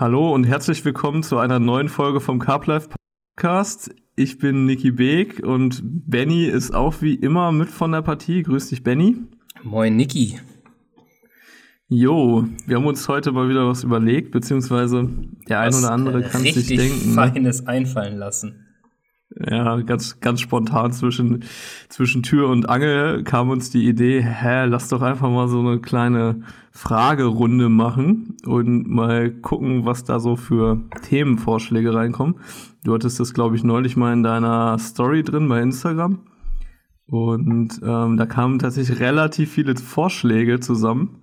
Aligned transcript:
Hallo 0.00 0.32
und 0.32 0.44
herzlich 0.44 0.84
willkommen 0.84 1.24
zu 1.24 1.38
einer 1.38 1.58
neuen 1.58 1.88
Folge 1.88 2.20
vom 2.20 2.38
CarpLife 2.38 2.88
Podcast. 3.34 3.92
Ich 4.14 4.38
bin 4.38 4.64
Niki 4.64 4.92
Beek 4.92 5.44
und 5.44 5.82
Benny 5.82 6.44
ist 6.44 6.72
auch 6.72 7.02
wie 7.02 7.16
immer 7.16 7.50
mit 7.50 7.68
von 7.68 7.90
der 7.90 8.02
Partie. 8.02 8.44
Grüß 8.44 8.68
dich, 8.68 8.84
Benny. 8.84 9.16
Moin, 9.64 9.96
Niki. 9.96 10.38
Jo, 11.88 12.46
wir 12.64 12.76
haben 12.76 12.86
uns 12.86 13.08
heute 13.08 13.32
mal 13.32 13.48
wieder 13.48 13.66
was 13.66 13.82
überlegt, 13.82 14.30
beziehungsweise 14.30 15.08
der 15.48 15.58
ein 15.58 15.74
oder 15.74 15.90
andere 15.90 16.22
kann 16.22 16.42
sich 16.42 16.68
denken. 16.68 17.08
Ne? 17.08 17.14
Feines 17.14 17.66
einfallen 17.66 18.18
lassen. 18.18 18.67
Ja, 19.40 19.80
ganz, 19.82 20.18
ganz 20.18 20.40
spontan 20.40 20.90
zwischen, 20.92 21.44
zwischen 21.88 22.24
Tür 22.24 22.48
und 22.48 22.68
Angel 22.68 23.22
kam 23.22 23.50
uns 23.50 23.70
die 23.70 23.86
Idee, 23.86 24.20
hä, 24.20 24.64
lass 24.64 24.88
doch 24.88 25.00
einfach 25.00 25.30
mal 25.30 25.46
so 25.46 25.60
eine 25.60 25.80
kleine 25.80 26.42
Fragerunde 26.72 27.68
machen 27.68 28.36
und 28.44 28.88
mal 28.88 29.30
gucken, 29.30 29.84
was 29.84 30.02
da 30.02 30.18
so 30.18 30.34
für 30.34 30.80
Themenvorschläge 31.02 31.94
reinkommen. 31.94 32.40
Du 32.82 32.94
hattest 32.94 33.20
das, 33.20 33.32
glaube 33.32 33.54
ich, 33.54 33.62
neulich 33.62 33.96
mal 33.96 34.12
in 34.12 34.24
deiner 34.24 34.76
Story 34.78 35.22
drin 35.22 35.48
bei 35.48 35.60
Instagram. 35.60 36.20
Und 37.06 37.80
ähm, 37.82 38.16
da 38.16 38.26
kamen 38.26 38.58
tatsächlich 38.58 39.00
relativ 39.00 39.52
viele 39.52 39.76
Vorschläge 39.76 40.58
zusammen. 40.58 41.22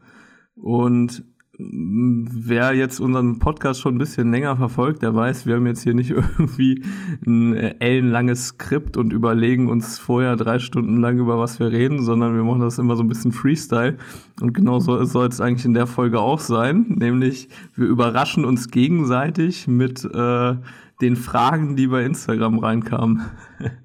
Und 0.56 1.24
wer 1.58 2.74
jetzt 2.74 3.00
unseren 3.00 3.40
Podcast 3.40 3.80
schon 3.80 3.96
ein 3.96 3.98
bisschen 3.98 4.32
länger 4.32 4.58
verfolgt, 4.58 5.02
der 5.02 5.16
weiß, 5.16 5.46
wir 5.46 5.56
haben 5.56 5.66
jetzt 5.68 5.84
hier 5.84 5.94
nicht 5.94 6.10
irgendwie 6.38 6.84
ein 7.26 7.54
ellenlanges 7.56 8.48
Skript 8.48 8.98
und 8.98 9.14
überlegen 9.14 9.70
uns 9.70 9.98
vorher 9.98 10.36
drei 10.36 10.60
Stunden 10.60 11.00
lang 11.00 11.18
über 11.18 11.40
was 11.40 11.60
wir 11.60 11.72
reden, 11.72 12.02
sondern 12.04 12.36
wir 12.36 12.44
machen 12.44 12.62
das 12.62 12.78
immer 12.78 12.96
so 12.96 13.04
ein 13.04 13.08
bisschen 13.08 13.32
Freestyle. 13.32 13.98
Und 14.42 14.54
genau 14.54 14.80
so 14.80 15.04
soll 15.06 15.28
es 15.28 15.40
eigentlich 15.40 15.66
in 15.66 15.74
der 15.74 15.88
Folge 15.88 16.20
auch 16.20 16.40
sein, 16.40 16.86
nämlich 16.90 17.50
wir 17.76 17.88
überraschen 17.88 18.44
uns 18.44 18.70
gegenseitig 18.70 19.68
mit 19.68 20.04
äh, 20.04 20.56
den 21.02 21.16
Fragen, 21.16 21.76
die 21.76 21.88
bei 21.88 22.04
Instagram 22.04 22.60
reinkamen. 22.60 23.22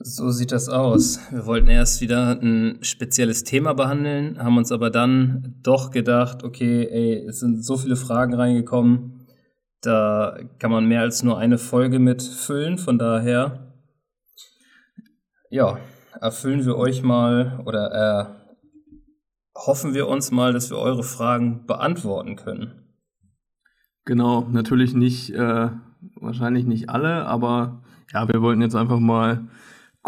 So 0.00 0.30
sieht 0.30 0.52
das 0.52 0.68
aus. 0.68 1.18
Wir 1.32 1.44
wollten 1.44 1.66
erst 1.66 2.00
wieder 2.00 2.40
ein 2.40 2.78
spezielles 2.82 3.42
Thema 3.42 3.74
behandeln, 3.74 4.38
haben 4.38 4.56
uns 4.56 4.70
aber 4.70 4.90
dann 4.90 5.56
doch 5.64 5.90
gedacht, 5.90 6.44
okay, 6.44 6.86
ey, 6.88 7.26
es 7.26 7.40
sind 7.40 7.64
so 7.64 7.76
viele 7.76 7.96
Fragen 7.96 8.34
reingekommen, 8.34 9.26
da 9.80 10.38
kann 10.60 10.70
man 10.70 10.86
mehr 10.86 11.00
als 11.00 11.24
nur 11.24 11.36
eine 11.38 11.58
Folge 11.58 11.98
mitfüllen. 11.98 12.78
Von 12.78 12.96
daher, 12.96 13.72
ja, 15.50 15.78
erfüllen 16.20 16.64
wir 16.64 16.76
euch 16.76 17.02
mal 17.02 17.60
oder 17.66 17.92
äh, 17.92 19.04
hoffen 19.56 19.94
wir 19.94 20.06
uns 20.06 20.30
mal, 20.30 20.52
dass 20.52 20.70
wir 20.70 20.78
eure 20.78 21.02
Fragen 21.02 21.66
beantworten 21.66 22.36
können. 22.36 22.84
Genau, 24.04 24.42
natürlich 24.42 24.94
nicht, 24.94 25.30
äh, 25.30 25.70
wahrscheinlich 26.14 26.66
nicht 26.66 26.88
alle, 26.88 27.26
aber 27.26 27.82
ja, 28.12 28.28
wir 28.28 28.40
wollten 28.42 28.62
jetzt 28.62 28.76
einfach 28.76 29.00
mal 29.00 29.48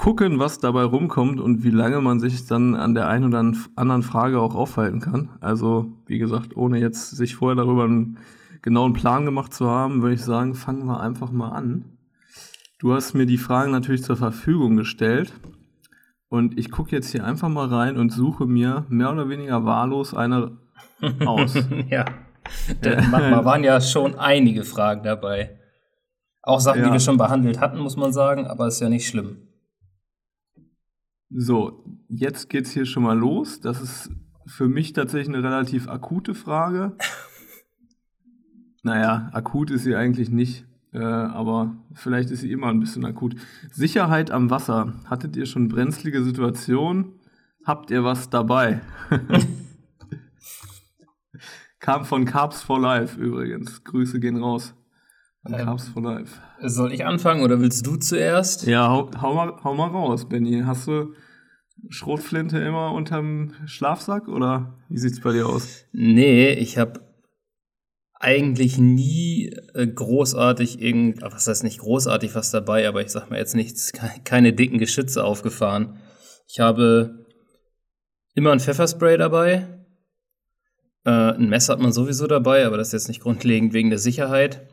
gucken, 0.01 0.39
was 0.39 0.59
dabei 0.59 0.85
rumkommt 0.85 1.41
und 1.41 1.63
wie 1.63 1.71
lange 1.71 2.01
man 2.01 2.21
sich 2.21 2.47
dann 2.47 2.75
an 2.75 2.95
der 2.95 3.07
einen 3.09 3.27
oder 3.27 3.53
anderen 3.77 4.03
Frage 4.03 4.41
auch 4.41 4.55
aufhalten 4.55 5.01
kann. 5.01 5.29
Also, 5.43 5.93
wie 6.07 6.17
gesagt, 6.17 6.57
ohne 6.57 6.81
jetzt 6.81 7.11
sich 7.11 7.35
vorher 7.35 7.55
darüber 7.55 7.85
einen 7.85 8.17
genauen 8.63 8.95
Plan 8.95 9.27
gemacht 9.27 9.53
zu 9.53 9.69
haben, 9.69 10.01
würde 10.01 10.15
ich 10.15 10.25
sagen, 10.25 10.55
fangen 10.55 10.87
wir 10.87 11.01
einfach 11.01 11.31
mal 11.33 11.51
an. 11.51 11.85
Du 12.79 12.95
hast 12.95 13.13
mir 13.13 13.27
die 13.27 13.37
Fragen 13.37 13.73
natürlich 13.73 14.03
zur 14.03 14.17
Verfügung 14.17 14.77
gestellt 14.77 15.35
und 16.31 16.59
ich 16.59 16.71
gucke 16.71 16.93
jetzt 16.93 17.11
hier 17.11 17.27
einfach 17.27 17.51
mal 17.51 17.69
rein 17.69 17.99
und 17.99 18.09
suche 18.09 18.47
mir 18.47 18.87
mehr 18.89 19.13
oder 19.13 19.29
weniger 19.29 19.67
wahllos 19.67 20.15
eine 20.15 20.57
aus. 21.27 21.53
ja, 21.91 22.07
da 22.81 23.45
waren 23.45 23.65
ja 23.65 23.79
schon 23.83 24.19
einige 24.19 24.65
Fragen 24.65 25.03
dabei. 25.03 25.59
Auch 26.41 26.61
Sachen, 26.61 26.81
ja. 26.81 26.87
die 26.87 26.93
wir 26.95 27.01
schon 27.01 27.19
behandelt 27.19 27.61
hatten, 27.61 27.81
muss 27.81 27.99
man 27.99 28.15
sagen, 28.15 28.47
aber 28.47 28.67
ist 28.67 28.81
ja 28.81 28.89
nicht 28.89 29.07
schlimm. 29.07 29.50
So, 31.33 31.85
jetzt 32.09 32.51
geht's 32.51 32.73
hier 32.73 32.87
schon 32.87 33.05
mal 33.05 33.17
los. 33.17 33.61
Das 33.61 33.81
ist 33.81 34.11
für 34.47 34.69
mich 34.69 34.93
tatsächlich 34.93 35.35
eine 35.35 35.45
relativ 35.45 35.89
akute 35.89 36.35
Frage. 36.35 36.97
naja, 38.83 39.31
akut 39.33 39.71
ist 39.71 39.85
sie 39.85 39.95
eigentlich 39.95 40.31
nicht, 40.31 40.67
äh, 40.93 40.99
aber 40.99 41.77
vielleicht 41.95 42.33
ist 42.33 42.41
sie 42.41 42.51
immer 42.51 42.67
ein 42.67 42.81
bisschen 42.81 43.05
akut. 43.05 43.37
Sicherheit 43.71 44.33
am 44.33 44.51
Wasser. 44.51 44.95
Hattet 45.07 45.37
ihr 45.37 45.47
schon 45.47 45.69
brenzlige 45.69 46.25
Situationen? 46.25 47.13
Habt 47.65 47.93
ihr 47.93 48.03
was 48.03 48.29
dabei? 48.31 48.81
Kam 51.79 52.05
von 52.05 52.25
Carbs 52.25 52.61
for 52.61 52.81
Life 52.81 53.21
übrigens. 53.21 53.85
Grüße 53.85 54.19
gehen 54.19 54.37
raus. 54.37 54.75
An 55.43 55.55
ähm. 55.55 56.27
Soll 56.63 56.93
ich 56.93 57.07
anfangen 57.07 57.43
oder 57.43 57.61
willst 57.61 57.87
du 57.87 57.97
zuerst? 57.97 58.67
Ja, 58.67 58.89
hau, 58.89 59.11
hau, 59.21 59.35
mal, 59.35 59.57
hau 59.65 59.75
mal 59.75 59.89
raus, 59.89 60.29
Benny. 60.29 60.63
Hast 60.67 60.87
du 60.87 61.15
Schrotflinte 61.89 62.59
immer 62.59 62.93
unterm 62.93 63.55
Schlafsack 63.65 64.29
oder 64.29 64.79
wie 64.89 64.99
sieht's 64.99 65.21
bei 65.21 65.33
dir 65.33 65.49
aus? 65.49 65.87
Nee, 65.93 66.53
ich 66.53 66.77
habe 66.77 67.01
eigentlich 68.21 68.77
nie 68.77 69.51
äh, 69.73 69.87
großartig 69.87 70.83
irgend, 70.83 71.23
was 71.23 71.47
heißt 71.47 71.65
nicht 71.65 71.81
großartig 71.81 72.35
was 72.35 72.51
dabei, 72.51 72.87
aber 72.87 73.01
ich 73.01 73.09
sag 73.09 73.31
mal 73.31 73.39
jetzt 73.39 73.55
nichts, 73.55 73.93
keine 74.25 74.53
dicken 74.53 74.79
Geschütze 74.79 75.25
aufgefahren. 75.25 75.99
Ich 76.47 76.61
habe 76.61 77.25
immer 78.35 78.53
ein 78.53 78.61
Pfefferspray 78.61 79.17
dabei. 79.17 79.87
Äh, 81.07 81.11
ein 81.11 81.49
Messer 81.49 81.73
hat 81.73 81.81
man 81.81 81.93
sowieso 81.93 82.27
dabei, 82.27 82.67
aber 82.67 82.77
das 82.77 82.89
ist 82.89 82.93
jetzt 82.93 83.09
nicht 83.09 83.23
grundlegend 83.23 83.73
wegen 83.73 83.89
der 83.89 83.99
Sicherheit. 83.99 84.69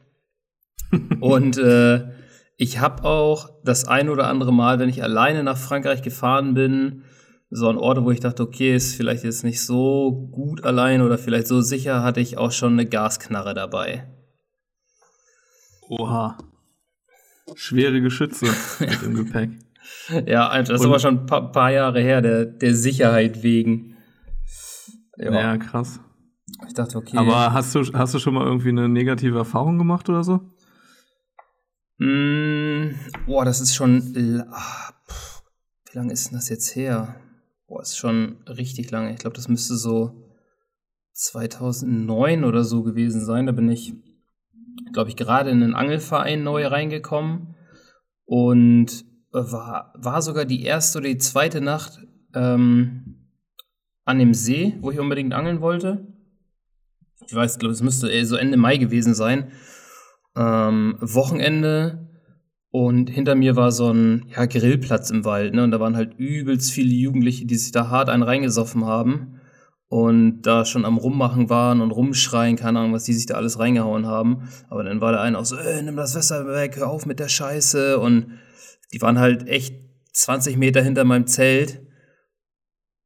Und 1.20 1.58
äh, 1.58 2.08
ich 2.56 2.80
habe 2.80 3.04
auch 3.04 3.50
das 3.64 3.88
ein 3.88 4.10
oder 4.10 4.28
andere 4.28 4.52
Mal, 4.54 4.80
wenn 4.80 4.90
ich 4.90 5.04
alleine 5.04 5.44
nach 5.44 5.58
Frankreich 5.58 6.02
gefahren 6.02 6.54
bin, 6.54 7.04
so 7.50 7.70
an 7.70 7.78
Orte, 7.78 8.04
wo 8.04 8.12
ich 8.12 8.20
dachte, 8.20 8.44
okay, 8.44 8.76
ist 8.76 8.96
vielleicht 8.96 9.24
jetzt 9.24 9.44
nicht 9.44 9.64
so 9.64 10.30
gut 10.32 10.66
allein 10.66 11.02
oder 11.02 11.18
vielleicht 11.18 11.48
so 11.48 11.62
sicher, 11.62 12.04
hatte 12.04 12.20
ich 12.20 12.38
auch 12.38 12.52
schon 12.52 12.74
eine 12.74 12.86
Gasknarre 12.86 13.54
dabei. 13.54 14.08
Oha. 15.88 16.38
Schwere 17.56 18.02
Geschütze 18.02 18.48
mit 18.80 19.02
dem 19.02 19.16
Gepäck. 19.16 19.52
Ja, 20.26 20.58
das 20.62 20.82
ist 20.82 20.86
aber 20.86 21.00
schon 21.00 21.20
ein 21.20 21.26
paar, 21.26 21.52
paar, 21.52 21.72
Jahre 21.72 22.02
her, 22.02 22.22
der, 22.22 22.46
der 22.46 22.76
Sicherheit 22.76 23.44
wegen. 23.44 23.96
Ja. 25.18 25.32
ja, 25.32 25.58
krass. 25.58 26.02
Ich 26.68 26.74
dachte, 26.74 26.98
okay. 26.98 27.18
Aber 27.18 27.54
hast 27.54 27.74
du, 27.74 27.82
hast 27.94 28.14
du 28.14 28.20
schon 28.20 28.34
mal 28.34 28.46
irgendwie 28.46 28.70
eine 28.70 28.90
negative 28.90 29.38
Erfahrung 29.38 29.78
gemacht 29.78 30.10
oder 30.10 30.24
so? 30.24 30.42
Mm, 32.00 32.92
boah, 33.26 33.44
das 33.44 33.62
ist 33.62 33.76
schon. 33.76 34.46
Ach, 34.52 34.92
pff, 35.08 35.44
wie 35.90 35.98
lange 35.98 36.14
ist 36.14 36.28
denn 36.28 36.38
das 36.38 36.50
jetzt 36.50 36.76
her? 36.76 37.16
Boah, 37.68 37.82
ist 37.82 37.98
schon 37.98 38.38
richtig 38.48 38.92
lange. 38.92 39.12
Ich 39.12 39.20
glaube, 39.20 39.36
das 39.36 39.48
müsste 39.48 39.76
so 39.76 40.24
2009 41.14 42.44
oder 42.44 42.64
so 42.64 42.84
gewesen 42.84 43.26
sein. 43.26 43.48
Da 43.48 43.52
bin 43.52 43.70
ich, 43.70 43.94
glaube 44.94 45.10
ich, 45.10 45.16
gerade 45.16 45.50
in 45.50 45.64
einen 45.64 45.74
Angelverein 45.76 46.44
neu 46.44 46.68
reingekommen 46.68 47.56
und 48.26 49.06
war, 49.32 49.94
war 49.96 50.22
sogar 50.22 50.46
die 50.46 50.64
erste 50.64 51.00
oder 51.00 51.10
die 51.10 51.18
zweite 51.18 51.62
Nacht 51.62 52.00
ähm, 52.34 53.28
an 54.06 54.20
dem 54.20 54.34
See, 54.34 54.78
wo 54.82 54.92
ich 54.92 55.00
unbedingt 55.00 55.34
angeln 55.34 55.62
wollte. 55.62 56.06
Ich 57.26 57.34
weiß, 57.34 57.58
glaube, 57.58 57.74
es 57.74 57.82
müsste 57.82 58.26
so 58.26 58.36
Ende 58.36 58.58
Mai 58.58 58.78
gewesen 58.78 59.16
sein 59.16 59.52
ähm, 60.38 60.98
Wochenende 61.00 62.08
und 62.70 63.10
hinter 63.10 63.36
mir 63.36 63.56
war 63.56 63.72
so 63.72 63.92
ein 63.92 64.28
ja, 64.36 64.46
Grillplatz 64.46 65.10
im 65.10 65.26
Wald, 65.26 65.54
ne? 65.54 65.64
Und 65.64 65.72
da 65.72 65.80
waren 65.80 65.96
halt 65.96 66.14
übelst 66.18 66.72
viele 66.72 66.94
Jugendliche, 66.94 67.46
die 67.46 67.56
sich 67.56 67.72
da 67.72 67.90
hart 67.90 68.10
einen 68.10 68.24
reingesoffen 68.24 68.86
haben 68.86 69.40
und 69.88 70.42
da 70.42 70.66
schon 70.66 70.86
am 70.86 70.98
Rummachen 70.98 71.50
waren 71.50 71.82
und 71.82 71.92
rumschreien, 71.92 72.58
keine 72.58 72.80
Ahnung, 72.80 72.94
was 72.94 73.06
die 73.06 73.14
sich 73.14 73.26
da 73.26 73.36
alles 73.36 73.58
reingehauen 73.58 74.06
haben. 74.06 74.50
Aber 74.70 74.84
dann 74.84 75.02
war 75.02 75.12
der 75.12 75.22
eine 75.22 75.40
auch 75.40 75.46
so, 75.46 75.56
äh, 75.56 75.82
nimm 75.82 75.96
das 75.96 76.16
Wasser 76.16 76.46
weg, 76.48 76.76
hör 76.78 76.90
auf 76.90 77.06
mit 77.06 77.20
der 77.20 77.30
Scheiße. 77.30 77.98
Und 77.98 78.38
die 78.94 79.02
waren 79.02 79.18
halt 79.18 79.48
echt 79.48 79.76
20 80.14 80.58
Meter 80.58 80.82
hinter 80.82 81.06
meinem 81.06 81.26
Zelt. 81.26 81.82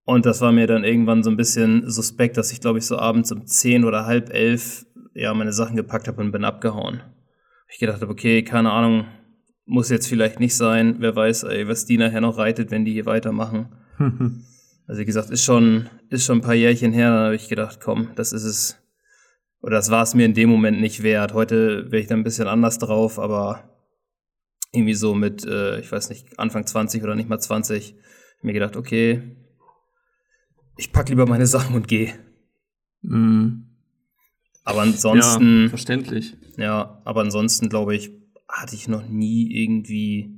Und 0.03 0.25
das 0.25 0.41
war 0.41 0.51
mir 0.51 0.65
dann 0.65 0.83
irgendwann 0.83 1.23
so 1.23 1.29
ein 1.29 1.37
bisschen 1.37 1.89
suspekt, 1.89 2.35
dass 2.35 2.51
ich, 2.51 2.59
glaube 2.59 2.79
ich, 2.79 2.87
so 2.87 2.97
abends 2.97 3.31
um 3.31 3.45
10 3.45 3.85
oder 3.85 4.05
halb 4.05 4.33
elf 4.33 4.85
ja 5.13 5.33
meine 5.33 5.53
Sachen 5.53 5.75
gepackt 5.75 6.07
habe 6.07 6.19
und 6.21 6.31
bin 6.31 6.43
abgehauen 6.43 7.01
ich 7.71 7.79
gedacht 7.79 8.01
habe, 8.01 8.11
okay, 8.11 8.43
keine 8.43 8.71
Ahnung, 8.71 9.05
muss 9.65 9.89
jetzt 9.89 10.07
vielleicht 10.07 10.39
nicht 10.39 10.55
sein. 10.55 10.97
Wer 10.99 11.15
weiß, 11.15 11.43
ey, 11.43 11.67
was 11.67 11.85
die 11.85 11.97
nachher 11.97 12.21
noch 12.21 12.37
reitet, 12.37 12.69
wenn 12.69 12.85
die 12.85 12.91
hier 12.91 13.05
weitermachen. 13.05 13.69
also 14.87 14.99
wie 15.01 15.05
gesagt, 15.05 15.29
ist 15.29 15.43
schon, 15.43 15.89
ist 16.09 16.25
schon 16.25 16.39
ein 16.39 16.43
paar 16.43 16.53
Jährchen 16.53 16.91
her, 16.91 17.09
dann 17.09 17.25
habe 17.25 17.35
ich 17.35 17.47
gedacht, 17.47 17.79
komm, 17.81 18.09
das 18.15 18.33
ist 18.33 18.43
es. 18.43 18.77
Oder 19.61 19.77
das 19.77 19.91
war 19.91 20.03
es 20.03 20.15
mir 20.15 20.25
in 20.25 20.33
dem 20.33 20.49
Moment 20.49 20.81
nicht 20.81 21.03
wert. 21.03 21.33
Heute 21.33 21.91
wäre 21.91 22.01
ich 22.01 22.07
da 22.07 22.15
ein 22.15 22.23
bisschen 22.23 22.47
anders 22.47 22.79
drauf, 22.79 23.19
aber 23.19 23.69
irgendwie 24.73 24.95
so 24.95 25.13
mit, 25.13 25.45
äh, 25.45 25.79
ich 25.79 25.91
weiß 25.91 26.09
nicht, 26.09 26.39
Anfang 26.39 26.65
20 26.65 27.03
oder 27.03 27.15
nicht 27.15 27.29
mal 27.29 27.39
20, 27.39 27.95
mir 28.41 28.53
gedacht, 28.53 28.75
okay, 28.75 29.21
ich 30.77 30.91
pack 30.91 31.09
lieber 31.09 31.27
meine 31.27 31.45
Sachen 31.45 31.75
und 31.75 31.87
gehe. 31.87 32.13
Mhm. 33.01 33.67
Aber 34.63 34.81
ansonsten. 34.81 35.63
Ja, 35.63 35.69
verständlich. 35.69 36.35
Ja, 36.57 37.01
aber 37.05 37.21
ansonsten, 37.21 37.69
glaube 37.69 37.95
ich, 37.95 38.11
hatte 38.47 38.75
ich 38.75 38.87
noch 38.87 39.07
nie 39.07 39.51
irgendwie. 39.51 40.37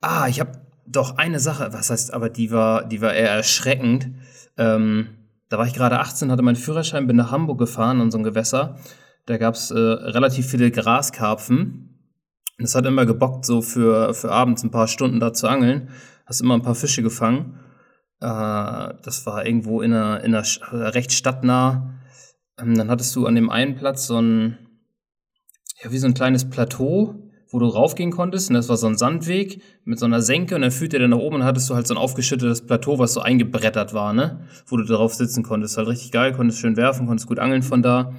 Ah, 0.00 0.28
ich 0.28 0.40
habe 0.40 0.60
doch 0.86 1.16
eine 1.16 1.40
Sache, 1.40 1.72
was 1.72 1.90
heißt, 1.90 2.12
aber 2.12 2.28
die 2.28 2.50
war, 2.50 2.84
die 2.84 3.00
war 3.00 3.14
eher 3.14 3.30
erschreckend. 3.30 4.10
Ähm, 4.56 5.08
da 5.48 5.58
war 5.58 5.66
ich 5.66 5.74
gerade 5.74 6.00
18, 6.00 6.30
hatte 6.30 6.42
meinen 6.42 6.56
Führerschein, 6.56 7.06
bin 7.06 7.16
nach 7.16 7.30
Hamburg 7.30 7.58
gefahren 7.58 8.00
an 8.00 8.10
so 8.10 8.18
ein 8.18 8.24
Gewässer. 8.24 8.78
Da 9.26 9.36
gab 9.36 9.54
es 9.54 9.70
äh, 9.70 9.78
relativ 9.78 10.46
viele 10.46 10.70
Graskarpfen. 10.70 11.88
Das 12.58 12.74
hat 12.74 12.86
immer 12.86 13.06
gebockt, 13.06 13.44
so 13.44 13.62
für, 13.62 14.14
für 14.14 14.32
abends 14.32 14.62
ein 14.62 14.70
paar 14.70 14.88
Stunden 14.88 15.20
da 15.20 15.32
zu 15.32 15.48
angeln. 15.48 15.90
Hast 16.26 16.40
immer 16.40 16.54
ein 16.54 16.62
paar 16.62 16.74
Fische 16.74 17.02
gefangen. 17.02 17.60
Äh, 18.20 18.94
das 19.02 19.26
war 19.26 19.46
irgendwo 19.46 19.82
in 19.82 19.92
einer, 19.92 20.22
in 20.24 20.34
einer 20.34 20.44
recht 20.94 21.12
stadtnah. 21.12 21.94
Ähm, 22.62 22.76
dann 22.76 22.90
hattest 22.90 23.14
du 23.16 23.26
an 23.26 23.34
dem 23.34 23.50
einen 23.50 23.74
Platz 23.74 24.06
so 24.06 24.20
ein, 24.20 24.58
ja, 25.82 25.92
wie 25.92 25.98
so 25.98 26.06
ein 26.06 26.14
kleines 26.14 26.48
Plateau, 26.48 27.14
wo 27.50 27.58
du 27.58 27.66
raufgehen 27.66 28.10
konntest. 28.10 28.50
Und 28.50 28.54
das 28.54 28.68
war 28.68 28.76
so 28.76 28.86
ein 28.86 28.96
Sandweg 28.96 29.62
mit 29.84 29.98
so 29.98 30.06
einer 30.06 30.22
Senke. 30.22 30.54
Und 30.54 30.62
dann 30.62 30.70
führte 30.70 30.98
der 30.98 31.08
nach 31.08 31.18
oben 31.18 31.36
und 31.36 31.44
hattest 31.44 31.68
du 31.68 31.74
halt 31.74 31.86
so 31.86 31.94
ein 31.94 31.98
aufgeschüttetes 31.98 32.66
Plateau, 32.66 32.98
was 32.98 33.12
so 33.12 33.20
eingebrettert 33.20 33.92
war, 33.92 34.12
ne? 34.12 34.46
Wo 34.66 34.76
du 34.76 34.84
drauf 34.84 35.14
sitzen 35.14 35.42
konntest. 35.42 35.76
Halt 35.76 35.88
richtig 35.88 36.12
geil, 36.12 36.32
konntest 36.32 36.60
schön 36.60 36.76
werfen, 36.76 37.06
konntest 37.06 37.28
gut 37.28 37.38
angeln 37.38 37.62
von 37.62 37.82
da. 37.82 38.14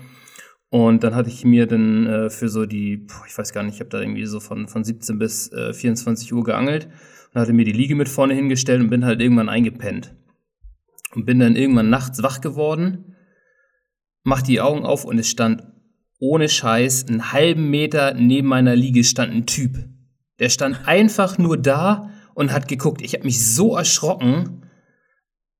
Und 0.70 1.04
dann 1.04 1.14
hatte 1.14 1.30
ich 1.30 1.46
mir 1.46 1.68
dann 1.68 2.08
äh, 2.08 2.30
für 2.32 2.50
so 2.50 2.66
die, 2.66 3.06
ich 3.28 3.38
weiß 3.38 3.54
gar 3.54 3.64
nicht, 3.64 3.76
ich 3.76 3.80
habe 3.80 3.92
da 3.92 4.02
irgendwie 4.02 4.26
so 4.26 4.40
von, 4.40 4.68
von 4.68 4.84
17 4.84 5.20
bis 5.20 5.52
äh, 5.52 5.72
24 5.72 6.34
Uhr 6.34 6.44
geangelt 6.44 6.90
und 7.32 7.40
hatte 7.40 7.54
mir 7.54 7.66
die 7.66 7.72
Liege 7.72 7.96
mit 7.96 8.10
vorne 8.10 8.34
hingestellt 8.34 8.82
und 8.82 8.90
bin 8.90 9.06
halt 9.06 9.22
irgendwann 9.22 9.50
eingepennt. 9.50 10.16
Und 11.14 11.26
bin 11.28 11.40
dann 11.40 11.56
irgendwann 11.56 11.92
nachts 11.92 12.24
wach 12.24 12.42
geworden, 12.42 13.13
mach 14.24 14.42
die 14.42 14.62
Augen 14.62 14.86
auf 14.86 15.06
und 15.06 15.20
es 15.20 15.30
stand 15.30 15.64
ohne 16.20 16.48
Scheiß 16.48 17.08
einen 17.08 17.34
halben 17.34 17.70
Meter 17.70 18.14
neben 18.14 18.48
meiner 18.48 18.76
Liege 18.76 19.04
stand 19.04 19.34
ein 19.34 19.46
Typ. 19.46 19.90
Der 20.40 20.50
stand 20.50 20.88
einfach 20.88 21.38
nur 21.38 21.58
da 21.58 22.10
und 22.34 22.52
hat 22.52 22.68
geguckt. 22.68 23.02
Ich 23.02 23.14
habe 23.14 23.26
mich 23.26 23.46
so 23.46 23.76
erschrocken. 23.76 24.66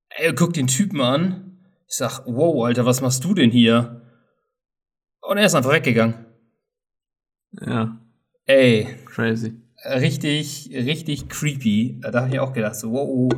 Ey, 0.10 0.34
guck 0.34 0.54
den 0.54 0.68
Typen 0.68 1.02
an. 1.02 1.60
Ich 1.88 1.98
sag, 1.98 2.26
wow, 2.26 2.66
Alter, 2.66 2.86
was 2.86 3.02
machst 3.02 3.24
du 3.24 3.34
denn 3.34 3.52
hier? 3.52 4.02
Und 5.22 5.38
er 5.38 5.46
ist 5.46 5.56
einfach 5.56 5.72
weggegangen. 5.72 6.26
Ja. 7.62 8.00
Ey. 8.46 8.88
Crazy. 9.06 9.62
Richtig, 9.86 10.70
richtig 10.74 11.28
creepy. 11.30 12.00
Da 12.02 12.22
habe 12.22 12.34
ich 12.34 12.40
auch 12.40 12.54
gedacht, 12.54 12.76
so, 12.76 12.92
wow, 12.92 13.32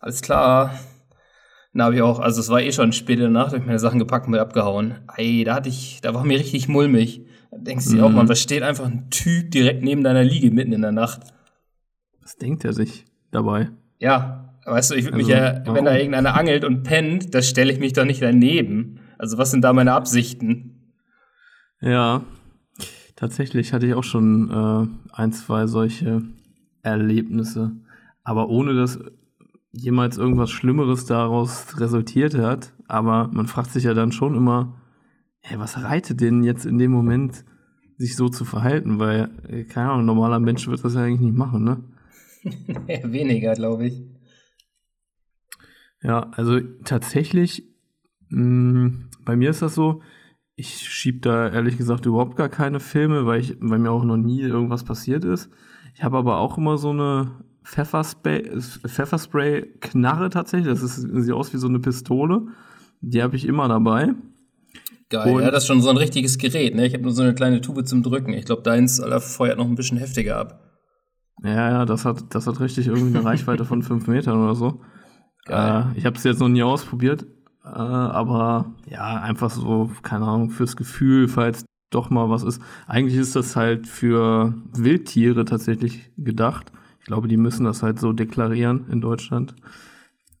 alles 0.00 0.20
klar. 0.20 0.78
Da 1.74 1.84
habe 1.84 1.96
ich 1.96 2.02
auch, 2.02 2.18
also 2.18 2.40
es 2.40 2.48
war 2.48 2.60
eh 2.60 2.72
schon 2.72 2.92
spät 2.92 3.16
in 3.18 3.24
der 3.24 3.30
Nacht, 3.30 3.48
habe 3.48 3.58
ich 3.58 3.66
meine 3.66 3.78
Sachen 3.78 3.98
gepackt 3.98 4.26
und 4.26 4.32
mit 4.32 4.40
abgehauen. 4.40 4.96
Ey, 5.16 5.44
da 5.44 5.54
hatte 5.54 5.68
ich, 5.68 6.00
da 6.02 6.14
war 6.14 6.24
mir 6.24 6.38
richtig 6.38 6.68
mulmig. 6.68 7.26
Da 7.50 7.58
denkst 7.58 7.86
du 7.86 7.92
dir 7.92 7.98
mhm. 7.98 8.04
auch, 8.04 8.10
man, 8.10 8.26
da 8.26 8.34
steht 8.34 8.62
einfach 8.62 8.86
ein 8.86 9.10
Typ 9.10 9.50
direkt 9.50 9.82
neben 9.82 10.02
deiner 10.02 10.24
Liege 10.24 10.50
mitten 10.50 10.72
in 10.72 10.82
der 10.82 10.92
Nacht. 10.92 11.20
Was 12.20 12.36
denkt 12.36 12.64
er 12.64 12.72
sich 12.72 13.04
dabei? 13.30 13.70
Ja, 13.98 14.54
weißt 14.64 14.90
du, 14.90 14.94
ich 14.94 15.04
würde 15.04 15.16
also, 15.16 15.28
mich 15.28 15.36
ja, 15.36 15.60
warum? 15.60 15.76
wenn 15.76 15.84
da 15.84 15.96
irgendeiner 15.96 16.34
angelt 16.34 16.64
und 16.64 16.82
pennt, 16.82 17.34
da 17.34 17.42
stelle 17.42 17.72
ich 17.72 17.78
mich 17.78 17.92
doch 17.92 18.04
nicht 18.04 18.22
daneben. 18.22 19.00
Also 19.18 19.38
was 19.38 19.50
sind 19.50 19.62
da 19.62 19.72
meine 19.72 19.92
Absichten? 19.92 20.92
Ja, 21.80 22.22
tatsächlich 23.14 23.72
hatte 23.72 23.86
ich 23.86 23.94
auch 23.94 24.04
schon 24.04 24.50
äh, 24.50 25.12
ein, 25.12 25.32
zwei 25.32 25.66
solche 25.66 26.22
Erlebnisse. 26.82 27.72
Aber 28.24 28.48
ohne 28.48 28.74
dass 28.74 28.98
jemals 29.72 30.18
irgendwas 30.18 30.50
Schlimmeres 30.50 31.06
daraus 31.06 31.78
resultiert 31.80 32.34
hat. 32.34 32.72
Aber 32.86 33.28
man 33.32 33.46
fragt 33.46 33.70
sich 33.70 33.84
ja 33.84 33.94
dann 33.94 34.12
schon 34.12 34.34
immer, 34.34 34.80
hey, 35.40 35.58
was 35.58 35.82
reitet 35.82 36.20
denn 36.20 36.42
jetzt 36.42 36.66
in 36.66 36.78
dem 36.78 36.90
Moment, 36.90 37.44
sich 37.96 38.16
so 38.16 38.28
zu 38.28 38.44
verhalten? 38.44 38.98
Weil, 38.98 39.30
äh, 39.48 39.64
keine 39.64 39.90
Ahnung, 39.90 40.02
ein 40.02 40.06
normaler 40.06 40.40
Mensch 40.40 40.66
wird 40.68 40.84
das 40.84 40.94
ja 40.94 41.02
eigentlich 41.02 41.20
nicht 41.20 41.36
machen, 41.36 41.64
ne? 41.64 41.84
Weniger, 43.04 43.54
glaube 43.54 43.86
ich. 43.86 44.04
Ja, 46.02 46.30
also 46.30 46.60
tatsächlich, 46.84 47.64
mh, 48.28 48.88
mm, 48.88 49.10
bei 49.24 49.36
mir 49.36 49.50
ist 49.50 49.62
das 49.62 49.74
so, 49.74 50.00
ich 50.54 50.88
schieb 50.88 51.22
da 51.22 51.48
ehrlich 51.50 51.76
gesagt 51.76 52.06
überhaupt 52.06 52.36
gar 52.36 52.48
keine 52.48 52.80
Filme, 52.80 53.26
weil 53.26 53.40
ich, 53.40 53.56
weil 53.60 53.78
mir 53.78 53.90
auch 53.90 54.04
noch 54.04 54.16
nie 54.16 54.40
irgendwas 54.40 54.84
passiert 54.84 55.24
ist. 55.24 55.50
Ich 55.94 56.02
habe 56.02 56.16
aber 56.16 56.38
auch 56.38 56.58
immer 56.58 56.78
so 56.78 56.90
eine 56.90 57.44
Pfefferspray, 57.68 58.50
Pfefferspray-Knarre 58.86 60.30
tatsächlich. 60.30 60.72
Das 60.72 60.82
ist, 60.82 60.96
sieht 60.96 61.34
aus 61.34 61.52
wie 61.52 61.58
so 61.58 61.68
eine 61.68 61.78
Pistole. 61.78 62.46
Die 63.00 63.22
habe 63.22 63.36
ich 63.36 63.46
immer 63.46 63.68
dabei. 63.68 64.14
Geil, 65.10 65.34
Und 65.34 65.42
ja, 65.42 65.50
das 65.50 65.64
ist 65.64 65.68
schon 65.68 65.82
so 65.82 65.90
ein 65.90 65.96
richtiges 65.98 66.38
Gerät, 66.38 66.74
ne? 66.74 66.86
Ich 66.86 66.94
habe 66.94 67.02
nur 67.02 67.12
so 67.12 67.22
eine 67.22 67.34
kleine 67.34 67.60
Tube 67.60 67.86
zum 67.86 68.02
Drücken. 68.02 68.32
Ich 68.32 68.46
glaube, 68.46 68.62
deins 68.62 69.00
Alter, 69.00 69.20
feuert 69.20 69.58
noch 69.58 69.66
ein 69.66 69.74
bisschen 69.74 69.98
heftiger 69.98 70.38
ab. 70.38 70.60
Ja, 71.42 71.70
ja, 71.70 71.84
das 71.84 72.04
hat, 72.04 72.34
das 72.34 72.46
hat 72.46 72.60
richtig 72.60 72.88
irgendwie 72.88 73.16
eine 73.16 73.24
Reichweite 73.24 73.64
von 73.64 73.82
fünf 73.82 74.06
Metern 74.06 74.42
oder 74.42 74.54
so. 74.54 74.80
Geil. 75.44 75.92
Äh, 75.94 75.98
ich 75.98 76.06
habe 76.06 76.16
es 76.16 76.24
jetzt 76.24 76.40
noch 76.40 76.48
nie 76.48 76.62
ausprobiert, 76.62 77.26
äh, 77.64 77.68
aber 77.68 78.74
ja, 78.90 79.20
einfach 79.20 79.50
so, 79.50 79.90
keine 80.02 80.26
Ahnung, 80.26 80.50
fürs 80.50 80.76
Gefühl, 80.76 81.28
falls 81.28 81.64
doch 81.90 82.10
mal 82.10 82.28
was 82.28 82.42
ist. 82.42 82.60
Eigentlich 82.86 83.18
ist 83.18 83.36
das 83.36 83.56
halt 83.56 83.86
für 83.86 84.54
Wildtiere 84.74 85.44
tatsächlich 85.44 86.10
gedacht. 86.16 86.72
Ich 87.08 87.10
glaube, 87.10 87.26
die 87.26 87.38
müssen 87.38 87.64
das 87.64 87.82
halt 87.82 87.98
so 87.98 88.12
deklarieren 88.12 88.84
in 88.90 89.00
Deutschland. 89.00 89.54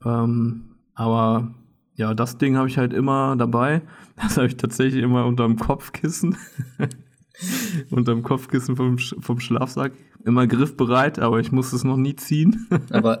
Ähm, 0.04 0.74
aber 0.92 1.54
ja, 1.94 2.12
das 2.12 2.36
Ding 2.36 2.58
habe 2.58 2.68
ich 2.68 2.76
halt 2.76 2.92
immer 2.92 3.36
dabei. 3.36 3.80
Das 4.16 4.36
habe 4.36 4.48
ich 4.48 4.58
tatsächlich 4.58 5.02
immer 5.02 5.24
unterm 5.24 5.56
Kopfkissen. 5.56 6.36
unterm 7.90 8.22
Kopfkissen 8.22 8.76
vom, 8.76 8.98
vom 8.98 9.40
Schlafsack. 9.40 9.92
Immer 10.26 10.46
griffbereit, 10.46 11.18
aber 11.18 11.40
ich 11.40 11.52
muss 11.52 11.72
es 11.72 11.84
noch 11.84 11.96
nie 11.96 12.16
ziehen. 12.16 12.68
aber 12.90 13.20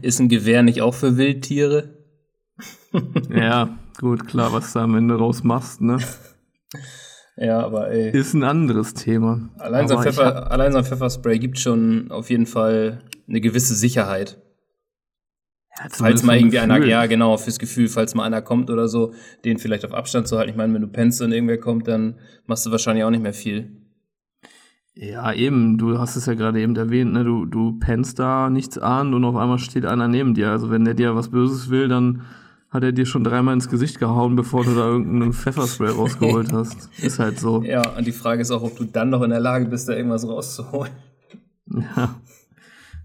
ist 0.00 0.18
ein 0.18 0.30
Gewehr 0.30 0.62
nicht 0.62 0.80
auch 0.80 0.94
für 0.94 1.18
Wildtiere? 1.18 1.98
ja, 3.28 3.76
gut, 4.00 4.26
klar, 4.26 4.54
was 4.54 4.72
du 4.72 4.78
am 4.78 4.94
Ende 4.94 5.16
raus 5.16 5.44
machst, 5.44 5.82
ne? 5.82 5.98
Ja, 7.36 7.60
aber 7.60 7.90
ey. 7.90 8.10
Ist 8.10 8.34
ein 8.34 8.44
anderes 8.44 8.94
Thema. 8.94 9.50
Allein, 9.58 9.88
so 9.88 9.96
ein, 9.96 10.02
Pfeffer, 10.02 10.50
allein 10.50 10.72
so 10.72 10.78
ein 10.78 10.84
Pfefferspray 10.84 11.38
gibt 11.38 11.58
schon 11.58 12.10
auf 12.10 12.30
jeden 12.30 12.46
Fall 12.46 13.02
eine 13.28 13.40
gewisse 13.40 13.74
Sicherheit. 13.74 14.38
Ja, 15.78 15.88
falls 15.90 16.22
mal 16.22 16.38
irgendwie 16.38 16.58
einer, 16.58 16.82
ja 16.86 17.04
genau, 17.04 17.36
fürs 17.36 17.58
Gefühl, 17.58 17.88
falls 17.88 18.14
mal 18.14 18.24
einer 18.24 18.40
kommt 18.40 18.70
oder 18.70 18.88
so, 18.88 19.12
den 19.44 19.58
vielleicht 19.58 19.84
auf 19.84 19.92
Abstand 19.92 20.26
zu 20.26 20.38
halten. 20.38 20.50
Ich 20.50 20.56
meine, 20.56 20.72
wenn 20.72 20.80
du 20.80 20.88
pennst 20.88 21.20
und 21.20 21.32
irgendwer 21.32 21.58
kommt, 21.58 21.86
dann 21.86 22.18
machst 22.46 22.64
du 22.64 22.70
wahrscheinlich 22.70 23.04
auch 23.04 23.10
nicht 23.10 23.22
mehr 23.22 23.34
viel. 23.34 23.82
Ja, 24.94 25.30
eben, 25.34 25.76
du 25.76 25.98
hast 25.98 26.16
es 26.16 26.24
ja 26.24 26.32
gerade 26.32 26.58
eben 26.58 26.74
erwähnt, 26.74 27.12
ne? 27.12 27.22
Du, 27.22 27.44
du 27.44 27.78
pennst 27.78 28.18
da 28.18 28.48
nichts 28.48 28.78
an 28.78 29.12
und 29.12 29.24
auf 29.24 29.36
einmal 29.36 29.58
steht 29.58 29.84
einer 29.84 30.08
neben 30.08 30.32
dir. 30.32 30.50
Also 30.50 30.70
wenn 30.70 30.86
der 30.86 30.94
dir 30.94 31.14
was 31.14 31.30
Böses 31.30 31.68
will, 31.68 31.88
dann 31.88 32.22
hat 32.70 32.82
er 32.82 32.92
dir 32.92 33.06
schon 33.06 33.24
dreimal 33.24 33.54
ins 33.54 33.68
Gesicht 33.68 33.98
gehauen, 33.98 34.36
bevor 34.36 34.64
du 34.64 34.74
da 34.74 34.86
irgendeinen 34.86 35.32
Pfefferspray 35.32 35.90
rausgeholt 35.96 36.52
hast. 36.52 36.90
Ist 37.02 37.18
halt 37.18 37.38
so. 37.38 37.62
Ja, 37.62 37.96
und 37.96 38.06
die 38.06 38.12
Frage 38.12 38.42
ist 38.42 38.50
auch, 38.50 38.62
ob 38.62 38.76
du 38.76 38.84
dann 38.84 39.10
noch 39.10 39.22
in 39.22 39.30
der 39.30 39.40
Lage 39.40 39.66
bist, 39.66 39.88
da 39.88 39.94
irgendwas 39.94 40.26
rauszuholen. 40.26 40.92
Ja, 41.68 42.14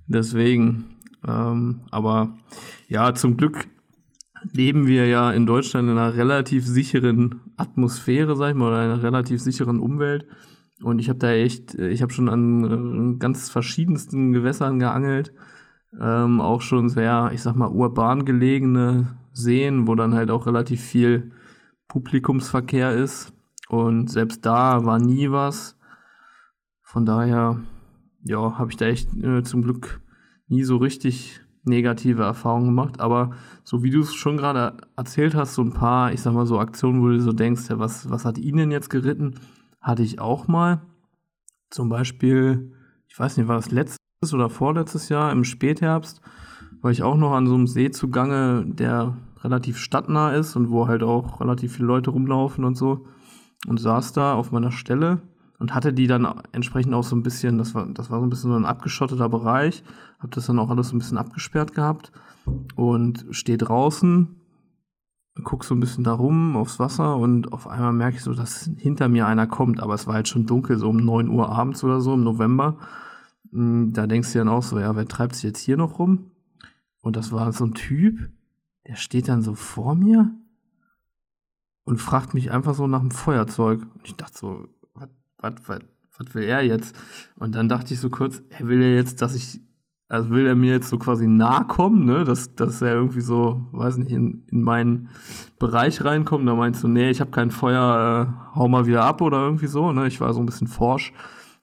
deswegen. 0.07 0.85
Ähm, 1.27 1.81
aber 1.91 2.33
ja, 2.87 3.13
zum 3.13 3.37
Glück 3.37 3.67
leben 4.51 4.87
wir 4.87 5.07
ja 5.07 5.31
in 5.31 5.45
Deutschland 5.45 5.89
in 5.89 5.97
einer 5.97 6.15
relativ 6.15 6.65
sicheren 6.65 7.41
Atmosphäre, 7.57 8.35
sag 8.35 8.49
ich 8.49 8.55
mal, 8.55 8.69
oder 8.69 8.79
einer 8.79 9.03
relativ 9.03 9.41
sicheren 9.41 9.79
Umwelt. 9.79 10.25
Und 10.81 10.99
ich 10.99 11.09
habe 11.09 11.19
da 11.19 11.31
echt, 11.31 11.75
ich 11.75 12.01
habe 12.01 12.11
schon 12.11 12.27
an 12.27 13.19
ganz 13.19 13.49
verschiedensten 13.49 14.31
Gewässern 14.31 14.79
geangelt. 14.79 15.31
Ähm, 15.99 16.39
auch 16.39 16.61
schon 16.61 16.89
sehr, 16.89 17.31
ich 17.33 17.41
sag 17.41 17.55
mal, 17.55 17.69
urban 17.69 18.25
gelegene 18.25 19.17
sehen, 19.33 19.87
wo 19.87 19.95
dann 19.95 20.13
halt 20.13 20.31
auch 20.31 20.45
relativ 20.45 20.81
viel 20.81 21.31
Publikumsverkehr 21.87 22.93
ist. 22.93 23.33
Und 23.67 24.09
selbst 24.09 24.45
da 24.45 24.85
war 24.85 24.99
nie 24.99 25.31
was. 25.31 25.77
Von 26.81 27.05
daher, 27.05 27.59
ja, 28.23 28.57
habe 28.57 28.71
ich 28.71 28.77
da 28.77 28.85
echt 28.85 29.13
äh, 29.15 29.43
zum 29.43 29.61
Glück 29.61 30.01
nie 30.47 30.63
so 30.63 30.77
richtig 30.77 31.41
negative 31.63 32.23
Erfahrungen 32.23 32.67
gemacht. 32.67 32.99
Aber 32.99 33.31
so 33.63 33.83
wie 33.83 33.89
du 33.89 34.01
es 34.01 34.13
schon 34.13 34.37
gerade 34.37 34.77
erzählt 34.95 35.35
hast, 35.35 35.53
so 35.53 35.61
ein 35.61 35.73
paar, 35.73 36.11
ich 36.13 36.21
sag 36.21 36.33
mal 36.33 36.45
so 36.45 36.59
Aktionen, 36.59 37.01
wo 37.01 37.07
du 37.07 37.19
so 37.19 37.31
denkst, 37.31 37.69
ja, 37.69 37.79
was, 37.79 38.09
was 38.09 38.25
hat 38.25 38.37
ihn 38.37 38.57
denn 38.57 38.71
jetzt 38.71 38.89
geritten, 38.89 39.35
hatte 39.79 40.03
ich 40.03 40.19
auch 40.19 40.47
mal. 40.47 40.81
Zum 41.69 41.89
Beispiel, 41.89 42.73
ich 43.07 43.17
weiß 43.17 43.37
nicht, 43.37 43.47
war 43.47 43.55
das 43.55 43.71
letztes 43.71 44.00
oder 44.31 44.51
vorletztes 44.51 45.09
Jahr 45.09 45.31
im 45.31 45.43
Spätherbst, 45.43 46.21
war 46.81 46.91
ich 46.91 47.01
auch 47.01 47.17
noch 47.17 47.31
an 47.33 47.47
so 47.47 47.55
einem 47.55 47.65
See 47.65 47.89
zugange, 47.89 48.63
der 48.67 49.17
relativ 49.43 49.77
stadtnah 49.79 50.33
ist 50.33 50.55
und 50.55 50.69
wo 50.69 50.87
halt 50.87 51.01
auch 51.01 51.41
relativ 51.41 51.73
viele 51.73 51.87
Leute 51.87 52.11
rumlaufen 52.11 52.63
und 52.63 52.77
so. 52.77 53.07
Und 53.67 53.79
saß 53.79 54.13
da 54.13 54.35
auf 54.35 54.51
meiner 54.51 54.71
Stelle 54.71 55.23
und 55.57 55.73
hatte 55.73 55.91
die 55.91 56.05
dann 56.05 56.27
entsprechend 56.51 56.93
auch 56.93 57.03
so 57.03 57.15
ein 57.15 57.23
bisschen, 57.23 57.57
das 57.57 57.73
war, 57.73 57.87
das 57.87 58.11
war 58.11 58.19
so 58.19 58.25
ein 58.25 58.29
bisschen 58.29 58.51
so 58.51 58.57
ein 58.57 58.65
abgeschotteter 58.65 59.27
Bereich, 59.27 59.83
hab 60.19 60.29
das 60.31 60.45
dann 60.45 60.59
auch 60.59 60.69
alles 60.69 60.89
so 60.89 60.95
ein 60.95 60.99
bisschen 60.99 61.17
abgesperrt 61.17 61.73
gehabt 61.73 62.11
und 62.75 63.25
stehe 63.31 63.57
draußen 63.57 64.35
guck 65.43 65.63
so 65.63 65.73
ein 65.73 65.79
bisschen 65.79 66.03
da 66.03 66.13
rum 66.13 66.55
aufs 66.55 66.79
Wasser 66.79 67.15
und 67.17 67.53
auf 67.53 67.67
einmal 67.67 67.93
merke 67.93 68.17
ich 68.17 68.23
so, 68.23 68.33
dass 68.33 68.69
hinter 68.77 69.07
mir 69.07 69.27
einer 69.27 69.47
kommt, 69.47 69.81
aber 69.81 69.93
es 69.93 70.05
war 70.05 70.15
halt 70.15 70.27
schon 70.27 70.45
dunkel, 70.45 70.77
so 70.77 70.89
um 70.89 70.97
9 70.97 71.29
Uhr 71.29 71.49
abends 71.49 71.83
oder 71.83 72.01
so 72.01 72.13
im 72.13 72.23
November. 72.23 72.77
Hm, 73.51 73.93
da 73.93 74.07
denkst 74.07 74.31
du 74.33 74.39
dann 74.39 74.49
auch 74.49 74.63
so, 74.63 74.79
ja, 74.79 74.95
wer 74.95 75.07
treibt 75.07 75.35
sich 75.35 75.43
jetzt 75.43 75.59
hier 75.59 75.77
noch 75.77 75.99
rum? 75.99 76.31
Und 77.01 77.15
das 77.15 77.31
war 77.31 77.51
so 77.51 77.65
ein 77.65 77.73
Typ, 77.73 78.29
der 78.87 78.95
steht 78.95 79.27
dann 79.27 79.41
so 79.41 79.55
vor 79.55 79.95
mir 79.95 80.31
und 81.83 81.97
fragt 81.97 82.33
mich 82.33 82.51
einfach 82.51 82.75
so 82.75 82.87
nach 82.87 82.99
dem 82.99 83.11
Feuerzeug. 83.11 83.81
Und 83.81 84.01
ich 84.05 84.15
dachte 84.15 84.37
so, 84.37 84.67
was, 85.37 85.55
will 86.33 86.43
er 86.43 86.61
jetzt? 86.61 86.95
Und 87.35 87.55
dann 87.55 87.67
dachte 87.67 87.93
ich 87.93 87.99
so 87.99 88.09
kurz, 88.09 88.43
er 88.49 88.67
will 88.67 88.81
ja 88.81 88.89
jetzt, 88.89 89.21
dass 89.21 89.33
ich 89.35 89.61
also 90.07 90.29
will 90.29 90.45
er 90.45 90.55
mir 90.55 90.73
jetzt 90.73 90.89
so 90.89 90.97
quasi 90.97 91.25
nahe 91.25 91.63
kommen, 91.65 92.03
ne? 92.03 92.25
Dass, 92.25 92.53
dass 92.53 92.81
er 92.81 92.95
irgendwie 92.95 93.21
so, 93.21 93.65
weiß 93.71 93.95
nicht, 93.95 94.11
in, 94.11 94.43
in 94.51 94.61
meinen 94.61 95.07
Bereich 95.57 96.03
reinkommt. 96.03 96.45
Da 96.45 96.53
meinst 96.53 96.83
du, 96.83 96.89
nee, 96.89 97.09
ich 97.09 97.21
habe 97.21 97.31
kein 97.31 97.49
Feuer, 97.49 98.27
äh, 98.27 98.55
hau 98.55 98.67
mal 98.67 98.85
wieder 98.85 99.05
ab 99.05 99.21
oder 99.21 99.37
irgendwie 99.37 99.67
so, 99.67 99.93
ne? 99.93 100.07
Ich 100.07 100.19
war 100.19 100.33
so 100.33 100.41
ein 100.41 100.45
bisschen 100.45 100.67
forsch 100.67 101.13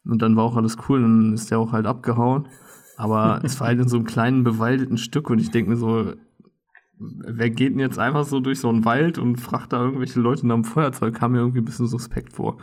und 0.04 0.22
dann 0.22 0.36
war 0.36 0.44
auch 0.44 0.56
alles 0.56 0.76
cool, 0.88 1.02
dann 1.02 1.32
ist 1.34 1.50
der 1.50 1.58
auch 1.58 1.72
halt 1.72 1.86
abgehauen. 1.86 2.48
Aber 2.96 3.40
es 3.44 3.60
war 3.60 3.68
halt 3.68 3.80
in 3.80 3.88
so 3.88 3.96
einem 3.96 4.06
kleinen 4.06 4.44
bewaldeten 4.44 4.98
Stück 4.98 5.30
und 5.30 5.38
ich 5.38 5.50
denke 5.50 5.70
mir 5.70 5.76
so, 5.76 6.14
wer 6.98 7.50
geht 7.50 7.72
denn 7.72 7.80
jetzt 7.80 7.98
einfach 7.98 8.24
so 8.24 8.40
durch 8.40 8.60
so 8.60 8.68
einen 8.68 8.84
Wald 8.84 9.18
und 9.18 9.36
fragt 9.36 9.72
da 9.72 9.80
irgendwelche 9.80 10.20
Leute 10.20 10.46
nach 10.46 10.56
dem 10.56 10.64
Feuerzeug, 10.64 11.14
kam 11.14 11.32
mir 11.32 11.38
irgendwie 11.38 11.60
ein 11.60 11.64
bisschen 11.64 11.86
suspekt 11.86 12.32
vor. 12.32 12.58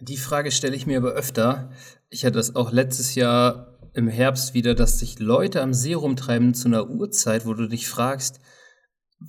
Die 0.00 0.16
Frage 0.16 0.50
stelle 0.50 0.76
ich 0.76 0.86
mir 0.86 0.98
aber 0.98 1.12
öfter. 1.12 1.70
Ich 2.10 2.24
hatte 2.24 2.36
das 2.36 2.54
auch 2.54 2.72
letztes 2.72 3.14
Jahr 3.14 3.78
im 3.94 4.08
Herbst 4.08 4.54
wieder, 4.54 4.74
dass 4.74 4.98
sich 4.98 5.18
Leute 5.18 5.62
am 5.62 5.74
See 5.74 5.94
rumtreiben 5.94 6.54
zu 6.54 6.68
einer 6.68 6.88
Uhrzeit, 6.88 7.46
wo 7.46 7.54
du 7.54 7.68
dich 7.68 7.88
fragst, 7.88 8.40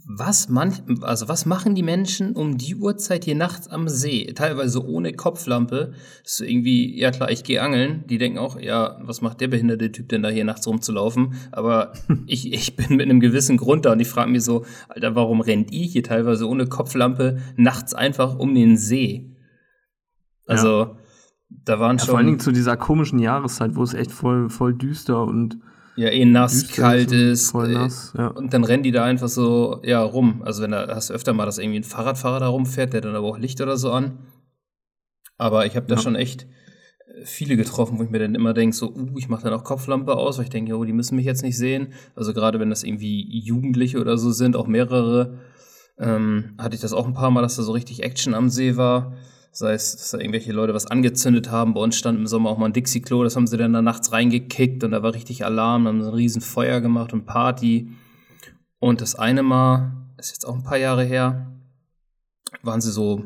was 0.05 0.49
man, 0.49 0.73
also 1.01 1.27
was 1.27 1.45
machen 1.45 1.75
die 1.75 1.83
Menschen 1.83 2.33
um 2.33 2.57
die 2.57 2.75
Uhrzeit 2.75 3.25
hier 3.25 3.35
nachts 3.35 3.67
am 3.67 3.87
See? 3.87 4.31
Teilweise 4.33 4.85
ohne 4.85 5.13
Kopflampe. 5.13 5.93
ist 6.23 6.37
so 6.37 6.43
irgendwie, 6.43 6.99
ja 6.99 7.11
klar, 7.11 7.31
ich 7.31 7.43
gehe 7.43 7.61
angeln. 7.61 8.03
Die 8.07 8.17
denken 8.17 8.37
auch, 8.37 8.59
ja, 8.59 8.99
was 9.03 9.21
macht 9.21 9.41
der 9.41 9.47
behinderte 9.47 9.91
Typ 9.91 10.09
denn 10.09 10.23
da 10.23 10.29
hier 10.29 10.45
nachts 10.45 10.67
rumzulaufen? 10.67 11.35
Aber 11.51 11.93
ich, 12.27 12.51
ich 12.51 12.75
bin 12.75 12.97
mit 12.97 13.09
einem 13.09 13.19
gewissen 13.19 13.57
Grund 13.57 13.85
da 13.85 13.93
und 13.93 13.99
ich 13.99 14.07
frage 14.07 14.31
mich 14.31 14.43
so, 14.43 14.65
Alter, 14.89 15.15
warum 15.15 15.41
rennt 15.41 15.71
ihr 15.71 15.85
hier 15.85 16.03
teilweise 16.03 16.47
ohne 16.47 16.67
Kopflampe 16.67 17.39
nachts 17.55 17.93
einfach 17.93 18.37
um 18.37 18.53
den 18.55 18.77
See? 18.77 19.35
Also, 20.45 20.67
ja. 20.67 20.97
Da 21.49 21.79
waren 21.79 21.97
ja, 21.97 22.03
schon. 22.03 22.09
Vor 22.11 22.17
allen 22.17 22.27
Dingen 22.27 22.39
zu 22.39 22.51
dieser 22.51 22.77
komischen 22.77 23.19
Jahreszeit, 23.19 23.75
wo 23.75 23.83
es 23.83 23.93
echt 23.93 24.11
voll, 24.11 24.49
voll 24.49 24.73
düster 24.73 25.23
und. 25.23 25.59
Ja, 25.95 26.09
eh 26.09 26.25
nass, 26.25 26.67
kalt 26.69 27.11
ist. 27.11 27.51
Voll 27.51 27.69
äh, 27.69 27.73
nass, 27.73 28.13
ja. 28.17 28.27
Und 28.27 28.53
dann 28.53 28.63
rennen 28.63 28.83
die 28.83 28.91
da 28.91 29.03
einfach 29.03 29.27
so, 29.27 29.79
ja, 29.83 30.01
rum. 30.01 30.41
Also, 30.43 30.63
wenn 30.63 30.71
da 30.71 30.87
hast 30.87 31.09
du 31.09 31.13
öfter 31.13 31.33
mal, 31.33 31.45
dass 31.45 31.59
irgendwie 31.59 31.79
ein 31.79 31.83
Fahrradfahrer 31.83 32.39
da 32.39 32.47
rumfährt, 32.47 32.93
der 32.93 33.01
dann 33.01 33.15
aber 33.15 33.27
auch 33.27 33.37
Licht 33.37 33.61
oder 33.61 33.77
so 33.77 33.91
an. 33.91 34.17
Aber 35.37 35.65
ich 35.65 35.75
habe 35.75 35.87
da 35.87 35.95
ja. 35.95 36.01
schon 36.01 36.15
echt 36.15 36.47
viele 37.23 37.57
getroffen, 37.57 37.99
wo 37.99 38.03
ich 38.03 38.09
mir 38.09 38.19
dann 38.19 38.35
immer 38.35 38.53
denke, 38.53 38.75
so, 38.75 38.93
uh, 38.93 39.17
ich 39.17 39.29
mache 39.29 39.43
dann 39.43 39.53
auch 39.53 39.63
Kopflampe 39.63 40.15
aus, 40.15 40.37
weil 40.37 40.45
ich 40.45 40.49
denke, 40.49 40.75
oh, 40.75 40.83
die 40.83 40.93
müssen 40.93 41.15
mich 41.15 41.25
jetzt 41.25 41.43
nicht 41.43 41.57
sehen. 41.57 41.93
Also 42.15 42.33
gerade 42.33 42.59
wenn 42.59 42.69
das 42.69 42.83
irgendwie 42.83 43.39
Jugendliche 43.39 43.99
oder 43.99 44.17
so 44.17 44.31
sind, 44.31 44.55
auch 44.55 44.67
mehrere, 44.67 45.39
ähm, 45.99 46.55
hatte 46.57 46.75
ich 46.75 46.81
das 46.81 46.93
auch 46.93 47.05
ein 47.05 47.13
paar 47.13 47.31
Mal, 47.31 47.41
dass 47.41 47.55
da 47.55 47.63
so 47.63 47.71
richtig 47.71 48.03
Action 48.03 48.33
am 48.33 48.49
See 48.49 48.77
war. 48.77 49.15
Sei 49.55 49.73
es, 49.73 49.95
dass 49.95 50.09
da 50.09 50.17
irgendwelche 50.17 50.51
Leute 50.51 50.73
was 50.73 50.87
angezündet 50.87 51.51
haben. 51.51 51.75
Bei 51.75 51.81
uns 51.81 51.95
stand 51.95 52.17
im 52.17 52.25
Sommer 52.25 52.49
auch 52.49 52.57
mal 52.57 52.65
ein 52.65 52.73
Dixie-Klo, 52.73 53.23
das 53.23 53.35
haben 53.35 53.45
sie 53.45 53.55
dann 53.55 53.71
da 53.71 53.83
nachts 53.83 54.11
reingekickt 54.11 54.83
und 54.83 54.89
da 54.91 55.03
war 55.03 55.13
richtig 55.13 55.45
Alarm, 55.45 55.87
haben 55.87 56.01
sie 56.01 56.07
ein 56.07 56.15
riesen 56.15 56.41
Feuer 56.41 56.81
gemacht 56.81 57.13
und 57.13 57.27
Party. 57.27 57.89
Und 58.79 58.99
das 58.99 59.13
eine 59.13 59.43
Mal, 59.43 59.91
ist 60.17 60.31
jetzt 60.31 60.45
auch 60.47 60.55
ein 60.55 60.63
paar 60.63 60.79
Jahre 60.79 61.03
her, 61.03 61.51
waren 62.63 62.81
sie 62.81 62.91
so 62.91 63.23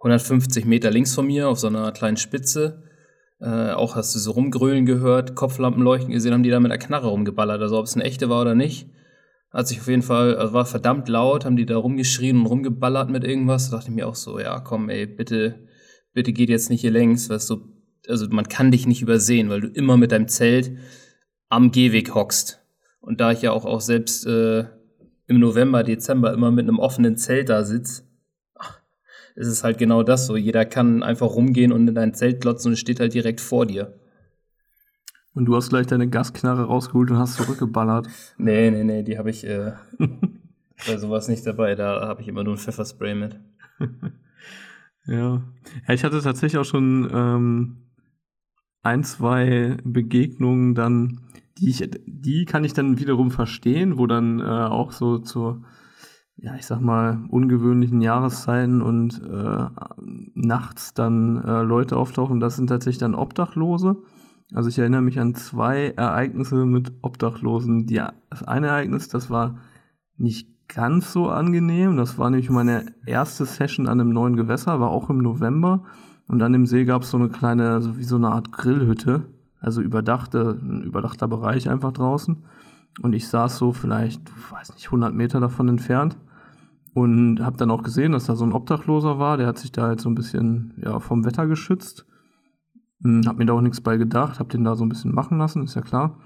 150 0.00 0.66
Meter 0.66 0.90
links 0.90 1.14
von 1.14 1.26
mir 1.26 1.48
auf 1.48 1.58
so 1.58 1.68
einer 1.68 1.92
kleinen 1.92 2.18
Spitze. 2.18 2.82
Äh, 3.40 3.70
auch 3.70 3.96
hast 3.96 4.14
du 4.14 4.18
so 4.18 4.32
rumgrölen 4.32 4.84
gehört, 4.84 5.34
Kopflampen 5.34 5.82
leuchten 5.82 6.12
gesehen, 6.12 6.34
haben 6.34 6.42
die 6.42 6.50
da 6.50 6.60
mit 6.60 6.70
der 6.70 6.78
Knarre 6.78 7.08
rumgeballert. 7.08 7.62
Also 7.62 7.78
ob 7.78 7.86
es 7.86 7.94
eine 7.94 8.04
echte 8.04 8.28
war 8.28 8.42
oder 8.42 8.54
nicht. 8.54 8.90
Hat 9.50 9.66
sich 9.66 9.80
auf 9.80 9.88
jeden 9.88 10.02
Fall, 10.02 10.36
also 10.36 10.52
war 10.52 10.66
verdammt 10.66 11.08
laut, 11.08 11.46
haben 11.46 11.56
die 11.56 11.64
da 11.64 11.78
rumgeschrien 11.78 12.38
und 12.38 12.46
rumgeballert 12.46 13.08
mit 13.08 13.24
irgendwas. 13.24 13.70
Da 13.70 13.78
dachte 13.78 13.88
ich 13.88 13.94
mir 13.94 14.06
auch 14.06 14.14
so, 14.14 14.38
ja 14.38 14.60
komm 14.60 14.90
ey, 14.90 15.06
bitte 15.06 15.69
bitte 16.12 16.32
geht 16.32 16.48
jetzt 16.48 16.70
nicht 16.70 16.80
hier 16.80 16.90
längs, 16.90 17.28
weißt 17.28 17.50
du, 17.50 17.62
also 18.08 18.26
man 18.30 18.48
kann 18.48 18.70
dich 18.70 18.86
nicht 18.86 19.02
übersehen, 19.02 19.48
weil 19.48 19.60
du 19.60 19.68
immer 19.68 19.96
mit 19.96 20.12
deinem 20.12 20.28
Zelt 20.28 20.72
am 21.48 21.70
Gehweg 21.70 22.14
hockst. 22.14 22.60
Und 23.00 23.20
da 23.20 23.32
ich 23.32 23.42
ja 23.42 23.52
auch, 23.52 23.64
auch 23.64 23.80
selbst 23.80 24.26
äh, 24.26 24.64
im 25.26 25.38
November, 25.38 25.82
Dezember 25.82 26.32
immer 26.32 26.50
mit 26.50 26.68
einem 26.68 26.78
offenen 26.78 27.16
Zelt 27.16 27.48
da 27.48 27.64
sitze, 27.64 28.02
ist 29.36 29.46
es 29.46 29.64
halt 29.64 29.78
genau 29.78 30.02
das 30.02 30.26
so. 30.26 30.36
Jeder 30.36 30.64
kann 30.64 31.02
einfach 31.02 31.30
rumgehen 31.30 31.72
und 31.72 31.88
in 31.88 31.94
dein 31.94 32.14
Zelt 32.14 32.40
glotzen 32.40 32.72
und 32.72 32.76
steht 32.76 33.00
halt 33.00 33.14
direkt 33.14 33.40
vor 33.40 33.64
dir. 33.66 33.94
Und 35.32 35.44
du 35.46 35.54
hast 35.54 35.68
gleich 35.70 35.86
deine 35.86 36.08
Gasknarre 36.08 36.64
rausgeholt 36.64 37.10
und 37.10 37.18
hast 37.18 37.36
zurückgeballert. 37.36 38.08
nee, 38.36 38.70
nee, 38.70 38.84
nee, 38.84 39.02
die 39.02 39.16
habe 39.16 39.30
ich 39.30 39.46
äh, 39.46 39.72
bei 40.86 40.96
sowas 40.98 41.28
nicht 41.28 41.46
dabei. 41.46 41.74
Da 41.76 42.06
habe 42.08 42.20
ich 42.22 42.28
immer 42.28 42.42
nur 42.42 42.54
ein 42.54 42.58
Pfefferspray 42.58 43.14
mit. 43.14 43.38
Ja. 45.06 45.42
ja, 45.86 45.94
ich 45.94 46.04
hatte 46.04 46.20
tatsächlich 46.20 46.58
auch 46.58 46.64
schon 46.64 47.08
ähm, 47.12 47.90
ein, 48.82 49.04
zwei 49.04 49.76
Begegnungen 49.84 50.74
dann, 50.74 51.20
die 51.58 51.70
ich, 51.70 51.90
die 52.06 52.44
kann 52.44 52.64
ich 52.64 52.72
dann 52.72 52.98
wiederum 52.98 53.30
verstehen, 53.30 53.98
wo 53.98 54.06
dann 54.06 54.40
äh, 54.40 54.44
auch 54.44 54.92
so 54.92 55.18
zur, 55.18 55.62
ja, 56.36 56.54
ich 56.54 56.66
sag 56.66 56.80
mal, 56.80 57.24
ungewöhnlichen 57.28 58.00
Jahreszeiten 58.00 58.82
und 58.82 59.20
äh, 59.22 59.66
nachts 60.34 60.94
dann 60.94 61.42
äh, 61.44 61.62
Leute 61.62 61.96
auftauchen. 61.96 62.40
Das 62.40 62.56
sind 62.56 62.68
tatsächlich 62.68 62.98
dann 62.98 63.14
Obdachlose. 63.14 64.02
Also 64.52 64.68
ich 64.68 64.78
erinnere 64.78 65.02
mich 65.02 65.20
an 65.20 65.34
zwei 65.34 65.90
Ereignisse 65.90 66.64
mit 66.66 66.92
Obdachlosen. 67.02 67.86
Die, 67.86 68.02
das 68.30 68.42
eine 68.42 68.68
Ereignis, 68.68 69.08
das 69.08 69.30
war 69.30 69.58
nicht 70.16 70.49
ganz 70.74 71.12
so 71.12 71.28
angenehm. 71.28 71.96
Das 71.96 72.18
war 72.18 72.30
nämlich 72.30 72.50
meine 72.50 72.86
erste 73.06 73.44
Session 73.44 73.86
an 73.86 74.00
einem 74.00 74.10
neuen 74.10 74.36
Gewässer, 74.36 74.80
war 74.80 74.90
auch 74.90 75.10
im 75.10 75.18
November. 75.18 75.84
Und 76.26 76.42
an 76.42 76.52
dem 76.52 76.66
See 76.66 76.84
gab 76.84 77.02
es 77.02 77.10
so 77.10 77.16
eine 77.16 77.28
kleine, 77.28 77.82
so 77.82 77.96
wie 77.96 78.04
so 78.04 78.16
eine 78.16 78.28
Art 78.28 78.52
Grillhütte, 78.52 79.26
also 79.60 79.80
überdachte, 79.80 80.58
ein 80.62 80.82
überdachter 80.82 81.28
Bereich 81.28 81.68
einfach 81.68 81.92
draußen. 81.92 82.44
Und 83.02 83.12
ich 83.14 83.28
saß 83.28 83.58
so 83.58 83.72
vielleicht, 83.72 84.22
weiß 84.52 84.74
nicht, 84.74 84.86
100 84.86 85.14
Meter 85.14 85.40
davon 85.40 85.68
entfernt 85.68 86.16
und 86.94 87.40
habe 87.40 87.56
dann 87.56 87.70
auch 87.70 87.82
gesehen, 87.82 88.12
dass 88.12 88.26
da 88.26 88.36
so 88.36 88.44
ein 88.44 88.52
Obdachloser 88.52 89.18
war. 89.18 89.36
Der 89.36 89.46
hat 89.46 89.58
sich 89.58 89.72
da 89.72 89.82
halt 89.82 90.00
so 90.00 90.08
ein 90.08 90.14
bisschen 90.14 90.74
ja, 90.76 91.00
vom 91.00 91.24
Wetter 91.24 91.46
geschützt. 91.46 92.06
Hm, 93.02 93.22
hab 93.26 93.38
mir 93.38 93.46
da 93.46 93.54
auch 93.54 93.60
nichts 93.60 93.80
bei 93.80 93.96
gedacht, 93.96 94.38
hab 94.38 94.50
den 94.50 94.64
da 94.64 94.76
so 94.76 94.84
ein 94.84 94.88
bisschen 94.88 95.14
machen 95.14 95.38
lassen, 95.38 95.64
ist 95.64 95.74
ja 95.74 95.82
klar. 95.82 96.18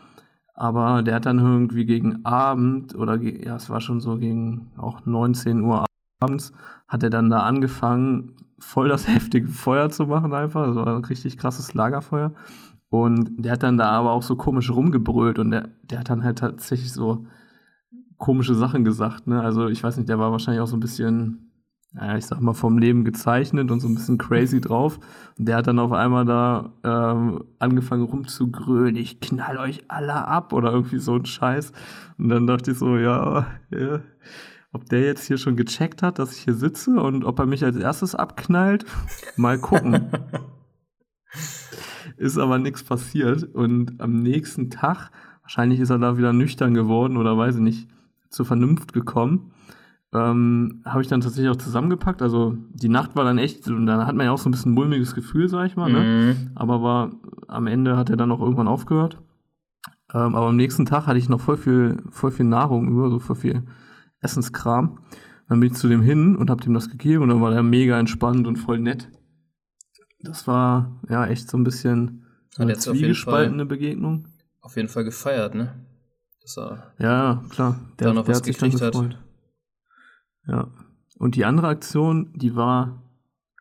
Aber 0.54 1.02
der 1.02 1.16
hat 1.16 1.26
dann 1.26 1.40
irgendwie 1.40 1.84
gegen 1.84 2.24
Abend 2.24 2.94
oder 2.94 3.20
ja, 3.20 3.56
es 3.56 3.68
war 3.70 3.80
schon 3.80 4.00
so 4.00 4.18
gegen 4.18 4.70
auch 4.76 5.04
19 5.04 5.60
Uhr 5.62 5.84
abends, 6.20 6.52
hat 6.86 7.02
er 7.02 7.10
dann 7.10 7.28
da 7.28 7.40
angefangen, 7.40 8.36
voll 8.58 8.88
das 8.88 9.08
heftige 9.08 9.48
Feuer 9.48 9.90
zu 9.90 10.06
machen 10.06 10.32
einfach. 10.32 10.74
War 10.74 10.96
ein 10.96 11.04
richtig 11.04 11.38
krasses 11.38 11.74
Lagerfeuer. 11.74 12.32
Und 12.88 13.44
der 13.44 13.52
hat 13.52 13.64
dann 13.64 13.76
da 13.76 13.90
aber 13.90 14.12
auch 14.12 14.22
so 14.22 14.36
komisch 14.36 14.70
rumgebrüllt 14.70 15.40
und 15.40 15.50
der, 15.50 15.70
der 15.82 15.98
hat 15.98 16.10
dann 16.10 16.22
halt 16.22 16.38
tatsächlich 16.38 16.92
so 16.92 17.26
komische 18.18 18.54
Sachen 18.54 18.84
gesagt. 18.84 19.26
Ne? 19.26 19.42
Also 19.42 19.66
ich 19.68 19.82
weiß 19.82 19.96
nicht, 19.96 20.08
der 20.08 20.20
war 20.20 20.30
wahrscheinlich 20.30 20.60
auch 20.60 20.68
so 20.68 20.76
ein 20.76 20.80
bisschen 20.80 21.43
ja, 21.96 22.16
ich 22.16 22.26
sag 22.26 22.40
mal, 22.40 22.54
vom 22.54 22.78
Leben 22.78 23.04
gezeichnet 23.04 23.70
und 23.70 23.80
so 23.80 23.88
ein 23.88 23.94
bisschen 23.94 24.18
crazy 24.18 24.60
drauf. 24.60 24.98
Und 25.38 25.46
der 25.46 25.56
hat 25.56 25.68
dann 25.68 25.78
auf 25.78 25.92
einmal 25.92 26.24
da 26.24 26.72
ähm, 26.82 27.44
angefangen 27.60 28.04
rumzugrölen, 28.04 28.96
ich 28.96 29.20
knall 29.20 29.58
euch 29.58 29.84
alle 29.88 30.26
ab 30.26 30.52
oder 30.52 30.72
irgendwie 30.72 30.98
so 30.98 31.14
ein 31.14 31.24
Scheiß. 31.24 31.72
Und 32.18 32.28
dann 32.30 32.46
dachte 32.46 32.72
ich 32.72 32.78
so, 32.78 32.96
ja, 32.96 33.46
ja, 33.70 34.00
ob 34.72 34.88
der 34.88 35.02
jetzt 35.02 35.26
hier 35.26 35.38
schon 35.38 35.56
gecheckt 35.56 36.02
hat, 36.02 36.18
dass 36.18 36.36
ich 36.36 36.42
hier 36.42 36.54
sitze 36.54 37.00
und 37.00 37.24
ob 37.24 37.38
er 37.38 37.46
mich 37.46 37.64
als 37.64 37.76
erstes 37.76 38.16
abknallt, 38.16 38.84
mal 39.36 39.58
gucken. 39.58 40.10
ist 42.16 42.38
aber 42.38 42.58
nichts 42.58 42.82
passiert. 42.82 43.44
Und 43.54 44.00
am 44.00 44.20
nächsten 44.20 44.70
Tag, 44.70 45.10
wahrscheinlich 45.42 45.78
ist 45.78 45.90
er 45.90 45.98
da 45.98 46.18
wieder 46.18 46.32
nüchtern 46.32 46.74
geworden 46.74 47.16
oder 47.16 47.38
weiß 47.38 47.56
ich 47.56 47.62
nicht, 47.62 47.88
zur 48.30 48.46
Vernunft 48.46 48.92
gekommen 48.92 49.52
ähm, 50.14 50.82
habe 50.84 51.02
ich 51.02 51.08
dann 51.08 51.20
tatsächlich 51.20 51.50
auch 51.50 51.56
zusammengepackt. 51.56 52.22
Also 52.22 52.56
die 52.72 52.88
Nacht 52.88 53.16
war 53.16 53.24
dann 53.24 53.38
echt, 53.38 53.66
und 53.68 53.86
da 53.86 54.06
hat 54.06 54.14
man 54.14 54.26
ja 54.26 54.32
auch 54.32 54.38
so 54.38 54.48
ein 54.48 54.52
bisschen 54.52 54.72
mulmiges 54.72 55.14
Gefühl, 55.14 55.48
sag 55.48 55.66
ich 55.66 55.76
mal. 55.76 55.90
Ne? 55.90 56.00
Mhm. 56.00 56.50
Aber 56.54 56.82
war 56.82 57.10
am 57.48 57.66
Ende 57.66 57.96
hat 57.96 58.10
er 58.10 58.16
dann 58.16 58.30
auch 58.30 58.40
irgendwann 58.40 58.68
aufgehört. 58.68 59.20
Ähm, 60.12 60.36
aber 60.36 60.46
am 60.46 60.56
nächsten 60.56 60.86
Tag 60.86 61.06
hatte 61.06 61.18
ich 61.18 61.28
noch 61.28 61.40
voll 61.40 61.56
viel, 61.56 62.02
voll 62.10 62.30
viel 62.30 62.46
Nahrung 62.46 62.88
über, 62.88 63.10
so 63.10 63.18
voll 63.18 63.36
viel 63.36 63.64
Essenskram. 64.20 65.00
Dann 65.48 65.60
bin 65.60 65.72
ich 65.72 65.76
zu 65.76 65.88
dem 65.88 66.00
hin 66.00 66.36
und 66.36 66.48
habe 66.48 66.62
dem 66.62 66.74
das 66.74 66.88
gegeben 66.88 67.24
und 67.24 67.28
dann 67.30 67.42
war 67.42 67.50
der 67.50 67.62
mega 67.62 67.98
entspannt 67.98 68.46
und 68.46 68.56
voll 68.56 68.78
nett. 68.78 69.10
Das 70.20 70.46
war 70.46 71.00
ja 71.08 71.26
echt 71.26 71.50
so 71.50 71.58
ein 71.58 71.64
bisschen 71.64 72.24
eine 72.56 72.74
zwiegespaltene 72.74 73.66
Begegnung. 73.66 74.28
Auf 74.60 74.76
jeden 74.76 74.88
Fall 74.88 75.04
gefeiert, 75.04 75.54
ne? 75.54 75.74
Dass 76.40 76.56
er 76.56 76.92
ja, 76.98 77.42
klar. 77.50 77.80
Der, 77.98 78.08
da 78.08 78.14
noch 78.14 78.24
der 78.24 78.36
was 78.36 78.42
gekriegt 78.42 78.80
hat. 78.80 78.94
Ja. 80.46 80.68
Und 81.18 81.36
die 81.36 81.44
andere 81.44 81.68
Aktion, 81.68 82.32
die 82.34 82.56
war 82.56 83.02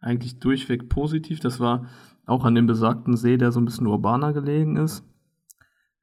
eigentlich 0.01 0.39
durchweg 0.39 0.89
positiv. 0.89 1.39
Das 1.39 1.59
war 1.59 1.85
auch 2.25 2.45
an 2.45 2.55
dem 2.55 2.67
besagten 2.67 3.15
See, 3.15 3.37
der 3.37 3.51
so 3.51 3.59
ein 3.59 3.65
bisschen 3.65 3.87
urbaner 3.87 4.33
gelegen 4.33 4.75
ist. 4.75 5.03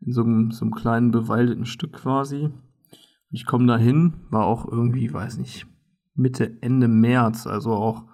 In 0.00 0.12
so 0.12 0.22
einem, 0.22 0.50
so 0.50 0.64
einem 0.64 0.75
kleinen 0.75 1.10
bewaldeten 1.10 1.66
Stück 1.66 1.92
quasi. 1.92 2.50
Ich 3.30 3.46
komme 3.46 3.66
da 3.66 3.76
hin, 3.76 4.14
war 4.30 4.46
auch 4.46 4.66
irgendwie, 4.66 5.12
weiß 5.12 5.38
nicht, 5.38 5.66
Mitte, 6.14 6.58
Ende 6.62 6.88
März, 6.88 7.46
also 7.46 7.72
auch 7.72 8.04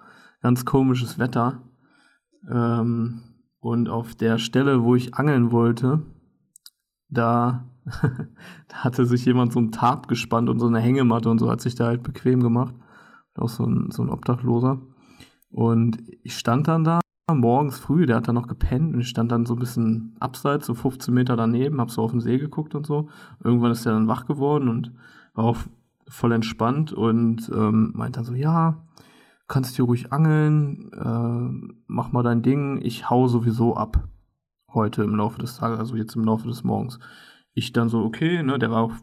ganz 0.41 0.65
komisches 0.65 1.17
Wetter. 1.17 1.63
Ähm, 2.49 3.21
und 3.59 3.89
auf 3.89 4.15
der 4.15 4.37
Stelle, 4.37 4.83
wo 4.83 4.95
ich 4.95 5.15
angeln 5.15 5.51
wollte, 5.51 6.03
da, 7.09 7.65
da 8.67 8.75
hatte 8.75 9.05
sich 9.05 9.25
jemand 9.25 9.53
so 9.53 9.59
ein 9.59 9.71
Tarp 9.71 10.07
gespannt 10.07 10.49
und 10.49 10.59
so 10.59 10.67
eine 10.67 10.79
Hängematte 10.79 11.29
und 11.29 11.39
so 11.39 11.49
hat 11.49 11.61
sich 11.61 11.75
da 11.75 11.85
halt 11.85 12.03
bequem 12.03 12.41
gemacht. 12.41 12.75
Auch 13.35 13.49
so 13.49 13.65
ein, 13.65 13.91
so 13.91 14.03
ein 14.03 14.09
Obdachloser. 14.09 14.79
Und 15.49 15.97
ich 16.23 16.37
stand 16.37 16.67
dann 16.67 16.83
da 16.83 17.01
morgens 17.33 17.77
früh, 17.77 18.05
der 18.05 18.17
hat 18.17 18.27
dann 18.27 18.35
noch 18.35 18.47
gepennt 18.47 18.93
und 18.93 19.01
ich 19.01 19.09
stand 19.09 19.31
dann 19.31 19.45
so 19.45 19.53
ein 19.53 19.59
bisschen 19.59 20.15
abseits, 20.19 20.65
so 20.65 20.73
15 20.73 21.13
Meter 21.13 21.35
daneben, 21.35 21.81
hab 21.81 21.91
so 21.91 22.01
auf 22.01 22.11
den 22.11 22.21
See 22.21 22.37
geguckt 22.37 22.73
und 22.73 22.85
so. 22.85 23.09
Irgendwann 23.43 23.71
ist 23.71 23.85
er 23.85 23.93
dann 23.93 24.07
wach 24.07 24.25
geworden 24.25 24.69
und 24.69 24.93
war 25.33 25.45
auch 25.45 25.57
voll 26.07 26.31
entspannt 26.31 26.93
und 26.93 27.49
ähm, 27.53 27.91
meint 27.95 28.15
dann 28.15 28.23
so, 28.23 28.33
ja, 28.33 28.81
kannst 29.47 29.75
hier 29.75 29.85
ruhig 29.85 30.13
angeln, 30.13 30.91
äh, 30.93 31.77
mach 31.87 32.11
mal 32.11 32.23
dein 32.23 32.43
Ding, 32.43 32.79
ich 32.81 33.09
hau 33.09 33.27
sowieso 33.27 33.75
ab. 33.75 34.07
Heute 34.73 35.03
im 35.03 35.15
Laufe 35.15 35.39
des 35.39 35.57
Tages, 35.57 35.79
also 35.79 35.95
jetzt 35.95 36.15
im 36.15 36.23
Laufe 36.23 36.47
des 36.47 36.63
Morgens. 36.63 36.99
Ich 37.59 37.73
dann 37.73 37.89
so, 37.89 38.03
okay, 38.03 38.43
ne, 38.43 38.59
der 38.59 38.69
war 38.69 38.83
auch 38.83 38.93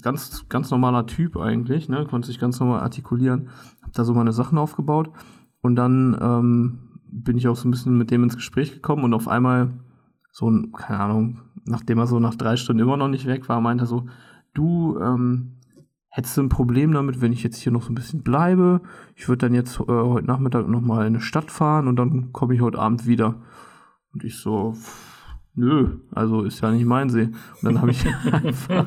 ganz, 0.00 0.48
ganz 0.48 0.70
normaler 0.70 1.06
Typ 1.06 1.36
eigentlich, 1.36 1.88
ne, 1.88 2.06
konnte 2.08 2.28
sich 2.28 2.38
ganz 2.38 2.60
normal 2.60 2.78
artikulieren, 2.78 3.48
hab 3.82 3.94
da 3.94 4.04
so 4.04 4.14
meine 4.14 4.32
Sachen 4.32 4.58
aufgebaut 4.58 5.10
und 5.60 5.74
dann 5.74 6.16
ähm, 6.20 7.00
bin 7.10 7.36
ich 7.36 7.48
auch 7.48 7.56
so 7.56 7.66
ein 7.66 7.72
bisschen 7.72 7.98
mit 7.98 8.12
dem 8.12 8.22
ins 8.22 8.36
Gespräch 8.36 8.72
gekommen 8.72 9.02
und 9.02 9.12
auf 9.12 9.26
einmal 9.26 9.72
so 10.30 10.48
ein, 10.48 10.70
keine 10.70 11.00
Ahnung, 11.00 11.40
nachdem 11.64 11.98
er 11.98 12.06
so 12.06 12.20
nach 12.20 12.36
drei 12.36 12.54
Stunden 12.54 12.80
immer 12.80 12.96
noch 12.96 13.08
nicht 13.08 13.26
weg 13.26 13.48
war, 13.48 13.60
meinte 13.60 13.82
er 13.82 13.88
so, 13.88 14.06
du, 14.54 15.00
ähm, 15.00 15.56
hättest 16.08 16.36
du 16.36 16.42
ein 16.42 16.48
Problem 16.48 16.92
damit, 16.92 17.20
wenn 17.20 17.32
ich 17.32 17.42
jetzt 17.42 17.56
hier 17.56 17.72
noch 17.72 17.82
so 17.82 17.90
ein 17.90 17.96
bisschen 17.96 18.22
bleibe? 18.22 18.82
Ich 19.16 19.28
würde 19.28 19.48
dann 19.48 19.54
jetzt 19.54 19.80
äh, 19.80 19.84
heute 19.88 20.28
Nachmittag 20.28 20.68
nochmal 20.68 21.08
in 21.08 21.14
eine 21.14 21.20
Stadt 21.20 21.50
fahren 21.50 21.88
und 21.88 21.96
dann 21.96 22.32
komme 22.32 22.54
ich 22.54 22.60
heute 22.60 22.78
Abend 22.78 23.04
wieder. 23.08 23.34
Und 24.12 24.22
ich 24.22 24.36
so, 24.36 24.76
nö, 25.56 25.98
also 26.12 26.42
ist 26.42 26.60
ja 26.60 26.70
nicht 26.70 26.86
mein 26.86 27.10
See. 27.10 27.24
Und 27.24 27.64
dann 27.64 27.80
habe 27.80 27.90
ich 27.90 28.04
einfach, 28.32 28.86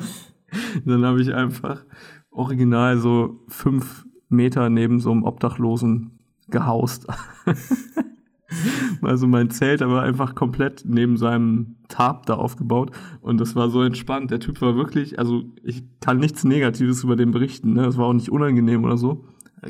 dann 0.84 1.04
habe 1.04 1.20
ich 1.20 1.34
einfach 1.34 1.84
original 2.30 2.96
so 2.98 3.44
fünf 3.48 4.06
Meter 4.28 4.70
neben 4.70 5.00
so 5.00 5.10
einem 5.10 5.24
Obdachlosen 5.24 6.18
gehaust. 6.48 7.06
also 9.02 9.26
mein 9.26 9.50
Zelt 9.50 9.82
aber 9.82 10.02
einfach 10.02 10.34
komplett 10.34 10.84
neben 10.86 11.16
seinem 11.16 11.76
Tarp 11.88 12.26
da 12.26 12.34
aufgebaut 12.34 12.92
und 13.20 13.40
das 13.40 13.56
war 13.56 13.70
so 13.70 13.82
entspannt. 13.82 14.30
Der 14.30 14.40
Typ 14.40 14.60
war 14.60 14.76
wirklich, 14.76 15.18
also 15.18 15.42
ich 15.62 15.84
kann 16.00 16.18
nichts 16.18 16.44
Negatives 16.44 17.04
über 17.04 17.16
den 17.16 17.32
berichten, 17.32 17.74
ne? 17.74 17.82
Das 17.82 17.98
war 17.98 18.06
auch 18.06 18.12
nicht 18.12 18.30
unangenehm 18.30 18.84
oder 18.84 18.96
so. 18.96 19.24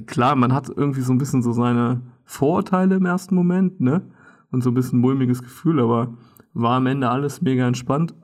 Klar, 0.07 0.37
man 0.37 0.53
hat 0.53 0.69
irgendwie 0.69 1.01
so 1.01 1.13
ein 1.13 1.19
bisschen 1.19 1.43
so 1.43 1.53
seine 1.53 2.03
Vorurteile 2.25 2.97
im 2.97 3.07
ersten 3.07 3.35
Moment, 3.35 3.81
ne? 3.81 4.03
Und 4.53 4.63
so 4.63 4.71
ein 4.71 4.75
bisschen 4.75 4.99
mulmiges 4.99 5.43
Gefühl, 5.43 5.81
aber 5.81 6.15
war 6.53 6.77
am 6.77 6.87
Ende 6.87 7.09
alles 7.09 7.43
mega 7.43 7.67
entspannt. 7.67 8.15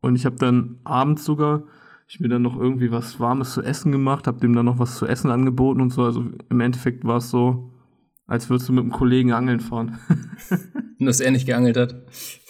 Und 0.00 0.16
ich 0.16 0.26
habe 0.26 0.36
dann 0.36 0.78
abends 0.84 1.24
sogar, 1.24 1.64
ich 2.06 2.20
mir 2.20 2.28
dann 2.28 2.42
noch 2.42 2.58
irgendwie 2.58 2.90
was 2.90 3.20
Warmes 3.20 3.52
zu 3.52 3.62
essen 3.62 3.92
gemacht, 3.92 4.26
habe 4.26 4.40
dem 4.40 4.54
dann 4.54 4.66
noch 4.66 4.78
was 4.78 4.96
zu 4.96 5.06
essen 5.06 5.30
angeboten 5.30 5.80
und 5.80 5.90
so. 5.90 6.04
Also 6.04 6.24
im 6.48 6.60
Endeffekt 6.60 7.04
war 7.04 7.18
es 7.18 7.30
so, 7.30 7.72
als 8.26 8.48
würdest 8.48 8.68
du 8.68 8.72
mit 8.72 8.82
einem 8.82 8.92
Kollegen 8.92 9.32
angeln 9.32 9.60
fahren. 9.60 9.98
Nur, 10.98 11.08
dass 11.08 11.20
er 11.20 11.30
nicht 11.30 11.46
geangelt 11.46 11.76
hat. 11.76 11.94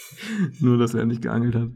Nur, 0.61 0.78
dass 0.78 0.94
er 0.94 1.07
nicht 1.07 1.22
geangelt 1.22 1.54
hat. 1.54 1.70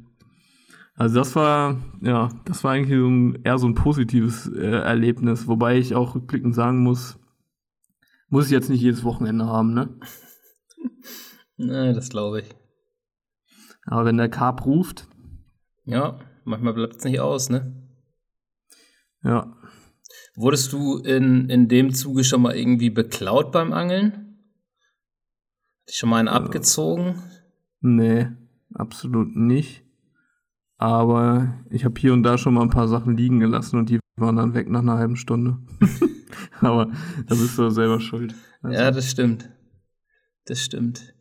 Also 0.94 1.16
das 1.16 1.34
war, 1.34 1.80
ja, 2.02 2.28
das 2.44 2.62
war 2.64 2.72
eigentlich 2.72 2.98
so 2.98 3.08
ein, 3.08 3.38
eher 3.42 3.58
so 3.58 3.66
ein 3.66 3.74
positives 3.74 4.46
äh, 4.48 4.60
Erlebnis, 4.60 5.48
wobei 5.48 5.78
ich 5.78 5.94
auch 5.94 6.14
rückblickend 6.14 6.54
sagen 6.54 6.82
muss, 6.82 7.18
muss 8.28 8.46
ich 8.46 8.52
jetzt 8.52 8.68
nicht 8.68 8.82
jedes 8.82 9.02
Wochenende 9.02 9.46
haben, 9.46 9.72
ne? 9.72 9.98
Nein, 11.56 11.94
das 11.94 12.10
glaube 12.10 12.40
ich. 12.40 12.61
Aber 13.86 14.04
wenn 14.04 14.16
der 14.16 14.28
Carp 14.28 14.64
ruft. 14.64 15.08
Ja, 15.84 16.18
manchmal 16.44 16.74
bleibt 16.74 16.96
es 16.96 17.04
nicht 17.04 17.20
aus, 17.20 17.50
ne? 17.50 17.74
Ja, 19.22 19.56
Wurdest 20.34 20.72
du 20.72 20.98
in, 20.98 21.50
in 21.50 21.68
dem 21.68 21.92
Zuge 21.92 22.24
schon 22.24 22.42
mal 22.42 22.56
irgendwie 22.56 22.90
beklaut 22.90 23.52
beim 23.52 23.72
Angeln? 23.72 24.12
Hat 25.80 25.88
dich 25.88 25.96
schon 25.96 26.08
mal 26.08 26.18
einen 26.18 26.28
äh, 26.28 26.32
abgezogen? 26.32 27.22
Nee, 27.80 28.28
absolut 28.72 29.36
nicht. 29.36 29.84
Aber 30.78 31.54
ich 31.70 31.84
habe 31.84 32.00
hier 32.00 32.12
und 32.12 32.22
da 32.22 32.38
schon 32.38 32.54
mal 32.54 32.62
ein 32.62 32.70
paar 32.70 32.88
Sachen 32.88 33.16
liegen 33.16 33.40
gelassen 33.40 33.78
und 33.78 33.90
die 33.90 34.00
waren 34.16 34.36
dann 34.36 34.54
weg 34.54 34.68
nach 34.68 34.80
einer 34.80 34.96
halben 34.96 35.16
Stunde. 35.16 35.58
Aber 36.60 36.86
da 37.26 37.34
bist 37.34 37.58
du 37.58 37.68
selber 37.70 38.00
schuld. 38.00 38.34
Also. 38.62 38.76
Ja, 38.76 38.90
das 38.90 39.10
stimmt. 39.10 39.50
Das 40.46 40.60
stimmt. 40.60 41.14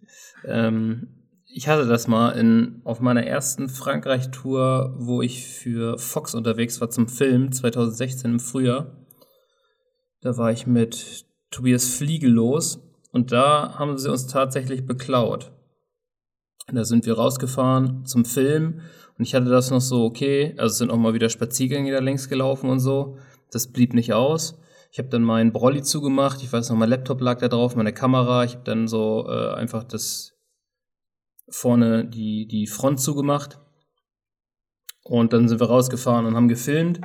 Ähm, 0.45 1.20
ich 1.53 1.67
hatte 1.67 1.85
das 1.85 2.07
mal 2.07 2.29
in, 2.31 2.81
auf 2.83 2.99
meiner 2.99 3.25
ersten 3.25 3.69
Frankreich-Tour, 3.69 4.95
wo 4.97 5.21
ich 5.21 5.45
für 5.45 5.97
Fox 5.97 6.33
unterwegs 6.33 6.79
war 6.81 6.89
zum 6.89 7.07
Film, 7.07 7.51
2016 7.51 8.31
im 8.31 8.39
Frühjahr. 8.39 8.95
Da 10.21 10.37
war 10.37 10.51
ich 10.51 10.67
mit 10.67 11.25
Tobias 11.49 11.87
Fliege 11.95 12.27
los 12.27 12.79
und 13.11 13.31
da 13.31 13.75
haben 13.77 13.97
sie 13.97 14.09
uns 14.09 14.27
tatsächlich 14.27 14.85
beklaut. 14.85 15.51
Da 16.71 16.85
sind 16.85 17.05
wir 17.05 17.15
rausgefahren 17.15 18.05
zum 18.05 18.23
Film 18.23 18.81
und 19.17 19.25
ich 19.25 19.35
hatte 19.35 19.49
das 19.49 19.71
noch 19.71 19.81
so, 19.81 20.05
okay, 20.05 20.53
also 20.57 20.73
sind 20.73 20.91
auch 20.91 20.97
mal 20.97 21.13
wieder 21.13 21.29
Spaziergänge 21.29 21.91
da 21.91 21.99
längs 21.99 22.29
gelaufen 22.29 22.69
und 22.69 22.79
so. 22.79 23.17
Das 23.51 23.67
blieb 23.67 23.93
nicht 23.93 24.13
aus. 24.13 24.57
Ich 24.91 24.99
habe 24.99 25.09
dann 25.09 25.23
meinen 25.23 25.51
Brolli 25.51 25.81
zugemacht, 25.81 26.41
ich 26.43 26.51
weiß 26.51 26.69
noch, 26.69 26.77
mein 26.77 26.89
Laptop 26.89 27.19
lag 27.21 27.39
da 27.39 27.47
drauf, 27.47 27.75
meine 27.75 27.93
Kamera, 27.93 28.43
ich 28.43 28.53
habe 28.53 28.63
dann 28.63 28.87
so 28.87 29.25
äh, 29.27 29.53
einfach 29.53 29.83
das 29.83 30.33
vorne 31.49 32.05
die, 32.05 32.47
die 32.47 32.67
Front 32.67 32.99
zugemacht. 32.99 33.59
Und 35.03 35.33
dann 35.33 35.47
sind 35.47 35.59
wir 35.59 35.67
rausgefahren 35.67 36.25
und 36.25 36.35
haben 36.35 36.47
gefilmt. 36.47 36.99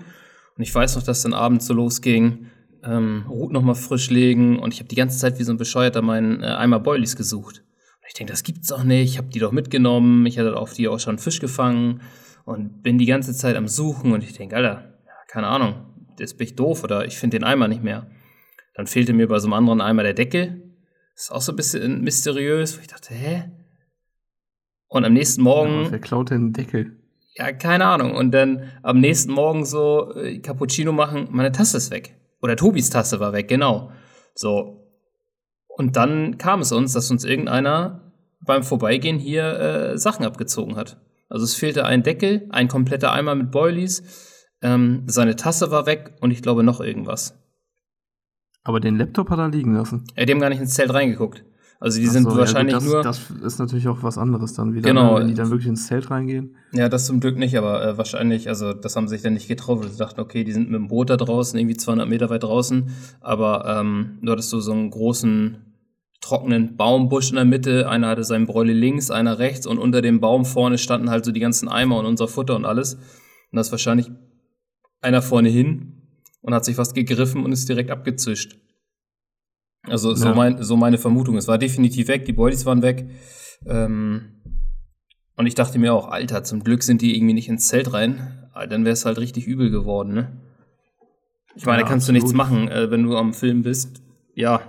Und 0.57 0.62
ich 0.62 0.75
weiß 0.75 0.96
noch, 0.96 1.03
dass 1.03 1.22
dann 1.22 1.35
abends 1.35 1.66
so 1.66 1.75
losging 1.75 2.51
ähm, 2.87 3.25
Rut 3.29 3.53
nochmal 3.53 3.75
frisch 3.75 4.11
legen 4.11 4.59
und 4.59 4.72
ich 4.72 4.81
habe 4.81 4.88
die 4.88 4.94
ganze 4.94 5.18
Zeit 5.18 5.38
wie 5.38 5.42
so 5.42 5.53
ein 5.53 5.59
Bescheuerter 5.59 6.03
meinen 6.03 6.42
äh, 6.42 6.46
Eimer 6.46 6.81
Boilies 6.81 7.16
gesucht. 7.16 7.59
Und 7.59 8.09
ich 8.09 8.14
denke, 8.14 8.33
das 8.33 8.42
gibt's 8.42 8.68
doch 8.68 8.85
nicht, 8.85 9.12
ich 9.12 9.18
habe 9.18 9.29
die 9.29 9.38
doch 9.38 9.53
mitgenommen, 9.53 10.25
ich 10.27 10.38
hatte 10.38 10.57
auf 10.57 10.72
die 10.72 10.88
auch 10.88 11.01
schon 11.01 11.18
Fisch 11.18 11.40
gefangen 11.40 12.01
und 12.44 12.83
bin 12.83 12.99
die 12.99 13.07
ganze 13.07 13.35
Zeit 13.35 13.57
am 13.57 13.68
Suchen 13.68 14.12
und 14.12 14.22
ich 14.22 14.33
denke, 14.35 14.57
Alter, 14.57 14.94
ja, 15.05 15.12
keine 15.29 15.49
Ahnung, 15.49 15.87
jetzt 16.18 16.38
bin 16.38 16.46
ich 16.46 16.55
doof 16.55 16.85
oder 16.85 17.05
ich 17.05 17.18
finde 17.18 17.38
den 17.38 17.44
Eimer 17.44 17.68
nicht 17.68 17.83
mehr. 17.83 18.11
Dann 18.75 18.87
fehlte 18.87 19.12
mir 19.12 19.29
bei 19.29 19.38
so 19.38 19.46
einem 19.46 19.55
anderen 19.55 19.81
Eimer 19.81 20.03
der 20.03 20.14
Deckel. 20.14 20.62
Das 21.14 21.25
ist 21.25 21.31
auch 21.31 21.40
so 21.40 21.53
ein 21.53 21.57
bisschen 21.57 22.03
mysteriös, 22.03 22.77
wo 22.77 22.81
ich 22.81 22.88
dachte, 22.88 23.14
hä? 23.14 23.51
Und 24.88 25.05
am 25.05 25.12
nächsten 25.12 25.42
Morgen. 25.42 25.85
Ja, 25.85 25.92
wer 25.92 25.99
klaut 25.99 26.31
denn 26.31 26.49
den 26.49 26.53
Deckel? 26.53 26.96
Ja, 27.35 27.53
keine 27.53 27.85
Ahnung. 27.85 28.14
Und 28.14 28.33
dann 28.33 28.70
am 28.83 29.01
nächsten 29.01 29.33
Morgen 29.33 29.64
so 29.64 30.14
äh, 30.14 30.38
Cappuccino 30.38 30.92
machen, 30.92 31.29
meine 31.31 31.53
Tasse 31.53 31.77
ist 31.77 31.90
weg. 31.90 32.16
Oder 32.40 32.57
Tobis 32.57 32.90
Tasse 32.90 33.20
war 33.20 33.33
weg, 33.33 33.49
genau. 33.49 33.90
So. 34.35 34.87
Und 35.68 35.96
dann 35.96 36.38
kam 36.38 36.61
es 36.61 36.72
uns, 36.72 36.92
dass 36.92 37.11
uns 37.11 37.25
irgendeiner 37.25 38.12
beim 38.40 38.62
Vorbeigehen 38.62 39.18
hier 39.18 39.59
äh, 39.59 39.99
Sachen 39.99 40.25
abgezogen 40.25 40.77
hat. 40.77 41.01
Also 41.29 41.44
es 41.44 41.55
fehlte 41.55 41.85
ein 41.85 42.03
Deckel, 42.03 42.46
ein 42.51 42.68
kompletter 42.68 43.12
Eimer 43.12 43.35
mit 43.35 43.51
Boilies, 43.51 44.03
ähm, 44.62 45.03
seine 45.07 45.37
Tasse 45.37 45.70
war 45.70 45.87
weg 45.87 46.14
und 46.20 46.31
ich 46.31 46.42
glaube 46.42 46.62
noch 46.62 46.81
irgendwas. 46.81 47.38
Aber 48.62 48.81
den 48.81 48.96
Laptop 48.96 49.31
hat 49.31 49.38
er 49.38 49.49
liegen 49.49 49.75
lassen. 49.75 50.05
Er 50.14 50.22
hat 50.22 50.29
dem 50.29 50.40
gar 50.40 50.49
nicht 50.49 50.61
ins 50.61 50.75
Zelt 50.75 50.92
reingeguckt. 50.92 51.44
Also 51.78 52.00
die 52.00 52.08
Ach 52.08 52.12
sind 52.12 52.24
so, 52.24 52.36
wahrscheinlich 52.36 52.72
ja, 52.72 52.78
das, 52.78 52.88
nur. 52.88 53.02
Das 53.02 53.30
ist 53.44 53.58
natürlich 53.58 53.88
auch 53.88 54.02
was 54.02 54.16
anderes 54.16 54.54
dann 54.54 54.74
wieder, 54.74 54.88
genau. 54.88 55.14
Ne, 55.14 55.20
wenn 55.20 55.28
die 55.28 55.34
dann 55.34 55.50
wirklich 55.50 55.68
ins 55.68 55.86
Zelt 55.86 56.10
reingehen. 56.10 56.56
Ja, 56.72 56.88
das 56.88 57.06
zum 57.06 57.20
Glück 57.20 57.36
nicht, 57.36 57.56
aber 57.56 57.84
äh, 57.84 57.98
wahrscheinlich, 57.98 58.48
also 58.48 58.72
das 58.72 58.96
haben 58.96 59.08
sie 59.08 59.16
sich 59.16 59.22
dann 59.22 59.34
nicht 59.34 59.48
getraut, 59.48 59.82
weil 59.82 59.90
sie 59.90 59.98
dachten, 59.98 60.20
okay, 60.20 60.42
die 60.42 60.52
sind 60.52 60.70
mit 60.70 60.80
dem 60.80 60.88
Boot 60.88 61.10
da 61.10 61.16
draußen, 61.16 61.58
irgendwie 61.58 61.76
200 61.76 62.08
Meter 62.08 62.30
weit 62.30 62.44
draußen, 62.44 62.90
aber 63.20 63.66
ähm, 63.66 64.18
du 64.22 64.32
hattest 64.32 64.50
so, 64.50 64.60
so 64.60 64.72
einen 64.72 64.90
großen 64.90 65.58
trockenen 66.20 66.76
Baumbusch 66.76 67.30
in 67.30 67.36
der 67.36 67.44
Mitte, 67.44 67.88
einer 67.88 68.08
hatte 68.08 68.24
seinen 68.24 68.46
Bräule 68.46 68.72
links, 68.72 69.10
einer 69.10 69.38
rechts 69.38 69.66
und 69.66 69.78
unter 69.78 70.02
dem 70.02 70.20
Baum 70.20 70.44
vorne 70.44 70.78
standen 70.78 71.10
halt 71.10 71.24
so 71.24 71.30
die 71.32 71.40
ganzen 71.40 71.68
Eimer 71.68 71.98
und 71.98 72.06
unser 72.06 72.26
Futter 72.26 72.56
und 72.56 72.64
alles. 72.64 72.94
Und 72.94 73.02
da 73.52 73.60
ist 73.60 73.70
wahrscheinlich 73.70 74.10
einer 75.02 75.22
vorne 75.22 75.50
hin 75.50 76.02
und 76.40 76.54
hat 76.54 76.64
sich 76.64 76.78
was 76.78 76.94
gegriffen 76.94 77.44
und 77.44 77.52
ist 77.52 77.68
direkt 77.68 77.90
abgezischt. 77.90 78.56
Also 79.88 80.14
so, 80.14 80.27
ja. 80.27 80.35
mein, 80.35 80.62
so 80.62 80.77
meine 80.77 80.99
Vermutung. 80.99 81.37
Es 81.37 81.49
war 81.49 81.59
definitiv 81.59 82.09
weg, 82.09 82.25
die 82.25 82.33
Boilies 82.33 82.66
waren 82.66 82.83
weg. 82.83 83.09
Ähm, 83.66 84.33
und 85.37 85.46
ich 85.46 85.55
dachte 85.55 85.79
mir 85.79 85.94
auch, 85.94 86.09
Alter, 86.09 86.44
zum 86.44 86.64
Glück 86.64 86.83
sind 86.83 87.03
die 87.03 87.16
irgendwie 87.16 87.35
nicht 87.35 87.49
ins 87.49 87.68
Zelt 87.68 87.92
rein. 87.92 88.49
Dann 88.68 88.85
wäre 88.85 88.94
es 88.94 89.05
halt 89.05 89.18
richtig 89.18 89.46
übel 89.46 89.70
geworden, 89.70 90.14
ne? 90.14 90.40
Ich 91.55 91.66
meine, 91.66 91.83
Ja, 91.83 91.88
kannst 91.88 92.09
du 92.09 92.12
nichts 92.12 92.31
absolut. 92.31 92.66
machen, 92.66 92.68
äh, 92.68 92.90
wenn 92.90 93.03
du 93.03 93.16
am 93.16 93.35
Film 93.35 93.62
bist. 93.62 94.03
Ja, 94.35 94.61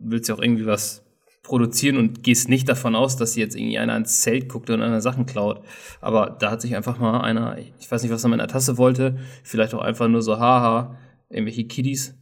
willst 0.00 0.28
ja 0.28 0.34
auch 0.34 0.42
irgendwie 0.42 0.66
was 0.66 1.04
produzieren 1.42 1.96
und 1.96 2.24
gehst 2.24 2.48
nicht 2.48 2.68
davon 2.68 2.96
aus, 2.96 3.16
dass 3.16 3.36
jetzt 3.36 3.54
irgendwie 3.54 3.78
einer 3.78 3.96
ins 3.96 4.20
Zelt 4.20 4.48
guckt 4.48 4.68
und 4.68 4.82
einer 4.82 5.00
Sachen 5.00 5.26
klaut. 5.26 5.62
Aber 6.00 6.36
da 6.40 6.50
hat 6.50 6.60
sich 6.60 6.74
einfach 6.74 6.98
mal 6.98 7.20
einer, 7.20 7.56
ich 7.58 7.90
weiß 7.90 8.02
nicht, 8.02 8.12
was 8.12 8.24
er 8.24 8.30
mit 8.30 8.40
einer 8.40 8.48
Tasse 8.48 8.78
wollte, 8.78 9.18
vielleicht 9.44 9.74
auch 9.74 9.80
einfach 9.82 10.08
nur 10.08 10.22
so, 10.22 10.38
haha, 10.38 10.96
irgendwelche 11.30 11.64
Kiddies, 11.64 12.16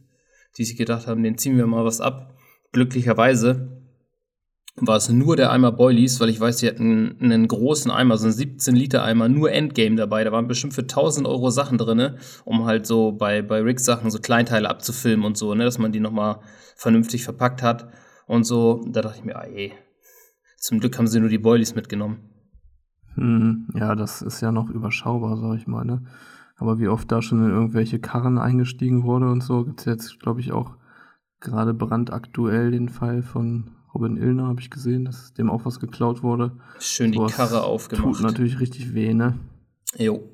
die 0.57 0.63
sich 0.63 0.77
gedacht 0.77 1.07
haben, 1.07 1.23
den 1.23 1.39
ziehen 1.39 1.57
wir 1.57 1.65
mal 1.65 1.85
was 1.85 2.01
ab. 2.01 2.34
Glücklicherweise 2.75 3.69
war 4.75 4.97
es 4.97 5.07
nur 5.07 5.37
der 5.37 5.49
Eimer 5.49 5.71
Boilies, 5.71 6.19
weil 6.19 6.27
ich 6.27 6.41
weiß, 6.41 6.57
die 6.57 6.67
hatten 6.67 7.15
einen 7.21 7.47
großen 7.47 7.89
Eimer, 7.89 8.17
so 8.17 8.25
einen 8.25 8.33
17 8.33 8.75
Liter 8.75 9.01
Eimer, 9.01 9.29
nur 9.29 9.49
Endgame 9.49 9.95
dabei. 9.95 10.25
Da 10.25 10.33
waren 10.33 10.49
bestimmt 10.49 10.73
für 10.73 10.81
1000 10.81 11.25
Euro 11.25 11.51
Sachen 11.51 11.77
drinne, 11.77 12.17
um 12.43 12.65
halt 12.65 12.85
so 12.85 13.13
bei, 13.13 13.41
bei 13.41 13.61
Rigs 13.61 13.85
Sachen 13.85 14.11
so 14.11 14.19
Kleinteile 14.19 14.69
abzufilmen 14.69 15.25
und 15.25 15.37
so, 15.37 15.55
ne, 15.55 15.63
dass 15.63 15.77
man 15.77 15.93
die 15.93 16.01
nochmal 16.01 16.41
vernünftig 16.75 17.23
verpackt 17.23 17.63
hat 17.63 17.87
und 18.27 18.43
so. 18.43 18.83
Da 18.89 19.01
dachte 19.01 19.19
ich 19.19 19.23
mir, 19.23 19.37
ah, 19.37 19.45
ey, 19.45 19.71
zum 20.57 20.81
Glück 20.81 20.97
haben 20.97 21.07
sie 21.07 21.21
nur 21.21 21.29
die 21.29 21.37
Boilies 21.37 21.75
mitgenommen. 21.75 22.29
Hm, 23.13 23.69
ja, 23.73 23.95
das 23.95 24.21
ist 24.21 24.41
ja 24.41 24.51
noch 24.51 24.69
überschaubar, 24.69 25.37
sag 25.37 25.55
ich 25.55 25.65
mal, 25.65 25.85
ne? 25.85 26.03
Aber 26.57 26.77
wie 26.77 26.89
oft 26.89 27.09
da 27.09 27.21
schon 27.21 27.41
in 27.41 27.51
irgendwelche 27.51 27.99
Karren 27.99 28.37
eingestiegen 28.37 29.03
wurde 29.03 29.31
und 29.31 29.43
so, 29.43 29.63
gibt's 29.63 29.85
jetzt, 29.85 30.19
glaube 30.19 30.41
ich, 30.41 30.51
auch 30.51 30.75
gerade 31.45 31.73
brandaktuell 31.73 32.71
den 32.71 32.89
Fall 32.89 33.21
von 33.23 33.71
Robin 33.93 34.17
Illner, 34.17 34.47
habe 34.47 34.59
ich 34.59 34.69
gesehen, 34.69 35.05
dass 35.05 35.33
dem 35.33 35.49
auch 35.49 35.63
was 35.63 35.79
geklaut 35.79 36.21
wurde. 36.21 36.57
Schön 36.79 37.13
die 37.13 37.17
Sowas 37.17 37.33
Karre 37.33 37.63
aufgemacht. 37.63 38.17
Tut 38.17 38.21
natürlich 38.21 38.59
richtig 38.59 38.93
weh, 38.93 39.13
ne? 39.13 39.39
Jo. 39.97 40.29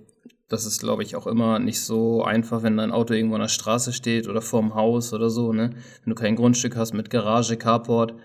Das 0.50 0.66
ist, 0.66 0.80
glaube 0.82 1.04
ich, 1.04 1.16
auch 1.16 1.28
immer 1.28 1.60
nicht 1.60 1.80
so 1.80 2.24
einfach, 2.24 2.64
wenn 2.64 2.76
dein 2.76 2.92
Auto 2.92 3.14
irgendwo 3.14 3.36
an 3.36 3.42
der 3.42 3.48
Straße 3.48 3.94
steht 3.94 4.28
oder 4.28 4.42
vorm 4.42 4.74
Haus 4.74 5.14
oder 5.14 5.30
so, 5.30 5.54
ne? 5.54 5.70
Wenn 6.04 6.14
du 6.14 6.16
kein 6.16 6.36
Grundstück 6.36 6.76
hast 6.76 6.94
mit 6.94 7.10
Garage, 7.10 7.56
Carport, 7.56 8.16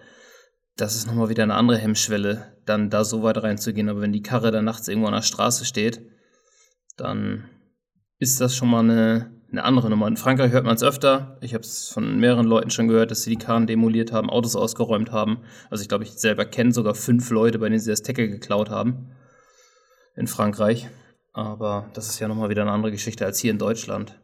das 0.77 0.97
ist 0.97 1.07
nochmal 1.07 1.29
wieder 1.29 1.45
eine 1.45 1.55
andere 1.55 1.79
Hemmschwelle, 1.79 2.57
dann 2.65 2.91
da 2.91 3.05
so 3.05 3.23
weit 3.23 3.43
reinzugehen. 3.43 3.89
Aber 3.89 4.01
wenn 4.01 4.13
die 4.13 4.23
Karre 4.23 4.51
dann 4.51 4.65
nachts 4.65 4.89
irgendwo 4.89 5.07
an 5.07 5.15
der 5.15 5.23
Straße 5.23 5.65
steht, 5.65 6.01
dann 6.97 7.45
ist 8.19 8.41
das 8.41 8.57
schon 8.57 8.71
mal 8.71 8.81
eine, 8.81 9.36
eine 9.57 9.65
andere 9.65 9.89
Nummer. 9.89 10.07
In 10.07 10.17
Frankreich 10.17 10.53
hört 10.53 10.65
man 10.65 10.77
es 10.77 10.83
öfter. 10.83 11.39
Ich 11.41 11.55
habe 11.55 11.63
es 11.63 11.89
von 11.89 12.19
mehreren 12.21 12.47
Leuten 12.47 12.71
schon 12.71 12.89
gehört, 12.89 13.11
dass 13.11 13.23
sie 13.23 13.31
die 13.31 13.45
Karren 13.45 13.67
demoliert 13.67 14.13
haben, 14.13 14.29
Autos 14.29 14.55
ausgeräumt 14.55 15.13
haben. 15.13 15.39
Also 15.71 15.83
ich 15.83 15.89
glaube, 15.89 16.05
ich 16.05 16.13
selber 16.13 16.45
kenne 16.45 16.73
sogar 16.73 16.95
fünf 16.95 17.31
Leute, 17.31 17.59
bei 17.59 17.69
denen 17.69 17.81
sie 17.81 17.91
das 17.91 18.03
Tackle 18.03 18.29
geklaut 18.29 18.69
haben. 18.69 19.09
In 20.15 20.27
Frankreich. 20.27 20.89
Aber 21.33 21.91
das 21.95 22.09
ist 22.09 22.19
ja 22.19 22.29
nochmal 22.29 22.51
wieder 22.51 22.63
eine 22.63 22.73
andere 22.73 22.93
Geschichte 22.93 23.25
als 23.25 23.39
hier 23.39 23.51
in 23.51 23.59
Deutschland. 23.59 24.19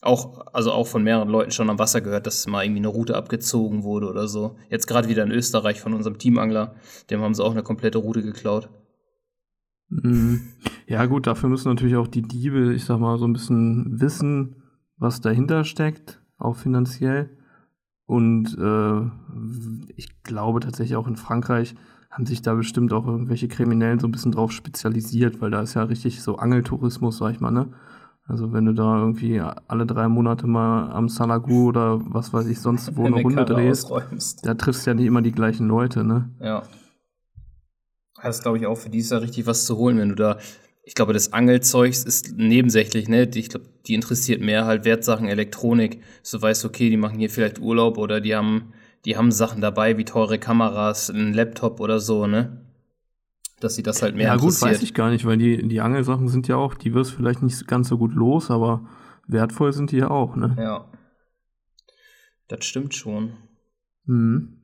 Auch, 0.00 0.46
also 0.52 0.72
auch 0.72 0.86
von 0.86 1.04
mehreren 1.04 1.28
Leuten 1.28 1.52
schon 1.52 1.70
am 1.70 1.78
Wasser 1.78 2.00
gehört, 2.00 2.26
dass 2.26 2.46
mal 2.46 2.64
irgendwie 2.64 2.80
eine 2.80 2.88
Route 2.88 3.16
abgezogen 3.16 3.84
wurde 3.84 4.08
oder 4.08 4.26
so. 4.26 4.56
Jetzt 4.68 4.86
gerade 4.86 5.08
wieder 5.08 5.22
in 5.22 5.30
Österreich 5.30 5.80
von 5.80 5.94
unserem 5.94 6.18
Teamangler. 6.18 6.74
Dem 7.10 7.20
haben 7.20 7.34
sie 7.34 7.44
auch 7.44 7.52
eine 7.52 7.62
komplette 7.62 7.98
Route 7.98 8.22
geklaut. 8.22 8.68
Mhm. 9.88 10.48
Ja, 10.86 11.06
gut, 11.06 11.26
dafür 11.26 11.48
müssen 11.48 11.68
natürlich 11.68 11.96
auch 11.96 12.08
die 12.08 12.22
Diebe, 12.22 12.72
ich 12.74 12.84
sag 12.84 12.98
mal, 12.98 13.18
so 13.18 13.26
ein 13.26 13.32
bisschen 13.32 14.00
wissen, 14.00 14.61
was 15.02 15.20
dahinter 15.20 15.64
steckt, 15.64 16.20
auch 16.38 16.56
finanziell. 16.56 17.30
Und 18.06 18.56
äh, 18.58 19.92
ich 19.96 20.22
glaube 20.22 20.60
tatsächlich 20.60 20.96
auch 20.96 21.06
in 21.06 21.16
Frankreich 21.16 21.74
haben 22.10 22.26
sich 22.26 22.42
da 22.42 22.54
bestimmt 22.54 22.92
auch 22.92 23.06
irgendwelche 23.06 23.48
Kriminellen 23.48 23.98
so 23.98 24.06
ein 24.06 24.12
bisschen 24.12 24.32
drauf 24.32 24.52
spezialisiert, 24.52 25.40
weil 25.40 25.50
da 25.50 25.62
ist 25.62 25.74
ja 25.74 25.82
richtig 25.84 26.22
so 26.22 26.36
Angeltourismus, 26.36 27.18
sag 27.18 27.32
ich 27.32 27.40
mal, 27.40 27.50
ne? 27.50 27.68
Also 28.24 28.52
wenn 28.52 28.66
du 28.66 28.72
da 28.72 28.98
irgendwie 28.98 29.40
alle 29.40 29.84
drei 29.84 30.08
Monate 30.08 30.46
mal 30.46 30.92
am 30.92 31.08
Salagu 31.08 31.68
oder 31.68 32.00
was 32.04 32.32
weiß 32.32 32.46
ich 32.46 32.60
sonst 32.60 32.96
wo 32.96 33.04
eine, 33.06 33.20
Runde 33.20 33.44
drehst, 33.44 33.86
ausräumst. 33.86 34.46
da 34.46 34.54
triffst 34.54 34.86
du 34.86 34.90
ja 34.90 34.94
nicht 34.94 35.06
immer 35.06 35.22
die 35.22 35.32
gleichen 35.32 35.66
Leute, 35.66 36.04
ne? 36.04 36.30
Ja. 36.40 36.62
Das 38.22 38.42
glaube 38.42 38.58
ich, 38.58 38.66
auch 38.66 38.76
für 38.76 38.90
die 38.90 38.98
ist 38.98 39.10
da 39.10 39.18
richtig 39.18 39.46
was 39.46 39.66
zu 39.66 39.76
holen, 39.76 39.98
wenn 39.98 40.10
du 40.10 40.14
da. 40.14 40.38
Ich 40.84 40.94
glaube, 40.94 41.12
das 41.12 41.32
Angelzeugs 41.32 42.02
ist 42.02 42.36
nebensächlich, 42.36 43.08
ne? 43.08 43.28
Ich 43.34 43.48
glaube, 43.48 43.66
die 43.86 43.94
interessiert 43.94 44.40
mehr 44.40 44.66
halt 44.66 44.84
Wertsachen, 44.84 45.28
Elektronik. 45.28 46.02
So 46.22 46.42
weißt, 46.42 46.64
okay, 46.64 46.90
die 46.90 46.96
machen 46.96 47.18
hier 47.18 47.30
vielleicht 47.30 47.60
Urlaub 47.60 47.98
oder 47.98 48.20
die 48.20 48.34
haben, 48.34 48.72
die 49.04 49.16
haben 49.16 49.30
Sachen 49.30 49.60
dabei 49.60 49.96
wie 49.96 50.04
teure 50.04 50.38
Kameras, 50.38 51.08
ein 51.08 51.32
Laptop 51.32 51.78
oder 51.78 52.00
so, 52.00 52.26
ne? 52.26 52.66
Dass 53.60 53.76
sie 53.76 53.84
das 53.84 54.02
halt 54.02 54.16
mehr 54.16 54.26
ja, 54.26 54.34
gut, 54.34 54.42
interessiert. 54.44 54.70
weiß 54.72 54.82
ich 54.82 54.92
gar 54.92 55.10
nicht, 55.10 55.24
weil 55.24 55.38
die, 55.38 55.68
die 55.68 55.80
Angelsachen 55.80 56.26
sind 56.28 56.48
ja 56.48 56.56
auch, 56.56 56.74
die 56.74 56.94
wirst 56.94 57.12
vielleicht 57.12 57.42
nicht 57.42 57.68
ganz 57.68 57.88
so 57.88 57.96
gut 57.96 58.12
los, 58.12 58.50
aber 58.50 58.88
wertvoll 59.28 59.72
sind 59.72 59.92
die 59.92 59.98
ja 59.98 60.10
auch, 60.10 60.34
ne? 60.34 60.56
Ja. 60.58 60.90
Das 62.48 62.64
stimmt 62.64 62.94
schon. 62.94 63.34
Mhm. 64.04 64.58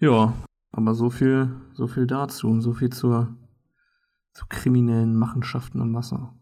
Ja, 0.00 0.34
aber 0.72 0.94
so 0.94 1.08
viel, 1.08 1.50
so 1.72 1.86
viel 1.86 2.06
dazu 2.06 2.48
und 2.48 2.62
so 2.62 2.72
viel 2.72 2.90
zur, 2.90 3.36
zu 4.32 4.46
kriminellen 4.48 5.16
Machenschaften 5.16 5.80
am 5.80 5.94
Wasser. 5.94 6.34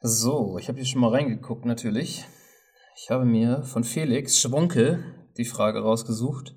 So, 0.00 0.58
ich 0.58 0.68
habe 0.68 0.78
hier 0.78 0.86
schon 0.86 1.00
mal 1.00 1.10
reingeguckt, 1.10 1.64
natürlich. 1.64 2.26
Ich 2.96 3.10
habe 3.10 3.24
mir 3.24 3.62
von 3.62 3.84
Felix 3.84 4.40
Schwonke 4.40 5.02
die 5.36 5.44
Frage 5.44 5.80
rausgesucht. 5.80 6.54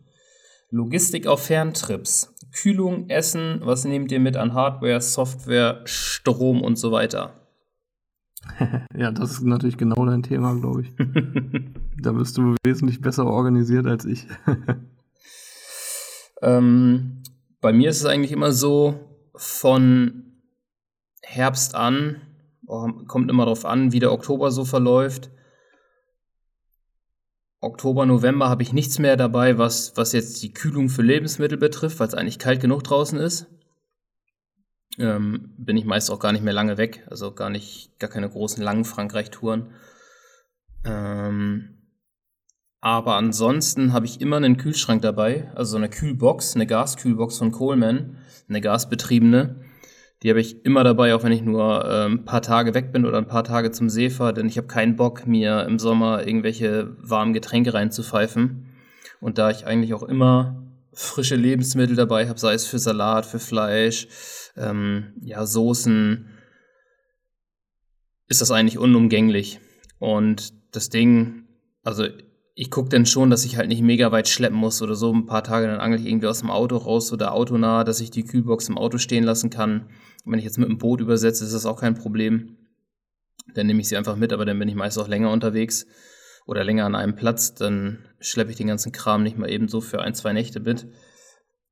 Logistik 0.69 1.27
auf 1.27 1.43
Ferntrips. 1.43 2.35
Kühlung, 2.51 3.09
Essen, 3.09 3.61
was 3.63 3.85
nehmt 3.85 4.11
ihr 4.11 4.19
mit 4.19 4.35
an 4.35 4.53
Hardware, 4.53 5.01
Software, 5.01 5.81
Strom 5.85 6.61
und 6.61 6.77
so 6.77 6.91
weiter? 6.91 7.33
Ja, 8.95 9.11
das 9.11 9.31
ist 9.31 9.43
natürlich 9.43 9.77
genau 9.77 10.05
dein 10.05 10.23
Thema, 10.23 10.55
glaube 10.55 10.81
ich. 10.81 10.93
da 12.01 12.13
bist 12.13 12.37
du 12.37 12.55
wesentlich 12.65 12.99
besser 12.99 13.27
organisiert 13.27 13.85
als 13.85 14.05
ich. 14.05 14.27
Ähm, 16.41 17.23
bei 17.61 17.73
mir 17.73 17.89
ist 17.89 18.01
es 18.01 18.05
eigentlich 18.05 18.31
immer 18.31 18.51
so, 18.51 19.06
von 19.37 20.41
Herbst 21.21 21.75
an, 21.75 22.21
oh, 22.65 22.89
kommt 23.07 23.29
immer 23.29 23.45
darauf 23.45 23.65
an, 23.65 23.91
wie 23.91 23.99
der 23.99 24.11
Oktober 24.11 24.51
so 24.51 24.65
verläuft. 24.65 25.29
Oktober, 27.59 28.05
November 28.05 28.49
habe 28.49 28.63
ich 28.63 28.71
nichts 28.71 28.99
mehr 28.99 29.17
dabei, 29.17 29.57
was, 29.57 29.97
was 29.97 30.13
jetzt 30.13 30.41
die 30.43 30.53
Kühlung 30.53 30.89
für 30.89 31.01
Lebensmittel 31.01 31.57
betrifft, 31.57 31.99
weil 31.99 32.07
es 32.07 32.13
eigentlich 32.13 32.39
kalt 32.39 32.61
genug 32.61 32.83
draußen 32.83 33.19
ist. 33.19 33.47
Ähm, 34.99 35.53
bin 35.57 35.77
ich 35.77 35.85
meist 35.85 36.09
auch 36.09 36.19
gar 36.19 36.31
nicht 36.31 36.43
mehr 36.43 36.53
lange 36.53 36.77
weg, 36.77 37.05
also 37.09 37.31
gar 37.31 37.49
nicht, 37.49 37.99
gar 37.99 38.09
keine 38.09 38.29
großen 38.29 38.63
langen 38.63 38.85
Frankreich-Touren. 38.85 39.71
Ähm, 40.85 41.76
aber 42.87 43.15
ansonsten 43.15 43.91
habe 43.91 44.05
ich 44.05 44.21
immer 44.21 44.37
einen 44.37 44.55
Kühlschrank 44.55 45.01
dabei, 45.01 45.51
also 45.55 45.71
so 45.71 45.77
eine 45.77 45.89
Kühlbox, 45.89 46.55
eine 46.55 46.65
Gaskühlbox 46.65 47.37
von 47.37 47.51
Coleman, 47.51 48.15
eine 48.47 48.61
gasbetriebene. 48.61 49.59
Die 50.23 50.29
habe 50.29 50.39
ich 50.39 50.63
immer 50.63 50.85
dabei, 50.85 51.13
auch 51.13 51.21
wenn 51.21 51.33
ich 51.33 51.41
nur 51.41 51.83
ähm, 51.83 52.13
ein 52.13 52.23
paar 52.23 52.41
Tage 52.41 52.73
weg 52.73 52.93
bin 52.93 53.05
oder 53.05 53.17
ein 53.17 53.27
paar 53.27 53.43
Tage 53.43 53.71
zum 53.71 53.89
See 53.89 54.09
fahre, 54.09 54.33
denn 54.33 54.47
ich 54.47 54.55
habe 54.55 54.67
keinen 54.67 54.95
Bock, 54.95 55.27
mir 55.27 55.65
im 55.65 55.79
Sommer 55.79 56.25
irgendwelche 56.25 56.95
warmen 57.01 57.33
Getränke 57.33 57.73
reinzupfeifen. 57.73 58.67
Und 59.19 59.37
da 59.37 59.51
ich 59.51 59.65
eigentlich 59.65 59.93
auch 59.93 60.03
immer 60.03 60.63
frische 60.93 61.35
Lebensmittel 61.35 61.97
dabei 61.97 62.29
habe, 62.29 62.39
sei 62.39 62.53
es 62.53 62.67
für 62.67 62.79
Salat, 62.79 63.25
für 63.25 63.39
Fleisch, 63.39 64.07
ähm, 64.55 65.11
ja, 65.19 65.45
Soßen, 65.45 66.25
ist 68.29 68.39
das 68.39 68.51
eigentlich 68.51 68.77
unumgänglich. 68.77 69.59
Und 69.99 70.53
das 70.71 70.87
Ding, 70.87 71.49
also 71.83 72.05
ich 72.59 72.71
gucke 72.71 72.89
dann 72.89 73.05
schon, 73.05 73.29
dass 73.29 73.45
ich 73.45 73.55
halt 73.55 73.67
nicht 73.67 73.83
mega 73.83 74.11
weit 74.11 74.27
schleppen 74.27 74.57
muss 74.57 74.81
oder 74.81 74.95
so. 74.95 75.13
Ein 75.13 75.27
paar 75.27 75.43
Tage 75.43 75.67
dann 75.67 75.79
angel 75.79 75.99
ich 75.99 76.07
irgendwie 76.07 76.25
aus 76.25 76.39
dem 76.39 76.49
Auto 76.49 76.75
raus 76.77 77.13
oder 77.13 77.33
autonah, 77.33 77.83
dass 77.83 77.99
ich 77.99 78.09
die 78.09 78.23
Kühlbox 78.23 78.67
im 78.67 78.79
Auto 78.79 78.97
stehen 78.97 79.23
lassen 79.23 79.51
kann. 79.51 79.91
Wenn 80.25 80.39
ich 80.39 80.45
jetzt 80.45 80.57
mit 80.57 80.67
dem 80.67 80.79
Boot 80.79 80.99
übersetze, 80.99 81.43
ist 81.45 81.53
das 81.53 81.67
auch 81.67 81.79
kein 81.79 81.93
Problem. 81.93 82.57
Dann 83.53 83.67
nehme 83.67 83.79
ich 83.79 83.87
sie 83.87 83.95
einfach 83.95 84.15
mit, 84.15 84.33
aber 84.33 84.43
dann 84.43 84.57
bin 84.57 84.67
ich 84.67 84.73
meist 84.73 84.97
auch 84.97 85.07
länger 85.07 85.29
unterwegs 85.29 85.85
oder 86.47 86.63
länger 86.63 86.85
an 86.85 86.95
einem 86.95 87.15
Platz. 87.15 87.53
Dann 87.53 87.99
schleppe 88.19 88.49
ich 88.49 88.57
den 88.57 88.67
ganzen 88.67 88.91
Kram 88.91 89.21
nicht 89.21 89.37
mal 89.37 89.51
eben 89.51 89.67
so 89.67 89.79
für 89.79 90.01
ein, 90.01 90.15
zwei 90.15 90.33
Nächte 90.33 90.59
mit. 90.59 90.87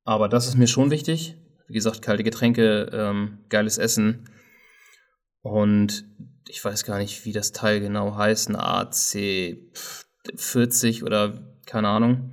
Aber 0.03 0.29
das 0.29 0.47
ist 0.47 0.55
mir 0.55 0.67
schon 0.67 0.91
wichtig. 0.91 1.35
Wie 1.67 1.73
gesagt, 1.73 2.03
kalte 2.03 2.23
Getränke, 2.23 2.91
ähm, 2.93 3.39
geiles 3.49 3.79
Essen. 3.79 4.29
Und 5.41 6.05
ich 6.47 6.63
weiß 6.63 6.85
gar 6.85 6.99
nicht, 6.99 7.25
wie 7.25 7.31
das 7.31 7.53
Teil 7.53 7.79
genau 7.79 8.15
heißt. 8.15 8.49
Ein 8.49 8.55
AC 8.55 9.57
40 10.35 11.03
oder 11.03 11.33
keine 11.65 11.89
Ahnung. 11.89 12.31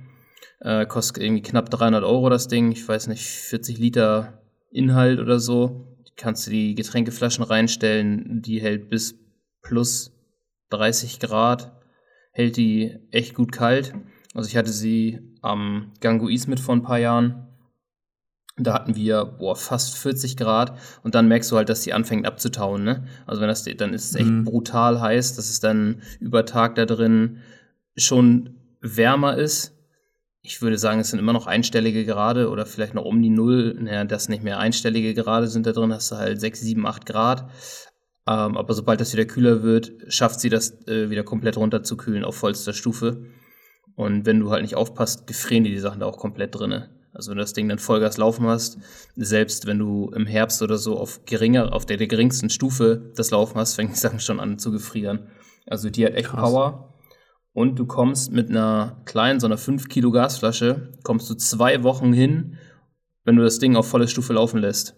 Äh, 0.59 0.85
kostet 0.85 1.21
irgendwie 1.21 1.41
knapp 1.41 1.69
300 1.69 2.03
Euro 2.03 2.29
das 2.29 2.47
Ding. 2.47 2.71
Ich 2.71 2.87
weiß 2.87 3.07
nicht, 3.07 3.25
40 3.25 3.77
Liter 3.77 4.41
Inhalt 4.71 5.19
oder 5.19 5.39
so. 5.39 5.97
Kannst 6.15 6.47
du 6.47 6.51
die 6.51 6.75
Getränkeflaschen 6.75 7.43
reinstellen. 7.43 8.41
Die 8.41 8.61
hält 8.61 8.89
bis 8.89 9.15
plus 9.61 10.11
30 10.69 11.19
Grad. 11.19 11.79
Hält 12.31 12.57
die 12.57 12.97
echt 13.11 13.35
gut 13.35 13.51
kalt. 13.51 13.93
Also 14.33 14.49
ich 14.49 14.57
hatte 14.57 14.71
sie 14.71 15.19
am 15.41 15.91
Ganguis 15.99 16.47
mit 16.47 16.59
vor 16.59 16.75
ein 16.75 16.81
paar 16.81 16.97
Jahren. 16.97 17.47
Da 18.55 18.73
hatten 18.73 18.95
wir 18.95 19.25
boah, 19.25 19.55
fast 19.55 19.97
40 19.97 20.37
Grad 20.37 20.77
und 21.01 21.15
dann 21.15 21.27
merkst 21.27 21.51
du 21.51 21.57
halt, 21.57 21.69
dass 21.69 21.81
die 21.81 21.93
anfängt 21.93 22.27
abzutauen. 22.27 22.83
Ne? 22.83 23.07
Also 23.25 23.41
wenn 23.41 23.47
das, 23.47 23.63
dann 23.63 23.93
ist 23.93 24.11
es 24.11 24.15
echt 24.15 24.29
mhm. 24.29 24.43
brutal 24.43 25.01
heiß, 25.01 25.35
dass 25.35 25.49
es 25.49 25.59
dann 25.59 26.01
über 26.19 26.45
Tag 26.45 26.75
da 26.75 26.85
drin 26.85 27.39
schon 27.95 28.57
wärmer 28.81 29.37
ist. 29.37 29.73
Ich 30.41 30.61
würde 30.61 30.77
sagen, 30.77 30.99
es 30.99 31.09
sind 31.09 31.19
immer 31.19 31.33
noch 31.33 31.47
einstellige 31.47 32.05
Grade 32.05 32.49
oder 32.49 32.65
vielleicht 32.65 32.93
noch 32.93 33.05
um 33.05 33.21
die 33.21 33.29
Null. 33.29 33.77
Naja, 33.79 34.03
das 34.03 34.27
nicht 34.27 34.43
mehr 34.43 34.59
einstellige 34.59 35.13
Grade 35.13 35.47
sind 35.47 35.65
da 35.65 35.71
drin, 35.71 35.93
hast 35.93 36.11
du 36.11 36.17
halt 36.17 36.39
6, 36.39 36.59
7, 36.59 36.85
8 36.85 37.05
Grad. 37.05 37.49
Ähm, 38.27 38.57
aber 38.57 38.73
sobald 38.73 39.01
das 39.01 39.13
wieder 39.13 39.25
kühler 39.25 39.63
wird, 39.63 39.93
schafft 40.07 40.39
sie 40.39 40.49
das 40.49 40.85
äh, 40.87 41.09
wieder 41.09 41.23
komplett 41.23 41.57
runterzukühlen 41.57 42.25
auf 42.25 42.35
vollster 42.35 42.73
Stufe. 42.73 43.25
Und 43.95 44.25
wenn 44.25 44.39
du 44.39 44.49
halt 44.49 44.63
nicht 44.63 44.75
aufpasst, 44.75 45.27
gefrieren 45.27 45.63
die 45.63 45.71
die 45.71 45.79
Sachen 45.79 45.99
da 45.99 46.05
auch 46.05 46.17
komplett 46.17 46.55
drinne. 46.55 46.89
Also 47.13 47.29
wenn 47.29 47.37
du 47.37 47.43
das 47.43 47.53
Ding 47.53 47.69
dann 47.69 47.79
Vollgas 47.79 48.17
laufen 48.17 48.47
hast, 48.47 48.79
selbst 49.15 49.67
wenn 49.67 49.77
du 49.77 50.09
im 50.15 50.25
Herbst 50.25 50.61
oder 50.61 50.77
so 50.77 50.97
auf 50.97 51.25
geringer, 51.25 51.71
auf 51.73 51.85
der, 51.85 51.97
der 51.97 52.07
geringsten 52.07 52.49
Stufe 52.49 53.11
das 53.15 53.29
Laufen 53.29 53.59
hast, 53.59 53.75
fängt 53.75 53.91
die 53.91 53.99
Sachen 53.99 54.19
schon 54.19 54.39
an 54.39 54.57
zu 54.57 54.71
gefrieren. 54.71 55.27
Also 55.67 55.89
die 55.89 56.05
hat 56.05 56.15
echt 56.15 56.29
Krass. 56.29 56.41
Power. 56.41 56.92
Und 57.53 57.77
du 57.77 57.85
kommst 57.85 58.31
mit 58.31 58.49
einer 58.49 59.01
kleinen, 59.05 59.39
so 59.39 59.45
einer 59.45 59.57
5 59.57 59.87
Kilo 59.87 60.11
Gasflasche, 60.11 60.91
kommst 61.03 61.29
du 61.29 61.35
zwei 61.35 61.83
Wochen 61.83 62.11
hin, 62.11 62.57
wenn 63.23 63.35
du 63.35 63.43
das 63.43 63.59
Ding 63.59 63.75
auf 63.75 63.87
volle 63.87 64.07
Stufe 64.07 64.33
laufen 64.33 64.59
lässt. 64.59 64.95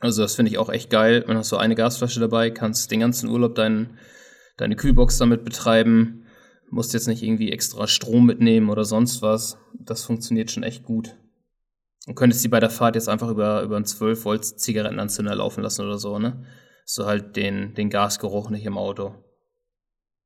Also 0.00 0.22
das 0.22 0.34
finde 0.34 0.50
ich 0.50 0.58
auch 0.58 0.68
echt 0.68 0.90
geil. 0.90 1.24
Dann 1.26 1.36
hast 1.36 1.52
du 1.52 1.56
eine 1.56 1.76
Gasflasche 1.76 2.18
dabei, 2.18 2.50
kannst 2.50 2.90
den 2.90 3.00
ganzen 3.00 3.30
Urlaub 3.30 3.54
dein, 3.54 3.98
deine 4.56 4.74
Kühlbox 4.74 5.18
damit 5.18 5.44
betreiben 5.44 6.22
musst 6.72 6.94
jetzt 6.94 7.06
nicht 7.06 7.22
irgendwie 7.22 7.52
extra 7.52 7.86
Strom 7.86 8.26
mitnehmen 8.26 8.70
oder 8.70 8.84
sonst 8.84 9.20
was. 9.20 9.58
Das 9.78 10.04
funktioniert 10.04 10.50
schon 10.50 10.62
echt 10.62 10.84
gut. 10.84 11.14
Und 12.06 12.14
könntest 12.14 12.42
die 12.42 12.48
bei 12.48 12.60
der 12.60 12.70
Fahrt 12.70 12.94
jetzt 12.94 13.08
einfach 13.08 13.28
über, 13.28 13.62
über 13.62 13.76
einen 13.76 13.84
12 13.84 14.24
Volt 14.24 14.44
Zigarettenanzünder 14.44 15.34
laufen 15.34 15.62
lassen 15.62 15.84
oder 15.84 15.98
so, 15.98 16.18
ne? 16.18 16.44
Du 16.96 17.04
halt 17.04 17.36
den, 17.36 17.74
den 17.74 17.90
Gasgeruch 17.90 18.50
nicht 18.50 18.64
im 18.64 18.76
Auto. 18.76 19.14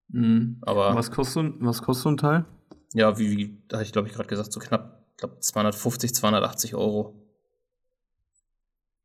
Mhm. 0.08 0.58
Aber. 0.62 0.94
Was 0.94 1.10
kostet, 1.10 1.54
was 1.60 1.82
kostet 1.82 2.02
so 2.02 2.08
ein 2.10 2.16
Teil? 2.16 2.44
Ja, 2.92 3.18
wie, 3.18 3.36
wie 3.36 3.62
da 3.68 3.78
hatte 3.78 3.86
ich 3.86 3.92
glaube 3.92 4.08
ich 4.08 4.14
gerade 4.14 4.28
gesagt, 4.28 4.52
so 4.52 4.60
knapp, 4.60 5.04
glaub 5.16 5.42
250, 5.42 6.14
280 6.14 6.74
Euro. 6.74 7.14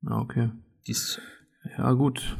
Ah, 0.05 0.19
okay. 0.19 0.49
Dies 0.87 1.19
ja, 1.77 1.91
gut. 1.93 2.37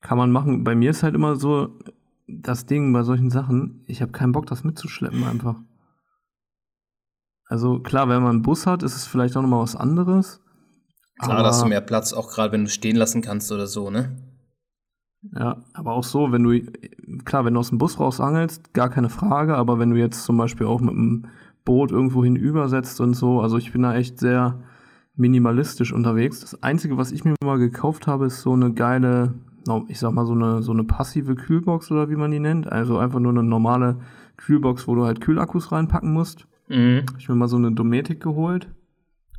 Kann 0.00 0.18
man 0.18 0.30
machen. 0.30 0.64
Bei 0.64 0.74
mir 0.74 0.90
ist 0.90 1.02
halt 1.02 1.14
immer 1.14 1.36
so, 1.36 1.78
das 2.26 2.66
Ding 2.66 2.92
bei 2.92 3.02
solchen 3.02 3.30
Sachen, 3.30 3.84
ich 3.86 4.02
habe 4.02 4.12
keinen 4.12 4.32
Bock, 4.32 4.46
das 4.46 4.64
mitzuschleppen 4.64 5.24
einfach. 5.24 5.56
Also 7.46 7.80
klar, 7.80 8.08
wenn 8.08 8.22
man 8.22 8.36
einen 8.36 8.42
Bus 8.42 8.66
hat, 8.66 8.82
ist 8.82 8.94
es 8.94 9.06
vielleicht 9.06 9.36
auch 9.36 9.42
nochmal 9.42 9.62
was 9.62 9.76
anderes. 9.76 10.40
Klar, 11.20 11.42
da 11.42 11.48
hast 11.48 11.62
du 11.62 11.66
mehr 11.66 11.80
Platz, 11.80 12.12
auch 12.12 12.30
gerade 12.30 12.52
wenn 12.52 12.64
du 12.64 12.70
stehen 12.70 12.96
lassen 12.96 13.22
kannst 13.22 13.50
oder 13.50 13.66
so, 13.66 13.90
ne? 13.90 14.16
Ja, 15.34 15.64
aber 15.72 15.92
auch 15.92 16.04
so, 16.04 16.32
wenn 16.32 16.44
du, 16.44 16.60
klar, 17.24 17.44
wenn 17.44 17.54
du 17.54 17.60
aus 17.60 17.70
dem 17.70 17.78
Bus 17.78 17.98
raus 17.98 18.20
angelst, 18.20 18.72
gar 18.72 18.88
keine 18.88 19.08
Frage, 19.08 19.56
aber 19.56 19.78
wenn 19.78 19.90
du 19.90 19.96
jetzt 19.96 20.24
zum 20.24 20.36
Beispiel 20.36 20.66
auch 20.66 20.80
mit 20.80 20.94
einem 20.94 21.26
Boot 21.64 21.90
irgendwo 21.90 22.24
hinübersetzt 22.24 23.00
und 23.00 23.14
so, 23.14 23.40
also 23.40 23.58
ich 23.58 23.72
bin 23.72 23.82
da 23.82 23.94
echt 23.94 24.18
sehr 24.18 24.62
minimalistisch 25.16 25.92
unterwegs. 25.92 26.40
Das 26.40 26.62
Einzige, 26.62 26.96
was 26.96 27.10
ich 27.10 27.24
mir 27.24 27.34
mal 27.44 27.58
gekauft 27.58 28.06
habe, 28.06 28.26
ist 28.26 28.42
so 28.42 28.52
eine 28.52 28.72
geile 28.72 29.34
ich 29.88 29.98
sag 29.98 30.12
mal, 30.12 30.26
so 30.26 30.32
eine, 30.32 30.62
so 30.62 30.72
eine 30.72 30.84
passive 30.84 31.34
Kühlbox 31.34 31.90
oder 31.90 32.08
wie 32.08 32.16
man 32.16 32.30
die 32.30 32.40
nennt. 32.40 32.70
Also 32.70 32.98
einfach 32.98 33.20
nur 33.20 33.32
eine 33.32 33.42
normale 33.42 33.98
Kühlbox, 34.36 34.88
wo 34.88 34.94
du 34.94 35.04
halt 35.04 35.20
Kühlakkus 35.20 35.72
reinpacken 35.72 36.12
musst. 36.12 36.46
Mhm. 36.68 37.04
Ich 37.18 37.28
mir 37.28 37.34
mal 37.34 37.48
so 37.48 37.56
eine 37.56 37.72
Dometic 37.72 38.20
geholt. 38.20 38.68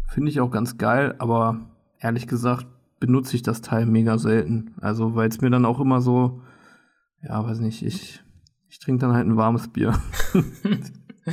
Finde 0.07 0.29
ich 0.29 0.41
auch 0.41 0.51
ganz 0.51 0.77
geil, 0.77 1.15
aber 1.19 1.59
ehrlich 1.99 2.27
gesagt 2.27 2.67
benutze 2.99 3.35
ich 3.35 3.41
das 3.41 3.61
Teil 3.61 3.85
mega 3.85 4.17
selten. 4.17 4.75
Also, 4.81 5.15
weil 5.15 5.29
es 5.29 5.41
mir 5.41 5.49
dann 5.49 5.65
auch 5.65 5.79
immer 5.79 6.01
so, 6.01 6.41
ja, 7.21 7.43
weiß 7.43 7.59
nicht, 7.59 7.83
ich, 7.83 8.21
ich 8.67 8.79
trinke 8.79 9.01
dann 9.01 9.13
halt 9.15 9.27
ein 9.27 9.37
warmes 9.37 9.67
Bier. 9.67 9.93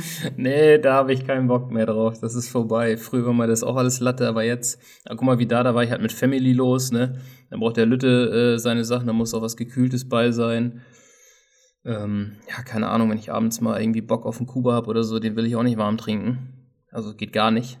nee, 0.37 0.77
da 0.77 0.93
habe 0.93 1.13
ich 1.13 1.25
keinen 1.25 1.47
Bock 1.47 1.71
mehr 1.71 1.85
drauf. 1.85 2.19
Das 2.19 2.35
ist 2.35 2.49
vorbei. 2.49 2.97
Früher 2.97 3.25
war 3.25 3.33
mal 3.33 3.47
das 3.47 3.63
auch 3.63 3.75
alles 3.75 3.99
Latte, 3.99 4.27
aber 4.27 4.43
jetzt, 4.43 4.81
ja, 5.07 5.15
guck 5.15 5.23
mal, 5.23 5.39
wie 5.39 5.47
da, 5.47 5.63
da 5.63 5.75
war 5.75 5.83
ich 5.83 5.91
halt 5.91 6.01
mit 6.01 6.11
Family 6.11 6.53
los, 6.53 6.91
ne? 6.91 7.19
Dann 7.49 7.59
braucht 7.59 7.77
der 7.77 7.85
Lütte 7.85 8.55
äh, 8.55 8.59
seine 8.59 8.83
Sachen, 8.83 9.07
da 9.07 9.13
muss 9.13 9.33
auch 9.33 9.41
was 9.41 9.57
Gekühltes 9.57 10.07
bei 10.09 10.31
sein. 10.31 10.81
Ähm, 11.85 12.33
ja, 12.49 12.61
keine 12.63 12.89
Ahnung, 12.89 13.09
wenn 13.09 13.17
ich 13.17 13.31
abends 13.31 13.61
mal 13.61 13.79
irgendwie 13.79 14.01
Bock 14.01 14.25
auf 14.25 14.37
einen 14.37 14.47
Kuba 14.47 14.73
habe 14.73 14.87
oder 14.87 15.03
so, 15.03 15.19
den 15.19 15.35
will 15.35 15.45
ich 15.45 15.55
auch 15.55 15.63
nicht 15.63 15.77
warm 15.77 15.97
trinken. 15.97 16.53
Also 16.91 17.15
geht 17.15 17.33
gar 17.33 17.51
nicht. 17.51 17.79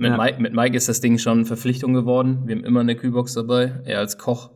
Mit, 0.00 0.10
ja. 0.10 0.16
Mike, 0.16 0.40
mit 0.40 0.54
Mike 0.54 0.76
ist 0.76 0.88
das 0.88 1.00
Ding 1.00 1.18
schon 1.18 1.44
Verpflichtung 1.44 1.92
geworden. 1.92 2.42
Wir 2.46 2.56
haben 2.56 2.64
immer 2.64 2.80
eine 2.80 2.96
Kühlbox 2.96 3.34
dabei. 3.34 3.80
Er 3.84 3.98
als 3.98 4.18
Koch 4.18 4.50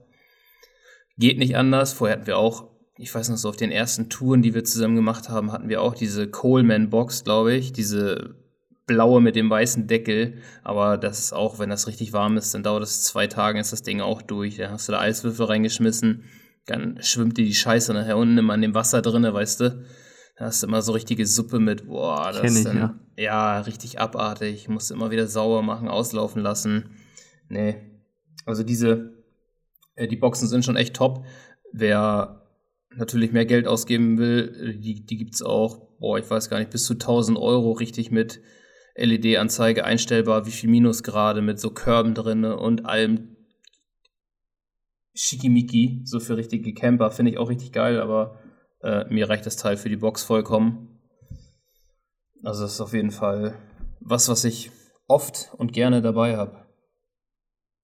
geht 1.19 1.39
nicht 1.39 1.57
anders. 1.57 1.93
Vorher 1.93 2.17
hatten 2.17 2.27
wir 2.27 2.39
auch 2.39 2.75
ich 2.97 3.13
weiß 3.15 3.29
noch 3.29 3.37
so, 3.37 3.49
auf 3.49 3.57
den 3.57 3.73
ersten 3.73 4.09
Touren, 4.09 4.43
die 4.43 4.55
wir 4.55 4.65
zusammen 4.65 4.95
gemacht 4.97 5.29
haben, 5.29 5.51
hatten 5.51 5.69
wir 5.69 5.83
auch 5.83 5.95
diese 5.95 6.29
Coleman-Box, 6.29 7.25
glaube 7.25 7.55
ich, 7.55 7.73
diese 7.73 8.37
blaue 8.87 9.21
mit 9.21 9.35
dem 9.35 9.51
weißen 9.51 9.87
Deckel. 9.87 10.39
Aber 10.63 10.97
das 10.97 11.19
ist 11.19 11.33
auch, 11.33 11.59
wenn 11.59 11.71
das 11.71 11.89
richtig 11.89 12.13
warm 12.13 12.37
ist, 12.37 12.55
dann 12.55 12.63
dauert 12.63 12.85
es 12.85 13.03
zwei 13.03 13.27
Tage, 13.27 13.59
ist 13.59 13.73
das 13.73 13.83
Ding 13.83 14.01
auch 14.01 14.23
durch. 14.23 14.57
Dann 14.57 14.71
hast 14.71 14.89
du 14.89 14.93
da 14.93 15.01
Eiswürfel 15.01 15.47
reingeschmissen, 15.47 16.25
dann 16.67 16.99
schwimmt 17.01 17.37
dir 17.37 17.45
die 17.45 17.55
Scheiße 17.55 17.93
nachher 17.93 18.17
unten 18.17 18.39
immer 18.39 18.53
an 18.53 18.63
dem 18.63 18.75
Wasser 18.75 19.03
drinne, 19.03 19.35
weißt 19.35 19.61
du? 19.61 19.85
Da 20.37 20.47
hast 20.47 20.63
du 20.63 20.67
immer 20.67 20.83
so 20.83 20.93
richtige 20.93 21.27
Suppe 21.27 21.61
mit, 21.61 21.87
boah, 21.87 22.33
das 22.33 22.57
ist 22.57 22.67
dann, 22.67 22.77
ja. 22.77 22.99
ja, 23.17 23.61
richtig 23.61 24.01
abartig. 24.01 24.69
Musst 24.69 24.91
du 24.91 24.95
immer 24.95 25.11
wieder 25.11 25.29
sauber 25.29 25.63
machen, 25.63 25.89
auslaufen 25.89 26.43
lassen. 26.43 26.91
Nee. 27.49 27.77
Also 28.45 28.65
diese, 28.65 29.13
äh, 29.95 30.09
die 30.09 30.17
Boxen 30.17 30.49
sind 30.49 30.65
schon 30.65 30.77
echt 30.77 30.97
top. 30.97 31.25
Wer 31.73 32.43
natürlich 32.97 33.33
mehr 33.33 33.47
Geld 33.47 33.67
ausgeben 33.67 34.19
will, 34.19 34.79
die, 34.79 35.07
die 35.07 35.17
gibt 35.17 35.35
es 35.35 35.43
auch, 35.43 35.99
boah, 35.99 36.19
ich 36.19 36.29
weiß 36.29 36.51
gar 36.51 36.59
nicht, 36.59 36.71
bis 36.71 36.85
zu 36.85 36.95
1000 36.95 37.39
Euro 37.39 37.73
richtig 37.73 38.11
mit 38.11 38.41
LED-Anzeige 38.97 39.85
einstellbar, 39.85 40.47
wie 40.47 40.53
viel 40.53 40.71
Minusgrade 40.71 41.43
mit 41.43 41.59
so 41.59 41.71
Körben 41.71 42.15
drin 42.15 42.45
und 42.45 42.87
allem 42.87 43.37
Schickimicki, 45.15 46.03
so 46.05 46.21
für 46.21 46.37
richtige 46.37 46.75
Camper, 46.75 47.11
finde 47.11 47.33
ich 47.33 47.39
auch 47.39 47.49
richtig 47.49 47.73
geil, 47.73 48.01
aber 48.01 48.39
äh, 48.85 49.07
mir 49.09 49.29
reicht 49.29 49.47
das 49.47 49.57
Teil 49.57 49.77
für 49.77 49.89
die 49.89 49.97
Box 49.97 50.23
vollkommen. 50.23 51.01
Also 52.43 52.63
das 52.63 52.75
ist 52.75 52.81
auf 52.81 52.93
jeden 52.93 53.11
Fall 53.11 53.59
was, 54.01 54.29
was 54.29 54.45
ich 54.45 54.71
oft 55.07 55.51
und 55.57 55.73
gerne 55.73 56.03
dabei 56.03 56.37
habe. 56.37 56.67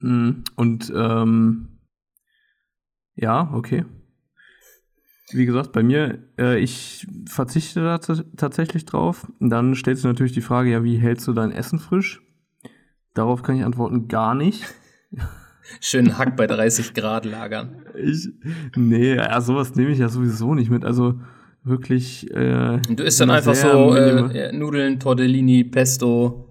Mhm. 0.00 0.44
Und 0.56 0.92
ähm, 0.94 1.80
ja, 3.14 3.50
okay. 3.54 3.86
Wie 5.32 5.46
gesagt, 5.46 5.72
bei 5.72 5.82
mir, 5.82 6.28
äh, 6.38 6.58
ich 6.58 7.06
verzichte 7.26 7.82
da 7.82 7.98
tatsächlich 7.98 8.84
drauf. 8.84 9.30
Dann 9.38 9.74
stellst 9.74 10.04
du 10.04 10.08
natürlich 10.08 10.32
die 10.32 10.40
Frage, 10.40 10.70
ja, 10.70 10.84
wie 10.84 10.98
hältst 10.98 11.26
du 11.28 11.32
dein 11.32 11.52
Essen 11.52 11.78
frisch? 11.78 12.20
Darauf 13.14 13.42
kann 13.42 13.56
ich 13.56 13.64
antworten, 13.64 14.08
gar 14.08 14.34
nicht. 14.34 14.64
Schönen 15.80 16.18
Hack 16.18 16.36
bei 16.36 16.46
30 16.46 16.94
Grad 16.94 17.24
lagern. 17.24 17.82
Ich, 17.94 18.28
nee, 18.76 19.14
ja, 19.14 19.40
sowas 19.40 19.74
nehme 19.74 19.90
ich 19.90 19.98
ja 19.98 20.08
sowieso 20.08 20.54
nicht 20.54 20.70
mit. 20.70 20.84
Also 20.84 21.20
wirklich. 21.64 22.30
Äh, 22.34 22.78
du 22.78 23.02
isst 23.02 23.20
dann 23.20 23.30
einfach 23.30 23.54
so 23.54 23.94
äh, 23.94 24.52
Nudeln, 24.52 24.98
Tortellini, 24.98 25.64
Pesto. 25.64 26.48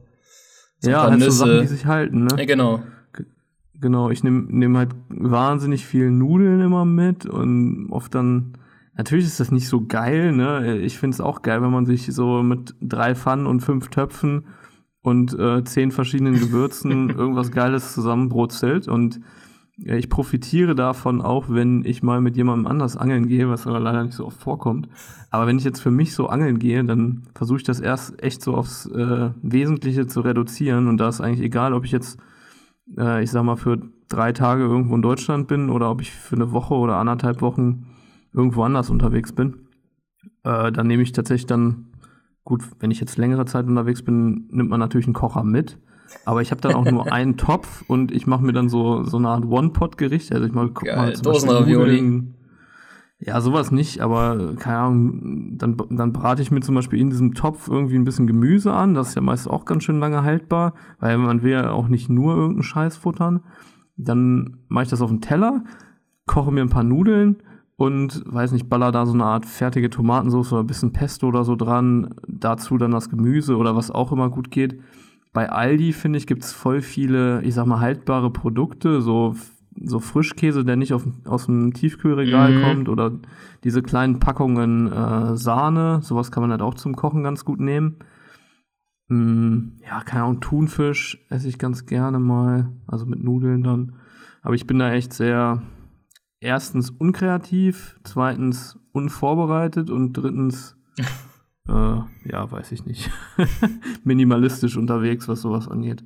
So 0.80 0.89
ja, 0.89 1.10
halt 1.10 1.22
so 1.22 1.30
Sachen, 1.30 1.62
die 1.62 1.67
sich 1.67 1.86
halten, 1.86 2.24
ne? 2.24 2.36
Ja, 2.38 2.45
genau. 2.45 2.84
Genau, 3.82 4.10
ich 4.10 4.24
nehme 4.24 4.45
nehm 4.50 4.78
halt 4.78 4.91
wahnsinnig 5.08 5.86
viel 5.86 6.12
Nudeln 6.12 6.62
immer 6.62 6.86
mit 6.86 7.26
und 7.26 7.88
oft 7.91 8.13
dann 8.13 8.54
Natürlich 9.00 9.24
ist 9.28 9.39
das 9.39 9.50
nicht 9.50 9.69
so 9.69 9.86
geil, 9.86 10.34
ne? 10.34 10.80
Ich 10.80 11.00
finde 11.00 11.15
es 11.15 11.22
auch 11.22 11.41
geil, 11.41 11.62
wenn 11.62 11.72
man 11.72 11.86
sich 11.86 12.08
so 12.08 12.43
mit 12.43 12.76
drei 12.82 13.15
Pfannen 13.15 13.48
und 13.48 13.62
fünf 13.62 13.88
Töpfen 13.88 14.43
und 15.01 15.38
äh, 15.38 15.63
zehn 15.63 15.91
verschiedenen 15.91 16.35
Gewürzen 16.35 17.09
irgendwas 17.17 17.51
Geiles 17.51 17.93
zusammenbrutzelt. 17.93 18.88
Und 18.88 19.19
ja, 19.77 19.95
ich 19.95 20.09
profitiere 20.09 20.75
davon 20.75 21.21
auch, 21.21 21.45
wenn 21.49 21.85
ich 21.85 22.03
mal 22.03 22.19
mit 22.19 22.35
jemandem 22.35 22.67
anders 22.67 22.97
angeln 22.97 23.27
gehe, 23.27 23.49
was 23.49 23.65
aber 23.65 23.79
leider 23.79 24.03
nicht 24.03 24.15
so 24.15 24.25
oft 24.25 24.39
vorkommt. 24.39 24.89
Aber 25.29 25.47
wenn 25.47 25.57
ich 25.57 25.63
jetzt 25.63 25.79
für 25.79 25.91
mich 25.91 26.13
so 26.13 26.27
angeln 26.27 26.59
gehe, 26.59 26.83
dann 26.83 27.23
versuche 27.33 27.59
ich 27.59 27.63
das 27.63 27.79
erst 27.79 28.21
echt 28.21 28.41
so 28.41 28.55
aufs 28.55 28.88
äh, 28.88 29.31
Wesentliche 29.41 30.07
zu 30.07 30.21
reduzieren. 30.21 30.88
Und 30.88 30.97
da 30.97 31.07
ist 31.07 31.21
eigentlich 31.21 31.45
egal, 31.45 31.73
ob 31.73 31.85
ich 31.85 31.91
jetzt, 31.91 32.19
äh, 32.97 33.23
ich 33.23 33.31
sag 33.31 33.43
mal, 33.43 33.55
für 33.55 33.81
drei 34.09 34.33
Tage 34.33 34.63
irgendwo 34.63 34.95
in 34.95 35.01
Deutschland 35.01 35.47
bin 35.47 35.69
oder 35.69 35.89
ob 35.89 36.01
ich 36.01 36.12
für 36.12 36.35
eine 36.35 36.51
Woche 36.51 36.73
oder 36.73 36.97
anderthalb 36.97 37.41
Wochen 37.41 37.85
irgendwo 38.33 38.63
anders 38.63 38.89
unterwegs 38.89 39.31
bin, 39.31 39.67
äh, 40.43 40.71
dann 40.71 40.88
nehme 40.88 41.03
ich 41.03 41.13
tatsächlich 41.13 41.47
dann, 41.47 41.88
gut, 42.49 42.63
wenn 42.79 42.91
ich 42.91 42.99
jetzt 42.99 43.17
längere 43.17 43.45
Zeit 43.45 43.67
unterwegs 43.67 44.01
bin, 44.01 44.47
nimmt 44.49 44.69
man 44.69 44.79
natürlich 44.79 45.05
einen 45.05 45.13
Kocher 45.13 45.43
mit. 45.43 45.77
Aber 46.25 46.41
ich 46.41 46.49
habe 46.49 46.59
dann 46.59 46.73
auch 46.73 46.83
nur 46.83 47.09
einen 47.13 47.38
Topf 47.38 47.83
und 47.88 48.12
ich 48.12 48.25
mache 48.25 48.43
mir 48.43 48.53
dann 48.53 48.67
so, 48.67 49.03
so 49.03 49.17
eine 49.17 49.29
Art 49.29 49.45
One-Pot-Gericht. 49.45 50.33
Also 50.33 50.45
ich 50.45 50.51
mal, 50.51 50.69
guck 50.69 50.85
Geil, 50.85 50.97
mal 50.97 51.13
zum 51.13 51.23
Dosenravioli. 51.23 52.23
Ja, 53.21 53.39
sowas 53.41 53.71
nicht, 53.71 53.99
aber 53.99 54.55
keine 54.57 54.77
Ahnung, 54.77 55.57
dann, 55.57 55.77
dann 55.89 56.13
brate 56.13 56.41
ich 56.41 56.51
mir 56.51 56.62
zum 56.62 56.73
Beispiel 56.73 56.99
in 56.99 57.09
diesem 57.09 57.33
Topf 57.33 57.67
irgendwie 57.67 57.97
ein 57.97 58.05
bisschen 58.05 58.27
Gemüse 58.27 58.73
an. 58.73 58.95
Das 58.95 59.09
ist 59.09 59.15
ja 59.15 59.21
meist 59.21 59.47
auch 59.47 59.65
ganz 59.65 59.83
schön 59.83 59.99
lange 59.99 60.23
haltbar, 60.23 60.73
weil 60.99 61.17
man 61.17 61.43
will 61.43 61.51
ja 61.51 61.71
auch 61.71 61.89
nicht 61.89 62.09
nur 62.09 62.33
irgendeinen 62.35 62.63
Scheiß 62.63 62.97
futtern. 62.97 63.41
Dann 63.95 64.59
mache 64.69 64.85
ich 64.85 64.89
das 64.89 65.01
auf 65.01 65.09
den 65.09 65.21
Teller, 65.21 65.65
koche 66.25 66.51
mir 66.51 66.62
ein 66.62 66.69
paar 66.69 66.85
Nudeln 66.85 67.43
und 67.80 68.24
weiß 68.26 68.52
nicht, 68.52 68.68
baller 68.68 68.92
da 68.92 69.06
so 69.06 69.13
eine 69.13 69.24
Art 69.24 69.46
fertige 69.46 69.89
Tomatensauce 69.89 70.52
oder 70.52 70.63
ein 70.63 70.68
bisschen 70.68 70.92
Pesto 70.92 71.30
oder 71.30 71.46
so 71.46 71.56
dran. 71.56 72.13
Dazu 72.28 72.78
dann 72.78 72.92
das 72.92 73.10
Gemüse 73.10 73.56
oder 73.56 73.74
was 73.74 73.89
auch 73.89 74.12
immer 74.12 74.30
gut 74.30 74.52
geht. 74.52 74.82
Bei 75.32 75.50
Aldi, 75.50 75.94
finde 75.94 76.18
ich, 76.18 76.28
gibt's 76.28 76.52
voll 76.52 76.82
viele, 76.82 77.42
ich 77.44 77.54
sag 77.54 77.68
mal, 77.68 77.80
haltbare 77.80 78.32
Produkte, 78.32 79.02
so 79.02 79.36
so 79.82 80.02
Frischkäse, 80.02 80.65
der 80.65 80.76
nicht 80.76 80.92
auf, 80.92 81.08
aus 81.24 81.46
dem 81.46 81.74
Tiefkühlregal 81.74 82.52
mhm. 82.52 82.63
kommt 82.63 82.89
oder 82.89 83.13
diese 83.63 83.82
kleinen 83.82 84.20
Packungen 84.20 84.92
äh, 84.92 85.38
Sahne, 85.38 86.02
sowas 86.02 86.32
kann 86.32 86.42
man 86.42 86.52
halt 86.52 86.62
auch 86.62 86.74
zum 86.74 86.98
Kochen 86.98 87.24
ganz 87.24 87.46
gut 87.46 87.62
nehmen. 87.62 87.96
Mm, 89.08 89.80
ja, 89.88 90.02
keine 90.02 90.24
Ahnung, 90.24 90.42
Thunfisch 90.42 91.26
esse 91.30 91.48
ich 91.48 91.58
ganz 91.58 91.86
gerne 91.86 92.20
mal, 92.20 92.74
also 92.88 93.06
mit 93.06 93.24
Nudeln 93.24 93.63
dann. 93.63 93.94
Aber 94.42 94.56
ich 94.56 94.68
bin 94.68 94.80
da 94.80 94.92
echt 94.92 95.13
sehr, 95.13 95.62
erstens 96.39 96.89
unkreativ, 96.89 97.99
zweitens 98.04 98.78
unvorbereitet 98.91 99.89
und 99.89 100.13
drittens, 100.13 100.78
äh, 101.67 101.71
ja, 101.71 102.52
weiß 102.52 102.71
ich 102.71 102.86
nicht, 102.86 103.10
minimalistisch 104.04 104.78
unterwegs, 104.78 105.28
was 105.28 105.41
sowas 105.41 105.67
angeht. 105.67 106.04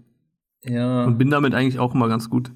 Ja. 0.63 1.05
Und 1.05 1.17
bin 1.17 1.29
damit 1.29 1.53
eigentlich 1.53 1.79
auch 1.79 1.93
immer 1.93 2.07
ganz 2.07 2.29
gut 2.29 2.51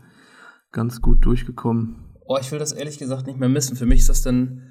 ganz 0.71 1.01
gut 1.01 1.25
durchgekommen. 1.25 1.95
Oh, 2.25 2.37
ich 2.39 2.51
will 2.51 2.59
das 2.59 2.71
ehrlich 2.71 2.97
gesagt 2.97 3.27
nicht 3.27 3.39
mehr 3.39 3.49
missen. 3.49 3.75
Für 3.75 3.85
mich 3.85 3.99
ist 3.99 4.09
das 4.09 4.21
dann, 4.21 4.63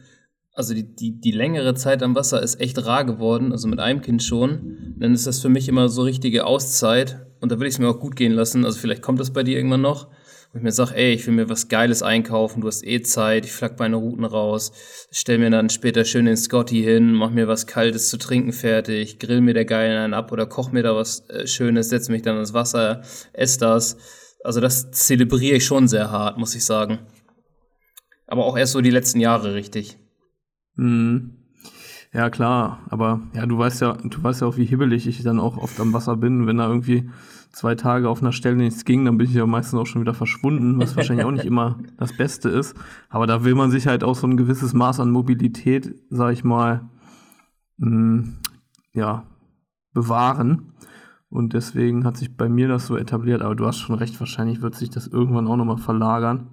also 0.53 0.75
die, 0.75 0.95
die, 0.95 1.21
die 1.21 1.33
längere 1.33 1.75
Zeit 1.75 2.03
am 2.03 2.15
Wasser 2.15 2.43
ist 2.43 2.61
echt 2.61 2.85
rar 2.85 3.05
geworden, 3.05 3.53
also 3.53 3.67
mit 3.67 3.81
einem 3.81 4.03
Kind 4.03 4.23
schon. 4.23 4.95
Dann 4.99 5.15
ist 5.15 5.27
das 5.27 5.41
für 5.41 5.49
mich 5.49 5.69
immer 5.69 5.89
so 5.89 6.03
richtige 6.03 6.47
Auszeit 6.47 7.27
und 7.41 7.51
da 7.51 7.59
will 7.59 7.67
ich 7.67 7.75
es 7.75 7.79
mir 7.79 7.89
auch 7.89 8.01
gut 8.01 8.17
gehen 8.17 8.33
lassen. 8.33 8.65
Also 8.65 8.79
vielleicht 8.79 9.03
kommt 9.03 9.21
das 9.21 9.33
bei 9.33 9.43
dir 9.43 9.57
irgendwann 9.57 9.81
noch. 9.81 10.09
Wo 10.57 10.59
ich 10.59 10.65
mir 10.65 10.73
sage, 10.73 10.95
ey, 10.95 11.13
ich 11.13 11.27
will 11.27 11.35
mir 11.35 11.51
was 11.51 11.69
Geiles 11.69 12.03
einkaufen, 12.03 12.63
du 12.63 12.69
hast 12.69 12.83
eh 12.83 13.03
Zeit, 13.03 13.45
ich 13.45 13.53
flack 13.53 13.79
meine 13.79 13.97
Routen 13.97 14.25
raus, 14.25 14.73
stell 15.11 15.37
mir 15.37 15.51
dann 15.51 15.69
später 15.69 16.07
schön 16.07 16.25
den 16.25 16.39
Scotty 16.39 16.83
hin, 16.83 17.13
mach 17.13 17.29
mir 17.29 17.47
was 17.47 17.67
Kaltes 17.67 18.09
zu 18.09 18.17
trinken 18.17 18.55
fertig, 18.55 19.19
grill 19.19 19.43
mir 19.43 19.53
der 19.53 19.67
Geilen 19.67 19.99
einen 19.99 20.15
ab 20.15 20.33
oder 20.33 20.47
koch 20.47 20.73
mir 20.73 20.83
da 20.83 20.97
was 20.97 21.29
äh, 21.29 21.47
Schönes, 21.47 21.91
setz 21.91 22.09
mich 22.09 22.23
dann 22.23 22.39
ins 22.39 22.55
Wasser, 22.55 23.03
ess 23.35 23.59
das 23.59 23.99
also 24.45 24.63
das 24.63 24.91
zelebriere 24.93 25.57
ich 25.57 25.67
schon 25.67 25.89
sehr 25.89 26.11
hart, 26.11 26.39
muss 26.39 26.55
ich 26.55 26.65
sagen. 26.65 27.01
Aber 28.27 28.47
auch 28.47 28.57
erst 28.57 28.73
so 28.73 28.81
die 28.81 28.91
letzten 28.91 29.21
Jahre 29.21 29.53
richtig. 29.53 29.99
Mhm. 30.77 31.33
Ja, 32.15 32.31
klar, 32.31 32.81
aber 32.89 33.21
ja, 33.35 33.45
du 33.45 33.59
weißt 33.59 33.83
ja, 33.83 33.93
du 34.03 34.23
weißt 34.23 34.41
ja 34.41 34.47
auch, 34.47 34.57
wie 34.57 34.65
hibbelig 34.65 35.07
ich 35.07 35.23
dann 35.23 35.39
auch 35.39 35.59
oft 35.59 35.79
am 35.81 35.93
Wasser 35.93 36.17
bin. 36.17 36.47
Wenn 36.47 36.57
da 36.57 36.67
irgendwie 36.67 37.11
zwei 37.57 37.75
Tage 37.75 38.11
auf 38.11 38.21
einer 38.21 38.33
Stelle 38.33 38.57
nichts 38.57 38.85
ging, 38.85 39.07
dann 39.07 39.17
bin 39.17 39.27
ich 39.27 39.33
ja 39.33 39.47
meistens 39.47 39.81
auch 39.81 39.87
schon 39.87 40.03
wieder 40.03 40.13
verschwunden, 40.13 40.79
was 40.79 40.95
wahrscheinlich 40.95 41.25
auch 41.25 41.31
nicht 41.31 41.47
immer 41.47 41.79
das 41.97 42.15
Beste 42.15 42.51
ist. 42.51 42.77
Aber 43.09 43.27
da 43.27 43.45
will 43.45 43.55
man 43.55 43.71
sich 43.71 43.87
halt 43.87 44.05
auch 44.05 44.15
so 44.15 44.27
ein 44.27 44.37
gewisses 44.37 44.75
Maß 44.75 45.01
an 45.01 45.11
Mobilität, 45.11 45.95
sag 46.11 46.35
ich 46.35 46.45
mal, 46.45 46.91
mh, 47.79 47.91
mm, 47.91 48.37
ja, 48.93 49.25
bewahren. 49.95 50.75
Und 51.31 51.55
deswegen 51.55 52.05
hat 52.05 52.19
sich 52.19 52.37
bei 52.37 52.51
mir 52.51 52.69
das 52.69 52.87
so 52.87 52.97
etabliert. 52.99 53.41
Aber 53.41 53.55
du 53.55 53.67
hast 53.67 53.79
schon 53.79 53.97
recht, 53.97 54.21
wahrscheinlich 54.21 54.61
wird 54.61 54.75
sich 54.75 54.91
das 54.91 55.07
irgendwann 55.07 55.49
auch 55.49 55.57
nochmal 55.57 55.79
verlagern. 55.79 56.51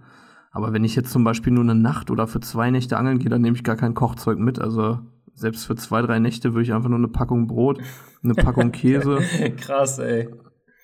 Aber 0.52 0.72
wenn 0.72 0.86
ich 0.86 0.96
jetzt 0.96 1.12
zum 1.12 1.26
Beispiel 1.26 1.52
nur 1.52 1.66
eine 1.66 1.76
Nacht 1.76 2.12
oder 2.12 2.28
für 2.28 2.39
zwei 2.39 2.72
Nächte 2.72 2.96
angeln 2.96 3.20
gehe, 3.20 3.30
dann 3.30 3.42
nehme 3.42 3.58
ich 3.58 3.66
gar 3.66 3.76
kein 3.76 3.94
Kochzeug 3.94 4.39
mit. 4.39 4.58
Also 4.58 5.00
selbst 5.34 5.66
für 5.66 5.76
zwei, 5.76 6.02
drei 6.02 6.20
Nächte 6.20 6.54
würde 6.54 6.63
ich 6.63 6.74
einfach 6.74 6.89
nur 6.89 6.98
eine 6.98 7.10
Packung 7.10 7.48
Brot, 7.48 7.82
eine 8.24 8.36
Packung 8.36 8.72
Käse. 8.72 9.20
Krass, 9.58 10.00
ey. 10.00 10.30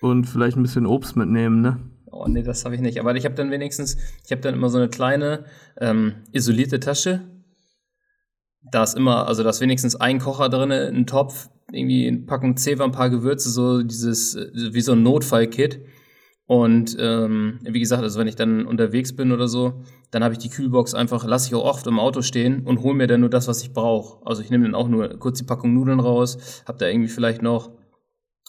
Und 0.00 0.24
vielleicht 0.24 0.56
ein 0.56 0.62
bisschen 0.62 0.86
Obst 0.86 1.16
mitnehmen, 1.16 1.60
ne? 1.60 1.78
Oh 2.10 2.26
nee, 2.26 2.42
das 2.42 2.64
habe 2.64 2.74
ich 2.74 2.80
nicht. 2.80 2.98
Aber 2.98 3.14
ich 3.14 3.24
habe 3.24 3.34
dann 3.34 3.50
wenigstens, 3.50 3.96
ich 4.24 4.32
habe 4.32 4.40
dann 4.40 4.54
immer 4.54 4.68
so 4.68 4.78
eine 4.78 4.88
kleine 4.88 5.44
ähm, 5.78 6.14
isolierte 6.32 6.80
Tasche. 6.80 7.20
Da 8.62 8.82
ist 8.82 8.96
immer, 8.96 9.26
also 9.26 9.42
da 9.42 9.50
ist 9.50 9.60
wenigstens 9.60 9.96
ein 9.96 10.18
Kocher 10.18 10.48
drin, 10.48 10.72
ein 10.72 11.06
Topf, 11.06 11.48
irgendwie 11.72 12.06
eine 12.06 12.18
Packung 12.18 12.56
Zewa, 12.56 12.84
ein 12.84 12.92
paar 12.92 13.10
Gewürze, 13.10 13.50
so 13.50 13.82
dieses, 13.82 14.36
wie 14.36 14.80
so 14.80 14.92
ein 14.92 15.02
Notfallkit. 15.02 15.80
Und 16.46 16.96
ähm, 16.98 17.60
wie 17.62 17.78
gesagt, 17.78 18.02
also 18.02 18.18
wenn 18.18 18.26
ich 18.26 18.34
dann 18.34 18.66
unterwegs 18.66 19.14
bin 19.14 19.30
oder 19.30 19.46
so, 19.46 19.84
dann 20.10 20.24
habe 20.24 20.34
ich 20.34 20.38
die 20.38 20.48
Kühlbox 20.48 20.94
einfach, 20.94 21.24
lasse 21.24 21.46
ich 21.46 21.54
auch 21.54 21.64
oft 21.64 21.86
im 21.86 22.00
Auto 22.00 22.22
stehen 22.22 22.66
und 22.66 22.82
hole 22.82 22.96
mir 22.96 23.06
dann 23.06 23.20
nur 23.20 23.30
das, 23.30 23.46
was 23.46 23.62
ich 23.62 23.72
brauche. 23.72 24.26
Also 24.26 24.42
ich 24.42 24.50
nehme 24.50 24.64
dann 24.64 24.74
auch 24.74 24.88
nur 24.88 25.08
kurz 25.20 25.38
die 25.38 25.44
Packung 25.44 25.72
Nudeln 25.74 26.00
raus, 26.00 26.64
habe 26.66 26.78
da 26.78 26.88
irgendwie 26.88 27.08
vielleicht 27.08 27.40
noch 27.40 27.70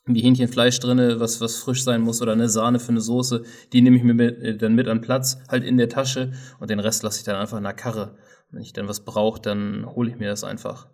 wie 0.06 0.22
Hähnchenfleisch 0.22 0.80
drinne, 0.80 1.20
was, 1.20 1.42
was 1.42 1.58
frisch 1.58 1.84
sein 1.84 2.02
muss 2.02 2.22
oder 2.22 2.32
eine 2.32 2.50
Sahne 2.50 2.80
für 2.80 2.90
eine 2.90 3.02
Soße. 3.02 3.44
Die 3.72 3.82
nehme 3.82 3.98
ich 3.98 4.04
mir 4.04 4.14
mit, 4.14 4.40
äh, 4.40 4.58
dann 4.58 4.76
mit 4.76 4.88
an 4.88 5.02
Platz, 5.02 5.40
halt 5.48 5.64
in 5.64 5.78
der 5.78 5.90
Tasche 5.90 6.32
und 6.60 6.70
den 6.70 6.80
Rest 6.80 7.04
lasse 7.04 7.20
ich 7.20 7.24
dann 7.24 7.36
einfach 7.36 7.58
in 7.58 7.64
der 7.64 7.74
Karre. 7.74 8.16
Wenn 8.50 8.62
ich 8.62 8.74
dann 8.74 8.88
was 8.88 9.06
brauche, 9.06 9.42
dann 9.42 9.86
hole 9.86 10.10
ich 10.10 10.18
mir 10.18 10.28
das 10.28 10.44
einfach. 10.44 10.88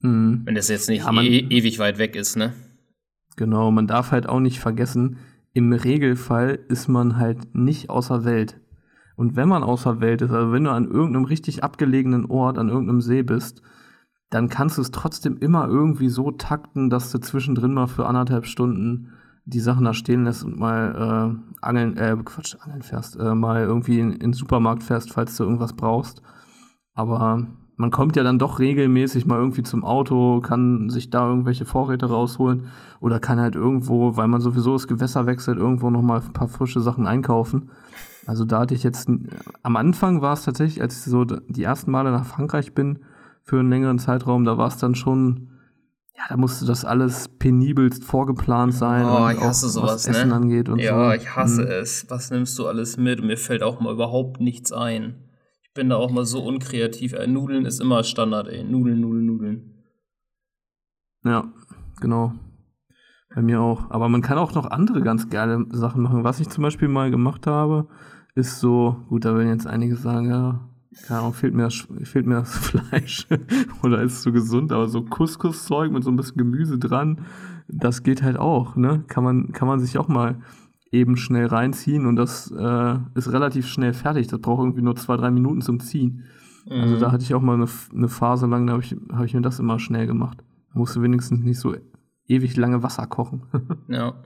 Mhm. 0.00 0.42
Wenn 0.44 0.54
das 0.54 0.68
jetzt 0.68 0.88
nicht 0.88 1.04
ja, 1.04 1.22
e 1.22 1.46
ewig 1.48 1.78
weit 1.78 1.98
weg 1.98 2.16
ist, 2.16 2.36
ne? 2.36 2.52
Genau, 3.36 3.70
man 3.70 3.86
darf 3.86 4.10
halt 4.10 4.28
auch 4.28 4.40
nicht 4.40 4.58
vergessen, 4.58 5.18
im 5.52 5.72
Regelfall 5.72 6.58
ist 6.68 6.88
man 6.88 7.16
halt 7.16 7.54
nicht 7.54 7.88
außer 7.88 8.24
Welt. 8.24 8.60
Und 9.16 9.34
wenn 9.34 9.48
man 9.48 9.64
außer 9.64 10.00
Welt 10.00 10.22
ist, 10.22 10.30
also 10.30 10.52
wenn 10.52 10.64
du 10.64 10.70
an 10.70 10.90
irgendeinem 10.90 11.24
richtig 11.24 11.64
abgelegenen 11.64 12.26
Ort, 12.26 12.58
an 12.58 12.68
irgendeinem 12.68 13.00
See 13.00 13.22
bist, 13.22 13.62
dann 14.30 14.48
kannst 14.48 14.76
du 14.76 14.82
es 14.82 14.90
trotzdem 14.90 15.38
immer 15.38 15.66
irgendwie 15.66 16.08
so 16.08 16.30
takten, 16.30 16.90
dass 16.90 17.10
du 17.10 17.18
zwischendrin 17.18 17.72
mal 17.72 17.86
für 17.86 18.06
anderthalb 18.06 18.46
Stunden 18.46 19.12
die 19.44 19.60
Sachen 19.60 19.84
da 19.84 19.94
stehen 19.94 20.24
lässt 20.24 20.44
und 20.44 20.58
mal 20.58 21.38
äh, 21.40 21.64
angeln, 21.64 21.96
äh, 21.96 22.14
Quatsch, 22.22 22.56
angeln 22.60 22.82
fährst, 22.82 23.18
äh, 23.18 23.34
mal 23.34 23.62
irgendwie 23.62 23.98
in, 23.98 24.12
in 24.12 24.18
den 24.18 24.32
Supermarkt 24.34 24.82
fährst, 24.82 25.10
falls 25.10 25.36
du 25.36 25.44
irgendwas 25.44 25.72
brauchst. 25.72 26.20
Aber 26.92 27.46
man 27.76 27.90
kommt 27.90 28.16
ja 28.16 28.24
dann 28.24 28.38
doch 28.38 28.58
regelmäßig 28.58 29.24
mal 29.24 29.38
irgendwie 29.38 29.62
zum 29.62 29.84
Auto, 29.84 30.40
kann 30.40 30.90
sich 30.90 31.08
da 31.08 31.26
irgendwelche 31.26 31.64
Vorräte 31.64 32.06
rausholen 32.06 32.66
oder 33.00 33.20
kann 33.20 33.40
halt 33.40 33.54
irgendwo, 33.54 34.16
weil 34.16 34.28
man 34.28 34.42
sowieso 34.42 34.74
das 34.74 34.88
Gewässer 34.88 35.26
wechselt, 35.26 35.58
irgendwo 35.58 35.88
nochmal 35.88 36.20
ein 36.20 36.32
paar 36.32 36.48
frische 36.48 36.80
Sachen 36.80 37.06
einkaufen. 37.06 37.70
Also 38.26 38.44
da 38.44 38.60
hatte 38.60 38.74
ich 38.74 38.82
jetzt, 38.82 39.08
am 39.62 39.76
Anfang 39.76 40.20
war 40.20 40.34
es 40.34 40.44
tatsächlich, 40.44 40.82
als 40.82 40.98
ich 40.98 41.10
so 41.10 41.24
die 41.24 41.62
ersten 41.62 41.90
Male 41.90 42.10
nach 42.10 42.26
Frankreich 42.26 42.74
bin, 42.74 42.98
für 43.48 43.60
einen 43.60 43.70
längeren 43.70 43.98
Zeitraum, 43.98 44.44
da 44.44 44.58
war 44.58 44.68
es 44.68 44.76
dann 44.76 44.94
schon, 44.94 45.50
ja, 46.16 46.24
da 46.28 46.36
musste 46.36 46.66
das 46.66 46.84
alles 46.84 47.28
penibelst 47.38 48.04
vorgeplant 48.04 48.74
sein. 48.74 49.04
Oh, 49.04 49.28
ich 49.30 49.40
hasse 49.40 49.66
auch, 49.66 49.70
sowas, 49.70 49.92
was 49.92 50.08
Essen 50.08 50.28
ne? 50.28 50.34
angeht 50.34 50.68
und 50.68 50.80
ja, 50.80 51.10
so. 51.10 51.16
ich 51.16 51.34
hasse 51.34 51.62
hm. 51.62 51.70
es. 51.70 52.06
Was 52.08 52.30
nimmst 52.30 52.58
du 52.58 52.66
alles 52.66 52.96
mit? 52.96 53.22
Mir 53.22 53.36
fällt 53.36 53.62
auch 53.62 53.80
mal 53.80 53.92
überhaupt 53.92 54.40
nichts 54.40 54.72
ein 54.72 55.28
bin 55.78 55.90
da 55.90 55.96
auch 55.96 56.10
mal 56.10 56.24
so 56.24 56.44
unkreativ. 56.44 57.12
Ey, 57.12 57.28
Nudeln 57.28 57.64
ist 57.64 57.80
immer 57.80 58.02
Standard, 58.02 58.48
ey. 58.48 58.64
Nudeln, 58.64 59.00
Nudeln, 59.00 59.26
Nudeln. 59.26 59.84
Ja, 61.24 61.44
genau. 62.00 62.32
Bei 63.32 63.42
mir 63.42 63.60
auch. 63.60 63.88
Aber 63.88 64.08
man 64.08 64.20
kann 64.20 64.38
auch 64.38 64.54
noch 64.54 64.68
andere 64.68 65.02
ganz 65.02 65.28
geile 65.30 65.66
Sachen 65.70 66.02
machen. 66.02 66.24
Was 66.24 66.40
ich 66.40 66.48
zum 66.48 66.62
Beispiel 66.62 66.88
mal 66.88 67.12
gemacht 67.12 67.46
habe, 67.46 67.86
ist 68.34 68.58
so, 68.58 69.04
gut, 69.08 69.24
da 69.24 69.36
werden 69.36 69.50
jetzt 69.50 69.68
einige 69.68 69.94
sagen, 69.94 70.28
ja, 70.28 70.68
keine 71.06 71.20
Ahnung, 71.20 71.34
fehlt 71.34 71.54
mir 71.54 71.64
das, 71.64 71.86
fehlt 72.04 72.26
mir 72.26 72.36
das 72.36 72.54
Fleisch 72.56 73.26
oder 73.82 74.02
ist 74.02 74.14
es 74.14 74.22
zu 74.22 74.32
gesund, 74.32 74.72
aber 74.72 74.88
so 74.88 75.02
Couscous-Zeug 75.02 75.92
mit 75.92 76.04
so 76.04 76.10
ein 76.10 76.16
bisschen 76.16 76.36
Gemüse 76.36 76.78
dran, 76.78 77.26
das 77.68 78.02
geht 78.02 78.22
halt 78.22 78.36
auch, 78.36 78.76
ne? 78.76 79.04
Kann 79.08 79.24
man, 79.24 79.52
kann 79.52 79.68
man 79.68 79.80
sich 79.80 79.98
auch 79.98 80.08
mal 80.08 80.40
eben 80.90 81.16
schnell 81.16 81.46
reinziehen 81.46 82.06
und 82.06 82.16
das 82.16 82.50
äh, 82.50 82.96
ist 83.14 83.32
relativ 83.32 83.66
schnell 83.66 83.92
fertig. 83.92 84.26
Das 84.28 84.40
braucht 84.40 84.60
irgendwie 84.60 84.82
nur 84.82 84.96
zwei, 84.96 85.16
drei 85.16 85.30
Minuten 85.30 85.60
zum 85.60 85.80
Ziehen. 85.80 86.24
Also 86.66 86.76
mhm. 86.76 86.82
Also 86.82 87.00
da 87.00 87.12
hatte 87.12 87.24
ich 87.24 87.34
auch 87.34 87.42
mal 87.42 87.54
eine, 87.54 87.66
eine 87.94 88.08
Phase 88.08 88.46
lang, 88.46 88.66
da 88.66 88.74
habe 88.74 88.82
ich, 88.82 88.96
hab 89.12 89.24
ich 89.24 89.34
mir 89.34 89.42
das 89.42 89.58
immer 89.58 89.78
schnell 89.78 90.06
gemacht. 90.06 90.38
Musste 90.72 91.02
wenigstens 91.02 91.40
nicht 91.40 91.58
so 91.58 91.74
ewig 92.26 92.56
lange 92.56 92.82
Wasser 92.82 93.06
kochen. 93.06 93.42
ja. 93.88 94.22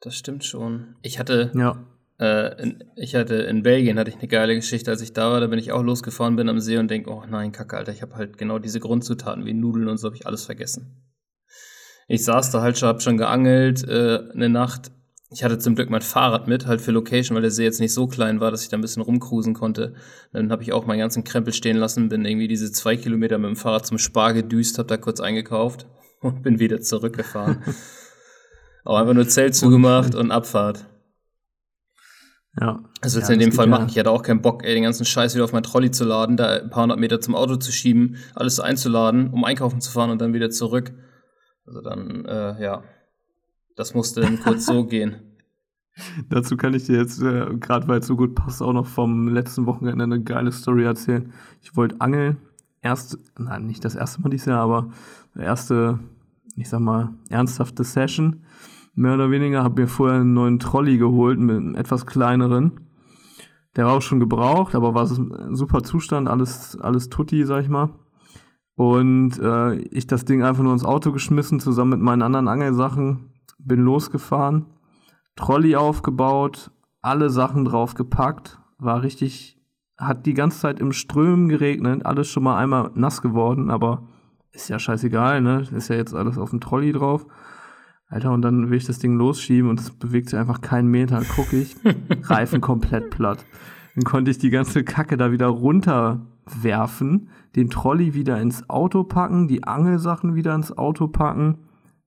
Das 0.00 0.16
stimmt 0.16 0.44
schon. 0.44 0.96
Ich 1.02 1.18
hatte, 1.18 1.52
ja. 1.54 1.76
Äh, 2.22 2.62
in, 2.62 2.84
ich 2.96 3.14
hatte 3.14 3.34
in 3.34 3.62
Belgien 3.62 3.98
hatte 3.98 4.10
ich 4.10 4.18
eine 4.18 4.28
geile 4.28 4.54
Geschichte, 4.54 4.90
als 4.90 5.02
ich 5.02 5.12
da 5.12 5.30
war. 5.30 5.40
Da 5.40 5.48
bin 5.48 5.58
ich 5.58 5.72
auch 5.72 5.82
losgefahren 5.82 6.36
bin 6.36 6.48
am 6.48 6.60
See 6.60 6.78
und 6.78 6.90
denke, 6.90 7.10
oh 7.10 7.24
nein, 7.28 7.52
Kacke, 7.52 7.76
Alter, 7.76 7.92
ich 7.92 8.02
habe 8.02 8.14
halt 8.14 8.38
genau 8.38 8.58
diese 8.58 8.80
Grundzutaten 8.80 9.44
wie 9.44 9.54
Nudeln 9.54 9.88
und 9.88 9.98
so 9.98 10.06
habe 10.06 10.16
ich 10.16 10.26
alles 10.26 10.44
vergessen. 10.44 11.02
Ich 12.08 12.24
saß 12.24 12.50
da 12.50 12.62
halt 12.62 12.78
schon, 12.78 12.88
hab 12.88 13.02
schon 13.02 13.16
geangelt, 13.16 13.86
äh, 13.88 14.20
eine 14.32 14.48
Nacht 14.48 14.92
ich 15.32 15.42
hatte 15.42 15.58
zum 15.58 15.74
Glück 15.74 15.88
mein 15.88 16.02
Fahrrad 16.02 16.46
mit, 16.46 16.66
halt 16.66 16.82
für 16.82 16.92
Location, 16.92 17.34
weil 17.34 17.42
der 17.42 17.50
See 17.50 17.64
jetzt 17.64 17.80
nicht 17.80 17.94
so 17.94 18.06
klein 18.06 18.40
war, 18.40 18.50
dass 18.50 18.62
ich 18.62 18.68
da 18.68 18.76
ein 18.76 18.82
bisschen 18.82 19.02
rumcruisen 19.02 19.54
konnte. 19.54 19.94
Dann 20.32 20.52
habe 20.52 20.62
ich 20.62 20.72
auch 20.72 20.84
meinen 20.84 20.98
ganzen 20.98 21.24
Krempel 21.24 21.54
stehen 21.54 21.78
lassen, 21.78 22.10
bin 22.10 22.26
irgendwie 22.26 22.48
diese 22.48 22.70
zwei 22.70 22.96
Kilometer 22.96 23.38
mit 23.38 23.48
dem 23.48 23.56
Fahrrad 23.56 23.86
zum 23.86 23.96
Spar 23.96 24.34
gedüst, 24.34 24.78
habe 24.78 24.88
da 24.88 24.98
kurz 24.98 25.20
eingekauft 25.20 25.86
und 26.20 26.42
bin 26.42 26.58
wieder 26.58 26.80
zurückgefahren. 26.80 27.62
Auch 28.84 28.98
einfach 28.98 29.14
nur 29.14 29.28
Zelt 29.28 29.54
zugemacht 29.54 30.16
und 30.16 30.32
Abfahrt. 30.32 30.84
Ja. 32.60 32.80
Also 33.00 33.18
jetzt 33.18 33.28
ja, 33.28 33.34
in 33.34 33.40
dem 33.40 33.52
Fall 33.52 33.66
geht 33.66 33.70
machen. 33.70 33.86
ja. 33.86 33.90
Ich 33.90 33.98
hatte 33.98 34.10
auch 34.10 34.22
keinen 34.22 34.42
Bock, 34.42 34.64
ey, 34.64 34.74
den 34.74 34.82
ganzen 34.82 35.04
Scheiß 35.04 35.34
wieder 35.34 35.44
auf 35.44 35.52
mein 35.52 35.62
Trolley 35.62 35.90
zu 35.90 36.04
laden, 36.04 36.36
da 36.36 36.58
ein 36.58 36.70
paar 36.70 36.82
hundert 36.82 36.98
Meter 36.98 37.20
zum 37.20 37.34
Auto 37.34 37.56
zu 37.56 37.72
schieben, 37.72 38.16
alles 38.34 38.60
einzuladen, 38.60 39.30
um 39.30 39.44
einkaufen 39.44 39.80
zu 39.80 39.90
fahren 39.90 40.10
und 40.10 40.20
dann 40.20 40.34
wieder 40.34 40.50
zurück. 40.50 40.92
Also 41.66 41.80
dann, 41.80 42.24
äh, 42.26 42.62
ja, 42.62 42.82
das 43.76 43.94
musste 43.94 44.20
dann 44.20 44.40
kurz 44.40 44.66
so 44.66 44.84
gehen. 44.86 45.16
Dazu 46.28 46.56
kann 46.56 46.74
ich 46.74 46.84
dir 46.86 46.98
jetzt, 46.98 47.20
äh, 47.22 47.46
gerade 47.58 47.86
weil 47.88 48.00
es 48.00 48.06
so 48.06 48.16
gut 48.16 48.34
passt, 48.34 48.62
auch 48.62 48.72
noch 48.72 48.86
vom 48.86 49.28
letzten 49.28 49.66
Wochenende 49.66 50.04
eine 50.04 50.22
geile 50.22 50.52
Story 50.52 50.84
erzählen. 50.84 51.32
Ich 51.60 51.76
wollte 51.76 52.00
angeln. 52.00 52.38
Erst, 52.80 53.18
nein, 53.38 53.66
nicht 53.66 53.84
das 53.84 53.94
erste 53.94 54.20
Mal 54.22 54.30
dieses 54.30 54.46
Jahr, 54.46 54.60
aber 54.60 54.90
erste, 55.36 56.00
ich 56.56 56.68
sag 56.68 56.80
mal, 56.80 57.14
ernsthafte 57.28 57.84
Session. 57.84 58.44
Mehr 58.94 59.14
oder 59.14 59.30
weniger. 59.30 59.62
Habe 59.62 59.82
mir 59.82 59.88
vorher 59.88 60.20
einen 60.20 60.34
neuen 60.34 60.58
Trolley 60.58 60.98
geholt 60.98 61.38
mit 61.38 61.56
einem 61.56 61.74
etwas 61.74 62.06
kleineren. 62.06 62.88
Der 63.76 63.86
war 63.86 63.94
auch 63.94 64.02
schon 64.02 64.20
gebraucht, 64.20 64.74
aber 64.74 64.94
war 64.94 65.06
super 65.06 65.82
Zustand, 65.82 66.28
alles, 66.28 66.78
alles 66.78 67.08
tutti, 67.08 67.44
sag 67.44 67.62
ich 67.62 67.70
mal. 67.70 67.90
Und 68.74 69.38
äh, 69.38 69.76
ich 69.76 70.06
das 70.06 70.24
Ding 70.24 70.42
einfach 70.42 70.62
nur 70.62 70.72
ins 70.72 70.84
Auto 70.84 71.12
geschmissen, 71.12 71.60
zusammen 71.60 71.92
mit 71.92 72.00
meinen 72.00 72.22
anderen 72.22 72.48
Angelsachen, 72.48 73.32
bin 73.58 73.80
losgefahren. 73.80 74.66
Trolley 75.36 75.76
aufgebaut, 75.76 76.70
alle 77.00 77.30
Sachen 77.30 77.64
drauf 77.64 77.94
gepackt, 77.94 78.60
war 78.78 79.02
richtig, 79.02 79.58
hat 79.96 80.26
die 80.26 80.34
ganze 80.34 80.60
Zeit 80.60 80.80
im 80.80 80.92
Strömen 80.92 81.48
geregnet, 81.48 82.04
alles 82.04 82.28
schon 82.28 82.42
mal 82.42 82.58
einmal 82.58 82.90
nass 82.94 83.22
geworden, 83.22 83.70
aber 83.70 84.08
ist 84.52 84.68
ja 84.68 84.78
scheißegal, 84.78 85.40
ne? 85.40 85.66
Ist 85.74 85.88
ja 85.88 85.96
jetzt 85.96 86.14
alles 86.14 86.36
auf 86.36 86.50
dem 86.50 86.60
Trolley 86.60 86.92
drauf. 86.92 87.26
Alter, 88.12 88.32
und 88.32 88.42
dann 88.42 88.68
will 88.68 88.76
ich 88.76 88.84
das 88.84 88.98
Ding 88.98 89.16
losschieben 89.16 89.70
und 89.70 89.80
es 89.80 89.90
bewegt 89.90 90.28
sich 90.28 90.38
einfach 90.38 90.60
keinen 90.60 90.88
Meter, 90.88 91.22
gucke 91.24 91.56
ich, 91.56 91.76
Reifen 92.24 92.60
komplett 92.60 93.08
platt. 93.08 93.44
Dann 93.94 94.04
konnte 94.04 94.30
ich 94.30 94.36
die 94.36 94.50
ganze 94.50 94.84
Kacke 94.84 95.16
da 95.16 95.32
wieder 95.32 95.46
runterwerfen, 95.46 97.30
den 97.56 97.70
Trolley 97.70 98.12
wieder 98.12 98.38
ins 98.38 98.68
Auto 98.68 99.04
packen, 99.04 99.48
die 99.48 99.64
Angelsachen 99.64 100.34
wieder 100.34 100.54
ins 100.54 100.76
Auto 100.76 101.08
packen, 101.08 101.58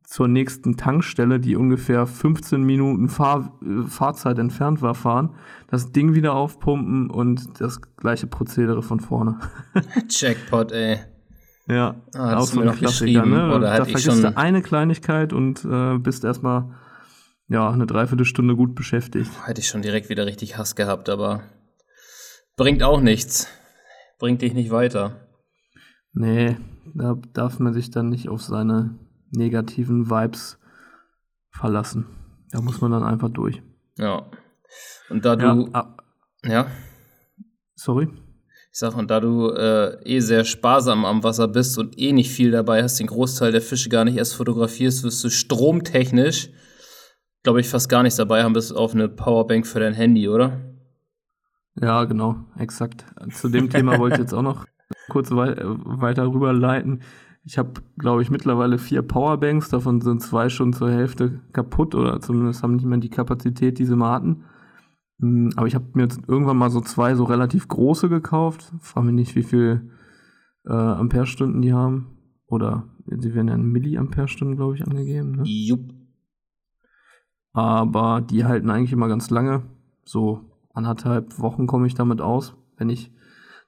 zur 0.03 0.27
nächsten 0.27 0.77
Tankstelle, 0.77 1.39
die 1.39 1.55
ungefähr 1.55 2.05
15 2.05 2.61
Minuten 2.61 3.09
Fahr 3.09 3.57
äh, 3.63 3.87
Fahrzeit 3.87 4.37
entfernt 4.37 4.83
war, 4.83 4.93
fahren, 4.93 5.31
das 5.67 5.91
Ding 5.91 6.13
wieder 6.13 6.35
aufpumpen 6.35 7.09
und 7.09 7.59
das 7.59 7.81
gleiche 7.97 8.27
Prozedere 8.27 8.83
von 8.83 8.99
vorne. 8.99 9.39
Jackpot, 10.07 10.71
ey. 10.71 10.99
Ja, 11.67 11.95
Ah, 12.13 12.37
auch 12.37 12.45
so 12.45 12.61
ein 12.61 12.75
Klassiker, 12.75 13.25
ne? 13.25 13.55
oder 13.55 13.77
da 13.77 13.85
vergisst 13.85 14.23
du 14.23 14.37
eine 14.37 14.61
Kleinigkeit 14.61 15.33
und 15.33 15.65
äh, 15.65 15.97
bist 15.97 16.23
erstmal 16.23 16.75
ja, 17.47 17.69
eine 17.69 17.87
Dreiviertelstunde 17.87 18.55
gut 18.55 18.75
beschäftigt. 18.75 19.31
Hätte 19.45 19.61
ich 19.61 19.67
schon 19.67 19.81
direkt 19.81 20.09
wieder 20.09 20.25
richtig 20.25 20.57
Hass 20.57 20.75
gehabt, 20.75 21.09
aber 21.09 21.43
bringt 22.55 22.83
auch 22.83 23.01
nichts. 23.01 23.47
Bringt 24.19 24.41
dich 24.41 24.53
nicht 24.53 24.71
weiter. 24.71 25.27
Nee, 26.13 26.57
da 26.93 27.17
darf 27.33 27.59
man 27.59 27.73
sich 27.73 27.91
dann 27.91 28.09
nicht 28.09 28.29
auf 28.29 28.41
seine 28.41 28.97
negativen 29.31 30.09
Vibes 30.09 30.59
verlassen. 31.49 32.05
Da 32.51 32.61
muss 32.61 32.79
man 32.79 32.91
dann 32.91 33.03
einfach 33.03 33.29
durch. 33.29 33.61
Ja. 33.97 34.29
Und 35.09 35.25
da 35.25 35.35
Ja, 35.35 35.53
du, 35.53 35.69
ah, 35.73 35.97
ja, 36.43 36.67
sorry. 37.75 38.07
Ich 38.75 38.79
sag, 38.79 38.97
und 38.97 39.09
da 39.09 39.21
du 39.21 39.51
äh, 39.51 40.03
eh 40.03 40.19
sehr 40.19 40.43
sparsam 40.43 41.05
am 41.05 41.23
Wasser 41.23 41.47
bist 41.47 41.77
und 41.77 41.97
eh 41.97 42.11
nicht 42.11 42.29
viel 42.29 42.51
dabei 42.51 42.83
hast, 42.83 42.99
den 42.99 43.07
Großteil 43.07 43.53
der 43.53 43.61
Fische 43.61 43.87
gar 43.87 44.03
nicht 44.03 44.17
erst 44.17 44.35
fotografierst, 44.35 45.05
wirst 45.05 45.23
du 45.23 45.29
stromtechnisch, 45.29 46.49
glaube 47.41 47.61
ich, 47.61 47.69
fast 47.69 47.87
gar 47.87 48.03
nichts 48.03 48.17
dabei 48.17 48.43
haben, 48.43 48.51
bis 48.51 48.73
auf 48.73 48.93
eine 48.93 49.07
Powerbank 49.07 49.65
für 49.65 49.79
dein 49.79 49.93
Handy, 49.93 50.27
oder? 50.27 50.59
Ja, 51.79 52.03
genau, 52.03 52.35
exakt. 52.59 53.05
Zu 53.31 53.47
dem 53.47 53.69
Thema 53.69 53.97
wollte 53.97 54.15
ich 54.15 54.21
jetzt 54.23 54.33
auch 54.33 54.41
noch 54.41 54.65
kurz 55.07 55.31
wei 55.31 55.55
weiter 55.57 56.27
rüberleiten. 56.27 57.01
Ich 57.45 57.57
habe, 57.57 57.81
glaube 57.97 58.23
ich, 58.23 58.29
mittlerweile 58.29 58.77
vier 58.77 59.03
Powerbanks, 59.03 59.69
davon 59.69 60.01
sind 60.01 60.21
zwei 60.21 60.49
schon 60.49 60.73
zur 60.73 60.91
Hälfte 60.91 61.39
kaputt 61.53 61.95
oder 61.95 62.19
zumindest 62.19 62.61
haben 62.61 62.75
nicht 62.75 62.85
mehr 62.85 62.99
die 62.99 63.09
Kapazität, 63.09 63.79
die 63.79 63.85
sie 63.85 63.95
mal 63.95 64.11
hatten. 64.11 64.43
Hm, 65.19 65.51
Aber 65.55 65.67
ich 65.67 65.75
habe 65.75 65.85
mir 65.93 66.03
jetzt 66.03 66.19
irgendwann 66.27 66.57
mal 66.57 66.69
so 66.69 66.81
zwei 66.81 67.15
so 67.15 67.23
relativ 67.23 67.67
große 67.67 68.09
gekauft. 68.09 68.71
Frage 68.81 69.07
mich 69.07 69.15
nicht, 69.15 69.35
wie 69.35 69.43
viel 69.43 69.91
äh, 70.65 70.73
Amperestunden 70.73 71.61
die 71.61 71.73
haben. 71.73 72.17
Oder 72.47 72.87
sie 73.05 73.33
werden 73.33 73.47
ja 73.47 73.55
in 73.55 73.71
Milliamperestunden, 73.71 74.55
glaube 74.55 74.75
ich, 74.75 74.85
angegeben. 74.85 75.37
Ne? 75.37 75.43
Jupp. 75.45 75.93
aber 77.53 78.21
die 78.21 78.45
halten 78.45 78.69
eigentlich 78.69 78.91
immer 78.91 79.07
ganz 79.07 79.29
lange. 79.29 79.63
So 80.03 80.41
anderthalb 80.73 81.39
Wochen 81.39 81.67
komme 81.67 81.87
ich 81.87 81.93
damit 81.95 82.21
aus, 82.21 82.55
wenn 82.77 82.89
ich 82.89 83.11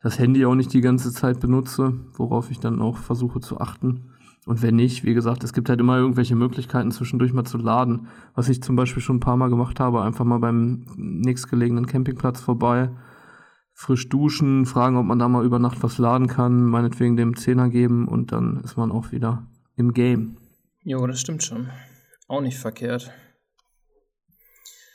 das 0.02 0.20
Handy 0.20 0.46
auch 0.46 0.56
nicht 0.56 0.74
die 0.74 0.82
ganze 0.82 1.12
Zeit 1.12 1.40
benutze, 1.40 1.94
worauf 2.14 2.52
ich 2.52 2.60
dann 2.60 2.82
auch 2.82 2.98
versuche 2.98 3.40
zu 3.40 3.60
achten. 3.60 4.12
Und 4.48 4.62
wenn 4.62 4.78
nicht, 4.78 5.04
wie 5.04 5.14
gesagt, 5.14 5.44
es 5.44 5.52
gibt 5.52 5.68
halt 5.68 5.82
immer 5.82 5.98
irgendwelche 5.98 6.34
Möglichkeiten, 6.34 6.92
zwischendurch 6.92 7.34
mal 7.34 7.44
zu 7.44 7.58
laden. 7.58 8.08
Was 8.34 8.48
ich 8.48 8.64
zum 8.64 8.78
Beispiel 8.78 9.04
schon 9.04 9.18
ein 9.18 9.20
paar 9.20 9.36
Mal 9.36 9.50
gemacht 9.50 9.82
habe, 9.82 10.04
einfach 10.04 10.24
mal 10.24 10.40
beim 10.40 10.86
nächstgelegenen 10.96 11.86
Campingplatz 11.86 12.40
vorbei, 12.40 12.90
frisch 13.74 14.08
duschen, 14.08 14.66
fragen, 14.66 14.96
ob 14.96 15.06
man 15.06 15.20
da 15.20 15.28
mal 15.28 15.44
über 15.44 15.60
Nacht 15.60 15.84
was 15.84 15.98
laden 15.98 16.28
kann, 16.28 16.64
meinetwegen 16.64 17.18
dem 17.18 17.36
Zehner 17.36 17.68
geben 17.68 18.08
und 18.08 18.32
dann 18.32 18.62
ist 18.64 18.78
man 18.78 18.90
auch 18.90 19.12
wieder 19.12 19.46
im 19.76 19.92
Game. 19.92 20.38
Jo, 20.82 21.06
das 21.06 21.20
stimmt 21.20 21.44
schon. 21.44 21.68
Auch 22.30 22.40
nicht 22.40 22.58
verkehrt. 22.58 23.12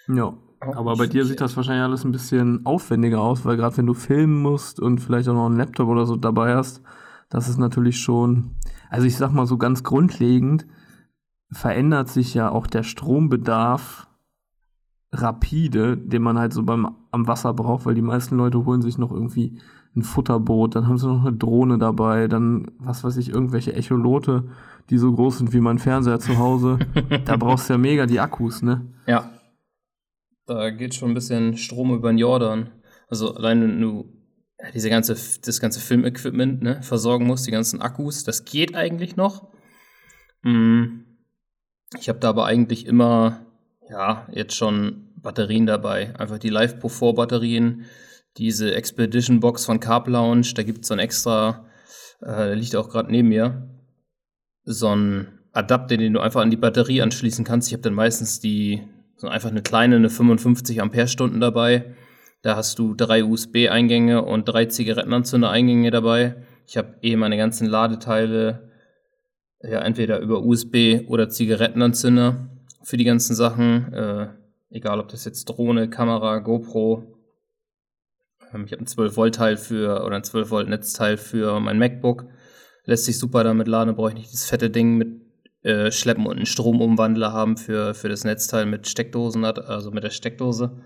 Ja. 0.09 0.35
Auch 0.61 0.77
Aber 0.77 0.97
bei 0.97 1.07
dir 1.07 1.27
sieht 1.27 1.43
das 1.43 1.59
wahrscheinlich 1.59 1.85
alles 1.85 2.07
ein 2.07 2.13
bisschen 2.13 2.65
aufwendiger 2.65 3.21
aus, 3.21 3.45
weil 3.45 3.59
gerade 3.59 3.77
wenn 3.77 3.87
du 3.87 3.93
filmen 3.93 4.41
musst 4.41 4.81
und 4.81 5.01
vielleicht 5.01 5.29
auch 5.29 5.35
noch 5.35 5.47
einen 5.47 5.59
Laptop 5.59 5.89
oder 5.89 6.07
so 6.07 6.17
dabei 6.17 6.55
hast, 6.55 6.81
das 7.29 7.51
ist 7.51 7.59
natürlich 7.59 7.99
schon, 7.99 8.57
also 8.93 9.07
ich 9.07 9.17
sag 9.17 9.33
mal 9.33 9.47
so 9.47 9.57
ganz 9.57 9.83
grundlegend, 9.83 10.67
verändert 11.51 12.11
sich 12.11 12.35
ja 12.35 12.51
auch 12.51 12.67
der 12.67 12.83
Strombedarf 12.83 14.07
rapide, 15.13 15.97
den 15.97 16.23
man 16.23 16.39
halt 16.39 16.53
so 16.53 16.63
beim 16.63 16.95
am 17.11 17.27
Wasser 17.27 17.55
braucht, 17.55 17.87
weil 17.87 17.95
die 17.95 18.03
meisten 18.03 18.37
Leute 18.37 18.65
holen 18.67 18.83
sich 18.83 18.99
noch 18.99 19.11
irgendwie 19.11 19.59
ein 19.97 20.03
Futterboot, 20.03 20.75
dann 20.75 20.89
haben 20.89 20.99
sie 20.99 21.07
noch 21.07 21.23
eine 21.23 21.37
Drohne 21.37 21.79
dabei, 21.79 22.29
dann 22.29 22.71
was 22.79 23.03
weiß 23.03 23.17
ich, 23.17 23.31
irgendwelche 23.31 23.75
Echolote, 23.75 24.45
die 24.91 24.99
so 24.99 25.11
groß 25.13 25.39
sind 25.39 25.55
wie 25.55 25.61
mein 25.61 25.79
Fernseher 25.79 26.19
zu 26.19 26.37
Hause. 26.37 26.79
da 27.25 27.37
brauchst 27.37 27.69
du 27.69 27.75
ja 27.75 27.79
mega 27.79 28.05
die 28.05 28.21
Akkus, 28.21 28.61
ne? 28.63 28.93
Ja. 29.07 29.31
Da 30.47 30.71
geht 30.71 30.95
schon 30.95 31.13
ein 31.13 31.15
bisschen 31.15 31.57
Strom 31.57 31.95
über 31.95 32.11
den 32.11 32.19
Jordan. 32.19 32.69
Also 33.09 33.35
allein 33.35 33.63
wenn 33.63 33.81
du 33.81 34.22
ja, 34.63 34.71
diese 34.71 34.91
ganze, 34.91 35.15
das 35.15 35.61
ganze 35.61 35.81
Filmequipment 35.81 36.63
ne, 36.63 36.83
versorgen 36.83 37.27
musst, 37.27 37.47
die 37.47 37.51
ganzen 37.51 37.83
Akkus, 37.83 38.25
das 38.25 38.45
geht 38.45 38.75
eigentlich 38.75 39.17
noch. 39.17 39.49
Mm. 40.43 41.01
Ich 41.99 42.09
habe 42.09 42.21
da 42.21 42.31
aber 42.31 42.47
eigentlich 42.47 42.87
immer, 42.87 43.45
ja, 43.91 44.27
jetzt 44.33 44.57
schon 44.57 45.11
Batterien 45.17 45.67
dabei. 45.67 46.19
Einfach 46.19 46.39
die 46.39 46.49
Live 46.49 46.79
Pro 46.79 46.89
4 46.89 47.13
Batterien, 47.13 47.85
diese 48.39 48.75
Expedition 48.75 49.41
Box 49.41 49.67
von 49.67 49.79
Carb 49.79 50.09
Lounge, 50.09 50.53
da 50.55 50.63
gibt 50.63 50.83
es 50.83 50.89
so 50.89 50.95
ein 50.95 51.01
extra, 51.01 51.67
äh, 52.21 52.27
der 52.27 52.57
liegt 52.57 52.75
auch 52.77 52.89
gerade 52.89 53.11
neben 53.11 53.29
mir, 53.29 53.69
so 54.65 54.89
ein 54.89 55.39
Adapter, 55.53 55.99
den 55.99 56.15
du 56.15 56.21
einfach 56.21 56.41
an 56.41 56.51
die 56.51 56.57
Batterie 56.57 57.03
anschließen 57.03 57.45
kannst. 57.45 57.69
Ich 57.69 57.75
habe 57.75 57.83
dann 57.83 57.95
meistens 57.95 58.41
die, 58.41 58.83
so 59.17 59.29
einfach 59.29 59.51
eine 59.51 59.63
kleine, 59.63 59.97
eine 59.97 60.09
55 60.09 60.81
Ampere-Stunden 60.81 61.41
dabei. 61.41 61.95
Da 62.43 62.57
hast 62.57 62.79
du 62.81 62.95
drei 62.95 63.23
USB-Eingänge 63.23 64.25
und 64.25 64.47
drei 64.47 64.67
Zigarettenanzünder-Eingänge 64.67 65.93
dabei. 65.93 66.45
Ich 66.67 66.77
habe 66.77 66.97
eh 67.03 67.15
meine 67.15 67.37
ganzen 67.37 67.69
Ladeteile 67.69 68.69
ja 69.63 69.81
entweder 69.81 70.19
über 70.19 70.43
USB 70.43 71.07
oder 71.07 71.29
Zigarettenanzünder 71.29 72.49
für 72.83 72.97
die 72.97 73.05
ganzen 73.05 73.37
Sachen. 73.37 73.93
Äh, 73.93 74.29
egal, 74.71 74.99
ob 74.99 75.09
das 75.09 75.25
jetzt 75.25 75.45
Drohne, 75.45 75.89
Kamera, 75.89 76.39
GoPro. 76.41 77.17
Ähm, 78.53 78.65
ich 78.65 78.73
habe 78.73 78.83
ein 78.83 78.87
12-Volt-Teil 78.87 79.57
für 79.57 80.05
oder 80.05 80.17
ein 80.17 80.23
12-Volt-Netzteil 80.23 81.19
für 81.19 81.61
mein 81.61 81.79
MacBook. 81.79 82.27
Lässt 82.85 83.05
sich 83.05 83.21
super 83.21 83.45
damit 83.45 83.69
laden, 83.69 83.95
brauche 83.95 84.09
ich 84.11 84.17
nicht 84.17 84.33
das 84.33 84.47
fette 84.47 84.69
Ding 84.69 84.97
mit 84.97 85.21
äh, 85.63 85.93
Schleppen 85.93 86.27
und 86.27 86.39
einen 86.39 86.47
Stromumwandler 86.47 87.33
haben 87.33 87.57
für, 87.57 87.95
für 87.95 88.09
das 88.09 88.25
Netzteil 88.25 88.67
mit 88.67 88.89
Steckdosen, 88.89 89.45
also 89.45 89.93
mit 89.93 90.03
der 90.03 90.11
Steckdose. 90.11 90.83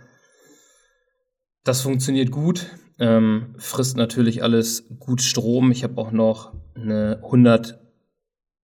Das 1.66 1.82
funktioniert 1.82 2.30
gut, 2.30 2.66
ähm, 3.00 3.56
frisst 3.58 3.96
natürlich 3.96 4.44
alles 4.44 4.86
gut 5.00 5.20
Strom. 5.20 5.72
Ich 5.72 5.82
habe 5.82 6.00
auch 6.00 6.12
noch 6.12 6.54
eine 6.76 7.18
100 7.24 7.80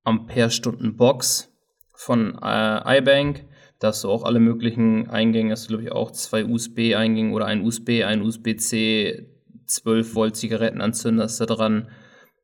Ampere-Stunden 0.05 0.97
Box 0.97 1.53
von 1.97 2.39
äh, 2.41 2.99
iBank. 2.99 3.45
Da 3.81 3.89
hast 3.89 4.05
du 4.05 4.09
auch 4.09 4.23
alle 4.23 4.39
möglichen 4.39 5.11
Eingänge. 5.11 5.51
Hast 5.51 5.65
du, 5.65 5.71
glaube 5.71 5.83
ich, 5.83 5.91
auch 5.91 6.13
zwei 6.13 6.45
USB-Eingänge 6.45 7.33
oder 7.33 7.47
ein 7.47 7.63
USB, 7.63 8.05
ein 8.05 8.23
USB-C, 8.23 9.27
12 9.67 10.15
Volt 10.15 10.37
Zigarettenanzünder 10.37 11.25
ist 11.25 11.41
da 11.41 11.47
dran. 11.47 11.89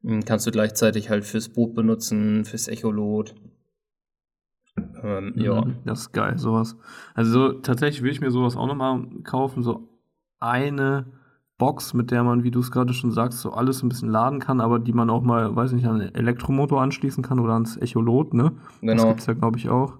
Hm, 0.03 0.25
Kannst 0.25 0.49
du 0.49 0.51
gleichzeitig 0.51 1.09
halt 1.09 1.25
fürs 1.25 1.51
Boot 1.51 1.77
benutzen, 1.77 2.45
fürs 2.45 2.67
Echolot. 2.67 3.37
Ähm, 5.05 5.35
ja. 5.37 5.65
Das 5.85 6.01
ist 6.01 6.13
geil, 6.13 6.37
sowas. 6.37 6.77
Also 7.15 7.31
so, 7.31 7.53
tatsächlich 7.61 8.03
will 8.03 8.11
ich 8.11 8.21
mir 8.21 8.33
sowas 8.33 8.57
auch 8.57 8.67
nochmal 8.67 9.07
kaufen, 9.23 9.63
so 9.63 9.98
eine 10.41 11.07
Box, 11.59 11.93
mit 11.93 12.11
der 12.11 12.23
man, 12.23 12.45
wie 12.45 12.51
du 12.53 12.61
es 12.61 12.71
gerade 12.71 12.93
schon 12.93 13.11
sagst, 13.11 13.41
so 13.41 13.51
alles 13.53 13.83
ein 13.83 13.89
bisschen 13.89 14.11
laden 14.11 14.39
kann, 14.39 14.61
aber 14.61 14.79
die 14.79 14.93
man 14.93 15.11
auch 15.11 15.23
mal, 15.23 15.55
weiß 15.57 15.73
nicht, 15.73 15.87
an 15.87 16.01
einen 16.01 16.15
Elektromotor 16.15 16.81
anschließen 16.81 17.23
kann 17.25 17.41
oder 17.41 17.55
ans 17.55 17.77
Echolot, 17.77 18.33
ne? 18.33 18.53
Das 18.81 18.81
Genau. 18.81 19.09
gibt's 19.09 19.27
ja, 19.27 19.35
glaube 19.35 19.59
ich, 19.59 19.69
auch. 19.69 19.99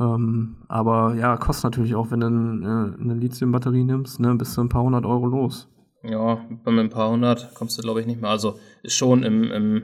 Ähm, 0.00 0.56
aber 0.68 1.14
ja, 1.14 1.36
kostet 1.36 1.64
natürlich 1.64 1.94
auch, 1.94 2.10
wenn 2.10 2.20
du 2.20 2.26
ein, 2.28 2.62
äh, 2.62 3.00
eine 3.02 3.14
Lithium-Batterie 3.14 3.84
nimmst, 3.84 4.20
ne, 4.20 4.34
bist 4.34 4.56
du 4.56 4.62
ein 4.62 4.68
paar 4.68 4.82
hundert 4.82 5.04
Euro 5.04 5.26
los. 5.26 5.68
Ja, 6.04 6.40
bei 6.64 6.72
ein 6.72 6.90
paar 6.90 7.10
hundert 7.10 7.54
kommst 7.54 7.78
du, 7.78 7.82
glaube 7.82 8.00
ich, 8.00 8.06
nicht 8.06 8.20
mehr. 8.20 8.30
Also 8.30 8.58
ist 8.82 8.94
schon 8.96 9.22
im, 9.22 9.44
im, 9.52 9.82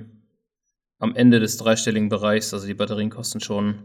am 0.98 1.14
Ende 1.14 1.38
des 1.38 1.56
dreistelligen 1.58 2.08
Bereichs. 2.08 2.52
Also 2.52 2.66
die 2.66 2.74
Batterien 2.74 3.10
kosten 3.10 3.40
schon 3.40 3.76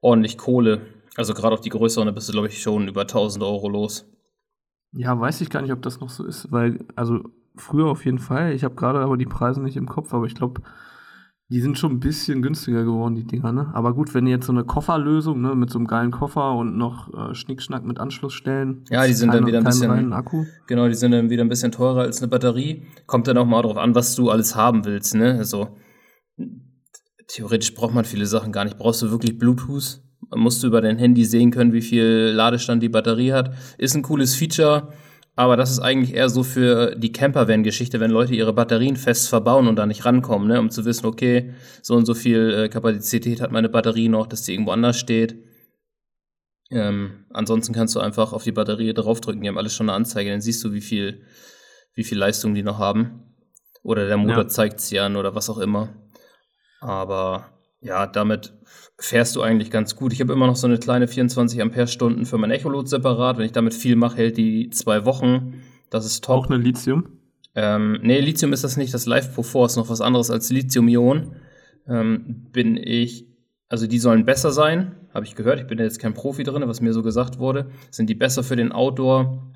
ordentlich 0.00 0.36
Kohle. 0.36 0.80
Also 1.18 1.34
gerade 1.34 1.52
auf 1.54 1.60
die 1.60 1.68
größeren, 1.70 2.06
da 2.06 2.12
bist 2.12 2.28
du, 2.28 2.32
glaube 2.32 2.46
ich, 2.46 2.62
schon 2.62 2.86
über 2.86 3.00
1000 3.02 3.42
Euro 3.44 3.68
los. 3.68 4.06
Ja, 4.92 5.18
weiß 5.18 5.40
ich 5.40 5.50
gar 5.50 5.62
nicht, 5.62 5.72
ob 5.72 5.82
das 5.82 6.00
noch 6.00 6.10
so 6.10 6.24
ist, 6.24 6.50
weil, 6.52 6.86
also 6.94 7.24
früher 7.56 7.86
auf 7.86 8.04
jeden 8.04 8.20
Fall, 8.20 8.52
ich 8.52 8.62
habe 8.62 8.76
gerade 8.76 9.00
aber 9.00 9.16
die 9.16 9.26
Preise 9.26 9.60
nicht 9.60 9.76
im 9.76 9.88
Kopf, 9.88 10.14
aber 10.14 10.26
ich 10.26 10.34
glaube, 10.36 10.62
die 11.50 11.60
sind 11.60 11.76
schon 11.76 11.92
ein 11.92 12.00
bisschen 12.00 12.40
günstiger 12.40 12.84
geworden, 12.84 13.16
die 13.16 13.24
Dinger, 13.26 13.52
ne? 13.52 13.70
Aber 13.74 13.94
gut, 13.94 14.14
wenn 14.14 14.26
jetzt 14.28 14.46
so 14.46 14.52
eine 14.52 14.64
Kofferlösung, 14.64 15.40
ne, 15.40 15.54
mit 15.56 15.70
so 15.70 15.78
einem 15.78 15.86
geilen 15.88 16.10
Koffer 16.12 16.52
und 16.54 16.76
noch 16.76 17.12
äh, 17.12 17.34
Schnickschnack 17.34 17.84
mit 17.84 17.98
Anschlussstellen. 17.98 18.84
Ja, 18.90 19.04
die 19.06 19.12
sind 19.12 19.28
dann 19.28 19.38
keinen- 19.40 19.46
wieder 19.48 19.58
ein 19.58 19.64
bisschen- 19.64 20.12
Akku. 20.12 20.44
Genau, 20.68 20.86
die 20.88 20.94
sind 20.94 21.10
dann 21.12 21.30
wieder 21.30 21.42
ein 21.42 21.48
bisschen 21.48 21.72
teurer 21.72 22.02
als 22.02 22.22
eine 22.22 22.28
Batterie. 22.28 22.84
Kommt 23.06 23.26
dann 23.26 23.38
auch 23.38 23.46
mal 23.46 23.62
drauf 23.62 23.76
an, 23.78 23.94
was 23.94 24.14
du 24.14 24.30
alles 24.30 24.54
haben 24.56 24.84
willst, 24.84 25.14
ne? 25.16 25.32
Also 25.38 25.76
theoretisch 27.28 27.74
braucht 27.74 27.94
man 27.94 28.04
viele 28.04 28.26
Sachen 28.26 28.52
gar 28.52 28.64
nicht. 28.64 28.78
Brauchst 28.78 29.02
du 29.02 29.10
wirklich 29.10 29.36
Bluetooth? 29.38 30.00
Musst 30.34 30.62
du 30.62 30.66
über 30.66 30.80
dein 30.80 30.98
Handy 30.98 31.24
sehen 31.24 31.50
können, 31.50 31.72
wie 31.72 31.80
viel 31.82 32.32
Ladestand 32.34 32.82
die 32.82 32.88
Batterie 32.88 33.32
hat. 33.32 33.54
Ist 33.78 33.94
ein 33.94 34.02
cooles 34.02 34.34
Feature, 34.34 34.92
aber 35.36 35.56
das 35.56 35.70
ist 35.70 35.78
eigentlich 35.78 36.14
eher 36.14 36.28
so 36.28 36.42
für 36.42 36.94
die 36.96 37.12
Campervan-Geschichte, 37.12 38.00
wenn 38.00 38.10
Leute 38.10 38.34
ihre 38.34 38.52
Batterien 38.52 38.96
fest 38.96 39.28
verbauen 39.28 39.68
und 39.68 39.76
da 39.76 39.86
nicht 39.86 40.04
rankommen, 40.04 40.48
ne? 40.48 40.58
um 40.60 40.68
zu 40.70 40.84
wissen, 40.84 41.06
okay, 41.06 41.54
so 41.80 41.94
und 41.94 42.04
so 42.06 42.14
viel 42.14 42.52
äh, 42.64 42.68
Kapazität 42.68 43.40
hat 43.40 43.52
meine 43.52 43.68
Batterie 43.68 44.08
noch, 44.08 44.26
dass 44.26 44.42
die 44.42 44.52
irgendwo 44.52 44.72
anders 44.72 44.98
steht. 44.98 45.36
Ähm, 46.70 47.24
ansonsten 47.30 47.72
kannst 47.72 47.94
du 47.94 48.00
einfach 48.00 48.32
auf 48.32 48.44
die 48.44 48.52
Batterie 48.52 48.92
draufdrücken, 48.92 49.40
die 49.40 49.48
haben 49.48 49.56
alles 49.58 49.74
schon 49.74 49.88
eine 49.88 49.96
Anzeige, 49.96 50.30
dann 50.30 50.40
siehst 50.42 50.62
du, 50.64 50.72
wie 50.72 50.82
viel, 50.82 51.22
wie 51.94 52.04
viel 52.04 52.18
Leistung 52.18 52.54
die 52.54 52.62
noch 52.62 52.78
haben. 52.78 53.22
Oder 53.82 54.06
der 54.06 54.18
Motor 54.18 54.42
Ja. 54.42 54.48
zeigt 54.48 54.80
sie 54.80 54.98
an 55.00 55.16
oder 55.16 55.34
was 55.34 55.48
auch 55.48 55.58
immer. 55.58 55.88
Aber 56.80 57.46
ja, 57.80 58.06
damit 58.06 58.54
fährst 58.98 59.36
du 59.36 59.42
eigentlich 59.42 59.70
ganz 59.70 59.94
gut. 59.94 60.12
Ich 60.12 60.20
habe 60.20 60.32
immer 60.32 60.46
noch 60.46 60.56
so 60.56 60.66
eine 60.66 60.78
kleine 60.78 61.06
24 61.06 61.62
Ampere-Stunden 61.62 62.26
für 62.26 62.38
mein 62.38 62.50
Echolot 62.50 62.88
separat. 62.88 63.38
Wenn 63.38 63.44
ich 63.44 63.52
damit 63.52 63.74
viel 63.74 63.96
mache, 63.96 64.16
hält 64.16 64.36
die 64.36 64.70
zwei 64.70 65.04
Wochen. 65.04 65.62
Das 65.90 66.04
ist 66.04 66.24
top. 66.24 66.44
Auch 66.44 66.50
eine 66.50 66.62
Lithium. 66.62 67.18
Ähm, 67.54 67.98
nee, 68.02 68.20
Lithium 68.20 68.52
ist 68.52 68.64
das 68.64 68.76
nicht. 68.76 68.92
Das 68.92 69.06
Live 69.06 69.34
Pro 69.34 69.42
4 69.42 69.66
ist 69.66 69.76
noch 69.76 69.88
was 69.88 70.00
anderes 70.00 70.30
als 70.30 70.50
Lithium-Ionen. 70.50 71.36
Ähm, 71.86 72.48
bin 72.52 72.76
ich, 72.76 73.26
also 73.68 73.86
die 73.86 73.98
sollen 73.98 74.24
besser 74.24 74.52
sein, 74.52 74.96
habe 75.14 75.24
ich 75.24 75.34
gehört. 75.34 75.60
Ich 75.60 75.66
bin 75.66 75.78
ja 75.78 75.84
jetzt 75.84 76.00
kein 76.00 76.14
Profi 76.14 76.42
drin, 76.42 76.62
was 76.66 76.80
mir 76.80 76.92
so 76.92 77.02
gesagt 77.02 77.38
wurde. 77.38 77.70
Sind 77.90 78.10
die 78.10 78.14
besser 78.14 78.42
für 78.42 78.56
den 78.56 78.72
Outdoor, 78.72 79.52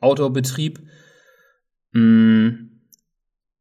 Outdoor-Betrieb? 0.00 0.80
Mm, 1.92 2.63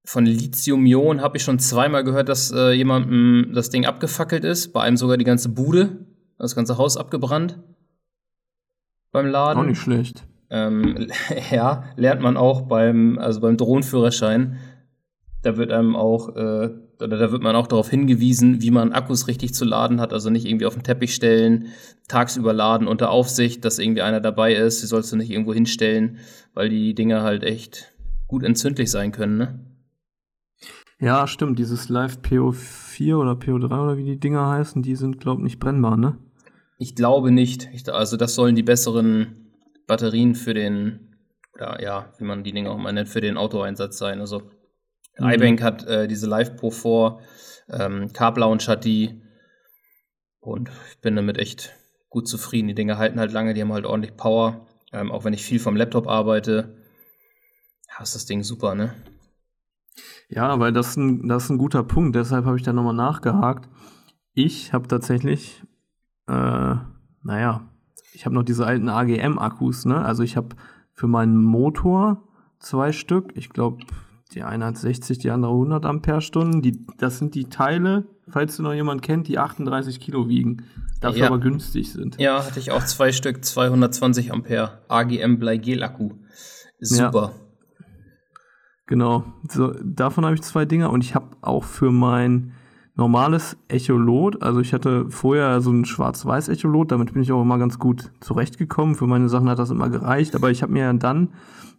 von 0.06 0.26
Lithium-Ionen 0.26 1.22
habe 1.22 1.38
ich 1.38 1.43
schon 1.43 1.60
zweimal 1.60 2.04
gehört, 2.04 2.30
dass 2.30 2.51
äh, 2.51 2.72
jemandem 2.72 3.51
das 3.54 3.70
Ding 3.70 3.86
abgefackelt 3.86 4.43
ist. 4.43 4.74
Bei 4.74 4.82
einem 4.82 4.97
sogar 4.97 5.18
die 5.18 5.24
ganze 5.24 5.49
Bude, 5.49 6.06
das 6.38 6.56
ganze 6.56 6.78
Haus 6.78 6.97
abgebrannt. 6.97 7.60
Beim 9.12 9.28
Laden. 9.28 9.60
Auch 9.60 9.66
nicht 9.66 9.82
schlecht. 9.82 10.26
Ähm, 10.49 11.08
ja, 11.51 11.86
lernt 11.95 12.22
man 12.22 12.36
auch 12.36 12.64
beim, 12.64 13.18
also 13.18 13.39
beim 13.39 13.56
Drohnenführerschein. 13.56 14.58
Da 15.41 15.56
wird 15.56 15.72
einem 15.72 15.95
auch, 15.95 16.36
äh, 16.36 16.70
oder 16.99 17.18
da 17.18 17.32
wird 17.32 17.41
man 17.41 17.56
auch 17.56 17.68
darauf 17.68 17.89
hingewiesen, 17.89 18.62
wie 18.62 18.72
man 18.72 18.91
Akkus 18.91 19.28
richtig 19.28 19.54
zu 19.54 19.64
laden 19.64 20.01
hat. 20.01 20.12
Also 20.12 20.30
nicht 20.30 20.45
irgendwie 20.45 20.66
auf 20.66 20.74
den 20.74 20.84
Teppich 20.84 21.16
stellen, 21.16 21.68
tagsüber 22.10 22.51
laden 22.51 22.88
unter 22.88 23.10
Aufsicht, 23.10 23.64
dass 23.64 23.80
irgendwie 23.80 24.01
einer 24.01 24.20
dabei 24.20 24.54
ist. 24.54 24.82
Die 24.82 24.88
sollst 24.88 25.12
du 25.14 25.16
nicht 25.16 25.32
irgendwo 25.32 25.54
hinstellen, 25.54 26.18
weil 26.54 26.68
die 26.68 26.93
Dinger 26.93 27.24
halt 27.24 27.43
echt 27.43 27.93
gut 28.28 28.43
entzündlich 28.43 28.91
sein 28.91 29.14
können, 29.14 29.38
ne? 29.38 29.72
Ja, 31.04 31.28
stimmt. 31.28 31.60
Dieses 31.60 31.89
Live 31.89 32.20
PO4 32.20 33.18
oder 33.18 33.34
PO3 33.34 33.84
oder 33.84 33.97
wie 33.97 34.06
die 34.06 34.20
Dinger 34.20 34.47
heißen, 34.49 34.82
die 34.82 34.95
sind, 34.95 35.20
glaube 35.20 35.41
ich, 35.41 35.43
nicht 35.43 35.60
brennbar, 35.60 35.97
ne? 35.97 36.18
Ich 36.78 36.95
glaube 36.95 37.30
nicht. 37.30 37.70
Ich, 37.74 37.91
also 37.93 38.16
das 38.16 38.36
sollen 38.36 38.56
die 38.56 38.64
besseren 38.64 39.51
Batterien 39.86 40.34
für 40.34 40.54
den, 40.54 41.18
oder 41.56 41.82
ja, 41.82 42.14
wie 42.20 42.24
man 42.24 42.45
die 42.45 42.54
Dinge 42.54 42.72
auch 42.72 42.78
mal 42.78 42.93
nennt, 42.93 43.10
für 43.10 43.20
den 43.20 43.36
Autoeinsatz 43.36 43.97
sein. 43.97 44.22
Also 44.22 44.43
Mhm. 45.20 45.30
iBank 45.30 45.62
hat 45.62 45.86
äh, 45.86 46.08
diese 46.08 46.28
Live 46.28 46.56
Pro 46.56 46.72
4, 46.72 47.20
ähm, 47.70 48.14
Carb 48.14 48.38
Lounge 48.38 48.64
hat 48.68 48.86
die 48.86 49.22
und 50.39 50.70
ich 50.89 51.01
bin 51.01 51.16
damit 51.16 51.38
echt 51.38 51.74
gut 52.10 52.28
zufrieden. 52.28 52.68
Die 52.70 52.76
Dinger 52.76 52.97
halten 52.97 53.20
halt 53.20 53.32
lange, 53.32 53.54
die 53.54 53.62
haben 53.62 53.74
halt 53.74 53.86
ordentlich 53.86 54.16
Power. 54.16 54.68
Ähm, 54.91 55.12
auch 55.12 55.24
wenn 55.24 55.34
ich 55.34 55.43
viel 55.43 55.60
vom 55.60 55.76
Laptop 55.76 56.08
arbeite, 56.08 56.78
ja, 57.89 58.01
ist 58.01 58.16
das 58.16 58.26
Ding 58.26 58.43
super, 58.43 58.74
ne? 58.74 58.93
Ja, 60.36 60.60
weil 60.60 60.72
das 60.74 60.90
ist 60.90 60.98
ein, 60.98 61.28
das 61.28 61.46
ist 61.46 61.50
ein 61.52 61.58
guter 61.58 61.84
Punkt, 61.84 62.16
deshalb 62.16 62.46
habe 62.46 62.58
ich 62.58 62.64
da 62.64 62.74
nochmal 62.74 62.96
nachgehakt. 62.96 63.70
Ich 64.34 64.74
habe 64.74 64.88
tatsächlich, 64.88 65.64
äh, 66.28 66.76
naja, 67.24 67.62
ich 68.14 68.26
habe 68.26 68.36
noch 68.36 68.44
diese 68.44 68.66
alten 68.66 68.90
AGM-Akkus, 68.90 69.86
ne? 69.86 70.04
Also 70.04 70.24
ich 70.24 70.36
habe 70.38 70.50
für 70.94 71.08
meinen 71.08 71.44
Motor 71.44 72.24
zwei 72.60 72.92
Stück, 72.92 73.32
ich 73.36 73.50
glaube, 73.50 73.84
die 74.34 74.42
eine 74.44 74.66
hat 74.66 74.78
60, 74.78 75.20
die 75.20 75.30
andere 75.30 75.52
100 75.52 75.86
Ampere-Stunden. 75.86 76.62
Die, 76.64 76.86
das 76.98 77.20
sind 77.20 77.36
die 77.36 77.46
Teile, 77.46 78.06
falls 78.28 78.58
du 78.58 78.64
noch 78.64 78.74
jemand 78.74 79.04
kennt, 79.04 79.28
die 79.28 79.38
38 79.38 80.00
Kilo 80.00 80.28
wiegen, 80.28 80.64
dafür 81.02 81.20
Ja. 81.22 81.28
aber 81.28 81.40
günstig 81.40 81.92
sind. 81.92 82.20
Ja, 82.20 82.44
hatte 82.44 82.60
ich 82.60 82.72
auch 82.72 82.84
zwei 82.84 83.12
Stück, 83.12 83.46
220 83.46 84.32
Ampere, 84.34 84.80
AGM 84.88 85.38
Bleigel-Akku. 85.38 86.12
Super. 86.80 87.34
Genau, 88.86 89.24
so, 89.50 89.74
davon 89.82 90.26
habe 90.26 90.36
ich 90.36 90.42
zwei 90.42 90.66
Dinger 90.66 90.90
und 90.92 91.04
ich 91.04 91.16
habe 91.16 91.28
auch 91.42 91.64
für 91.64 91.92
mein 91.92 92.52
normales 92.96 93.58
Echolot, 93.70 94.44
also 94.44 94.60
ich 94.60 94.74
hatte 94.74 95.10
vorher 95.10 95.62
so 95.62 95.72
ein 95.72 95.86
schwarz-weiß 95.86 96.50
Echolot, 96.50 96.92
damit 96.92 97.14
bin 97.14 97.24
ich 97.24 97.32
auch 97.32 97.42
immer 97.42 97.58
ganz 97.58 97.80
gut 97.80 98.12
zurechtgekommen. 98.20 98.96
Für 98.96 99.08
meine 99.08 99.30
Sachen 99.30 99.50
hat 99.50 99.58
das 99.58 99.72
immer 99.72 99.90
gereicht, 99.90 100.36
aber 100.36 100.52
ich 100.52 100.62
habe 100.62 100.74
mir 100.74 100.94
dann 100.94 101.30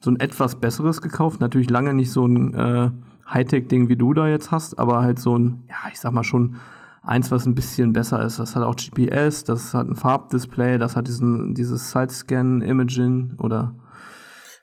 so 0.00 0.10
ein 0.10 0.18
etwas 0.18 0.56
besseres 0.56 1.02
gekauft. 1.02 1.40
Natürlich 1.40 1.70
lange 1.70 1.94
nicht 1.94 2.10
so 2.10 2.26
ein 2.26 2.54
äh, 2.54 2.90
Hightech-Ding, 3.28 3.88
wie 3.88 3.96
du 3.96 4.12
da 4.12 4.26
jetzt 4.26 4.50
hast, 4.50 4.78
aber 4.78 5.02
halt 5.02 5.18
so 5.18 5.38
ein, 5.38 5.62
ja, 5.68 5.76
ich 5.92 6.00
sag 6.00 6.12
mal 6.12 6.24
schon 6.24 6.56
eins, 7.02 7.30
was 7.30 7.46
ein 7.46 7.54
bisschen 7.54 7.92
besser 7.92 8.22
ist. 8.24 8.38
Das 8.38 8.56
hat 8.56 8.62
auch 8.64 8.76
GPS, 8.76 9.44
das 9.44 9.72
hat 9.72 9.88
ein 9.88 9.94
Farbdisplay, 9.94 10.78
das 10.78 10.96
hat 10.96 11.06
diesen, 11.06 11.54
dieses 11.54 11.90
Side-Scan-Imaging 11.92 13.34
oder 13.38 13.74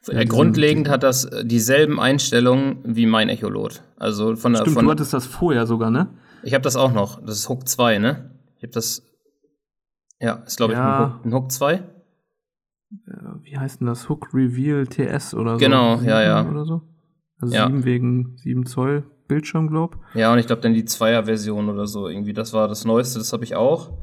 Äh, 0.08 0.26
Grundlegend 0.26 0.90
hat 0.90 1.04
das 1.04 1.26
äh, 1.26 1.46
dieselben 1.46 2.00
Einstellungen 2.00 2.80
wie 2.84 3.06
mein 3.06 3.30
Echolot. 3.30 3.84
Also 3.98 4.36
von 4.36 4.54
der 4.54 4.62
Stimmt, 4.62 4.76
von, 4.76 4.86
du 4.86 4.92
hattest 4.92 5.14
das 5.14 5.26
vorher 5.28 5.68
sogar, 5.68 5.92
ne? 5.92 6.10
Ich 6.44 6.54
habe 6.54 6.64
das 6.64 6.76
auch 6.76 6.92
noch. 6.92 7.22
Das 7.24 7.38
ist 7.38 7.50
Hook 7.50 7.68
2, 7.68 8.00
ne? 8.00 8.32
Ich 8.58 8.64
habe 8.64 8.74
das. 8.74 9.04
Ja, 10.20 10.36
ist 10.46 10.58
glaube 10.58 10.74
ich 10.74 10.80
Ja. 10.80 10.98
ein 10.98 11.14
Hook, 11.14 11.26
ein 11.26 11.34
Hook 11.34 11.52
2. 11.52 11.74
Äh, 11.74 11.82
wie 13.44 13.58
heißt 13.58 13.80
denn 13.82 13.88
das? 13.88 14.10
Hook 14.10 14.34
Reveal 14.34 14.88
TS 14.88 15.34
oder 15.34 15.54
so? 15.54 15.58
Genau, 15.58 15.98
Sieben 15.98 16.10
ja, 16.10 16.22
ja. 16.24 16.50
Oder 16.50 16.66
so? 16.66 16.82
Also 17.40 17.54
Ja. 17.56 17.68
7 17.68 17.86
wegen 17.86 18.38
7 18.38 18.66
Zoll 18.66 19.04
Bildschirm, 19.28 19.70
glaub. 19.70 19.98
Ja, 20.14 20.34
und 20.34 20.40
ich 20.40 20.48
glaube 20.48 20.62
dann 20.62 20.74
die 20.74 20.84
Zweier-Version 20.84 21.70
oder 21.70 21.88
so 21.88 22.08
irgendwie. 22.10 22.34
Das 22.34 22.52
war 22.54 22.68
das 22.68 22.84
Neueste, 22.86 23.18
das 23.20 23.32
habe 23.34 23.44
ich 23.46 23.56
auch. 23.56 23.94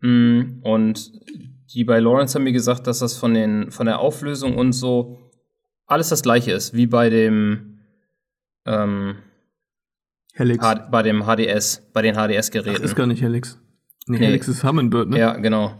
Mm, 0.00 0.60
Und 0.62 1.12
die 1.74 1.84
bei 1.84 2.00
Lawrence 2.00 2.34
haben 2.34 2.44
mir 2.44 2.52
gesagt, 2.52 2.86
dass 2.86 3.00
das 3.00 3.16
von, 3.16 3.34
den, 3.34 3.70
von 3.70 3.86
der 3.86 3.98
Auflösung 4.00 4.56
und 4.56 4.72
so 4.72 5.18
alles 5.90 6.08
das 6.08 6.22
gleiche 6.22 6.52
ist, 6.52 6.74
wie 6.74 6.86
bei 6.86 7.10
dem, 7.10 7.78
ähm, 8.66 9.16
Helix. 10.34 10.64
H 10.64 10.74
bei 10.90 11.02
dem 11.02 11.24
HDS, 11.24 11.82
bei 11.92 12.02
den 12.02 12.14
HDS-Geräten. 12.14 12.82
ist 12.82 12.94
gar 12.94 13.06
nicht 13.06 13.22
Helix. 13.22 13.58
Nee, 14.06 14.18
Nee. 14.18 14.26
Helix 14.26 14.48
ist 14.48 14.64
Humminbird, 14.64 15.08
ne? 15.08 15.18
Ja, 15.18 15.36
genau. 15.36 15.78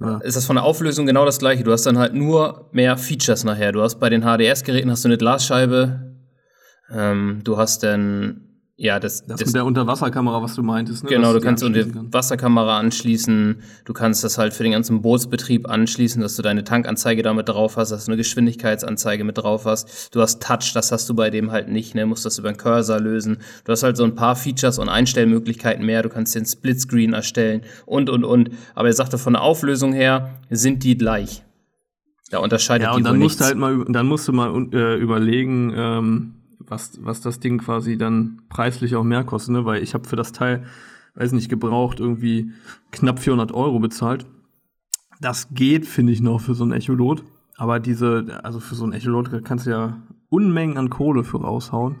Ja. 0.00 0.18
ist 0.18 0.36
das 0.36 0.46
von 0.46 0.54
der 0.56 0.64
Auflösung 0.64 1.06
genau 1.06 1.24
das 1.24 1.38
gleiche. 1.40 1.64
Du 1.64 1.72
hast 1.72 1.84
dann 1.84 1.98
halt 1.98 2.14
nur 2.14 2.68
mehr 2.72 2.96
Features 2.96 3.42
nachher. 3.42 3.72
Du 3.72 3.82
hast 3.82 3.98
bei 3.98 4.08
den 4.10 4.22
HDS-Geräten 4.22 4.90
hast 4.90 5.04
du 5.04 5.08
eine 5.08 5.18
Glasscheibe. 5.18 6.16
Ähm, 6.90 7.40
du 7.42 7.56
hast 7.56 7.82
dann 7.82 8.47
Ja, 8.80 9.00
das, 9.00 9.26
das, 9.26 9.40
das 9.40 9.48
mit 9.48 9.56
der 9.56 9.64
Unterwasserkamera, 9.64 10.40
was 10.40 10.54
du 10.54 10.62
meintest. 10.62 11.02
Ne? 11.02 11.10
Genau, 11.10 11.32
du 11.32 11.40
kannst 11.40 11.64
eine 11.64 11.84
Wasserkamera 12.12 12.78
anschließen, 12.78 13.60
du 13.84 13.92
kannst 13.92 14.22
das 14.22 14.38
halt 14.38 14.54
für 14.54 14.62
den 14.62 14.70
ganzen 14.70 15.02
Bootsbetrieb 15.02 15.68
anschließen, 15.68 16.22
dass 16.22 16.36
du 16.36 16.42
deine 16.42 16.62
Tankanzeige 16.62 17.24
damit 17.24 17.48
drauf 17.48 17.76
hast, 17.76 17.90
dass 17.90 18.04
du 18.04 18.12
eine 18.12 18.18
Geschwindigkeitsanzeige 18.18 19.24
mit 19.24 19.36
drauf 19.36 19.64
hast. 19.64 20.14
Du 20.14 20.20
hast 20.20 20.40
Touch, 20.40 20.74
das 20.74 20.92
hast 20.92 21.08
du 21.08 21.14
bei 21.14 21.28
dem 21.28 21.50
halt 21.50 21.68
nicht, 21.68 21.96
ne? 21.96 22.06
musst 22.06 22.24
das 22.24 22.38
über 22.38 22.52
den 22.52 22.56
Cursor 22.56 23.00
lösen. 23.00 23.38
Du 23.64 23.72
hast 23.72 23.82
halt 23.82 23.96
so 23.96 24.04
ein 24.04 24.14
paar 24.14 24.36
Features 24.36 24.78
und 24.78 24.88
Einstellmöglichkeiten 24.88 25.84
mehr, 25.84 26.04
du 26.04 26.08
kannst 26.08 26.36
den 26.36 26.46
Splitscreen 26.46 27.14
erstellen 27.14 27.62
und, 27.84 28.08
und, 28.08 28.22
und. 28.22 28.50
Aber 28.76 28.86
er 28.86 28.94
sagte, 28.94 29.18
von 29.18 29.32
der 29.32 29.42
Auflösung 29.42 29.92
her 29.92 30.38
sind 30.50 30.84
die 30.84 30.96
gleich. 30.96 31.42
Da 32.30 32.38
unterscheidet 32.38 32.84
ja, 32.84 32.92
und 32.92 32.98
die 32.98 33.02
dann 33.02 33.18
musst 33.18 33.40
du 33.40 33.44
halt 33.44 33.56
mal, 33.56 33.84
dann 33.88 34.06
musst 34.06 34.28
du 34.28 34.32
mal 34.32 34.68
äh, 34.72 34.94
überlegen, 34.98 35.72
ähm 35.74 36.34
was, 36.70 36.98
was 37.02 37.20
das 37.20 37.40
Ding 37.40 37.58
quasi 37.58 37.98
dann 37.98 38.42
preislich 38.48 38.96
auch 38.96 39.04
mehr 39.04 39.24
kostet, 39.24 39.52
ne? 39.52 39.64
weil 39.64 39.82
ich 39.82 39.94
habe 39.94 40.08
für 40.08 40.16
das 40.16 40.32
Teil, 40.32 40.64
weiß 41.14 41.32
nicht, 41.32 41.48
gebraucht 41.48 42.00
irgendwie 42.00 42.52
knapp 42.90 43.18
400 43.18 43.52
Euro 43.52 43.78
bezahlt. 43.78 44.26
Das 45.20 45.48
geht, 45.52 45.86
finde 45.86 46.12
ich, 46.12 46.20
noch 46.20 46.40
für 46.40 46.54
so 46.54 46.64
ein 46.64 46.72
Echolot. 46.72 47.24
Aber 47.56 47.80
diese, 47.80 48.40
also 48.44 48.60
für 48.60 48.76
so 48.76 48.84
ein 48.84 48.92
Echolot 48.92 49.44
kannst 49.44 49.66
du 49.66 49.70
ja 49.70 49.98
Unmengen 50.30 50.76
an 50.76 50.90
Kohle 50.90 51.24
für 51.24 51.40
raushauen. 51.40 51.96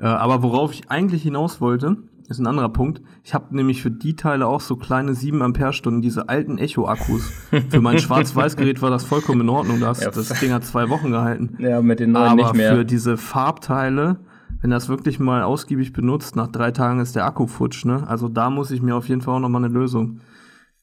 Äh, 0.00 0.06
aber 0.06 0.42
worauf 0.42 0.72
ich 0.72 0.90
eigentlich 0.90 1.22
hinaus 1.22 1.60
wollte, 1.60 1.96
ist 2.28 2.38
ein 2.38 2.46
anderer 2.46 2.68
Punkt. 2.68 3.02
Ich 3.22 3.34
habe 3.34 3.54
nämlich 3.54 3.82
für 3.82 3.90
die 3.90 4.16
Teile 4.16 4.46
auch 4.46 4.60
so 4.60 4.76
kleine 4.76 5.14
7 5.14 5.42
Ampere-Stunden, 5.42 6.02
diese 6.02 6.28
alten 6.28 6.58
Echo-Akkus. 6.58 7.30
Für 7.68 7.80
mein 7.80 7.98
Schwarz-Weiß-Gerät 8.00 8.82
war 8.82 8.90
das 8.90 9.04
vollkommen 9.04 9.42
in 9.42 9.48
Ordnung. 9.48 9.80
Das, 9.80 10.02
ja. 10.02 10.10
das 10.10 10.28
Ding 10.40 10.52
hat 10.52 10.64
zwei 10.64 10.88
Wochen 10.88 11.10
gehalten. 11.10 11.56
Ja, 11.58 11.82
mit 11.82 12.00
den 12.00 12.12
neuen 12.12 12.32
Aber 12.32 12.42
nicht 12.42 12.54
mehr. 12.54 12.74
für 12.74 12.84
diese 12.84 13.16
Farbteile, 13.16 14.20
wenn 14.60 14.70
das 14.70 14.88
wirklich 14.88 15.18
mal 15.18 15.42
ausgiebig 15.42 15.92
benutzt, 15.92 16.36
nach 16.36 16.48
drei 16.48 16.70
Tagen 16.70 17.00
ist 17.00 17.16
der 17.16 17.26
Akku 17.26 17.46
futsch. 17.46 17.84
Ne? 17.84 18.06
Also 18.06 18.28
da 18.28 18.50
muss 18.50 18.70
ich 18.70 18.82
mir 18.82 18.96
auf 18.96 19.08
jeden 19.08 19.20
Fall 19.20 19.36
auch 19.36 19.40
nochmal 19.40 19.64
eine 19.64 19.74
Lösung 19.74 20.20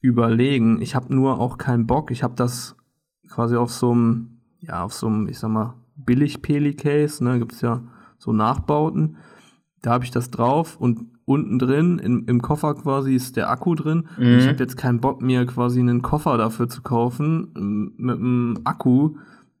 überlegen. 0.00 0.80
Ich 0.82 0.94
habe 0.94 1.14
nur 1.14 1.40
auch 1.40 1.58
keinen 1.58 1.86
Bock. 1.86 2.10
Ich 2.10 2.22
habe 2.22 2.34
das 2.34 2.76
quasi 3.28 3.56
auf 3.56 3.70
so 3.70 3.92
einem, 3.92 4.40
ja, 4.60 4.84
auf 4.84 4.92
so 4.92 5.06
einem, 5.06 5.28
ich 5.28 5.38
sag 5.38 5.50
mal, 5.50 5.74
Billig-Peli-Case, 5.96 7.22
ne, 7.22 7.38
gibt's 7.38 7.60
ja 7.60 7.82
so 8.18 8.32
Nachbauten. 8.32 9.16
Da 9.82 9.92
habe 9.92 10.04
ich 10.04 10.10
das 10.10 10.30
drauf 10.30 10.76
und 10.76 11.06
unten 11.30 11.60
drin, 11.60 12.00
in, 12.00 12.24
im 12.24 12.42
Koffer 12.42 12.74
quasi 12.74 13.14
ist 13.14 13.36
der 13.36 13.50
Akku 13.50 13.76
drin. 13.76 14.08
Mhm. 14.18 14.38
Ich 14.38 14.48
habe 14.48 14.58
jetzt 14.58 14.76
keinen 14.76 15.00
Bock, 15.00 15.22
mir 15.22 15.46
quasi 15.46 15.78
einen 15.78 16.02
Koffer 16.02 16.36
dafür 16.36 16.68
zu 16.68 16.82
kaufen, 16.82 17.52
ähm, 17.56 17.92
mit 17.96 18.16
einem 18.16 18.58
Akku, 18.64 19.16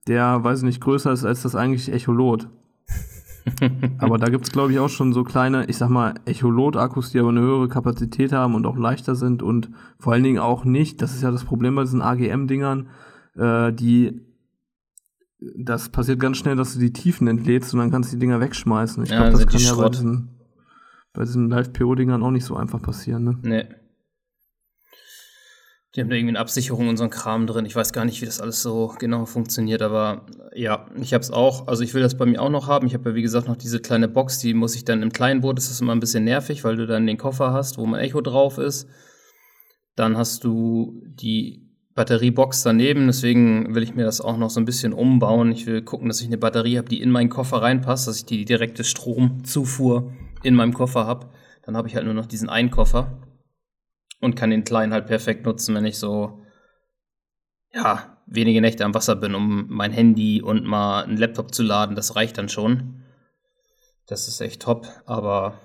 der, 0.08 0.42
weiß 0.42 0.58
ich 0.58 0.64
nicht, 0.64 0.80
größer 0.80 1.12
ist 1.12 1.24
als 1.24 1.42
das 1.42 1.54
eigentliche 1.54 1.92
Echolot. 1.92 2.48
aber 3.98 4.18
da 4.18 4.28
gibt's 4.28 4.50
glaube 4.50 4.72
ich, 4.72 4.80
auch 4.80 4.88
schon 4.88 5.12
so 5.12 5.22
kleine, 5.22 5.66
ich 5.66 5.76
sag 5.76 5.90
mal, 5.90 6.14
Echolot-Akkus, 6.24 7.12
die 7.12 7.20
aber 7.20 7.28
eine 7.28 7.40
höhere 7.40 7.68
Kapazität 7.68 8.32
haben 8.32 8.56
und 8.56 8.66
auch 8.66 8.76
leichter 8.76 9.14
sind 9.14 9.40
und 9.40 9.70
vor 9.98 10.12
allen 10.12 10.24
Dingen 10.24 10.40
auch 10.40 10.64
nicht, 10.64 11.00
das 11.00 11.14
ist 11.14 11.22
ja 11.22 11.30
das 11.30 11.44
Problem 11.44 11.76
bei 11.76 11.82
diesen 11.82 12.02
AGM-Dingern, 12.02 12.88
äh, 13.36 13.72
die 13.72 14.20
das 15.56 15.88
passiert 15.88 16.20
ganz 16.20 16.36
schnell, 16.36 16.56
dass 16.56 16.74
du 16.74 16.80
die 16.80 16.92
Tiefen 16.92 17.26
entlädst 17.26 17.72
und 17.72 17.80
dann 17.80 17.90
kannst 17.90 18.12
du 18.12 18.16
die 18.16 18.20
Dinger 18.20 18.40
wegschmeißen. 18.40 19.02
Ich 19.04 19.10
ja, 19.10 19.30
glaube, 19.30 19.44
das 19.44 19.46
kann 19.46 19.60
ja 19.60 19.74
bei 19.74 19.88
diesen 19.88 20.39
bei 21.12 21.24
diesen 21.24 21.48
Live-PO-Dingern 21.50 22.22
auch 22.22 22.30
nicht 22.30 22.44
so 22.44 22.56
einfach 22.56 22.80
passieren, 22.80 23.24
ne? 23.24 23.38
Nee. 23.42 23.66
Die 25.94 26.00
haben 26.00 26.08
da 26.08 26.14
irgendwie 26.14 26.36
eine 26.36 26.38
Absicherung 26.38 26.88
und 26.88 26.96
so 26.96 27.02
einen 27.02 27.10
Kram 27.10 27.48
drin. 27.48 27.66
Ich 27.66 27.74
weiß 27.74 27.92
gar 27.92 28.04
nicht, 28.04 28.20
wie 28.20 28.26
das 28.26 28.40
alles 28.40 28.62
so 28.62 28.94
genau 29.00 29.26
funktioniert, 29.26 29.82
aber 29.82 30.24
ja, 30.54 30.86
ich 31.00 31.12
habe 31.12 31.22
es 31.22 31.32
auch. 31.32 31.66
Also 31.66 31.82
ich 31.82 31.94
will 31.94 32.02
das 32.02 32.16
bei 32.16 32.26
mir 32.26 32.40
auch 32.40 32.48
noch 32.48 32.68
haben. 32.68 32.86
Ich 32.86 32.94
habe 32.94 33.10
ja, 33.10 33.16
wie 33.16 33.22
gesagt, 33.22 33.48
noch 33.48 33.56
diese 33.56 33.80
kleine 33.80 34.06
Box, 34.06 34.38
die 34.38 34.54
muss 34.54 34.76
ich 34.76 34.84
dann 34.84 35.02
im 35.02 35.12
kleinen 35.12 35.40
Boot, 35.40 35.58
das 35.58 35.68
ist 35.68 35.80
immer 35.80 35.92
ein 35.92 35.98
bisschen 35.98 36.22
nervig, 36.22 36.62
weil 36.62 36.76
du 36.76 36.86
dann 36.86 37.08
den 37.08 37.18
Koffer 37.18 37.52
hast, 37.52 37.76
wo 37.76 37.86
mein 37.86 38.00
Echo 38.00 38.20
drauf 38.20 38.58
ist. 38.58 38.88
Dann 39.96 40.16
hast 40.16 40.44
du 40.44 41.02
die 41.06 41.68
Batteriebox 41.96 42.62
daneben, 42.62 43.08
deswegen 43.08 43.74
will 43.74 43.82
ich 43.82 43.96
mir 43.96 44.04
das 44.04 44.20
auch 44.20 44.36
noch 44.36 44.50
so 44.50 44.60
ein 44.60 44.66
bisschen 44.66 44.92
umbauen. 44.92 45.50
Ich 45.50 45.66
will 45.66 45.82
gucken, 45.82 46.06
dass 46.06 46.20
ich 46.20 46.28
eine 46.28 46.38
Batterie 46.38 46.78
habe, 46.78 46.88
die 46.88 47.02
in 47.02 47.10
meinen 47.10 47.30
Koffer 47.30 47.62
reinpasst, 47.62 48.06
dass 48.06 48.18
ich 48.18 48.26
die 48.26 48.44
direkte 48.44 48.84
Stromzufuhr 48.84 50.12
in 50.42 50.54
meinem 50.54 50.74
Koffer 50.74 51.06
habe, 51.06 51.30
dann 51.62 51.76
habe 51.76 51.88
ich 51.88 51.94
halt 51.94 52.04
nur 52.04 52.14
noch 52.14 52.26
diesen 52.26 52.48
einen 52.48 52.70
Koffer 52.70 53.22
und 54.20 54.36
kann 54.36 54.50
den 54.50 54.64
kleinen 54.64 54.92
halt 54.92 55.06
perfekt 55.06 55.44
nutzen, 55.44 55.74
wenn 55.74 55.84
ich 55.84 55.98
so, 55.98 56.42
ja, 57.72 58.18
wenige 58.26 58.60
Nächte 58.60 58.84
am 58.84 58.94
Wasser 58.94 59.16
bin, 59.16 59.34
um 59.34 59.66
mein 59.68 59.92
Handy 59.92 60.42
und 60.42 60.64
mal 60.64 61.04
einen 61.04 61.16
Laptop 61.16 61.54
zu 61.54 61.62
laden. 61.62 61.96
Das 61.96 62.16
reicht 62.16 62.38
dann 62.38 62.48
schon. 62.48 63.02
Das 64.06 64.28
ist 64.28 64.40
echt 64.40 64.62
top, 64.62 64.88
aber 65.06 65.60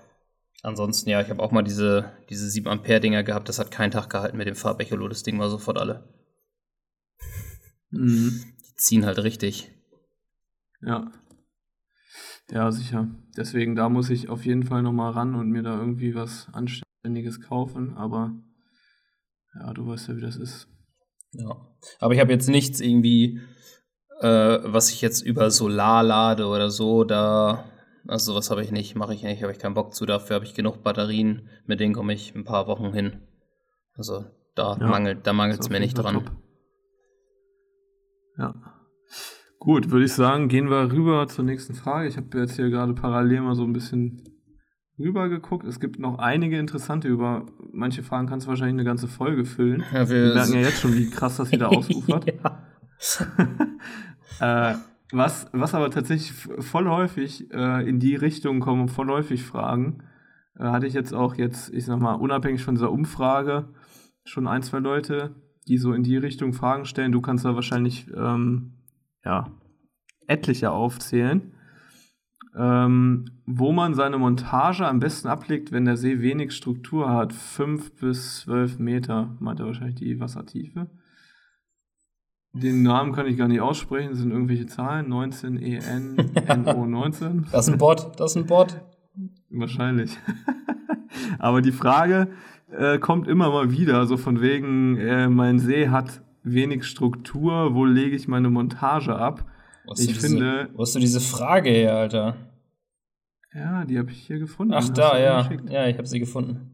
ansonsten, 0.62 1.10
ja, 1.10 1.22
ich 1.22 1.30
habe 1.30 1.42
auch 1.42 1.52
mal 1.52 1.64
diese, 1.64 2.12
diese 2.30 2.50
7 2.50 2.68
Ampere 2.68 3.00
Dinger 3.00 3.24
gehabt. 3.24 3.50
Das 3.50 3.60
hat 3.60 3.72
keinen 3.72 3.92
Tag 3.92 4.10
gehalten 4.10 4.38
mit 4.38 4.48
dem 4.48 4.56
Farbecholo. 4.56 5.08
Das 5.08 5.24
Ding 5.24 5.40
war 5.40 5.50
sofort 5.50 5.78
alle. 5.78 6.08
Mhm. 7.92 8.44
Die 8.68 8.76
ziehen 8.76 9.06
halt 9.06 9.20
richtig. 9.20 9.72
Ja. 10.82 11.12
Ja, 12.52 12.72
sicher. 12.72 13.08
Deswegen, 13.36 13.76
da 13.76 13.90
muss 13.90 14.10
ich 14.10 14.30
auf 14.30 14.46
jeden 14.46 14.64
Fall 14.64 14.82
nochmal 14.82 15.12
ran 15.12 15.36
und 15.36 15.50
mir 15.50 15.64
da 15.64 15.80
irgendwie 15.80 16.16
was 16.16 16.48
Anständiges 16.54 17.42
kaufen. 17.42 17.96
Aber 17.96 18.34
ja, 19.60 19.74
du 19.74 19.88
weißt 19.88 20.10
ja, 20.10 20.16
wie 20.18 20.22
das 20.22 20.36
ist. 20.36 20.68
Ja. 21.32 21.56
Aber 22.00 22.14
ich 22.14 22.20
habe 22.20 22.32
jetzt 22.32 22.50
nichts 22.50 22.80
irgendwie, 22.80 23.42
äh, 24.22 24.60
was 24.64 24.92
ich 24.92 25.02
jetzt 25.02 25.22
über 25.22 25.50
Solar 25.50 26.04
lade 26.04 26.46
oder 26.48 26.70
so. 26.70 27.04
Da, 27.04 27.66
also 28.08 28.36
was 28.36 28.52
habe 28.52 28.64
ich 28.64 28.72
nicht, 28.72 28.96
mache 28.96 29.14
ich 29.14 29.24
nicht, 29.24 29.42
habe 29.42 29.52
ich 29.52 29.60
keinen 29.60 29.74
Bock 29.74 29.94
zu. 29.94 30.06
Dafür 30.06 30.36
habe 30.36 30.46
ich 30.46 30.54
genug 30.54 30.84
Batterien, 30.84 31.50
mit 31.66 31.80
denen 31.80 31.94
komme 31.94 32.14
ich 32.14 32.36
ein 32.36 32.44
paar 32.44 32.68
Wochen 32.68 32.94
hin. 32.94 33.22
Also 33.96 34.26
da 34.56 34.78
ja, 34.80 34.88
mangelt, 34.88 35.26
da 35.26 35.34
mangelt 35.34 35.62
es 35.62 35.70
mir 35.70 35.80
nicht 35.80 35.98
dran. 35.98 36.16
Top. 36.16 36.32
Ja. 38.38 38.54
Gut, 39.60 39.90
würde 39.90 40.06
ich 40.06 40.14
sagen, 40.14 40.48
gehen 40.48 40.70
wir 40.70 40.92
rüber 40.92 41.28
zur 41.28 41.46
nächsten 41.46 41.74
Frage. 41.74 42.08
Ich 42.08 42.18
habe 42.18 42.38
jetzt 42.38 42.56
hier 42.56 42.70
gerade 42.70 42.94
parallel 42.94 43.42
mal 43.42 43.56
so 43.56 43.64
ein 43.64 43.74
bisschen 43.74 44.22
rüber 45.00 45.30
geguckt. 45.30 45.66
Es 45.66 45.80
gibt 45.80 46.00
noch 46.00 46.20
einige 46.20 46.58
interessante 46.58 47.08
über 47.08 47.46
manche 47.72 48.04
Fragen 48.04 48.28
kannst 48.28 48.46
du 48.46 48.50
wahrscheinlich 48.50 48.76
eine 48.76 48.84
ganze 48.84 49.08
Folge 49.08 49.46
füllen. 49.46 49.84
Ja, 49.92 50.10
wir, 50.10 50.34
merken 50.34 50.54
ja 50.54 50.62
jetzt 50.62 50.82
schon, 50.82 50.96
wie 50.96 51.10
krass 51.10 51.38
das 51.38 51.52
wieder 51.52 51.70
ausufert. 51.70 52.28
äh, 54.40 54.76
was, 55.12 55.48
was 55.52 55.74
aber 55.74 55.92
tatsächlich 55.92 56.34
voll 56.34 56.88
häufig 56.88 57.52
äh, 57.54 57.88
in 57.88 58.00
die 58.00 58.16
Richtung 58.16 58.60
kommen, 58.60 58.88
voll 58.88 59.10
häufig 59.10 59.44
Fragen, 59.44 60.04
äh, 60.58 60.64
hatte 60.64 60.88
ich 60.88 60.94
jetzt 60.94 61.14
auch 61.14 61.36
jetzt, 61.36 61.74
ich 61.74 61.86
sag 61.86 62.00
mal, 62.00 62.14
unabhängig 62.14 62.64
von 62.64 62.76
dieser 62.76 62.92
Umfrage, 62.92 63.70
schon 64.24 64.48
ein, 64.48 64.64
zwei 64.64 64.80
Leute, 64.80 65.36
die 65.68 65.78
so 65.78 65.94
in 65.94 66.04
die 66.04 66.18
Richtung 66.18 66.54
Fragen 66.54 66.86
stellen. 66.86 67.12
Du 67.12 67.22
kannst 67.22 67.46
da 67.46 67.56
wahrscheinlich 67.56 68.08
ähm, 68.16 68.74
ja, 69.26 69.52
etliche 70.28 70.72
aufzählen, 70.72 71.54
ähm, 72.56 73.26
wo 73.46 73.72
man 73.72 73.94
seine 73.94 74.18
Montage 74.18 74.88
am 74.88 75.00
besten 75.00 75.28
ablegt, 75.28 75.72
wenn 75.72 75.86
der 75.86 75.98
See 75.98 76.22
wenig 76.22 76.54
Struktur 76.54 77.10
hat. 77.10 77.34
Fünf 77.34 77.94
bis 77.96 78.42
zwölf 78.42 78.80
Meter, 78.80 79.36
meint 79.40 79.60
er 79.60 79.66
wahrscheinlich 79.66 79.96
die 79.96 80.20
Wassertiefe. 80.20 80.90
Den 82.54 82.84
Namen 82.84 83.12
kann 83.12 83.28
ich 83.28 83.36
gar 83.36 83.50
nicht 83.50 83.60
aussprechen, 83.60 84.12
das 84.12 84.20
sind 84.20 84.32
irgendwelche 84.32 84.66
Zahlen. 84.66 85.10
19 85.10 85.58
EN, 85.58 86.16
NO 86.64 86.86
19. 86.86 87.48
Das 87.52 87.68
ist 87.68 87.74
ein 87.74 87.78
Bot, 87.78 88.18
das 88.18 88.32
ist 88.32 88.38
ein 88.38 88.46
Bot. 88.46 88.82
Wahrscheinlich. 89.50 90.18
Aber 91.40 91.62
die 91.62 91.74
Frage 91.74 92.30
äh, 92.72 92.98
kommt 92.98 93.28
immer 93.28 93.50
mal 93.50 93.72
wieder, 93.72 94.06
so 94.06 94.16
von 94.16 94.40
wegen, 94.40 94.98
äh, 94.98 95.28
mein 95.28 95.60
See 95.60 95.90
hat 95.90 96.22
wenig 96.46 96.86
Struktur, 96.86 97.74
wo 97.74 97.86
lege 97.86 98.16
ich 98.16 98.28
meine 98.28 98.50
Montage 98.50 99.16
ab? 99.16 99.46
Was 99.86 100.00
ich 100.00 100.08
diese, 100.08 100.28
finde. 100.28 100.70
Wo 100.74 100.82
hast 100.82 100.96
du 100.96 101.00
diese 101.00 101.20
Frage 101.20 101.70
her, 101.70 101.96
Alter? 101.96 102.36
Ja, 103.54 103.86
die 103.86 103.98
habe 103.98 104.12
ich 104.12 104.18
hier 104.18 104.40
gefunden. 104.40 104.74
Ach, 104.74 104.90
da, 104.90 105.18
ja. 105.18 105.42
Geschickt. 105.42 105.70
Ja, 105.70 105.88
ich 105.88 105.98
habe 105.98 106.08
sie 106.08 106.20
gefunden. 106.20 106.72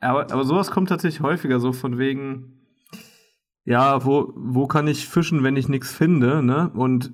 Aber, 0.00 0.32
aber 0.32 0.44
sowas 0.44 0.70
kommt 0.70 0.88
tatsächlich 0.88 1.20
häufiger, 1.20 1.60
so 1.60 1.72
von 1.72 1.98
wegen, 1.98 2.60
ja, 3.64 4.04
wo, 4.04 4.32
wo 4.36 4.66
kann 4.66 4.88
ich 4.88 5.08
fischen, 5.08 5.42
wenn 5.42 5.56
ich 5.56 5.68
nichts 5.68 5.92
finde, 5.92 6.42
ne? 6.42 6.70
Und 6.74 7.12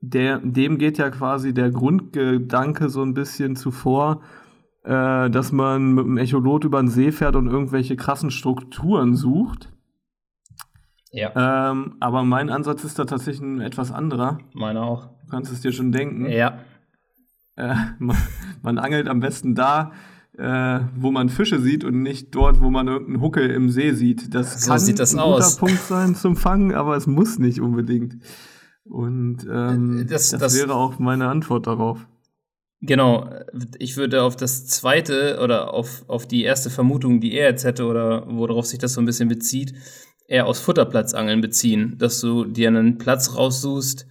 der, 0.00 0.38
dem 0.38 0.78
geht 0.78 0.98
ja 0.98 1.10
quasi 1.10 1.54
der 1.54 1.70
Grundgedanke 1.70 2.88
so 2.88 3.02
ein 3.02 3.14
bisschen 3.14 3.54
zuvor, 3.54 4.22
äh, 4.84 5.30
dass 5.30 5.52
man 5.52 5.94
mit 5.94 6.04
dem 6.04 6.18
Echolot 6.18 6.64
über 6.64 6.80
den 6.80 6.88
See 6.88 7.12
fährt 7.12 7.36
und 7.36 7.46
irgendwelche 7.46 7.96
krassen 7.96 8.30
Strukturen 8.30 9.14
sucht. 9.14 9.71
Ja. 11.12 11.70
Ähm, 11.70 11.96
aber 12.00 12.24
mein 12.24 12.48
Ansatz 12.48 12.84
ist 12.84 12.98
da 12.98 13.04
tatsächlich 13.04 13.42
ein 13.42 13.60
etwas 13.60 13.92
anderer. 13.92 14.38
Meiner 14.54 14.82
auch. 14.82 15.08
Du 15.20 15.28
kannst 15.30 15.52
es 15.52 15.60
dir 15.60 15.72
schon 15.72 15.92
denken. 15.92 16.26
Ja. 16.26 16.58
Äh, 17.56 17.74
man, 17.98 18.16
man, 18.62 18.78
angelt 18.78 19.08
am 19.08 19.20
besten 19.20 19.54
da, 19.54 19.92
äh, 20.38 20.80
wo 20.96 21.12
man 21.12 21.28
Fische 21.28 21.60
sieht 21.60 21.84
und 21.84 22.02
nicht 22.02 22.34
dort, 22.34 22.62
wo 22.62 22.70
man 22.70 22.88
irgendeinen 22.88 23.20
Huckel 23.20 23.50
im 23.50 23.68
See 23.68 23.92
sieht. 23.92 24.34
Das 24.34 24.62
so 24.62 24.70
kann 24.70 24.80
sieht 24.80 24.98
das 24.98 25.12
ein 25.12 25.20
aus. 25.20 25.58
guter 25.58 25.66
Punkt 25.66 25.82
sein 25.82 26.14
zum 26.14 26.34
Fangen, 26.34 26.74
aber 26.74 26.96
es 26.96 27.06
muss 27.06 27.38
nicht 27.38 27.60
unbedingt. 27.60 28.16
Und 28.84 29.46
ähm, 29.50 30.06
das, 30.08 30.30
das, 30.30 30.40
das 30.40 30.58
wäre 30.58 30.74
auch 30.74 30.98
meine 30.98 31.28
Antwort 31.28 31.66
darauf. 31.66 32.06
Genau, 32.84 33.30
ich 33.78 33.96
würde 33.96 34.24
auf 34.24 34.34
das 34.34 34.66
zweite 34.66 35.38
oder 35.40 35.72
auf, 35.72 36.04
auf 36.08 36.26
die 36.26 36.42
erste 36.42 36.68
Vermutung, 36.68 37.20
die 37.20 37.34
er 37.34 37.50
jetzt 37.50 37.64
hätte 37.64 37.84
oder 37.84 38.26
worauf 38.28 38.66
sich 38.66 38.80
das 38.80 38.94
so 38.94 39.00
ein 39.00 39.06
bisschen 39.06 39.28
bezieht, 39.28 39.74
eher 40.32 40.46
aus 40.46 40.60
Futterplatzangeln 40.60 41.40
beziehen, 41.40 41.96
dass 41.98 42.20
du 42.20 42.44
dir 42.44 42.68
einen 42.68 42.98
Platz 42.98 43.36
raussuchst 43.36 44.06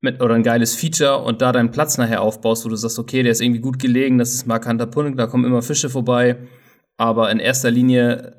mit, 0.00 0.22
oder 0.22 0.34
ein 0.34 0.42
geiles 0.42 0.74
Feature 0.74 1.18
und 1.18 1.42
da 1.42 1.52
deinen 1.52 1.72
Platz 1.72 1.98
nachher 1.98 2.22
aufbaust, 2.22 2.64
wo 2.64 2.68
du 2.68 2.76
sagst, 2.76 2.98
okay, 2.98 3.22
der 3.22 3.32
ist 3.32 3.40
irgendwie 3.40 3.60
gut 3.60 3.78
gelegen, 3.78 4.18
das 4.18 4.32
ist 4.32 4.46
markanter 4.46 4.86
Punkt, 4.86 5.18
da 5.18 5.26
kommen 5.26 5.44
immer 5.44 5.62
Fische 5.62 5.90
vorbei, 5.90 6.38
aber 6.96 7.30
in 7.30 7.40
erster 7.40 7.70
Linie 7.70 8.36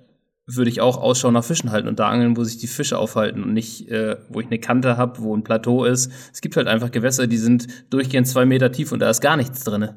würde 0.47 0.69
ich 0.69 0.82
auch 0.82 0.97
Ausschau 0.97 1.30
nach 1.30 1.43
Fischen 1.43 1.72
halten 1.72 1.88
und 1.88 1.99
da 1.99 2.07
angeln, 2.07 2.36
wo 2.38 2.43
sich 2.43 2.57
die 2.57 2.67
Fische 2.67 2.97
aufhalten 2.97 3.43
und 3.43 3.53
nicht, 3.53 3.89
äh, 3.89 4.17
wo 4.30 4.39
ich 4.39 4.47
eine 4.47 4.59
Kante 4.59 4.97
habe, 4.97 5.22
wo 5.22 5.36
ein 5.36 5.43
Plateau 5.43 5.86
ist. 5.86 6.11
Es 6.34 6.41
gibt 6.41 6.57
halt 6.57 6.67
einfach 6.67 6.91
Gewässer, 6.91 7.28
die 7.28 7.38
sind 7.38 7.67
durchgehend 7.89 8.28
zwei 8.28 8.45
Meter 8.45 8.72
tief 8.72 8.91
und 8.91 8.99
da 8.99 9.09
ist 9.09 9.22
gar 9.22 9.38
nichts 9.38 9.63
drin. 9.63 9.89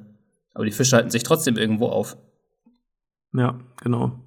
Aber 0.53 0.65
die 0.65 0.71
Fische 0.71 0.97
halten 0.97 1.11
sich 1.11 1.23
trotzdem 1.23 1.57
irgendwo 1.57 1.87
auf. 1.89 2.17
Ja, 3.33 3.59
genau. 3.83 4.24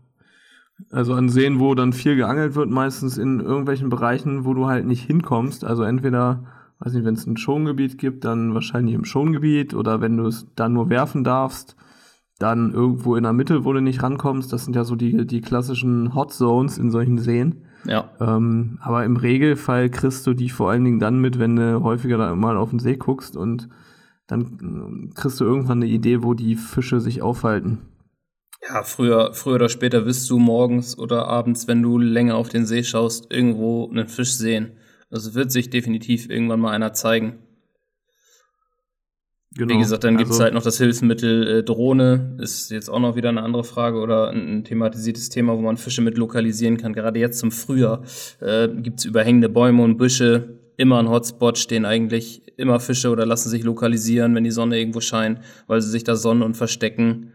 Also 0.92 1.14
an 1.14 1.30
Seen, 1.30 1.60
wo 1.60 1.74
dann 1.76 1.94
viel 1.94 2.16
geangelt 2.16 2.56
wird, 2.56 2.70
meistens 2.70 3.18
in 3.18 3.40
irgendwelchen 3.40 3.90
Bereichen, 3.90 4.46
wo 4.46 4.54
du 4.54 4.68
halt 4.68 4.86
nicht 4.86 5.06
hinkommst. 5.06 5.66
Also 5.66 5.84
entweder, 5.84 6.46
weiß 6.80 6.94
nicht, 6.94 7.06
wenn 7.06 7.16
es 7.16 7.26
ein 7.26 7.38
Schongebiet 7.38 7.98
gibt, 7.98 8.26
dann 8.26 8.54
wahrscheinlich 8.54 8.96
im 8.96 9.06
Schongebiet 9.06 9.74
oder 9.74 10.02
wenn 10.02 10.18
du 10.18 10.28
es 10.28 10.48
dann 10.56 10.74
nur 10.74 10.90
werfen 10.90 11.24
darfst 11.24 11.76
dann 12.40 12.72
irgendwo 12.72 13.16
in 13.16 13.24
der 13.24 13.34
Mitte, 13.34 13.66
wo 13.66 13.74
du 13.74 13.82
nicht 13.82 14.04
rankommst. 14.04 14.54
Das 14.54 14.66
sind 14.66 14.76
ja 14.76 14.84
so 14.84 14.96
die, 14.96 15.26
die 15.26 15.42
klassischen 15.42 16.14
Hot 16.14 16.34
Zones 16.34 16.78
in 16.78 16.92
solchen 16.92 17.18
Seen. 17.18 17.64
Ja. 17.86 18.10
Ähm, 18.20 18.78
aber 18.82 19.06
im 19.06 19.18
Regelfall 19.18 19.90
kriegst 19.90 20.28
du 20.28 20.34
die 20.34 20.50
vor 20.50 20.70
allen 20.70 20.84
Dingen 20.84 21.00
dann 21.00 21.20
mit, 21.20 21.40
wenn 21.40 21.56
du 21.56 21.82
häufiger 21.84 22.18
da 22.18 22.36
mal 22.36 22.58
auf 22.58 22.70
den 22.70 22.80
See 22.80 22.96
guckst 22.96 23.38
und 23.38 23.70
dann 24.28 25.12
kriegst 25.16 25.40
du 25.40 25.46
irgendwann 25.46 25.82
eine 25.82 25.92
Idee, 25.92 26.22
wo 26.22 26.34
die 26.34 26.56
Fische 26.56 27.00
sich 27.00 27.22
aufhalten. 27.22 27.80
Ja, 28.62 28.84
früher, 28.84 29.34
früher 29.34 29.56
oder 29.56 29.70
später 29.70 30.06
wirst 30.06 30.30
du 30.30 30.40
morgens 30.40 30.98
oder 30.98 31.28
abends, 31.28 31.68
wenn 31.68 31.82
du 31.82 31.98
länger 32.00 32.36
auf 32.36 32.50
den 32.50 32.66
See 32.66 32.84
schaust, 32.84 33.32
irgendwo 33.32 33.90
einen 33.90 34.08
Fisch 34.08 34.34
sehen. 34.34 34.78
Also 35.10 35.36
wird 35.36 35.52
sich 35.52 35.70
definitiv 35.70 36.30
irgendwann 36.30 36.60
mal 36.60 36.72
einer 36.72 36.94
zeigen. 36.94 37.40
Genau. 39.58 39.74
Wie 39.74 39.80
gesagt, 39.80 40.04
dann 40.04 40.16
also, 40.16 40.24
gibt 40.24 40.34
es 40.34 40.40
halt 40.40 40.54
noch 40.54 40.62
das 40.62 40.78
Hilfsmittel 40.78 41.48
äh, 41.48 41.64
Drohne, 41.64 42.38
ist 42.40 42.70
jetzt 42.70 42.90
auch 42.90 43.00
noch 43.00 43.16
wieder 43.16 43.30
eine 43.30 43.42
andere 43.42 43.64
Frage 43.64 43.98
oder 44.00 44.30
ein, 44.30 44.58
ein 44.58 44.64
thematisiertes 44.64 45.30
Thema, 45.30 45.58
wo 45.58 45.62
man 45.62 45.78
Fische 45.78 46.02
mit 46.02 46.18
lokalisieren 46.18 46.78
kann. 46.78 46.94
Gerade 46.94 47.20
jetzt 47.20 47.40
zum 47.40 47.52
Frühjahr 47.52 48.04
äh, 48.40 48.68
gibt 48.68 49.00
es 49.00 49.06
überhängende 49.06 49.50
Bäume 49.50 49.82
und 49.84 49.98
Büsche, 49.98 50.60
immer 50.78 51.00
ein 51.00 51.10
Hotspot, 51.10 51.58
stehen 51.58 51.86
eigentlich 51.86 52.44
immer 52.58 52.80
Fische 52.80 53.10
oder 53.10 53.26
lassen 53.26 53.50
sich 53.50 53.64
lokalisieren, 53.64 54.36
wenn 54.36 54.44
die 54.44 54.52
Sonne 54.52 54.78
irgendwo 54.78 55.02
scheint, 55.02 55.40
weil 55.66 55.82
sie 55.82 55.90
sich 55.90 56.04
da 56.04 56.16
sonnen 56.16 56.44
und 56.44 56.56
verstecken. 56.56 57.34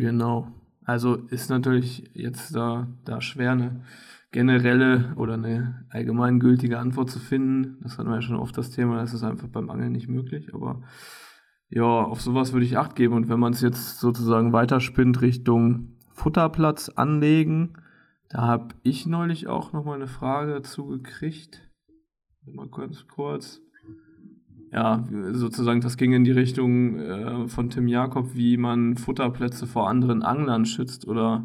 Genau. 0.00 0.48
Also 0.86 1.16
ist 1.16 1.50
natürlich 1.50 2.10
jetzt 2.14 2.54
da, 2.56 2.88
da 3.04 3.20
schwer, 3.20 3.54
ne? 3.54 3.84
generelle 4.32 5.12
oder 5.16 5.34
eine 5.34 5.84
allgemeingültige 5.90 6.78
Antwort 6.78 7.10
zu 7.10 7.18
finden. 7.18 7.76
Das 7.82 7.98
hatten 7.98 8.08
wir 8.08 8.14
ja 8.14 8.22
schon 8.22 8.36
oft 8.36 8.56
das 8.56 8.70
Thema, 8.70 8.96
das 8.96 9.12
ist 9.12 9.24
einfach 9.24 9.48
beim 9.48 9.68
Angeln 9.68 9.92
nicht 9.92 10.08
möglich. 10.08 10.54
Aber 10.54 10.82
ja, 11.68 11.84
auf 11.84 12.22
sowas 12.22 12.54
würde 12.54 12.64
ich 12.64 12.78
Acht 12.78 12.96
geben. 12.96 13.14
Und 13.14 13.28
wenn 13.28 13.38
man 13.38 13.52
es 13.52 13.60
jetzt 13.60 13.98
sozusagen 13.98 14.54
weiterspinnt 14.54 15.20
Richtung 15.20 15.98
Futterplatz 16.12 16.88
anlegen, 16.88 17.74
da 18.30 18.42
habe 18.46 18.74
ich 18.82 19.06
neulich 19.06 19.48
auch 19.48 19.74
nochmal 19.74 19.96
eine 19.96 20.06
Frage 20.06 20.54
dazu 20.54 20.86
gekriegt. 20.86 21.68
Mal 22.46 22.68
kurz, 22.68 23.06
kurz. 23.06 23.60
Ja, 24.72 25.04
sozusagen, 25.32 25.80
das 25.80 25.96
ging 25.96 26.12
in 26.12 26.22
die 26.22 26.30
Richtung 26.30 26.98
äh, 26.98 27.48
von 27.48 27.70
Tim 27.70 27.88
Jakob, 27.88 28.34
wie 28.34 28.56
man 28.56 28.96
Futterplätze 28.96 29.66
vor 29.66 29.88
anderen 29.88 30.22
Anglern 30.22 30.64
schützt 30.64 31.08
oder 31.08 31.44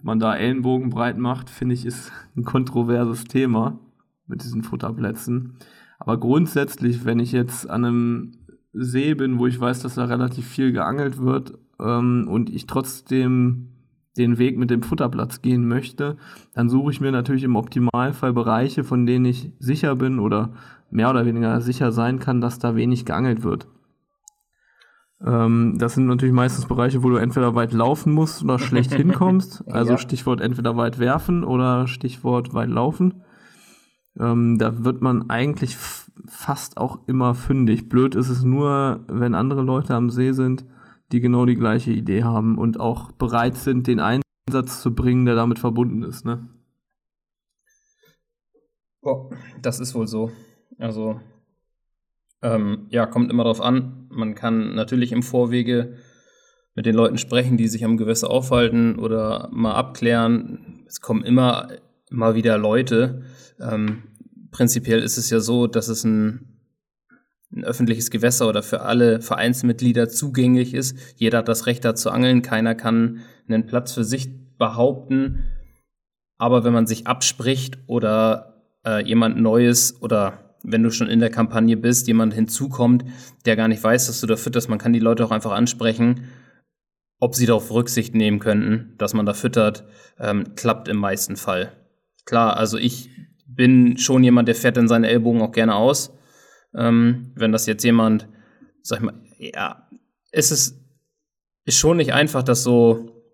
man 0.00 0.18
da 0.18 0.34
Ellenbogen 0.34 0.90
breit 0.90 1.18
macht, 1.18 1.50
finde 1.50 1.74
ich, 1.74 1.84
ist 1.84 2.12
ein 2.36 2.44
kontroverses 2.44 3.24
Thema 3.24 3.78
mit 4.26 4.42
diesen 4.42 4.62
Futterplätzen. 4.62 5.58
Aber 5.98 6.18
grundsätzlich, 6.18 7.04
wenn 7.04 7.18
ich 7.18 7.32
jetzt 7.32 7.68
an 7.68 7.84
einem 7.84 8.32
See 8.72 9.14
bin, 9.14 9.38
wo 9.38 9.46
ich 9.46 9.58
weiß, 9.58 9.80
dass 9.80 9.94
da 9.94 10.04
relativ 10.04 10.46
viel 10.46 10.72
geangelt 10.72 11.18
wird 11.18 11.58
ähm, 11.80 12.28
und 12.28 12.50
ich 12.50 12.66
trotzdem 12.66 13.72
den 14.16 14.38
Weg 14.38 14.58
mit 14.58 14.70
dem 14.70 14.82
Futterplatz 14.82 15.42
gehen 15.42 15.68
möchte, 15.68 16.16
dann 16.54 16.68
suche 16.68 16.90
ich 16.90 17.00
mir 17.00 17.12
natürlich 17.12 17.44
im 17.44 17.56
Optimalfall 17.56 18.32
Bereiche, 18.32 18.84
von 18.84 19.06
denen 19.06 19.26
ich 19.26 19.52
sicher 19.58 19.94
bin 19.96 20.18
oder 20.18 20.54
mehr 20.90 21.10
oder 21.10 21.26
weniger 21.26 21.60
sicher 21.60 21.92
sein 21.92 22.18
kann, 22.18 22.40
dass 22.40 22.58
da 22.58 22.76
wenig 22.76 23.04
geangelt 23.04 23.42
wird. 23.42 23.66
Ähm, 25.24 25.76
das 25.78 25.94
sind 25.94 26.06
natürlich 26.06 26.34
meistens 26.34 26.66
Bereiche, 26.66 27.02
wo 27.02 27.08
du 27.08 27.16
entweder 27.16 27.54
weit 27.54 27.72
laufen 27.72 28.12
musst 28.12 28.42
oder 28.42 28.58
schlecht 28.58 28.92
hinkommst. 28.94 29.64
Also 29.68 29.92
ja. 29.92 29.98
Stichwort 29.98 30.40
entweder 30.40 30.76
weit 30.76 30.98
werfen 30.98 31.44
oder 31.44 31.86
Stichwort 31.86 32.54
weit 32.54 32.68
laufen. 32.68 33.22
Ähm, 34.18 34.58
da 34.58 34.84
wird 34.84 35.02
man 35.02 35.30
eigentlich 35.30 35.76
fast 36.26 36.76
auch 36.76 37.06
immer 37.06 37.34
fündig. 37.34 37.88
Blöd 37.88 38.14
ist 38.14 38.28
es 38.28 38.42
nur, 38.42 39.04
wenn 39.08 39.34
andere 39.34 39.62
Leute 39.62 39.94
am 39.94 40.10
See 40.10 40.32
sind, 40.32 40.64
die 41.12 41.20
genau 41.20 41.46
die 41.46 41.56
gleiche 41.56 41.92
Idee 41.92 42.24
haben 42.24 42.58
und 42.58 42.80
auch 42.80 43.12
bereit 43.12 43.56
sind, 43.56 43.86
den 43.86 44.00
Einsatz 44.00 44.80
zu 44.80 44.94
bringen, 44.94 45.26
der 45.26 45.34
damit 45.34 45.58
verbunden 45.58 46.02
ist. 46.02 46.24
Ne? 46.24 46.48
Oh, 49.02 49.30
das 49.62 49.78
ist 49.78 49.94
wohl 49.94 50.06
so. 50.06 50.30
Also 50.78 51.20
ähm, 52.42 52.86
ja, 52.90 53.06
kommt 53.06 53.30
immer 53.30 53.44
drauf 53.44 53.60
an. 53.60 54.06
Man 54.10 54.34
kann 54.34 54.74
natürlich 54.74 55.12
im 55.12 55.22
Vorwege 55.22 55.96
mit 56.74 56.86
den 56.86 56.94
Leuten 56.94 57.18
sprechen, 57.18 57.56
die 57.56 57.68
sich 57.68 57.84
am 57.84 57.96
Gewässer 57.96 58.30
aufhalten 58.30 58.98
oder 58.98 59.48
mal 59.50 59.74
abklären. 59.74 60.84
Es 60.86 61.00
kommen 61.00 61.24
immer 61.24 61.68
mal 62.10 62.34
wieder 62.34 62.58
Leute. 62.58 63.22
Ähm, 63.58 64.04
prinzipiell 64.50 65.02
ist 65.02 65.16
es 65.16 65.30
ja 65.30 65.40
so, 65.40 65.66
dass 65.66 65.88
es 65.88 66.04
ein, 66.04 66.60
ein 67.50 67.64
öffentliches 67.64 68.10
Gewässer 68.10 68.48
oder 68.48 68.62
für 68.62 68.82
alle 68.82 69.22
Vereinsmitglieder 69.22 70.08
zugänglich 70.08 70.74
ist. 70.74 70.98
Jeder 71.16 71.38
hat 71.38 71.48
das 71.48 71.66
Recht 71.66 71.84
da 71.84 71.94
zu 71.94 72.10
angeln. 72.10 72.42
Keiner 72.42 72.74
kann 72.74 73.20
einen 73.48 73.66
Platz 73.66 73.92
für 73.92 74.04
sich 74.04 74.28
behaupten. 74.58 75.44
Aber 76.38 76.64
wenn 76.64 76.74
man 76.74 76.86
sich 76.86 77.06
abspricht 77.06 77.78
oder 77.86 78.62
äh, 78.84 79.02
jemand 79.02 79.40
Neues 79.40 80.00
oder 80.02 80.45
wenn 80.66 80.82
du 80.82 80.90
schon 80.90 81.08
in 81.08 81.20
der 81.20 81.30
Kampagne 81.30 81.76
bist, 81.76 82.06
jemand 82.08 82.34
hinzukommt, 82.34 83.04
der 83.44 83.56
gar 83.56 83.68
nicht 83.68 83.82
weiß, 83.82 84.08
dass 84.08 84.20
du 84.20 84.26
da 84.26 84.36
fütterst, 84.36 84.68
man 84.68 84.78
kann 84.78 84.92
die 84.92 84.98
Leute 84.98 85.24
auch 85.24 85.30
einfach 85.30 85.52
ansprechen, 85.52 86.24
ob 87.18 87.34
sie 87.34 87.46
darauf 87.46 87.70
Rücksicht 87.70 88.14
nehmen 88.14 88.40
könnten, 88.40 88.94
dass 88.98 89.14
man 89.14 89.26
da 89.26 89.32
füttert, 89.32 89.84
ähm, 90.18 90.54
klappt 90.56 90.88
im 90.88 90.98
meisten 90.98 91.36
Fall. 91.36 91.72
Klar, 92.24 92.56
also 92.56 92.76
ich 92.78 93.10
bin 93.46 93.96
schon 93.96 94.24
jemand, 94.24 94.48
der 94.48 94.54
fährt 94.54 94.76
dann 94.76 94.88
seine 94.88 95.08
Ellbogen 95.08 95.40
auch 95.40 95.52
gerne 95.52 95.76
aus. 95.76 96.12
Ähm, 96.74 97.32
wenn 97.36 97.52
das 97.52 97.66
jetzt 97.66 97.84
jemand, 97.84 98.28
sag 98.82 98.98
ich 98.98 99.04
mal, 99.04 99.14
ja, 99.38 99.88
ist 100.32 100.50
es 100.50 100.82
ist 101.64 101.78
schon 101.78 101.96
nicht 101.96 102.12
einfach, 102.12 102.42
das 102.42 102.62
so, 102.62 103.24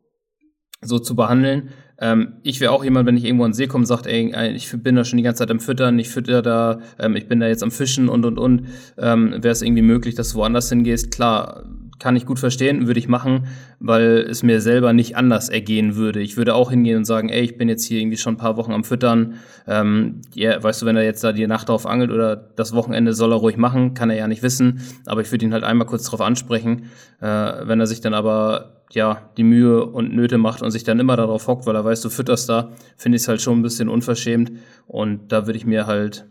so 0.80 0.98
zu 0.98 1.14
behandeln. 1.14 1.70
Ähm, 2.02 2.34
ich 2.42 2.60
wäre 2.60 2.72
auch 2.72 2.82
jemand, 2.82 3.06
wenn 3.06 3.16
ich 3.16 3.24
irgendwo 3.24 3.44
an 3.44 3.52
den 3.52 3.54
See 3.54 3.68
komme 3.68 3.86
sagt, 3.86 4.06
ey, 4.06 4.34
ich 4.54 4.70
bin 4.82 4.96
da 4.96 5.04
schon 5.04 5.18
die 5.18 5.22
ganze 5.22 5.38
Zeit 5.38 5.52
am 5.52 5.60
Füttern, 5.60 5.98
ich 6.00 6.08
fütter 6.08 6.42
da, 6.42 6.80
ähm, 6.98 7.14
ich 7.14 7.28
bin 7.28 7.38
da 7.38 7.46
jetzt 7.46 7.62
am 7.62 7.70
Fischen 7.70 8.08
und 8.08 8.26
und 8.26 8.38
und, 8.38 8.66
ähm, 8.98 9.30
wäre 9.34 9.52
es 9.52 9.62
irgendwie 9.62 9.82
möglich, 9.82 10.16
dass 10.16 10.32
du 10.32 10.38
woanders 10.38 10.68
hingehst. 10.68 11.12
Klar, 11.12 11.62
kann 12.00 12.16
ich 12.16 12.26
gut 12.26 12.40
verstehen, 12.40 12.88
würde 12.88 12.98
ich 12.98 13.06
machen, 13.06 13.46
weil 13.78 14.26
es 14.28 14.42
mir 14.42 14.60
selber 14.60 14.92
nicht 14.92 15.16
anders 15.16 15.48
ergehen 15.48 15.94
würde. 15.94 16.20
Ich 16.20 16.36
würde 16.36 16.56
auch 16.56 16.70
hingehen 16.70 16.96
und 16.96 17.04
sagen, 17.04 17.28
ey, 17.28 17.42
ich 17.42 17.56
bin 17.56 17.68
jetzt 17.68 17.84
hier 17.84 18.00
irgendwie 18.00 18.16
schon 18.16 18.34
ein 18.34 18.38
paar 18.38 18.56
Wochen 18.56 18.72
am 18.72 18.82
Füttern. 18.82 19.34
Ähm, 19.68 20.22
ja, 20.34 20.60
weißt 20.60 20.82
du, 20.82 20.86
wenn 20.86 20.96
er 20.96 21.04
jetzt 21.04 21.22
da 21.22 21.32
die 21.32 21.46
Nacht 21.46 21.68
drauf 21.68 21.86
angelt 21.86 22.10
oder 22.10 22.34
das 22.34 22.74
Wochenende 22.74 23.14
soll 23.14 23.32
er 23.32 23.36
ruhig 23.36 23.56
machen, 23.56 23.94
kann 23.94 24.10
er 24.10 24.16
ja 24.16 24.26
nicht 24.26 24.42
wissen. 24.42 24.80
Aber 25.06 25.20
ich 25.20 25.30
würde 25.30 25.44
ihn 25.44 25.52
halt 25.52 25.62
einmal 25.62 25.86
kurz 25.86 26.02
drauf 26.02 26.20
ansprechen. 26.20 26.90
Äh, 27.20 27.26
wenn 27.26 27.78
er 27.78 27.86
sich 27.86 28.00
dann 28.00 28.14
aber 28.14 28.81
ja, 28.94 29.30
die 29.36 29.44
Mühe 29.44 29.84
und 29.84 30.14
Nöte 30.14 30.38
macht 30.38 30.62
und 30.62 30.70
sich 30.70 30.84
dann 30.84 31.00
immer 31.00 31.16
darauf 31.16 31.46
hockt, 31.46 31.66
weil 31.66 31.76
er 31.76 31.84
weiß, 31.84 32.00
du 32.02 32.10
fütterst 32.10 32.48
da, 32.48 32.70
finde 32.96 33.16
ich 33.16 33.22
es 33.22 33.28
halt 33.28 33.40
schon 33.40 33.58
ein 33.58 33.62
bisschen 33.62 33.88
unverschämt. 33.88 34.52
Und 34.86 35.32
da 35.32 35.46
würde 35.46 35.56
ich 35.56 35.66
mir 35.66 35.86
halt 35.86 36.28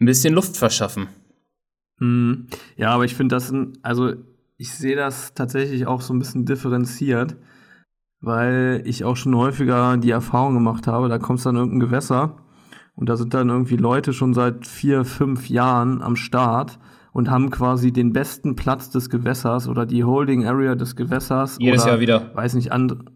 ein 0.00 0.06
bisschen 0.06 0.34
Luft 0.34 0.56
verschaffen. 0.56 1.08
Mhm. 1.98 2.48
Ja, 2.76 2.90
aber 2.90 3.04
ich 3.04 3.14
finde 3.14 3.34
das, 3.36 3.52
also 3.82 4.14
ich 4.56 4.72
sehe 4.72 4.96
das 4.96 5.34
tatsächlich 5.34 5.86
auch 5.86 6.00
so 6.00 6.14
ein 6.14 6.18
bisschen 6.18 6.46
differenziert, 6.46 7.36
weil 8.20 8.82
ich 8.84 9.04
auch 9.04 9.16
schon 9.16 9.36
häufiger 9.36 9.96
die 9.96 10.10
Erfahrung 10.10 10.54
gemacht 10.54 10.86
habe, 10.86 11.08
da 11.08 11.18
kommst 11.18 11.44
du 11.44 11.50
an 11.50 11.56
irgendein 11.56 11.80
Gewässer 11.80 12.36
und 12.94 13.08
da 13.08 13.16
sind 13.16 13.34
dann 13.34 13.50
irgendwie 13.50 13.76
Leute 13.76 14.12
schon 14.12 14.34
seit 14.34 14.66
vier, 14.66 15.04
fünf 15.04 15.48
Jahren 15.48 16.02
am 16.02 16.16
Start 16.16 16.78
und 17.16 17.30
haben 17.30 17.48
quasi 17.48 17.92
den 17.92 18.12
besten 18.12 18.56
Platz 18.56 18.90
des 18.90 19.08
Gewässers 19.08 19.68
oder 19.68 19.86
die 19.86 20.04
Holding 20.04 20.46
Area 20.46 20.74
des 20.74 20.96
Gewässers. 20.96 21.56
Jedes 21.58 21.84
oder, 21.84 21.92
Jahr 21.92 22.00
wieder. 22.00 22.30
Weiß 22.34 22.52
nicht, 22.52 22.72
andere. 22.72 23.06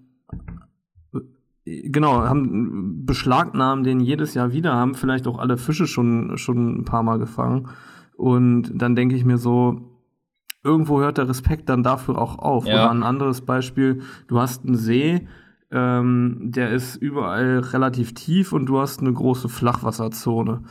Genau, 1.66 2.22
haben 2.22 3.04
beschlagnahmen 3.04 3.84
den 3.84 4.00
jedes 4.00 4.32
Jahr 4.32 4.54
wieder, 4.54 4.72
haben 4.72 4.94
vielleicht 4.94 5.26
auch 5.26 5.38
alle 5.38 5.58
Fische 5.58 5.86
schon, 5.86 6.38
schon 6.38 6.78
ein 6.78 6.84
paar 6.86 7.02
Mal 7.02 7.18
gefangen 7.18 7.68
Und 8.16 8.72
dann 8.72 8.96
denke 8.96 9.16
ich 9.16 9.26
mir 9.26 9.36
so, 9.36 10.00
irgendwo 10.64 11.00
hört 11.00 11.18
der 11.18 11.28
Respekt 11.28 11.68
dann 11.68 11.82
dafür 11.82 12.16
auch 12.16 12.38
auf. 12.38 12.64
Ja. 12.64 12.72
Oder 12.76 12.90
ein 12.92 13.02
anderes 13.02 13.42
Beispiel, 13.42 14.00
du 14.28 14.40
hast 14.40 14.64
einen 14.64 14.76
See, 14.76 15.28
ähm, 15.70 16.38
der 16.40 16.70
ist 16.70 16.96
überall 16.96 17.58
relativ 17.58 18.14
tief 18.14 18.54
und 18.54 18.64
du 18.64 18.80
hast 18.80 19.00
eine 19.00 19.12
große 19.12 19.50
Flachwasserzone. 19.50 20.62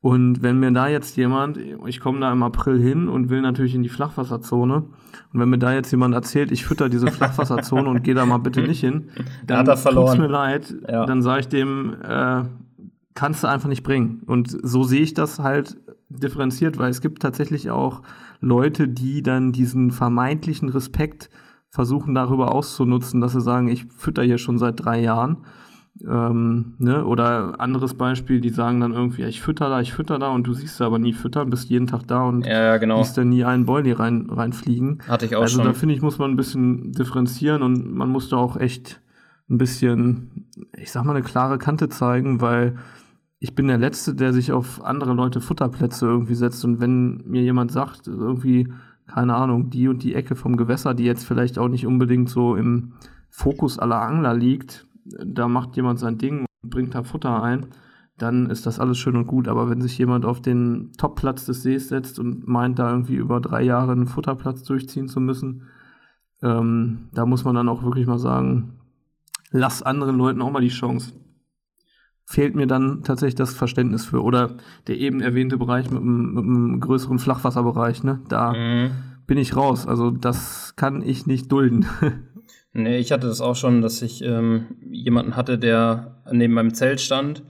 Und 0.00 0.42
wenn 0.42 0.60
mir 0.60 0.70
da 0.72 0.88
jetzt 0.88 1.16
jemand, 1.16 1.58
ich 1.86 2.00
komme 2.00 2.20
da 2.20 2.30
im 2.30 2.42
April 2.42 2.80
hin 2.80 3.08
und 3.08 3.28
will 3.28 3.40
natürlich 3.40 3.74
in 3.74 3.82
die 3.82 3.88
Flachwasserzone, 3.88 4.84
und 5.32 5.40
wenn 5.40 5.48
mir 5.48 5.58
da 5.58 5.72
jetzt 5.72 5.90
jemand 5.90 6.14
erzählt, 6.14 6.52
ich 6.52 6.64
fütter 6.64 6.88
diese 6.88 7.10
Flachwasserzone 7.10 7.88
und 7.88 8.04
gehe 8.04 8.14
da 8.14 8.26
mal 8.26 8.38
bitte 8.38 8.62
nicht 8.62 8.80
hin, 8.80 9.08
dann 9.46 9.64
tut's 9.64 10.16
mir 10.18 10.28
leid, 10.28 10.74
ja. 10.88 11.06
dann 11.06 11.22
sage 11.22 11.40
ich 11.40 11.48
dem, 11.48 11.96
äh, 12.02 12.44
kannst 13.14 13.42
du 13.42 13.48
einfach 13.48 13.68
nicht 13.68 13.82
bringen. 13.82 14.22
Und 14.26 14.56
so 14.62 14.84
sehe 14.84 15.02
ich 15.02 15.14
das 15.14 15.40
halt 15.40 15.76
differenziert, 16.08 16.78
weil 16.78 16.90
es 16.90 17.00
gibt 17.00 17.22
tatsächlich 17.22 17.70
auch 17.70 18.02
Leute, 18.40 18.88
die 18.88 19.22
dann 19.22 19.52
diesen 19.52 19.90
vermeintlichen 19.90 20.68
Respekt 20.68 21.30
versuchen 21.68 22.14
darüber 22.14 22.52
auszunutzen, 22.52 23.20
dass 23.20 23.32
sie 23.32 23.40
sagen, 23.40 23.68
ich 23.68 23.86
fütter 23.96 24.22
hier 24.22 24.38
schon 24.38 24.58
seit 24.58 24.84
drei 24.84 25.00
Jahren. 25.00 25.38
Ähm, 26.04 26.74
ne? 26.78 27.04
Oder 27.04 27.60
anderes 27.60 27.94
Beispiel, 27.94 28.40
die 28.40 28.50
sagen 28.50 28.80
dann 28.80 28.92
irgendwie, 28.92 29.24
ich 29.24 29.40
fütter 29.40 29.68
da, 29.68 29.80
ich 29.80 29.92
fütter 29.92 30.18
da 30.18 30.28
und 30.28 30.46
du 30.46 30.52
siehst 30.52 30.80
aber 30.82 30.98
nie 30.98 31.12
füttern, 31.12 31.50
bist 31.50 31.70
jeden 31.70 31.86
Tag 31.86 32.06
da 32.06 32.24
und 32.24 32.44
ja, 32.44 32.76
genau. 32.76 33.02
siehst 33.02 33.16
dann 33.16 33.30
nie 33.30 33.44
einen 33.44 33.66
Boilie 33.66 33.98
rein, 33.98 34.28
reinfliegen. 34.30 35.02
Hatte 35.08 35.26
ich 35.26 35.36
auch 35.36 35.42
also 35.42 35.54
schon. 35.54 35.60
Also 35.60 35.72
da 35.72 35.78
finde 35.78 35.94
ich, 35.94 36.02
muss 36.02 36.18
man 36.18 36.30
ein 36.30 36.36
bisschen 36.36 36.92
differenzieren 36.92 37.62
und 37.62 37.94
man 37.94 38.08
muss 38.10 38.28
da 38.28 38.36
auch 38.36 38.56
echt 38.56 39.00
ein 39.48 39.58
bisschen, 39.58 40.48
ich 40.76 40.90
sag 40.90 41.04
mal, 41.04 41.14
eine 41.14 41.24
klare 41.24 41.58
Kante 41.58 41.88
zeigen, 41.88 42.40
weil 42.40 42.76
ich 43.38 43.54
bin 43.54 43.68
der 43.68 43.78
Letzte, 43.78 44.14
der 44.14 44.32
sich 44.32 44.52
auf 44.52 44.84
andere 44.84 45.12
Leute 45.12 45.40
Futterplätze 45.40 46.06
irgendwie 46.06 46.34
setzt. 46.34 46.64
Und 46.64 46.80
wenn 46.80 47.22
mir 47.26 47.42
jemand 47.42 47.70
sagt, 47.70 48.06
irgendwie, 48.06 48.72
keine 49.06 49.34
Ahnung, 49.34 49.70
die 49.70 49.88
und 49.88 50.02
die 50.02 50.14
Ecke 50.14 50.34
vom 50.34 50.56
Gewässer, 50.56 50.94
die 50.94 51.04
jetzt 51.04 51.24
vielleicht 51.24 51.58
auch 51.58 51.68
nicht 51.68 51.86
unbedingt 51.86 52.28
so 52.28 52.56
im 52.56 52.94
Fokus 53.28 53.78
aller 53.78 54.00
Angler 54.00 54.34
liegt, 54.34 54.86
da 55.24 55.48
macht 55.48 55.76
jemand 55.76 55.98
sein 55.98 56.18
Ding 56.18 56.46
und 56.62 56.70
bringt 56.70 56.94
da 56.94 57.02
Futter 57.02 57.42
ein, 57.42 57.66
dann 58.18 58.48
ist 58.48 58.66
das 58.66 58.80
alles 58.80 58.98
schön 58.98 59.16
und 59.16 59.26
gut. 59.26 59.48
Aber 59.48 59.68
wenn 59.68 59.80
sich 59.80 59.98
jemand 59.98 60.24
auf 60.24 60.40
den 60.40 60.92
Topplatz 60.96 61.44
des 61.46 61.62
Sees 61.62 61.88
setzt 61.88 62.18
und 62.18 62.46
meint, 62.48 62.78
da 62.78 62.90
irgendwie 62.90 63.16
über 63.16 63.40
drei 63.40 63.62
Jahre 63.62 63.92
einen 63.92 64.06
Futterplatz 64.06 64.62
durchziehen 64.62 65.08
zu 65.08 65.20
müssen, 65.20 65.64
ähm, 66.42 67.08
da 67.12 67.26
muss 67.26 67.44
man 67.44 67.54
dann 67.54 67.68
auch 67.68 67.82
wirklich 67.82 68.06
mal 68.06 68.18
sagen, 68.18 68.80
lass 69.50 69.82
anderen 69.82 70.16
Leuten 70.16 70.42
auch 70.42 70.50
mal 70.50 70.60
die 70.60 70.68
Chance 70.68 71.12
fehlt 72.26 72.56
mir 72.56 72.66
dann 72.66 73.02
tatsächlich 73.04 73.36
das 73.36 73.54
Verständnis 73.54 74.04
für. 74.04 74.22
Oder 74.22 74.56
der 74.88 74.98
eben 74.98 75.20
erwähnte 75.20 75.56
Bereich 75.56 75.90
mit 75.90 76.02
einem, 76.02 76.34
mit 76.34 76.44
einem 76.44 76.80
größeren 76.80 77.18
Flachwasserbereich, 77.18 78.02
ne? 78.02 78.20
Da 78.28 78.52
mhm. 78.52 78.90
bin 79.26 79.38
ich 79.38 79.56
raus. 79.56 79.86
Also 79.86 80.10
das 80.10 80.74
kann 80.76 81.02
ich 81.02 81.26
nicht 81.26 81.50
dulden. 81.50 81.86
nee, 82.76 82.98
ich 82.98 83.12
hatte 83.12 83.26
das 83.26 83.40
auch 83.40 83.56
schon, 83.56 83.82
dass 83.82 84.02
ich 84.02 84.22
ähm, 84.22 84.76
jemanden 84.90 85.36
hatte, 85.36 85.58
der 85.58 86.22
neben 86.30 86.54
meinem 86.54 86.74
Zelt 86.74 87.00
stand 87.00 87.42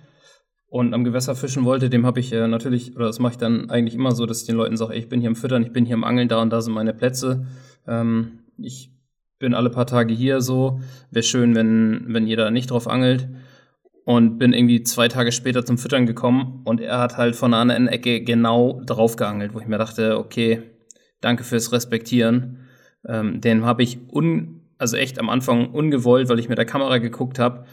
und 0.68 0.94
am 0.94 1.04
Gewässer 1.04 1.34
fischen 1.34 1.64
wollte, 1.64 1.90
dem 1.90 2.06
habe 2.06 2.20
ich 2.20 2.32
äh, 2.32 2.48
natürlich, 2.48 2.96
oder 2.96 3.06
das 3.06 3.18
mache 3.18 3.32
ich 3.32 3.38
dann 3.38 3.70
eigentlich 3.70 3.94
immer 3.94 4.12
so, 4.12 4.26
dass 4.26 4.40
ich 4.40 4.46
den 4.46 4.56
Leuten 4.56 4.76
sage, 4.76 4.94
ich 4.94 5.08
bin 5.08 5.20
hier 5.20 5.30
am 5.30 5.36
Füttern, 5.36 5.62
ich 5.62 5.72
bin 5.72 5.84
hier 5.84 5.94
am 5.94 6.04
Angeln, 6.04 6.28
da 6.28 6.40
und 6.40 6.50
da 6.50 6.60
sind 6.60 6.74
meine 6.74 6.94
Plätze. 6.94 7.46
Ähm, 7.86 8.40
ich 8.58 8.90
bin 9.38 9.54
alle 9.54 9.70
paar 9.70 9.86
Tage 9.86 10.14
hier 10.14 10.40
so. 10.40 10.80
Wäre 11.10 11.22
schön, 11.22 11.54
wenn, 11.54 12.06
wenn 12.08 12.28
da 12.36 12.50
nicht 12.50 12.70
drauf 12.70 12.88
angelt 12.88 13.28
und 14.04 14.38
bin 14.38 14.52
irgendwie 14.52 14.82
zwei 14.82 15.08
Tage 15.08 15.32
später 15.32 15.64
zum 15.64 15.78
Füttern 15.78 16.06
gekommen 16.06 16.62
und 16.64 16.80
er 16.80 16.98
hat 16.98 17.16
halt 17.16 17.36
von 17.36 17.52
einer 17.52 17.60
anderen 17.60 17.88
Ecke 17.88 18.22
genau 18.22 18.80
drauf 18.86 19.16
geangelt, 19.16 19.54
wo 19.54 19.60
ich 19.60 19.66
mir 19.66 19.78
dachte, 19.78 20.18
okay, 20.18 20.62
danke 21.20 21.44
fürs 21.44 21.72
Respektieren. 21.72 22.60
Ähm, 23.06 23.40
den 23.40 23.64
habe 23.64 23.82
ich 23.82 23.98
un, 24.12 24.55
also 24.78 24.96
echt 24.96 25.18
am 25.18 25.28
Anfang 25.28 25.70
ungewollt, 25.70 26.28
weil 26.28 26.38
ich 26.38 26.48
mit 26.48 26.58
der 26.58 26.66
Kamera 26.66 26.98
geguckt 26.98 27.38
habe, 27.38 27.64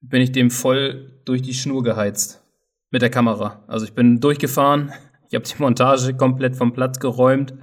bin 0.00 0.22
ich 0.22 0.32
dem 0.32 0.50
voll 0.50 1.20
durch 1.24 1.42
die 1.42 1.54
Schnur 1.54 1.82
geheizt 1.82 2.42
mit 2.90 3.02
der 3.02 3.10
Kamera. 3.10 3.64
Also 3.66 3.84
ich 3.84 3.94
bin 3.94 4.20
durchgefahren, 4.20 4.92
ich 5.28 5.34
habe 5.34 5.44
die 5.44 5.60
Montage 5.60 6.14
komplett 6.14 6.56
vom 6.56 6.72
Platz 6.72 7.00
geräumt 7.00 7.54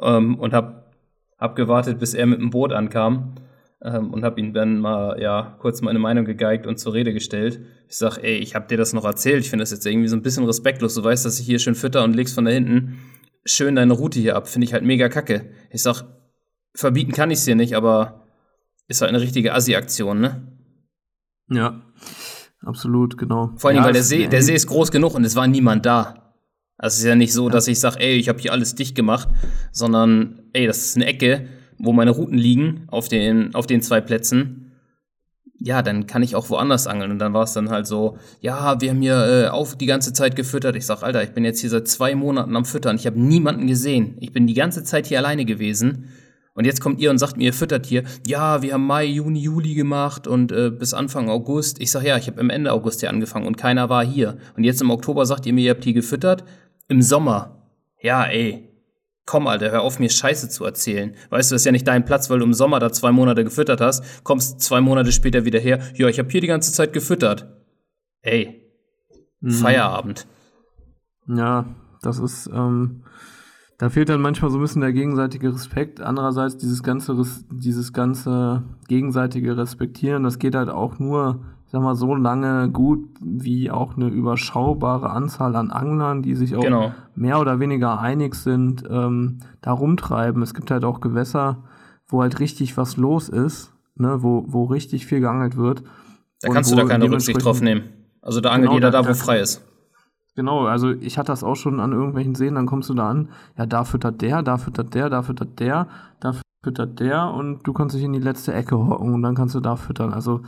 ähm, 0.00 0.38
und 0.38 0.52
habe 0.52 0.84
hab 1.38 1.56
gewartet, 1.56 1.98
bis 1.98 2.14
er 2.14 2.26
mit 2.26 2.40
dem 2.40 2.50
Boot 2.50 2.72
ankam 2.72 3.36
ähm, 3.82 4.12
und 4.12 4.24
habe 4.24 4.40
ihm 4.40 4.52
dann 4.52 4.78
mal 4.78 5.20
ja 5.20 5.56
kurz 5.60 5.82
meine 5.82 5.98
Meinung 5.98 6.24
gegeigt 6.24 6.66
und 6.66 6.78
zur 6.78 6.94
Rede 6.94 7.12
gestellt. 7.12 7.60
Ich 7.88 7.96
sag, 7.96 8.18
ey, 8.18 8.36
ich 8.36 8.54
habe 8.54 8.66
dir 8.66 8.76
das 8.76 8.92
noch 8.92 9.04
erzählt. 9.04 9.44
Ich 9.44 9.50
finde 9.50 9.62
das 9.62 9.70
jetzt 9.70 9.86
irgendwie 9.86 10.08
so 10.08 10.16
ein 10.16 10.22
bisschen 10.22 10.44
respektlos. 10.44 10.94
Du 10.94 11.04
weißt, 11.04 11.24
dass 11.24 11.38
ich 11.38 11.46
hier 11.46 11.58
schön 11.58 11.74
fütter 11.74 12.02
und 12.04 12.14
legst 12.14 12.34
von 12.34 12.44
da 12.44 12.50
hinten 12.50 12.98
schön 13.44 13.76
deine 13.76 13.92
Route 13.92 14.18
hier 14.18 14.36
ab. 14.36 14.48
Finde 14.48 14.66
ich 14.66 14.72
halt 14.72 14.84
mega 14.84 15.08
kacke. 15.08 15.50
Ich 15.70 15.82
sag, 15.82 16.02
verbieten 16.78 17.12
kann 17.12 17.30
ich 17.30 17.40
es 17.40 17.44
dir 17.44 17.56
nicht, 17.56 17.74
aber 17.74 18.24
ist 18.86 19.00
halt 19.00 19.08
eine 19.08 19.20
richtige 19.20 19.52
Assi-Aktion, 19.52 20.20
ne? 20.20 20.46
Ja, 21.50 21.82
absolut, 22.62 23.18
genau. 23.18 23.52
Vor 23.56 23.70
allem, 23.70 23.78
ja, 23.78 23.84
weil 23.84 23.92
der 23.92 24.04
See, 24.04 24.28
der 24.28 24.42
See 24.42 24.54
ist 24.54 24.68
groß 24.68 24.92
genug 24.92 25.14
und 25.14 25.24
es 25.24 25.34
war 25.34 25.46
niemand 25.46 25.84
da. 25.84 26.34
Also 26.76 26.94
es 26.94 26.98
ist 27.00 27.06
ja 27.06 27.16
nicht 27.16 27.32
so, 27.32 27.48
dass 27.48 27.66
ich 27.66 27.80
sage, 27.80 27.98
ey, 27.98 28.14
ich 28.14 28.28
habe 28.28 28.38
hier 28.38 28.52
alles 28.52 28.76
dicht 28.76 28.94
gemacht, 28.94 29.28
sondern 29.72 30.42
ey, 30.52 30.66
das 30.66 30.78
ist 30.78 30.96
eine 30.96 31.06
Ecke, 31.06 31.48
wo 31.78 31.92
meine 31.92 32.12
Routen 32.12 32.38
liegen, 32.38 32.84
auf 32.88 33.08
den, 33.08 33.54
auf 33.56 33.66
den 33.66 33.82
zwei 33.82 34.00
Plätzen, 34.00 34.72
ja, 35.58 35.82
dann 35.82 36.06
kann 36.06 36.22
ich 36.22 36.36
auch 36.36 36.48
woanders 36.50 36.86
angeln. 36.86 37.10
Und 37.10 37.18
dann 37.18 37.34
war 37.34 37.42
es 37.42 37.52
dann 37.52 37.70
halt 37.70 37.88
so, 37.88 38.18
ja, 38.40 38.80
wir 38.80 38.90
haben 38.90 39.02
hier 39.02 39.26
äh, 39.26 39.48
auf 39.48 39.76
die 39.76 39.86
ganze 39.86 40.12
Zeit 40.12 40.36
gefüttert. 40.36 40.76
Ich 40.76 40.86
sag, 40.86 41.02
Alter, 41.02 41.24
ich 41.24 41.30
bin 41.30 41.44
jetzt 41.44 41.60
hier 41.60 41.70
seit 41.70 41.88
zwei 41.88 42.14
Monaten 42.14 42.54
am 42.54 42.64
Füttern. 42.64 42.94
Ich 42.94 43.06
habe 43.06 43.18
niemanden 43.18 43.66
gesehen. 43.66 44.16
Ich 44.20 44.32
bin 44.32 44.46
die 44.46 44.54
ganze 44.54 44.84
Zeit 44.84 45.08
hier 45.08 45.18
alleine 45.18 45.44
gewesen. 45.44 46.10
Und 46.58 46.64
jetzt 46.64 46.80
kommt 46.80 46.98
ihr 46.98 47.12
und 47.12 47.18
sagt 47.18 47.36
mir, 47.36 47.44
ihr 47.44 47.52
füttert 47.52 47.86
hier. 47.86 48.02
Ja, 48.26 48.62
wir 48.62 48.72
haben 48.72 48.84
Mai, 48.84 49.04
Juni, 49.04 49.38
Juli 49.38 49.74
gemacht 49.74 50.26
und 50.26 50.50
äh, 50.50 50.72
bis 50.72 50.92
Anfang 50.92 51.28
August. 51.28 51.80
Ich 51.80 51.92
sag, 51.92 52.02
ja, 52.02 52.16
ich 52.16 52.26
habe 52.26 52.40
im 52.40 52.50
Ende 52.50 52.72
August 52.72 52.98
hier 52.98 53.10
angefangen 53.10 53.46
und 53.46 53.56
keiner 53.56 53.88
war 53.90 54.04
hier. 54.04 54.38
Und 54.56 54.64
jetzt 54.64 54.82
im 54.82 54.90
Oktober 54.90 55.24
sagt 55.24 55.46
ihr 55.46 55.52
mir, 55.52 55.60
ihr 55.60 55.70
habt 55.70 55.84
hier 55.84 55.92
gefüttert. 55.92 56.42
Im 56.88 57.00
Sommer. 57.00 57.62
Ja, 58.02 58.24
ey, 58.24 58.68
komm, 59.24 59.46
Alter, 59.46 59.70
hör 59.70 59.82
auf, 59.82 60.00
mir 60.00 60.10
Scheiße 60.10 60.48
zu 60.48 60.64
erzählen. 60.64 61.14
Weißt 61.30 61.48
du, 61.48 61.54
das 61.54 61.62
ist 61.62 61.66
ja 61.66 61.70
nicht 61.70 61.86
dein 61.86 62.04
Platz, 62.04 62.28
weil 62.28 62.40
du 62.40 62.44
im 62.44 62.54
Sommer 62.54 62.80
da 62.80 62.90
zwei 62.90 63.12
Monate 63.12 63.44
gefüttert 63.44 63.80
hast, 63.80 64.24
kommst 64.24 64.60
zwei 64.60 64.80
Monate 64.80 65.12
später 65.12 65.44
wieder 65.44 65.60
her, 65.60 65.78
ja, 65.94 66.08
ich 66.08 66.18
habe 66.18 66.28
hier 66.28 66.40
die 66.40 66.48
ganze 66.48 66.72
Zeit 66.72 66.92
gefüttert. 66.92 67.46
Ey, 68.22 68.68
mhm. 69.38 69.50
Feierabend. 69.52 70.26
Ja, 71.28 71.66
das 72.02 72.18
ist, 72.18 72.48
ähm, 72.52 73.04
da 73.78 73.88
fehlt 73.88 74.08
dann 74.08 74.20
manchmal 74.20 74.50
so 74.50 74.58
ein 74.58 74.62
bisschen 74.62 74.82
der 74.82 74.92
gegenseitige 74.92 75.54
Respekt. 75.54 76.00
Andererseits 76.00 76.56
dieses 76.56 76.82
ganze, 76.82 77.16
dieses 77.50 77.92
ganze 77.92 78.64
gegenseitige 78.88 79.56
Respektieren, 79.56 80.24
das 80.24 80.38
geht 80.38 80.54
halt 80.54 80.68
auch 80.68 80.98
nur 80.98 81.40
ich 81.68 81.72
sag 81.72 81.82
mal, 81.82 81.94
so 81.96 82.14
lange 82.14 82.70
gut 82.70 83.06
wie 83.20 83.70
auch 83.70 83.94
eine 83.94 84.08
überschaubare 84.08 85.10
Anzahl 85.10 85.54
an 85.54 85.70
Anglern, 85.70 86.22
die 86.22 86.34
sich 86.34 86.56
auch 86.56 86.62
genau. 86.62 86.94
mehr 87.14 87.38
oder 87.40 87.60
weniger 87.60 88.00
einig 88.00 88.36
sind, 88.36 88.84
ähm, 88.88 89.40
da 89.60 89.72
rumtreiben. 89.72 90.40
Es 90.40 90.54
gibt 90.54 90.70
halt 90.70 90.82
auch 90.86 91.00
Gewässer, 91.00 91.64
wo 92.06 92.22
halt 92.22 92.40
richtig 92.40 92.78
was 92.78 92.96
los 92.96 93.28
ist, 93.28 93.70
ne, 93.96 94.22
wo, 94.22 94.46
wo 94.48 94.64
richtig 94.64 95.04
viel 95.04 95.20
geangelt 95.20 95.58
wird. 95.58 95.82
Da 96.40 96.48
kannst 96.48 96.72
du 96.72 96.76
da 96.76 96.86
keine 96.86 97.10
Rücksicht 97.10 97.44
drauf 97.44 97.60
nehmen. 97.60 97.82
Also 98.22 98.40
da 98.40 98.48
angelt 98.48 98.70
genau, 98.70 98.76
jeder 98.76 98.90
da, 98.90 99.02
da, 99.02 99.08
wo 99.10 99.12
frei 99.12 99.38
ist. 99.38 99.62
Genau, 100.34 100.66
also 100.66 100.90
ich 100.90 101.18
hatte 101.18 101.32
das 101.32 101.42
auch 101.42 101.56
schon 101.56 101.80
an 101.80 101.92
irgendwelchen 101.92 102.34
Seen, 102.34 102.54
dann 102.54 102.66
kommst 102.66 102.88
du 102.88 102.94
da 102.94 103.10
an, 103.10 103.30
ja, 103.56 103.66
da 103.66 103.84
füttert 103.84 104.22
der, 104.22 104.42
da 104.42 104.56
füttert 104.56 104.94
der, 104.94 105.10
da 105.10 105.22
füttert 105.22 105.58
der, 105.58 105.88
da 106.20 106.32
füttert 106.62 107.00
der 107.00 107.32
und 107.32 107.66
du 107.66 107.72
kannst 107.72 107.96
dich 107.96 108.04
in 108.04 108.12
die 108.12 108.20
letzte 108.20 108.54
Ecke 108.54 108.78
hocken 108.78 109.14
und 109.14 109.22
dann 109.22 109.34
kannst 109.34 109.54
du 109.54 109.60
da 109.60 109.76
füttern. 109.76 110.12
Also 110.12 110.42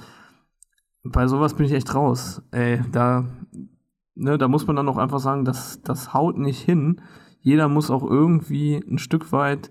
bei 1.03 1.26
sowas 1.26 1.55
bin 1.55 1.66
ich 1.66 1.72
echt 1.72 1.95
raus. 1.95 2.43
Ey, 2.51 2.83
da, 2.93 3.24
ne, 4.14 4.39
da 4.39 4.49
muss 4.49 4.66
man 4.66 4.76
dann 4.76 4.89
auch 4.89 4.99
einfach 4.99 5.18
sagen, 5.18 5.45
das, 5.45 5.83
das 5.83 6.12
haut 6.14 6.39
nicht 6.39 6.61
hin. 6.61 7.01
Jeder 7.41 7.68
muss 7.68 7.91
auch 7.91 8.05
irgendwie 8.05 8.76
ein 8.76 8.99
Stück 8.99 9.33
weit 9.33 9.70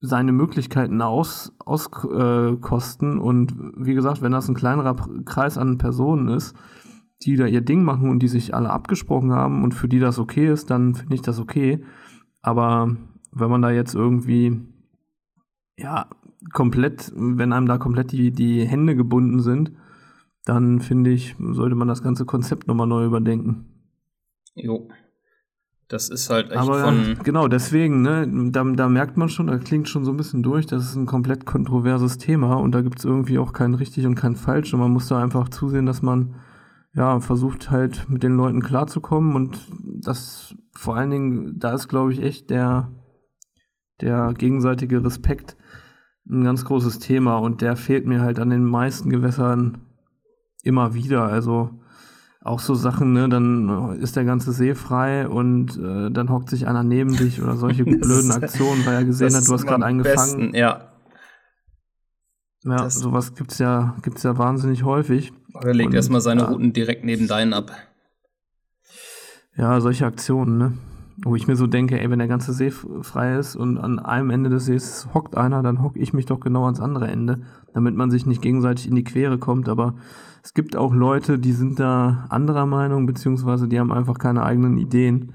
seine 0.00 0.32
Möglichkeiten 0.32 1.00
aus, 1.02 1.52
auskosten. 1.64 3.18
Äh, 3.18 3.20
und 3.20 3.54
wie 3.76 3.94
gesagt, 3.94 4.22
wenn 4.22 4.32
das 4.32 4.48
ein 4.48 4.54
kleinerer 4.54 4.96
Kreis 5.24 5.58
an 5.58 5.78
Personen 5.78 6.28
ist, 6.28 6.54
die 7.22 7.36
da 7.36 7.46
ihr 7.46 7.60
Ding 7.60 7.84
machen 7.84 8.10
und 8.10 8.20
die 8.20 8.28
sich 8.28 8.54
alle 8.54 8.70
abgesprochen 8.70 9.32
haben 9.32 9.62
und 9.62 9.74
für 9.74 9.88
die 9.88 9.98
das 9.98 10.18
okay 10.18 10.50
ist, 10.50 10.70
dann 10.70 10.94
finde 10.94 11.14
ich 11.14 11.22
das 11.22 11.38
okay. 11.38 11.84
Aber 12.42 12.96
wenn 13.32 13.50
man 13.50 13.62
da 13.62 13.70
jetzt 13.70 13.94
irgendwie, 13.94 14.60
ja, 15.76 16.06
komplett, 16.52 17.12
wenn 17.14 17.52
einem 17.52 17.66
da 17.66 17.78
komplett 17.78 18.12
die, 18.12 18.32
die 18.32 18.66
Hände 18.66 18.96
gebunden 18.96 19.40
sind, 19.40 19.72
dann 20.44 20.80
finde 20.80 21.10
ich, 21.10 21.36
sollte 21.38 21.74
man 21.74 21.88
das 21.88 22.02
ganze 22.02 22.24
Konzept 22.24 22.66
nochmal 22.66 22.86
neu 22.86 23.04
überdenken. 23.04 23.66
Jo. 24.54 24.88
Das 25.88 26.08
ist 26.08 26.30
halt 26.30 26.50
echt 26.50 26.56
Aber 26.60 26.84
von. 26.84 27.18
Genau, 27.24 27.48
deswegen, 27.48 28.02
ne, 28.02 28.50
da, 28.52 28.62
da 28.62 28.88
merkt 28.88 29.16
man 29.16 29.28
schon, 29.28 29.48
da 29.48 29.58
klingt 29.58 29.88
schon 29.88 30.04
so 30.04 30.12
ein 30.12 30.16
bisschen 30.16 30.42
durch, 30.42 30.66
das 30.66 30.84
ist 30.84 30.94
ein 30.94 31.04
komplett 31.04 31.46
kontroverses 31.46 32.16
Thema 32.16 32.54
und 32.54 32.72
da 32.72 32.80
gibt 32.80 33.00
es 33.00 33.04
irgendwie 33.04 33.38
auch 33.38 33.52
kein 33.52 33.74
richtig 33.74 34.06
und 34.06 34.14
kein 34.14 34.36
falsch 34.36 34.72
und 34.72 34.78
man 34.78 34.92
muss 34.92 35.08
da 35.08 35.20
einfach 35.20 35.48
zusehen, 35.48 35.86
dass 35.86 36.00
man 36.00 36.36
ja 36.94 37.20
versucht 37.20 37.70
halt 37.70 38.08
mit 38.08 38.22
den 38.22 38.36
Leuten 38.36 38.62
klarzukommen 38.62 39.34
und 39.34 39.60
das 40.02 40.54
vor 40.72 40.96
allen 40.96 41.10
Dingen, 41.10 41.58
da 41.58 41.72
ist, 41.72 41.88
glaube 41.88 42.12
ich, 42.12 42.22
echt 42.22 42.50
der, 42.50 42.90
der 44.00 44.34
gegenseitige 44.36 45.04
Respekt 45.04 45.56
ein 46.28 46.44
ganz 46.44 46.64
großes 46.64 46.98
Thema 46.98 47.36
und 47.38 47.60
der 47.60 47.76
fehlt 47.76 48.06
mir 48.06 48.20
halt 48.20 48.38
an 48.38 48.50
den 48.50 48.64
meisten 48.64 49.10
Gewässern 49.10 49.78
immer 50.62 50.94
wieder. 50.94 51.24
Also 51.24 51.70
auch 52.42 52.60
so 52.60 52.74
Sachen, 52.74 53.12
ne, 53.12 53.28
dann 53.28 53.98
ist 54.00 54.16
der 54.16 54.24
ganze 54.24 54.52
See 54.52 54.74
frei 54.74 55.28
und 55.28 55.76
äh, 55.76 56.10
dann 56.10 56.30
hockt 56.30 56.50
sich 56.50 56.66
einer 56.66 56.82
neben 56.82 57.14
dich 57.16 57.42
oder 57.42 57.56
solche 57.56 57.84
blöden 57.84 58.30
Aktionen, 58.30 58.86
weil 58.86 58.94
er 58.94 59.04
gesehen 59.04 59.34
hat, 59.34 59.46
du 59.46 59.52
hast 59.52 59.66
gerade 59.66 59.84
einen 59.84 60.02
gefangen. 60.02 60.54
Ja. 60.54 60.89
Ja, 62.64 62.76
das 62.76 62.96
sowas 62.96 63.34
gibt's 63.34 63.58
ja, 63.58 63.96
gibt's 64.02 64.22
ja 64.22 64.36
wahnsinnig 64.36 64.84
häufig. 64.84 65.32
Oder 65.54 65.72
legt 65.72 65.94
erstmal 65.94 66.20
seine 66.20 66.42
ja. 66.42 66.48
Routen 66.48 66.72
direkt 66.72 67.04
neben 67.04 67.26
deinen 67.26 67.52
ab. 67.52 67.72
Ja, 69.56 69.80
solche 69.80 70.06
Aktionen, 70.06 70.58
ne? 70.58 70.72
Wo 71.22 71.36
ich 71.36 71.46
mir 71.46 71.56
so 71.56 71.66
denke, 71.66 72.00
ey, 72.00 72.08
wenn 72.08 72.18
der 72.18 72.28
ganze 72.28 72.54
See 72.54 72.70
frei 72.70 73.36
ist 73.36 73.54
und 73.54 73.76
an 73.76 73.98
einem 73.98 74.30
Ende 74.30 74.48
des 74.48 74.64
Sees 74.64 75.08
hockt 75.12 75.36
einer, 75.36 75.62
dann 75.62 75.82
hock 75.82 75.96
ich 75.96 76.14
mich 76.14 76.24
doch 76.24 76.40
genau 76.40 76.64
ans 76.64 76.80
andere 76.80 77.08
Ende, 77.08 77.42
damit 77.74 77.94
man 77.94 78.10
sich 78.10 78.24
nicht 78.24 78.40
gegenseitig 78.40 78.88
in 78.88 78.94
die 78.94 79.04
Quere 79.04 79.36
kommt. 79.36 79.68
Aber 79.68 79.96
es 80.42 80.54
gibt 80.54 80.76
auch 80.76 80.94
Leute, 80.94 81.38
die 81.38 81.52
sind 81.52 81.78
da 81.78 82.24
anderer 82.30 82.64
Meinung, 82.64 83.04
beziehungsweise 83.04 83.68
die 83.68 83.78
haben 83.78 83.92
einfach 83.92 84.18
keine 84.18 84.44
eigenen 84.44 84.78
Ideen. 84.78 85.34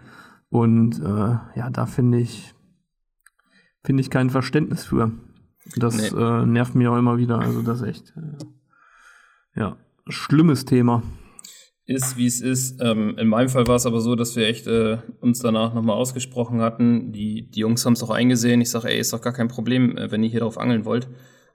Und 0.49 0.99
äh, 1.01 1.37
ja, 1.55 1.69
da 1.71 1.85
finde 1.85 2.17
ich, 2.19 2.55
finde 3.83 4.01
ich 4.01 4.09
kein 4.09 4.31
Verständnis 4.31 4.85
für. 4.85 5.11
Das 5.75 5.97
nee. 5.97 6.17
äh, 6.17 6.45
nervt 6.45 6.75
mich 6.75 6.87
auch 6.87 6.97
immer 6.97 7.17
wieder. 7.17 7.39
Also 7.39 7.61
das 7.61 7.81
ist 7.81 7.87
echt, 7.87 8.13
äh, 8.17 9.59
ja, 9.59 9.77
schlimmes 10.07 10.65
Thema 10.65 11.01
ist, 11.85 12.17
wie 12.17 12.25
es 12.25 12.41
ist. 12.41 12.81
Ähm, 12.81 13.15
in 13.17 13.27
meinem 13.27 13.49
Fall 13.49 13.67
war 13.67 13.75
es 13.75 13.85
aber 13.85 14.01
so, 14.01 14.15
dass 14.15 14.35
wir 14.35 14.47
echt 14.47 14.67
äh, 14.67 14.97
uns 15.21 15.39
danach 15.39 15.73
nochmal 15.73 15.95
ausgesprochen 15.95 16.61
hatten. 16.61 17.11
Die, 17.11 17.49
die 17.49 17.59
Jungs 17.59 17.85
haben 17.85 17.93
es 17.93 18.03
auch 18.03 18.09
eingesehen. 18.09 18.61
Ich 18.61 18.71
sage, 18.71 18.89
ey, 18.89 18.99
ist 18.99 19.13
doch 19.13 19.21
gar 19.21 19.33
kein 19.33 19.47
Problem, 19.47 19.97
äh, 19.97 20.11
wenn 20.11 20.23
ihr 20.23 20.29
hier 20.29 20.39
drauf 20.39 20.57
angeln 20.57 20.85
wollt. 20.85 21.07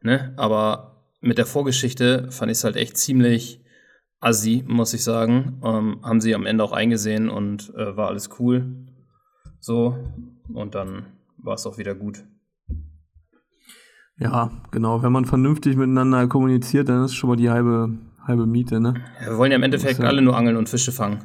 Ne? 0.02 0.32
Aber 0.36 1.04
mit 1.20 1.38
der 1.38 1.46
Vorgeschichte 1.46 2.30
fand 2.30 2.50
ich 2.50 2.58
es 2.58 2.64
halt 2.64 2.76
echt 2.76 2.96
ziemlich 2.96 3.60
assi, 4.20 4.64
muss 4.66 4.94
ich 4.94 5.02
sagen. 5.02 5.60
Ähm, 5.64 6.00
haben 6.02 6.20
sie 6.20 6.34
am 6.34 6.46
Ende 6.46 6.62
auch 6.62 6.72
eingesehen 6.72 7.28
und 7.28 7.74
äh, 7.74 7.96
war 7.96 8.08
alles 8.08 8.30
cool. 8.38 8.86
So. 9.58 9.98
Und 10.52 10.74
dann 10.74 11.06
war 11.38 11.54
es 11.54 11.66
auch 11.66 11.76
wieder 11.76 11.94
gut. 11.94 12.24
Ja, 14.20 14.50
genau. 14.70 15.02
Wenn 15.02 15.12
man 15.12 15.24
vernünftig 15.24 15.76
miteinander 15.76 16.28
kommuniziert, 16.28 16.88
dann 16.88 17.04
ist 17.04 17.14
schon 17.14 17.30
mal 17.30 17.36
die 17.36 17.50
halbe 17.50 17.90
halbe 18.26 18.46
Miete, 18.46 18.80
ne? 18.80 18.94
Ja, 19.20 19.30
wir 19.30 19.38
wollen 19.38 19.50
ja 19.50 19.56
im 19.56 19.62
Endeffekt 19.62 19.98
ja 19.98 20.06
alle 20.06 20.22
nur 20.22 20.36
angeln 20.36 20.56
und 20.56 20.68
Fische 20.68 20.92
fangen. 20.92 21.24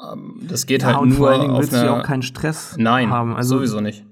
Ähm, 0.00 0.40
das 0.48 0.66
geht 0.66 0.82
ja, 0.82 0.88
halt 0.88 0.98
und 0.98 1.08
nur 1.08 1.18
vor 1.18 1.30
allen 1.30 1.40
Dingen 1.42 1.58
willst 1.58 1.72
du 1.72 1.76
ja 1.76 1.98
auch 1.98 2.02
keinen 2.02 2.22
Stress 2.22 2.76
Nein, 2.78 3.10
haben. 3.10 3.34
Also, 3.34 3.56
sowieso 3.56 3.80
nicht. 3.80 4.04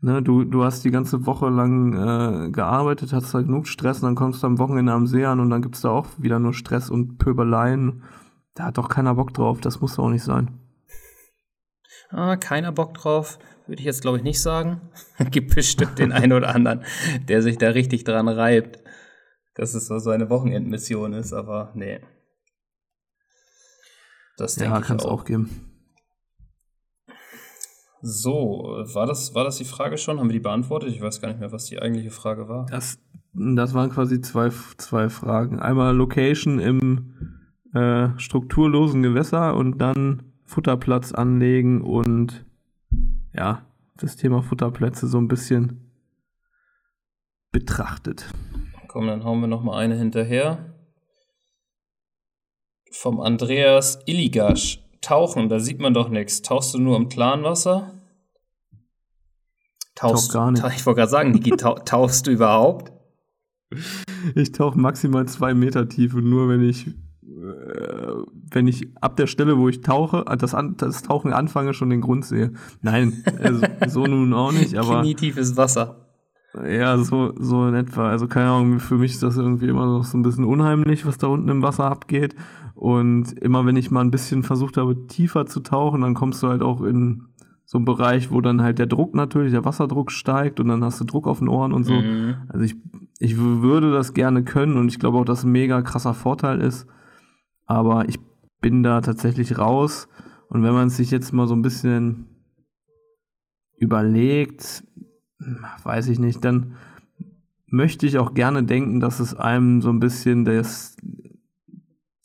Ne, 0.00 0.20
du, 0.20 0.42
du 0.44 0.64
hast 0.64 0.84
die 0.84 0.90
ganze 0.90 1.26
Woche 1.26 1.48
lang 1.48 1.92
äh, 1.92 2.50
gearbeitet, 2.50 3.12
hast 3.12 3.34
halt 3.34 3.46
genug 3.46 3.68
Stress 3.68 3.98
und 3.98 4.08
dann 4.08 4.14
kommst 4.16 4.42
du 4.42 4.48
am 4.48 4.58
Wochenende 4.58 4.92
am 4.92 5.06
See 5.06 5.24
an 5.24 5.38
und 5.38 5.48
dann 5.48 5.62
gibt 5.62 5.76
es 5.76 5.82
da 5.82 5.90
auch 5.90 6.06
wieder 6.18 6.40
nur 6.40 6.54
Stress 6.54 6.90
und 6.90 7.18
Pöbeleien. 7.18 8.02
Da 8.54 8.64
hat 8.64 8.78
doch 8.78 8.88
keiner 8.88 9.14
Bock 9.14 9.32
drauf, 9.32 9.60
das 9.60 9.80
muss 9.80 9.94
doch 9.94 10.04
auch 10.04 10.10
nicht 10.10 10.24
sein. 10.24 10.50
Ah, 12.12 12.36
keiner 12.36 12.72
Bock 12.72 12.94
drauf, 12.94 13.38
würde 13.66 13.80
ich 13.80 13.86
jetzt 13.86 14.02
glaube 14.02 14.18
ich 14.18 14.22
nicht 14.22 14.40
sagen. 14.40 14.80
gibt 15.30 15.54
bestimmt 15.54 15.98
den 15.98 16.12
einen 16.12 16.32
oder 16.32 16.54
anderen, 16.54 16.84
der 17.28 17.42
sich 17.42 17.58
da 17.58 17.70
richtig 17.70 18.04
dran 18.04 18.28
reibt 18.28 18.82
dass 19.54 19.74
es 19.74 19.86
so 19.86 19.98
seine 19.98 20.30
Wochenendmission 20.30 21.12
ist, 21.12 21.32
aber 21.32 21.72
nee. 21.74 22.00
Das 24.36 24.54
denke 24.54 24.74
ja, 24.74 24.80
kann 24.80 24.96
es 24.96 25.04
auch. 25.04 25.20
auch 25.20 25.24
geben. 25.24 25.68
So, 28.00 28.82
war 28.94 29.06
das, 29.06 29.34
war 29.34 29.44
das 29.44 29.58
die 29.58 29.64
Frage 29.64 29.96
schon? 29.96 30.18
Haben 30.18 30.28
wir 30.28 30.32
die 30.32 30.40
beantwortet? 30.40 30.90
Ich 30.90 31.00
weiß 31.00 31.20
gar 31.20 31.28
nicht 31.28 31.38
mehr, 31.38 31.52
was 31.52 31.66
die 31.66 31.80
eigentliche 31.80 32.10
Frage 32.10 32.48
war. 32.48 32.66
Das, 32.66 32.98
das 33.32 33.74
waren 33.74 33.90
quasi 33.90 34.20
zwei, 34.20 34.50
zwei 34.78 35.08
Fragen. 35.08 35.60
Einmal 35.60 35.94
Location 35.94 36.58
im 36.58 37.38
äh, 37.74 38.08
strukturlosen 38.18 39.02
Gewässer 39.02 39.54
und 39.54 39.78
dann 39.78 40.31
Futterplatz 40.52 41.12
anlegen 41.12 41.80
und 41.80 42.44
ja, 43.32 43.66
das 43.96 44.16
Thema 44.16 44.42
Futterplätze 44.42 45.06
so 45.06 45.18
ein 45.18 45.28
bisschen 45.28 45.90
betrachtet. 47.50 48.30
Komm, 48.88 49.06
dann 49.06 49.24
hauen 49.24 49.40
wir 49.40 49.46
noch 49.46 49.62
mal 49.62 49.78
eine 49.78 49.96
hinterher. 49.96 50.74
Vom 52.90 53.20
Andreas 53.20 54.00
Illigasch. 54.04 54.80
Tauchen, 55.00 55.48
da 55.48 55.58
sieht 55.58 55.80
man 55.80 55.94
doch 55.94 56.10
nichts. 56.10 56.42
Tauchst 56.42 56.74
du 56.74 56.78
nur 56.78 56.96
im 56.96 57.08
klaren 57.08 57.42
Wasser? 57.42 57.94
Tauchst 59.94 60.28
Tauch 60.28 60.34
gar 60.34 60.50
nicht. 60.52 60.64
Ich 60.76 60.84
wollte 60.84 60.98
gerade 60.98 61.10
sagen, 61.10 61.30
Niki, 61.32 61.50
tauchst 61.56 62.26
du 62.26 62.30
überhaupt? 62.30 62.92
Ich 64.34 64.52
tauche 64.52 64.78
maximal 64.78 65.26
zwei 65.26 65.54
Meter 65.54 65.88
Tiefe, 65.88 66.18
nur 66.18 66.48
wenn 66.48 66.62
ich, 66.62 66.90
wenn 67.24 68.66
ich 68.66 68.88
ab 69.00 69.16
der 69.16 69.26
Stelle, 69.26 69.56
wo 69.56 69.68
ich 69.68 69.80
tauche, 69.80 70.24
das, 70.38 70.54
an, 70.54 70.76
das 70.76 71.02
Tauchen 71.02 71.32
anfange, 71.32 71.72
schon 71.72 71.90
den 71.90 72.00
Grund 72.00 72.24
sehe. 72.24 72.52
Nein, 72.80 73.22
also, 73.40 73.64
so 73.88 74.06
nun 74.06 74.32
auch 74.34 74.52
nicht, 74.52 74.76
aber. 74.76 75.00
Knietiefes 75.02 75.56
Wasser. 75.56 76.02
Ja, 76.54 76.98
so, 76.98 77.32
so 77.38 77.66
in 77.66 77.74
etwa. 77.74 78.10
Also 78.10 78.26
keine 78.26 78.50
Ahnung, 78.50 78.78
für 78.78 78.96
mich 78.96 79.12
ist 79.12 79.22
das 79.22 79.38
irgendwie 79.38 79.68
immer 79.68 79.86
noch 79.86 80.04
so 80.04 80.18
ein 80.18 80.22
bisschen 80.22 80.44
unheimlich, 80.44 81.06
was 81.06 81.16
da 81.16 81.28
unten 81.28 81.48
im 81.48 81.62
Wasser 81.62 81.84
abgeht. 81.84 82.34
Und 82.74 83.32
immer 83.38 83.64
wenn 83.64 83.76
ich 83.76 83.90
mal 83.90 84.02
ein 84.02 84.10
bisschen 84.10 84.42
versucht 84.42 84.76
habe, 84.76 85.06
tiefer 85.06 85.46
zu 85.46 85.60
tauchen, 85.60 86.02
dann 86.02 86.14
kommst 86.14 86.42
du 86.42 86.48
halt 86.48 86.62
auch 86.62 86.82
in 86.82 87.28
so 87.64 87.78
einen 87.78 87.84
Bereich, 87.86 88.30
wo 88.30 88.42
dann 88.42 88.60
halt 88.60 88.78
der 88.78 88.86
Druck 88.86 89.14
natürlich, 89.14 89.52
der 89.52 89.64
Wasserdruck 89.64 90.10
steigt 90.10 90.60
und 90.60 90.68
dann 90.68 90.84
hast 90.84 91.00
du 91.00 91.04
Druck 91.04 91.26
auf 91.26 91.38
den 91.38 91.48
Ohren 91.48 91.72
und 91.72 91.84
so. 91.84 91.94
Mhm. 91.94 92.34
Also 92.48 92.64
ich, 92.64 92.74
ich 93.18 93.38
würde 93.38 93.92
das 93.92 94.12
gerne 94.12 94.44
können 94.44 94.76
und 94.76 94.88
ich 94.88 94.98
glaube 94.98 95.18
auch, 95.18 95.24
dass 95.24 95.44
ein 95.44 95.52
mega 95.52 95.80
krasser 95.80 96.12
Vorteil 96.12 96.60
ist. 96.60 96.86
Aber 97.72 98.08
ich 98.08 98.18
bin 98.60 98.82
da 98.82 99.00
tatsächlich 99.00 99.58
raus. 99.58 100.08
Und 100.48 100.62
wenn 100.62 100.74
man 100.74 100.90
sich 100.90 101.10
jetzt 101.10 101.32
mal 101.32 101.46
so 101.46 101.54
ein 101.54 101.62
bisschen 101.62 102.26
überlegt, 103.76 104.84
weiß 105.82 106.08
ich 106.08 106.18
nicht, 106.18 106.44
dann 106.44 106.74
möchte 107.66 108.06
ich 108.06 108.18
auch 108.18 108.34
gerne 108.34 108.62
denken, 108.62 109.00
dass 109.00 109.18
es 109.18 109.34
einem 109.34 109.80
so 109.80 109.88
ein 109.88 109.98
bisschen 109.98 110.44
das, 110.44 110.96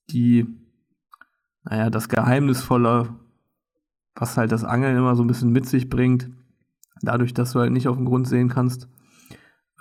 die, 0.09 0.45
naja, 1.63 1.89
das 1.89 2.09
Geheimnisvolle, 2.09 3.15
was 4.13 4.37
halt 4.37 4.51
das 4.51 4.65
Angeln 4.65 4.97
immer 4.97 5.15
so 5.15 5.23
ein 5.23 5.27
bisschen 5.27 5.51
mit 5.51 5.65
sich 5.65 5.89
bringt, 5.89 6.29
dadurch, 7.01 7.33
dass 7.33 7.53
du 7.53 7.59
halt 7.59 7.71
nicht 7.71 7.87
auf 7.87 7.95
den 7.95 8.05
Grund 8.05 8.27
sehen 8.27 8.49
kannst, 8.49 8.89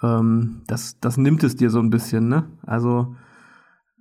ähm, 0.03 0.63
das, 0.67 1.01
das 1.01 1.17
nimmt 1.17 1.43
es 1.43 1.57
dir 1.57 1.71
so 1.71 1.81
ein 1.81 1.91
bisschen, 1.91 2.29
ne? 2.29 2.49
Also 2.63 3.17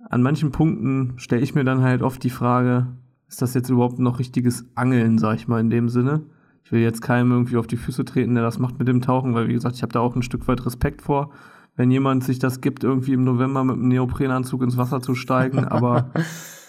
an 0.08 0.22
manchen 0.22 0.52
Punkten 0.52 1.14
stelle 1.16 1.42
ich 1.42 1.54
mir 1.54 1.64
dann 1.64 1.82
halt 1.82 2.02
oft 2.02 2.22
die 2.22 2.30
Frage, 2.30 2.86
ist 3.28 3.42
das 3.42 3.54
jetzt 3.54 3.70
überhaupt 3.70 3.98
noch 3.98 4.18
richtiges 4.18 4.66
Angeln, 4.74 5.18
sag 5.18 5.36
ich 5.36 5.48
mal, 5.48 5.60
in 5.60 5.70
dem 5.70 5.88
Sinne? 5.88 6.22
Ich 6.64 6.72
will 6.72 6.80
jetzt 6.80 7.00
keinem 7.00 7.32
irgendwie 7.32 7.56
auf 7.56 7.66
die 7.66 7.76
Füße 7.76 8.04
treten, 8.04 8.34
der 8.34 8.42
das 8.42 8.58
macht 8.58 8.78
mit 8.78 8.88
dem 8.88 9.00
Tauchen, 9.00 9.34
weil 9.34 9.48
wie 9.48 9.52
gesagt, 9.52 9.76
ich 9.76 9.82
habe 9.82 9.92
da 9.92 10.00
auch 10.00 10.16
ein 10.16 10.22
Stück 10.22 10.46
weit 10.48 10.64
Respekt 10.66 11.02
vor, 11.02 11.30
wenn 11.76 11.90
jemand 11.90 12.24
sich 12.24 12.38
das 12.38 12.60
gibt, 12.60 12.84
irgendwie 12.84 13.12
im 13.12 13.24
November 13.24 13.62
mit 13.62 13.76
einem 13.76 13.88
Neoprenanzug 13.88 14.62
ins 14.62 14.76
Wasser 14.76 15.00
zu 15.00 15.14
steigen. 15.14 15.64
Aber 15.64 16.10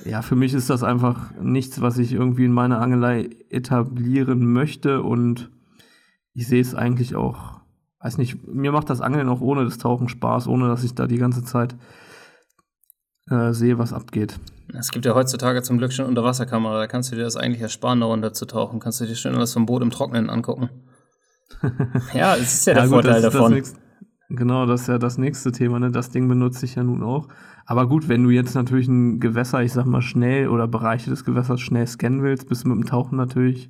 ja, 0.03 0.21
für 0.21 0.35
mich 0.35 0.53
ist 0.53 0.69
das 0.69 0.83
einfach 0.83 1.31
nichts, 1.41 1.81
was 1.81 1.97
ich 1.97 2.13
irgendwie 2.13 2.45
in 2.45 2.51
meiner 2.51 2.81
Angelei 2.81 3.29
etablieren 3.49 4.51
möchte 4.51 5.01
und 5.01 5.49
ich 6.33 6.47
sehe 6.47 6.61
es 6.61 6.75
eigentlich 6.75 7.15
auch, 7.15 7.61
weiß 7.99 8.17
nicht, 8.19 8.47
mir 8.47 8.71
macht 8.71 8.89
das 8.89 9.01
Angeln 9.01 9.29
auch 9.29 9.41
ohne 9.41 9.63
das 9.63 9.79
Tauchen 9.79 10.09
Spaß, 10.09 10.47
ohne 10.47 10.67
dass 10.67 10.83
ich 10.83 10.93
da 10.93 11.07
die 11.07 11.17
ganze 11.17 11.43
Zeit 11.43 11.75
äh, 13.29 13.53
sehe, 13.53 13.77
was 13.77 13.93
abgeht. 13.93 14.39
Es 14.77 14.91
gibt 14.91 15.05
ja 15.05 15.15
heutzutage 15.15 15.61
zum 15.63 15.77
Glück 15.77 15.93
schon 15.93 16.05
Unterwasserkamera, 16.05 16.77
da 16.77 16.87
kannst 16.87 17.11
du 17.11 17.15
dir 17.15 17.23
das 17.23 17.37
eigentlich 17.37 17.61
ersparen, 17.61 18.01
da 18.01 18.05
runter 18.05 18.33
zu 18.33 18.45
tauchen. 18.45 18.79
Kannst 18.79 18.99
du 18.99 19.05
dir 19.05 19.15
schön 19.15 19.35
alles 19.35 19.53
vom 19.53 19.65
Boot 19.65 19.81
im 19.81 19.91
Trocknen 19.91 20.29
angucken. 20.29 20.69
ja, 22.13 22.35
es 22.35 22.53
ist 22.53 22.67
ja, 22.67 22.73
ja 22.73 22.81
der 22.81 22.89
gut, 22.89 22.93
Vorteil 22.95 23.21
das 23.21 23.33
davon. 23.33 23.55
Das 23.55 23.75
genau, 24.29 24.65
das 24.65 24.81
ist 24.81 24.87
ja 24.87 24.97
das 24.97 25.17
nächste 25.17 25.51
Thema, 25.51 25.79
ne? 25.79 25.91
Das 25.91 26.09
Ding 26.09 26.27
benutze 26.27 26.65
ich 26.65 26.75
ja 26.75 26.83
nun 26.83 27.01
auch. 27.03 27.29
Aber 27.65 27.87
gut, 27.87 28.09
wenn 28.09 28.23
du 28.23 28.29
jetzt 28.29 28.55
natürlich 28.55 28.87
ein 28.87 29.19
Gewässer, 29.19 29.61
ich 29.61 29.73
sag 29.73 29.85
mal, 29.85 30.01
schnell 30.01 30.49
oder 30.49 30.67
Bereiche 30.67 31.09
des 31.09 31.23
Gewässers 31.25 31.61
schnell 31.61 31.87
scannen 31.87 32.23
willst, 32.23 32.47
bist 32.49 32.63
du 32.63 32.69
mit 32.69 32.77
dem 32.77 32.85
Tauchen 32.85 33.17
natürlich 33.17 33.69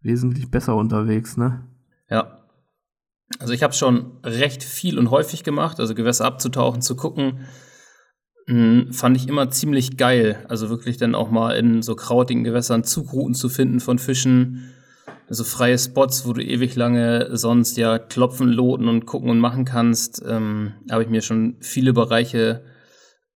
wesentlich 0.00 0.50
besser 0.50 0.76
unterwegs, 0.76 1.36
ne? 1.36 1.66
Ja. 2.08 2.38
Also 3.38 3.52
ich 3.52 3.62
habe 3.62 3.74
schon 3.74 4.18
recht 4.22 4.62
viel 4.62 4.98
und 4.98 5.10
häufig 5.10 5.44
gemacht, 5.44 5.80
also 5.80 5.94
Gewässer 5.94 6.24
abzutauchen, 6.24 6.80
zu 6.80 6.94
gucken, 6.94 7.40
Mhm, 8.46 8.92
fand 8.92 9.16
ich 9.16 9.28
immer 9.28 9.50
ziemlich 9.50 9.96
geil. 9.96 10.44
Also 10.48 10.70
wirklich 10.70 10.96
dann 10.96 11.14
auch 11.14 11.30
mal 11.30 11.52
in 11.56 11.82
so 11.82 11.96
krautigen 11.96 12.44
Gewässern 12.44 12.84
Zugrouten 12.84 13.34
zu 13.34 13.48
finden 13.48 13.80
von 13.80 13.98
Fischen. 13.98 14.72
Also 15.28 15.42
freie 15.42 15.78
Spots, 15.78 16.26
wo 16.26 16.32
du 16.32 16.42
ewig 16.42 16.76
lange 16.76 17.36
sonst 17.36 17.76
ja 17.76 17.98
klopfen, 17.98 18.48
loten 18.48 18.88
und 18.88 19.06
gucken 19.06 19.30
und 19.30 19.40
machen 19.40 19.64
kannst. 19.64 20.22
Ähm, 20.26 20.74
Habe 20.90 21.02
ich 21.02 21.08
mir 21.08 21.22
schon 21.22 21.56
viele 21.60 21.92
Bereiche 21.92 22.64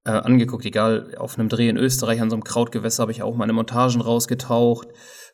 äh, 0.04 0.10
angeguckt. 0.12 0.64
Egal, 0.64 1.16
auf 1.18 1.36
einem 1.38 1.48
Dreh 1.48 1.68
in 1.68 1.76
Österreich 1.76 2.20
an 2.20 2.30
so 2.30 2.36
einem 2.36 2.44
Krautgewässer 2.44 3.02
habe 3.02 3.12
ich 3.12 3.24
auch 3.24 3.34
meine 3.34 3.52
Montagen 3.52 4.00
rausgetaucht. 4.00 4.88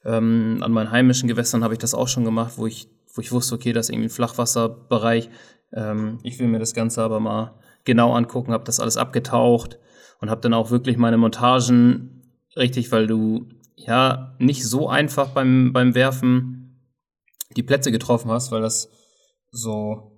Ähm, 0.06 0.58
an 0.62 0.72
meinen 0.72 0.90
heimischen 0.90 1.28
Gewässern 1.28 1.62
habe 1.62 1.74
ich 1.74 1.78
das 1.78 1.92
auch 1.92 2.08
schon 2.08 2.24
gemacht, 2.24 2.54
wo 2.56 2.66
ich, 2.66 2.88
wo 3.14 3.20
ich 3.20 3.32
wusste, 3.32 3.54
okay, 3.54 3.74
das 3.74 3.86
ist 3.86 3.90
irgendwie 3.90 4.08
ein 4.08 4.10
Flachwasserbereich. 4.10 5.28
Ähm, 5.74 6.18
ich 6.22 6.38
will 6.38 6.48
mir 6.48 6.60
das 6.60 6.72
Ganze 6.72 7.02
aber 7.02 7.20
mal 7.20 7.52
genau 7.86 8.12
angucken, 8.12 8.52
habe 8.52 8.64
das 8.64 8.80
alles 8.80 8.98
abgetaucht 8.98 9.78
und 10.20 10.28
habe 10.28 10.42
dann 10.42 10.52
auch 10.52 10.70
wirklich 10.70 10.98
meine 10.98 11.16
Montagen 11.16 12.22
richtig, 12.56 12.92
weil 12.92 13.06
du 13.06 13.48
ja 13.76 14.36
nicht 14.38 14.66
so 14.66 14.88
einfach 14.88 15.28
beim, 15.28 15.72
beim 15.72 15.94
Werfen 15.94 16.82
die 17.56 17.62
Plätze 17.62 17.90
getroffen 17.90 18.30
hast, 18.30 18.52
weil 18.52 18.60
das 18.60 18.90
so 19.50 20.12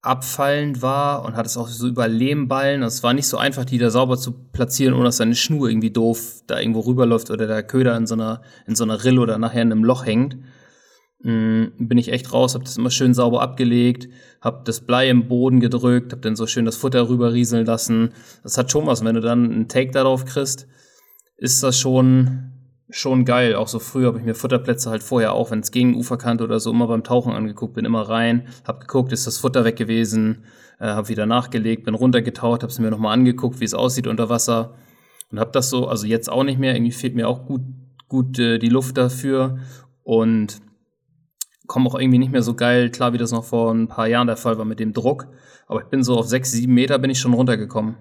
abfallend 0.00 0.80
war 0.80 1.24
und 1.24 1.36
hat 1.36 1.46
es 1.46 1.56
auch 1.56 1.68
so 1.68 1.88
über 1.88 2.08
Lehmballen. 2.08 2.82
Es 2.82 3.02
war 3.02 3.14
nicht 3.14 3.26
so 3.26 3.36
einfach, 3.36 3.64
die 3.64 3.78
da 3.78 3.90
sauber 3.90 4.16
zu 4.16 4.32
platzieren, 4.32 4.94
ohne 4.94 5.04
dass 5.04 5.16
deine 5.16 5.34
Schnur 5.34 5.68
irgendwie 5.68 5.90
doof 5.90 6.42
da 6.46 6.58
irgendwo 6.58 6.80
rüberläuft 6.80 7.30
oder 7.30 7.46
der 7.46 7.62
Köder 7.62 7.96
in 7.96 8.06
so 8.06 8.14
einer, 8.14 8.42
in 8.66 8.76
so 8.76 8.84
einer 8.84 9.04
Rille 9.04 9.20
oder 9.20 9.38
nachher 9.38 9.62
in 9.62 9.72
einem 9.72 9.84
Loch 9.84 10.06
hängt. 10.06 10.36
Mhm, 11.20 11.72
bin 11.78 11.98
ich 11.98 12.12
echt 12.12 12.32
raus, 12.32 12.54
habe 12.54 12.64
das 12.64 12.76
immer 12.76 12.90
schön 12.90 13.12
sauber 13.12 13.42
abgelegt, 13.42 14.08
habe 14.40 14.62
das 14.64 14.80
Blei 14.80 15.10
im 15.10 15.26
Boden 15.26 15.58
gedrückt, 15.58 16.12
habe 16.12 16.22
dann 16.22 16.36
so 16.36 16.46
schön 16.46 16.64
das 16.64 16.76
Futter 16.76 17.08
rüberrieseln 17.08 17.66
lassen. 17.66 18.12
Das 18.44 18.56
hat 18.56 18.70
schon 18.70 18.86
was, 18.86 19.04
wenn 19.04 19.16
du 19.16 19.20
dann 19.20 19.50
einen 19.50 19.68
Take 19.68 19.90
darauf 19.90 20.24
kriegst, 20.24 20.68
ist 21.36 21.62
das 21.62 21.78
schon 21.78 22.52
schon 22.90 23.24
geil. 23.24 23.54
Auch 23.54 23.68
so 23.68 23.78
früh 23.80 24.06
habe 24.06 24.18
ich 24.18 24.24
mir 24.24 24.34
Futterplätze 24.34 24.90
halt 24.90 25.02
vorher 25.02 25.34
auch, 25.34 25.50
wenn 25.50 25.60
es 25.60 25.70
gegen 25.70 25.94
Uferkante 25.94 26.44
oder 26.44 26.60
so, 26.60 26.70
immer 26.70 26.86
beim 26.86 27.04
Tauchen 27.04 27.32
angeguckt, 27.32 27.74
bin 27.74 27.84
immer 27.84 28.08
rein, 28.08 28.48
habe 28.66 28.80
geguckt, 28.80 29.12
ist 29.12 29.26
das 29.26 29.38
Futter 29.38 29.64
weg 29.64 29.76
gewesen, 29.76 30.44
äh, 30.78 30.86
habe 30.86 31.08
wieder 31.08 31.26
nachgelegt, 31.26 31.84
bin 31.84 31.94
runtergetaucht, 31.94 32.62
habe 32.62 32.72
es 32.72 32.78
mir 32.78 32.90
nochmal 32.90 33.12
angeguckt, 33.12 33.60
wie 33.60 33.64
es 33.64 33.74
aussieht 33.74 34.06
unter 34.06 34.28
Wasser 34.28 34.74
und 35.30 35.38
habe 35.38 35.50
das 35.52 35.68
so, 35.68 35.86
also 35.86 36.06
jetzt 36.06 36.30
auch 36.30 36.44
nicht 36.44 36.58
mehr, 36.58 36.74
irgendwie 36.74 36.92
fehlt 36.92 37.14
mir 37.14 37.28
auch 37.28 37.44
gut, 37.44 37.62
gut 38.08 38.38
äh, 38.38 38.58
die 38.58 38.70
Luft 38.70 38.96
dafür 38.96 39.58
und 40.02 40.60
komme 41.68 41.88
auch 41.88 41.98
irgendwie 41.98 42.18
nicht 42.18 42.32
mehr 42.32 42.42
so 42.42 42.54
geil 42.54 42.90
klar, 42.90 43.12
wie 43.12 43.18
das 43.18 43.30
noch 43.30 43.44
vor 43.44 43.72
ein 43.72 43.86
paar 43.86 44.08
Jahren 44.08 44.26
der 44.26 44.36
Fall 44.36 44.58
war 44.58 44.64
mit 44.64 44.80
dem 44.80 44.92
Druck. 44.92 45.28
Aber 45.68 45.80
ich 45.82 45.86
bin 45.86 46.02
so 46.02 46.16
auf 46.18 46.26
sechs, 46.26 46.50
sieben 46.50 46.74
Meter 46.74 46.98
bin 46.98 47.10
ich 47.10 47.20
schon 47.20 47.34
runtergekommen. 47.34 47.96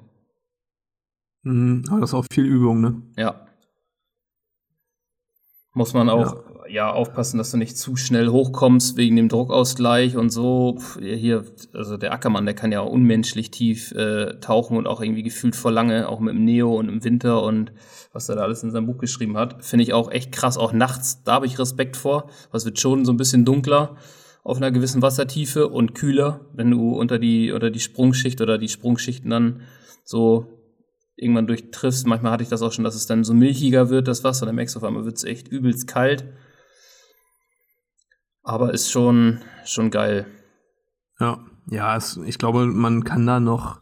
Mhm, 1.44 1.84
aber 1.90 2.00
das 2.00 2.10
ist 2.10 2.14
auch 2.16 2.26
viel 2.32 2.46
Übung, 2.46 2.82
ne? 2.82 3.02
Ja, 3.16 3.48
muss 5.78 5.94
man 5.94 6.10
auch 6.10 6.34
ja. 6.34 6.57
Ja. 6.70 6.92
aufpassen, 6.92 7.38
dass 7.38 7.52
du 7.52 7.58
nicht 7.58 7.78
zu 7.78 7.96
schnell 7.96 8.30
hochkommst 8.30 8.98
wegen 8.98 9.16
dem 9.16 9.30
Druckausgleich 9.30 10.16
und 10.18 10.30
so. 10.30 10.78
Hier, 11.00 11.44
also 11.74 11.98
der 11.98 12.12
Ackermann, 12.14 12.46
der 12.46 12.56
kann 12.56 12.72
ja 12.72 12.82
unmenschlich 12.82 13.52
tief 13.52 13.92
äh, 13.94 14.40
tauchen 14.40 14.78
und 14.78 14.88
auch 14.88 15.02
irgendwie 15.02 15.24
gefühlt 15.24 15.56
vor 15.56 15.72
lange, 15.72 16.10
auch 16.10 16.20
mit 16.20 16.34
dem 16.34 16.46
Neo 16.46 16.76
und 16.76 16.90
im 16.90 17.04
Winter 17.04 17.44
und 17.44 17.72
was 18.14 18.30
er 18.30 18.36
da 18.36 18.44
alles 18.44 18.64
in 18.64 18.72
seinem 18.72 18.88
Buch 18.88 18.98
geschrieben 18.98 19.38
hat. 19.38 19.64
Finde 19.64 19.84
ich 19.84 19.94
auch 19.94 20.12
echt 20.12 20.32
krass, 20.32 20.58
auch 20.58 20.74
nachts, 20.74 21.24
da 21.24 21.34
habe 21.34 21.46
ich 21.46 21.60
Respekt 21.60 21.98
vor. 21.98 22.30
Was 22.52 22.66
wird 22.66 22.80
schon 22.80 23.06
so 23.06 23.12
ein 23.12 23.18
bisschen 23.18 23.46
dunkler 23.46 23.96
auf 24.44 24.58
einer 24.58 24.72
gewissen 24.72 25.02
Wassertiefe 25.02 25.68
und 25.68 25.94
kühler, 25.94 26.40
wenn 26.54 26.72
du 26.72 26.96
unter 26.96 27.20
die, 27.20 27.52
oder 27.52 27.70
die 27.70 27.82
Sprungschicht 27.82 28.40
oder 28.40 28.58
die 28.58 28.70
Sprungschichten 28.70 29.30
dann 29.30 29.62
so 30.06 30.58
irgendwann 31.18 31.48
durchtriffst. 31.48 32.08
Manchmal 32.08 32.32
hatte 32.32 32.44
ich 32.44 32.50
das 32.50 32.62
auch 32.62 32.72
schon, 32.72 32.86
dass 32.86 32.96
es 32.96 33.08
dann 33.08 33.24
so 33.24 33.34
milchiger 33.34 33.90
wird, 33.90 34.08
das 34.08 34.24
Wasser. 34.24 34.46
Dann 34.46 34.56
merkst 34.56 34.76
du 34.76 34.80
auf 34.80 34.86
einmal, 34.86 35.04
wird 35.04 35.18
es 35.18 35.26
echt 35.26 35.50
übelst 35.50 35.88
kalt. 35.88 36.26
Aber 38.48 38.74
ist 38.74 38.90
schon, 38.90 39.40
schon 39.66 39.92
geil. 39.92 40.26
Ja, 41.20 41.40
ja, 41.70 41.98
es, 41.98 42.16
ich 42.16 42.38
glaube, 42.38 42.66
man 42.66 43.04
kann 43.04 43.28
da 43.28 43.42
noch 43.42 43.82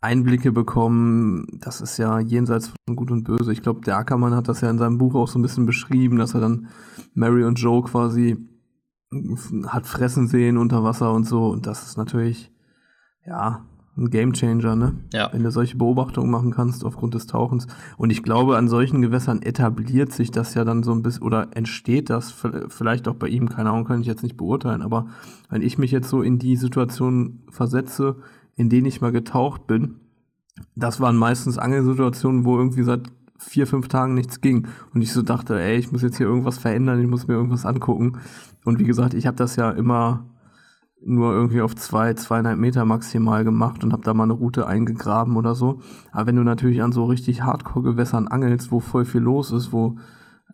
Einblicke 0.00 0.50
bekommen. 0.50 1.46
Das 1.60 1.80
ist 1.80 1.96
ja 1.96 2.18
jenseits 2.18 2.66
von 2.66 2.96
Gut 2.96 3.12
und 3.12 3.22
Böse. 3.22 3.52
Ich 3.52 3.62
glaube, 3.62 3.82
der 3.82 3.96
Ackermann 3.96 4.34
hat 4.34 4.48
das 4.48 4.60
ja 4.60 4.70
in 4.70 4.78
seinem 4.78 4.98
Buch 4.98 5.14
auch 5.14 5.28
so 5.28 5.38
ein 5.38 5.42
bisschen 5.42 5.66
beschrieben, 5.66 6.18
dass 6.18 6.34
er 6.34 6.40
dann 6.40 6.66
Mary 7.14 7.44
und 7.44 7.60
Joe 7.60 7.80
quasi 7.84 8.36
hat 9.68 9.86
fressen 9.86 10.26
sehen 10.26 10.58
unter 10.58 10.82
Wasser 10.82 11.12
und 11.12 11.22
so. 11.22 11.46
Und 11.46 11.68
das 11.68 11.86
ist 11.86 11.96
natürlich, 11.96 12.52
ja, 13.24 13.66
ein 13.96 14.10
Gamechanger, 14.10 14.76
ne? 14.76 14.94
Ja. 15.12 15.30
Wenn 15.32 15.42
du 15.42 15.50
solche 15.50 15.76
Beobachtungen 15.76 16.30
machen 16.30 16.50
kannst 16.50 16.84
aufgrund 16.84 17.14
des 17.14 17.26
Tauchens. 17.26 17.66
Und 17.96 18.10
ich 18.10 18.22
glaube, 18.22 18.56
an 18.56 18.68
solchen 18.68 19.00
Gewässern 19.00 19.42
etabliert 19.42 20.12
sich 20.12 20.30
das 20.30 20.54
ja 20.54 20.64
dann 20.64 20.82
so 20.82 20.92
ein 20.92 21.02
bisschen 21.02 21.22
oder 21.22 21.48
entsteht 21.52 22.10
das 22.10 22.34
vielleicht 22.68 23.08
auch 23.08 23.14
bei 23.14 23.28
ihm, 23.28 23.48
keine 23.48 23.70
Ahnung, 23.70 23.84
kann 23.84 24.00
ich 24.00 24.06
jetzt 24.06 24.22
nicht 24.22 24.36
beurteilen, 24.36 24.82
aber 24.82 25.06
wenn 25.48 25.62
ich 25.62 25.78
mich 25.78 25.90
jetzt 25.90 26.08
so 26.08 26.22
in 26.22 26.38
die 26.38 26.56
Situation 26.56 27.40
versetze, 27.50 28.16
in 28.54 28.68
denen 28.68 28.86
ich 28.86 29.00
mal 29.00 29.12
getaucht 29.12 29.66
bin, 29.66 29.96
das 30.74 31.00
waren 31.00 31.16
meistens 31.16 31.58
Angelsituationen, 31.58 32.44
wo 32.44 32.56
irgendwie 32.56 32.82
seit 32.82 33.10
vier, 33.38 33.66
fünf 33.66 33.88
Tagen 33.88 34.14
nichts 34.14 34.40
ging. 34.40 34.66
Und 34.94 35.02
ich 35.02 35.12
so 35.12 35.22
dachte, 35.22 35.60
ey, 35.60 35.76
ich 35.76 35.92
muss 35.92 36.02
jetzt 36.02 36.16
hier 36.16 36.26
irgendwas 36.26 36.58
verändern, 36.58 37.00
ich 37.00 37.06
muss 37.06 37.26
mir 37.26 37.34
irgendwas 37.34 37.66
angucken. 37.66 38.18
Und 38.64 38.78
wie 38.78 38.84
gesagt, 38.84 39.14
ich 39.14 39.26
habe 39.26 39.36
das 39.36 39.56
ja 39.56 39.70
immer 39.70 40.24
nur 41.04 41.32
irgendwie 41.32 41.60
auf 41.60 41.74
zwei, 41.76 42.14
zweieinhalb 42.14 42.58
Meter 42.58 42.84
maximal 42.84 43.44
gemacht 43.44 43.84
und 43.84 43.92
habe 43.92 44.02
da 44.02 44.14
mal 44.14 44.24
eine 44.24 44.32
Route 44.32 44.66
eingegraben 44.66 45.36
oder 45.36 45.54
so. 45.54 45.80
Aber 46.12 46.26
wenn 46.26 46.36
du 46.36 46.42
natürlich 46.42 46.82
an 46.82 46.92
so 46.92 47.04
richtig 47.04 47.42
Hardcore-Gewässern 47.42 48.28
angelst, 48.28 48.72
wo 48.72 48.80
voll 48.80 49.04
viel 49.04 49.20
los 49.20 49.52
ist, 49.52 49.72
wo 49.72 49.96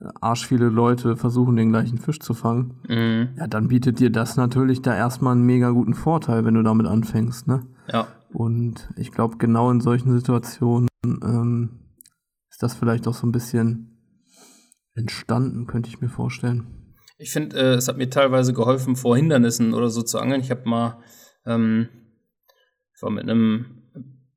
äh, 0.00 0.08
arsch 0.20 0.46
viele 0.46 0.68
Leute 0.68 1.16
versuchen, 1.16 1.56
den 1.56 1.70
gleichen 1.70 1.98
Fisch 1.98 2.20
zu 2.20 2.34
fangen, 2.34 2.74
mhm. 2.88 3.28
ja, 3.36 3.46
dann 3.46 3.68
bietet 3.68 4.00
dir 4.00 4.10
das 4.10 4.36
natürlich 4.36 4.82
da 4.82 4.94
erstmal 4.94 5.32
einen 5.32 5.46
mega 5.46 5.70
guten 5.70 5.94
Vorteil, 5.94 6.44
wenn 6.44 6.54
du 6.54 6.62
damit 6.62 6.86
anfängst, 6.86 7.46
ne? 7.46 7.62
Ja. 7.92 8.06
Und 8.32 8.88
ich 8.96 9.12
glaube, 9.12 9.36
genau 9.36 9.70
in 9.70 9.80
solchen 9.80 10.12
Situationen 10.12 10.88
ähm, 11.04 11.70
ist 12.48 12.62
das 12.62 12.74
vielleicht 12.74 13.06
auch 13.06 13.14
so 13.14 13.26
ein 13.26 13.32
bisschen 13.32 13.98
entstanden, 14.94 15.66
könnte 15.66 15.88
ich 15.88 16.00
mir 16.00 16.08
vorstellen. 16.08 16.81
Ich 17.22 17.30
finde, 17.30 17.56
äh, 17.56 17.74
es 17.74 17.86
hat 17.86 17.98
mir 17.98 18.10
teilweise 18.10 18.52
geholfen, 18.52 18.96
vor 18.96 19.16
Hindernissen 19.16 19.74
oder 19.74 19.90
so 19.90 20.02
zu 20.02 20.18
angeln. 20.18 20.40
Ich 20.40 20.50
habe 20.50 20.68
mal, 20.68 20.98
ähm, 21.46 21.88
ich 22.96 23.00
war 23.00 23.10
mit 23.10 23.22
einem 23.22 23.84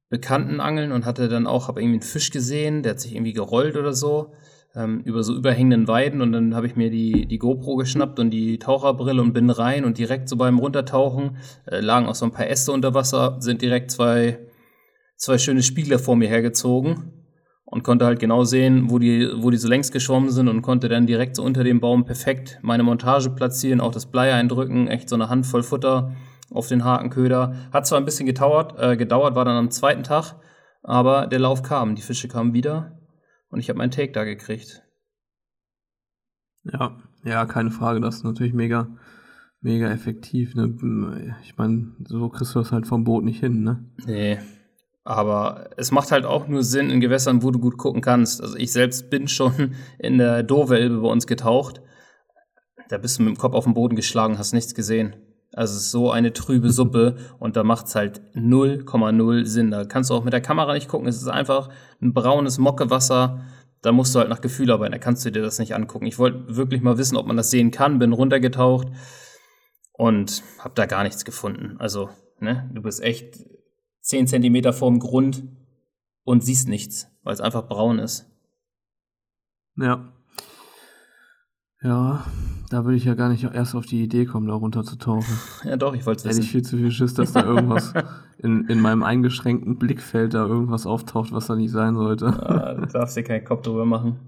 Bekannten 0.09 0.59
angeln 0.59 0.91
und 0.91 1.03
hatte 1.03 1.27
dann 1.27 1.47
auch, 1.47 1.67
habe 1.67 1.81
irgendwie 1.81 1.95
einen 1.95 2.07
Fisch 2.07 2.29
gesehen, 2.29 2.83
der 2.83 2.91
hat 2.91 2.99
sich 2.99 3.15
irgendwie 3.15 3.33
gerollt 3.33 3.75
oder 3.75 3.91
so 3.91 4.33
ähm, 4.75 5.01
über 5.03 5.23
so 5.23 5.33
überhängenden 5.33 5.88
Weiden 5.88 6.21
und 6.21 6.31
dann 6.31 6.53
habe 6.53 6.67
ich 6.67 6.75
mir 6.75 6.91
die, 6.91 7.25
die 7.25 7.39
GoPro 7.39 7.75
geschnappt 7.75 8.19
und 8.19 8.29
die 8.29 8.59
Taucherbrille 8.59 9.19
und 9.19 9.33
bin 9.33 9.49
rein 9.49 9.83
und 9.83 9.97
direkt 9.97 10.29
so 10.29 10.36
beim 10.36 10.59
Runtertauchen 10.59 11.38
äh, 11.65 11.79
lagen 11.79 12.05
auch 12.05 12.13
so 12.13 12.25
ein 12.25 12.31
paar 12.31 12.47
Äste 12.47 12.71
unter 12.71 12.93
Wasser, 12.93 13.38
sind 13.39 13.63
direkt 13.63 13.89
zwei, 13.89 14.38
zwei 15.17 15.39
schöne 15.39 15.63
Spiegler 15.63 15.97
vor 15.97 16.15
mir 16.15 16.27
hergezogen 16.27 17.14
und 17.76 17.84
konnte 17.84 18.05
halt 18.05 18.21
genau 18.21 18.45
sehen, 18.45 18.89
wo 18.89 18.99
die, 18.99 19.30
wo 19.36 19.49
die 19.49 19.57
so 19.57 19.67
längs 19.67 19.91
geschwommen 19.91 20.30
sind 20.30 20.47
und 20.47 20.61
konnte 20.61 20.88
dann 20.88 21.07
direkt 21.07 21.36
so 21.36 21.43
unter 21.43 21.61
dem 21.65 21.82
Baum 21.82 22.05
perfekt 22.05 22.57
meine 22.61 22.84
Montage 22.84 23.30
platzieren, 23.30 23.82
auch 23.82 23.91
das 23.91 24.05
Blei 24.05 24.34
eindrücken, 24.34 24.88
echt 24.88 25.09
so 25.09 25.15
eine 25.15 25.28
Handvoll 25.28 25.61
Futter 25.61 26.15
auf 26.49 26.69
den 26.69 26.86
Hakenköder. 26.86 27.53
Hat 27.73 27.86
zwar 27.86 27.97
ein 27.99 28.05
bisschen 28.05 28.28
gedauert, 28.28 28.80
äh, 28.80 28.95
gedauert, 28.95 29.36
war 29.36 29.43
dann 29.43 29.57
am 29.57 29.71
zweiten 29.71 30.03
Tag, 30.03 30.36
aber 30.84 31.28
der 31.28 31.39
Lauf 31.39 31.63
kam, 31.63 31.95
die 31.95 32.01
Fische 32.01 32.30
kamen 32.30 32.53
wieder 32.53 32.97
und 33.49 33.59
ich 33.59 33.67
habe 33.67 33.78
meinen 33.78 33.91
Take 33.91 34.13
da 34.13 34.23
gekriegt. 34.23 34.82
Ja, 36.63 36.97
ja, 37.26 37.45
keine 37.45 37.71
Frage, 37.71 37.99
das 37.99 38.15
ist 38.15 38.23
natürlich 38.23 38.53
mega, 38.53 38.88
mega 39.59 39.91
effektiv. 39.91 40.55
Ne? 40.55 41.36
Ich 41.43 41.57
meine, 41.57 41.91
so 42.05 42.30
kriegst 42.30 42.55
du 42.55 42.59
das 42.59 42.71
halt 42.71 42.88
vom 42.88 43.03
Boot 43.03 43.26
nicht 43.26 43.41
hin, 43.41 43.63
ne? 43.63 43.84
Nee, 44.05 44.39
aber 45.06 45.70
es 45.78 45.91
macht 45.91 46.12
halt 46.12 46.26
auch 46.26 46.47
nur 46.47 46.64
Sinn 46.64 46.89
in 46.89 46.99
Gewässern, 46.99 47.43
wo 47.43 47.51
du 47.51 47.60
gut 47.60 47.78
gucken 47.78 48.01
kannst. 48.01 48.41
Also 48.41 48.58
ich 48.58 48.72
selbst 48.72 49.12
bin 49.12 49.28
schon 49.30 49.76
in 49.99 50.18
der 50.18 50.43
Dovelbe 50.43 50.99
bei 50.99 51.08
uns 51.08 51.28
getaucht. 51.28 51.82
Da 52.89 52.97
bist 52.97 53.18
du 53.18 53.24
mit 53.24 53.36
dem 53.36 53.39
Kopf 53.39 53.53
auf 53.53 53.64
den 53.64 53.74
Boden 53.76 53.95
geschlagen, 53.95 54.38
hast 54.38 54.53
nichts 54.53 54.74
gesehen. 54.76 55.16
Also 55.53 55.76
es 55.76 55.84
ist 55.84 55.91
so 55.91 56.12
eine 56.12 56.34
trübe 56.34 56.72
Suppe 56.72 57.18
und 57.39 57.56
da 57.56 57.64
macht 57.64 57.86
es 57.86 57.95
halt 57.95 58.22
0,0 58.34 59.45
Sinn. 59.45 59.72
Da 59.72 59.86
kannst 59.86 60.10
du 60.10 60.15
auch 60.15 60.23
mit 60.23 60.34
der 60.34 60.41
Kamera 60.41 60.73
nicht 60.73 60.90
gucken. 60.90 61.07
Es 61.07 61.22
ist 61.22 61.27
einfach 61.27 61.69
ein 62.02 62.14
braunes 62.14 62.57
Mockewasser. 62.57 63.41
Da 63.84 63.91
musst 63.91 64.15
du 64.15 64.19
halt 64.19 64.30
nach 64.30 64.41
Gefühl 64.41 64.72
arbeiten. 64.72 64.91
Da 64.91 64.98
kannst 64.98 65.23
du 65.23 65.32
dir 65.32 65.44
das 65.44 65.60
nicht 65.60 65.76
angucken. 65.76 66.07
Ich 66.07 66.18
wollte 66.18 66.56
wirklich 66.56 66.82
mal 66.82 66.98
wissen, 66.98 67.15
ob 67.15 67.27
man 67.27 67.38
das 67.38 67.52
sehen 67.52 67.69
kann. 67.69 67.99
Bin 67.99 68.11
runtergetaucht 68.11 68.88
und 69.94 70.41
habe 70.57 70.73
da 70.73 70.88
gar 70.88 71.03
nichts 71.03 71.26
gefunden. 71.26 71.76
Also, 71.77 72.10
ne, 72.40 72.68
du 72.73 72.82
bist 72.82 73.03
echt 73.03 73.45
10 74.06 74.27
Zentimeter 74.27 74.72
vorm 74.72 74.99
Grund 74.99 75.44
und 76.23 76.44
siehst 76.44 76.69
nichts, 76.69 77.11
weil 77.23 77.34
es 77.34 77.41
einfach 77.41 77.68
braun 77.68 77.98
ist. 77.98 78.30
Ja. 79.77 80.14
Ja, 81.82 82.23
da 82.69 82.86
würde 82.86 82.98
ich 82.98 83.06
ja 83.06 83.15
gar 83.15 83.30
nicht 83.30 83.44
erst 83.44 83.73
auf 83.73 83.88
die 83.88 84.03
Idee 84.03 84.26
kommen, 84.26 84.48
da 84.48 84.53
runter 84.53 84.84
zu 84.84 84.95
tauchen. 84.95 85.26
Ja, 85.64 85.76
doch, 85.76 85.95
ich 85.95 86.06
wollte 86.06 86.19
es 86.19 86.26
wissen. 86.26 86.36
Hätte 86.36 86.45
ich 86.45 86.52
viel 86.52 86.61
zu 86.61 86.77
viel 86.77 86.91
Schiss, 86.91 87.15
dass 87.15 87.34
da 87.34 87.44
irgendwas 87.44 87.94
in, 88.38 88.65
in 88.68 88.80
meinem 88.80 89.02
eingeschränkten 89.02 89.80
Blickfeld 89.80 90.36
da 90.36 90.45
irgendwas 90.45 90.86
auftaucht, 90.86 91.32
was 91.32 91.48
da 91.48 91.56
nicht 91.56 91.72
sein 91.72 91.95
sollte. 91.95 92.26
Ja, 92.26 92.73
du 92.76 92.86
darfst 92.86 93.18
dir 93.18 93.23
keinen 93.23 93.44
Kopf 93.44 93.64
drüber 93.64 93.86
machen. 93.86 94.19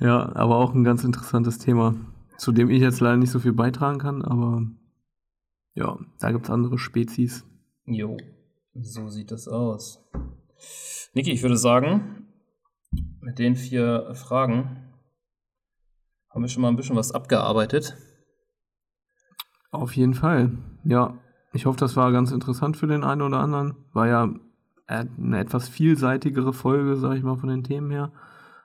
Ja, 0.00 0.34
aber 0.34 0.56
auch 0.56 0.74
ein 0.74 0.82
ganz 0.82 1.04
interessantes 1.04 1.58
Thema, 1.58 1.94
zu 2.36 2.50
dem 2.50 2.68
ich 2.68 2.80
jetzt 2.80 2.98
leider 2.98 3.16
nicht 3.16 3.30
so 3.30 3.38
viel 3.38 3.52
beitragen 3.52 3.98
kann, 3.98 4.22
aber 4.22 4.66
ja, 5.74 5.98
da 6.20 6.32
gibt 6.32 6.44
es 6.44 6.50
andere 6.50 6.78
Spezies. 6.78 7.44
Jo, 7.84 8.16
so 8.74 9.08
sieht 9.08 9.30
das 9.30 9.48
aus. 9.48 10.00
Niki, 11.12 11.30
ich 11.30 11.42
würde 11.42 11.56
sagen, 11.56 12.26
mit 13.20 13.38
den 13.38 13.56
vier 13.56 14.14
Fragen 14.14 14.84
haben 16.30 16.42
wir 16.42 16.48
schon 16.48 16.62
mal 16.62 16.68
ein 16.68 16.76
bisschen 16.76 16.96
was 16.96 17.12
abgearbeitet. 17.12 17.96
Auf 19.70 19.96
jeden 19.96 20.14
Fall. 20.14 20.52
Ja, 20.84 21.18
ich 21.52 21.66
hoffe, 21.66 21.78
das 21.78 21.96
war 21.96 22.12
ganz 22.12 22.32
interessant 22.32 22.76
für 22.76 22.86
den 22.86 23.04
einen 23.04 23.22
oder 23.22 23.38
anderen. 23.38 23.76
War 23.92 24.08
ja 24.08 24.34
eine 24.86 25.38
etwas 25.38 25.68
vielseitigere 25.68 26.52
Folge, 26.52 26.96
sage 26.96 27.16
ich 27.16 27.22
mal, 27.22 27.36
von 27.36 27.48
den 27.48 27.64
Themen 27.64 27.90
her. 27.90 28.12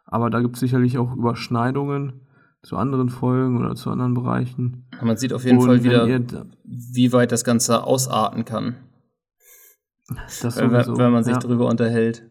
Aber 0.06 0.30
da 0.30 0.42
gibt 0.42 0.56
es 0.56 0.60
sicherlich 0.60 0.98
auch 0.98 1.16
Überschneidungen 1.16 2.22
zu 2.62 2.78
anderen 2.78 3.10
Folgen 3.10 3.58
oder 3.58 3.76
zu 3.76 3.90
anderen 3.90 4.14
Bereichen. 4.14 4.86
Man 5.02 5.18
sieht 5.18 5.34
auf 5.34 5.46
jeden 5.46 5.60
Und 5.60 5.68
Fall 5.68 5.84
wieder, 5.84 6.46
wie 6.64 7.14
weit 7.14 7.32
das 7.32 7.44
Ganze 7.44 7.84
ausarten 7.84 8.46
kann. 8.46 8.76
Das 10.42 10.58
wenn, 10.58 10.72
wenn 10.72 11.12
man 11.12 11.24
sich 11.24 11.34
ja. 11.34 11.40
drüber 11.40 11.68
unterhält. 11.68 12.28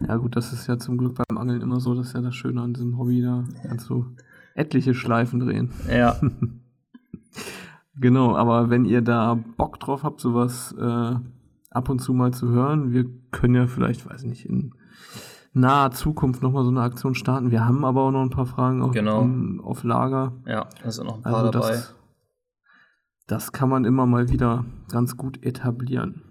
Ja, 0.00 0.16
gut, 0.16 0.36
das 0.36 0.52
ist 0.52 0.66
ja 0.66 0.78
zum 0.78 0.98
Glück 0.98 1.14
beim 1.14 1.38
Angeln 1.38 1.62
immer 1.62 1.80
so, 1.80 1.94
das 1.94 2.08
ist 2.08 2.14
ja 2.14 2.20
das 2.20 2.34
Schöne 2.34 2.60
an 2.60 2.74
diesem 2.74 2.98
Hobby, 2.98 3.22
da 3.22 3.44
kannst 3.62 3.88
du 3.88 4.06
etliche 4.54 4.92
Schleifen 4.92 5.40
drehen. 5.40 5.70
Ja. 5.88 6.20
genau, 8.00 8.36
aber 8.36 8.70
wenn 8.70 8.84
ihr 8.84 9.02
da 9.02 9.38
Bock 9.56 9.78
drauf 9.78 10.02
habt, 10.02 10.20
sowas 10.20 10.74
äh, 10.78 11.14
ab 11.70 11.88
und 11.88 12.00
zu 12.00 12.12
mal 12.12 12.32
zu 12.32 12.48
hören, 12.50 12.92
wir 12.92 13.06
können 13.30 13.54
ja 13.54 13.66
vielleicht, 13.66 14.08
weiß 14.08 14.22
ich 14.22 14.28
nicht, 14.28 14.46
in 14.46 14.74
naher 15.54 15.92
Zukunft 15.92 16.42
nochmal 16.42 16.64
so 16.64 16.70
eine 16.70 16.82
Aktion 16.82 17.14
starten. 17.14 17.50
Wir 17.50 17.64
haben 17.64 17.84
aber 17.84 18.02
auch 18.02 18.10
noch 18.10 18.22
ein 18.22 18.30
paar 18.30 18.46
Fragen 18.46 18.82
auf, 18.82 18.92
genau. 18.92 19.20
um, 19.20 19.60
auf 19.60 19.84
Lager. 19.84 20.32
Ja, 20.46 20.68
da 20.82 20.90
sind 20.90 21.06
noch 21.06 21.16
ein 21.16 21.22
paar 21.22 21.36
also 21.36 21.50
dabei. 21.50 21.70
Das, 21.70 21.94
das 23.26 23.52
kann 23.52 23.68
man 23.68 23.84
immer 23.84 24.04
mal 24.04 24.28
wieder 24.28 24.64
ganz 24.90 25.16
gut 25.16 25.42
etablieren. 25.42 26.22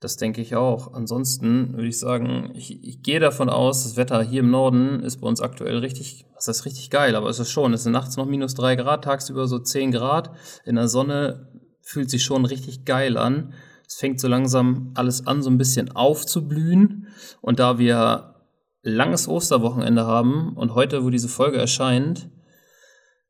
Das 0.00 0.16
denke 0.16 0.40
ich 0.40 0.56
auch. 0.56 0.94
Ansonsten 0.94 1.74
würde 1.74 1.86
ich 1.86 1.98
sagen, 2.00 2.50
ich, 2.54 2.82
ich, 2.82 3.02
gehe 3.02 3.20
davon 3.20 3.48
aus, 3.48 3.84
das 3.84 3.96
Wetter 3.96 4.20
hier 4.20 4.40
im 4.40 4.50
Norden 4.50 4.98
ist 4.98 5.20
bei 5.20 5.28
uns 5.28 5.40
aktuell 5.40 5.78
richtig, 5.78 6.26
was 6.34 6.48
heißt 6.48 6.64
richtig 6.64 6.90
geil, 6.90 7.14
aber 7.14 7.28
es 7.28 7.38
ist 7.38 7.52
schon, 7.52 7.72
es 7.72 7.84
sind 7.84 7.92
nachts 7.92 8.16
noch 8.16 8.26
minus 8.26 8.54
drei 8.54 8.74
Grad, 8.74 9.04
tagsüber 9.04 9.46
so 9.46 9.60
zehn 9.60 9.92
Grad. 9.92 10.32
In 10.64 10.74
der 10.74 10.88
Sonne 10.88 11.48
fühlt 11.82 12.10
sich 12.10 12.24
schon 12.24 12.44
richtig 12.44 12.84
geil 12.84 13.16
an. 13.16 13.54
Es 13.92 13.98
fängt 13.98 14.20
so 14.20 14.26
langsam 14.26 14.90
alles 14.94 15.26
an, 15.26 15.42
so 15.42 15.50
ein 15.50 15.58
bisschen 15.58 15.94
aufzublühen. 15.94 17.08
Und 17.42 17.58
da 17.58 17.78
wir 17.78 18.36
langes 18.80 19.28
Osterwochenende 19.28 20.06
haben 20.06 20.56
und 20.56 20.74
heute, 20.74 21.04
wo 21.04 21.10
diese 21.10 21.28
Folge 21.28 21.58
erscheint, 21.58 22.30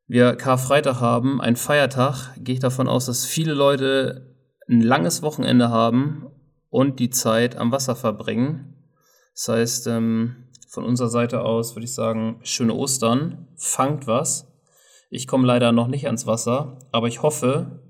wir 0.07 0.37
Karfreitag 0.37 1.01
haben, 1.01 1.41
ein 1.41 1.57
Feiertag, 1.57 2.37
gehe 2.39 2.55
ich 2.55 2.61
davon 2.61 2.87
aus, 2.87 3.07
dass 3.07 3.27
viele 3.27 3.55
Leute 3.55 4.37
ein 4.69 4.83
langes 4.83 5.21
Wochenende 5.23 5.71
haben 5.71 6.29
und 6.71 7.01
die 7.01 7.11
Zeit 7.11 7.57
am 7.57 7.73
Wasser 7.73 7.97
verbringen. 7.97 8.87
Das 9.35 9.49
heißt, 9.49 9.87
ähm, 9.89 10.47
von 10.69 10.85
unserer 10.85 11.09
Seite 11.09 11.41
aus 11.43 11.75
würde 11.75 11.87
ich 11.87 11.95
sagen, 11.95 12.39
schöne 12.45 12.75
Ostern, 12.75 13.49
fangt 13.57 14.07
was. 14.07 14.47
Ich 15.11 15.27
komme 15.27 15.45
leider 15.45 15.73
noch 15.73 15.89
nicht 15.89 16.07
ans 16.07 16.29
Wasser, 16.29 16.79
aber 16.93 17.09
ich 17.09 17.21
hoffe, 17.21 17.82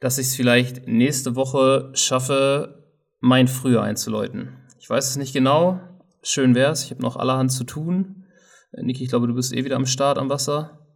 dass 0.00 0.18
ich 0.18 0.28
es 0.28 0.36
vielleicht 0.36 0.86
nächste 0.86 1.36
Woche 1.36 1.90
schaffe, 1.94 2.84
mein 3.20 3.48
Frühjahr 3.48 3.84
einzuläuten. 3.84 4.56
Ich 4.78 4.88
weiß 4.88 5.10
es 5.10 5.16
nicht 5.16 5.32
genau. 5.32 5.80
Schön 6.22 6.54
wär's. 6.54 6.84
Ich 6.84 6.90
habe 6.90 7.02
noch 7.02 7.16
allerhand 7.16 7.52
zu 7.52 7.64
tun. 7.64 8.24
Äh, 8.72 8.82
Niki, 8.82 9.04
ich 9.04 9.10
glaube, 9.10 9.26
du 9.26 9.34
bist 9.34 9.52
eh 9.52 9.64
wieder 9.64 9.76
am 9.76 9.86
Start 9.86 10.18
am 10.18 10.30
Wasser. 10.30 10.86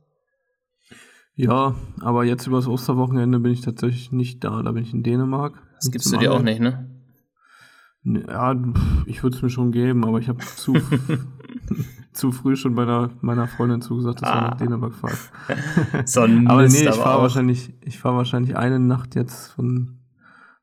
Ja, 1.35 1.75
aber 2.01 2.25
jetzt 2.25 2.47
übers 2.47 2.67
Osterwochenende 2.67 3.41
bin 3.41 3.53
ich 3.53 3.63
tatsächlich 3.63 4.13
nicht 4.13 4.45
da. 4.45 4.63
Da 4.63 4.73
bin 4.73 4.83
ich 4.83 4.93
in 4.93 5.03
Dänemark. 5.03 5.55
Das 5.77 5.91
gibst 5.91 6.13
du 6.13 6.19
dir 6.19 6.33
auch 6.33 6.43
nicht, 6.43 6.61
ne? 6.61 6.89
Ja, 8.05 8.55
ich 9.07 9.23
würde 9.23 9.37
es 9.37 9.43
mir 9.43 9.51
schon 9.51 9.73
geben, 9.73 10.05
aber 10.05 10.19
ich 10.19 10.29
habe 10.29 10.45
zu, 10.45 10.75
zu 12.13 12.31
früh 12.31 12.57
schon 12.57 12.75
meiner, 12.75 13.11
meiner 13.21 13.49
Freundin 13.49 13.81
zugesagt, 13.81 14.23
dass 14.23 14.29
ah. 14.29 14.35
wir 14.35 14.41
nach 14.43 14.57
Dänemark 14.57 14.95
fahren. 14.95 15.19
so 16.07 16.21
ein 16.21 16.47
aber 16.47 16.69
nee, 16.69 16.89
ich 16.89 16.95
fahre 16.95 17.23
wahrscheinlich, 17.23 17.73
ich 17.81 17.99
fahre 17.99 18.17
wahrscheinlich 18.17 18.57
eine 18.57 18.79
Nacht 18.79 19.15
jetzt 19.15 19.53
von 19.53 19.99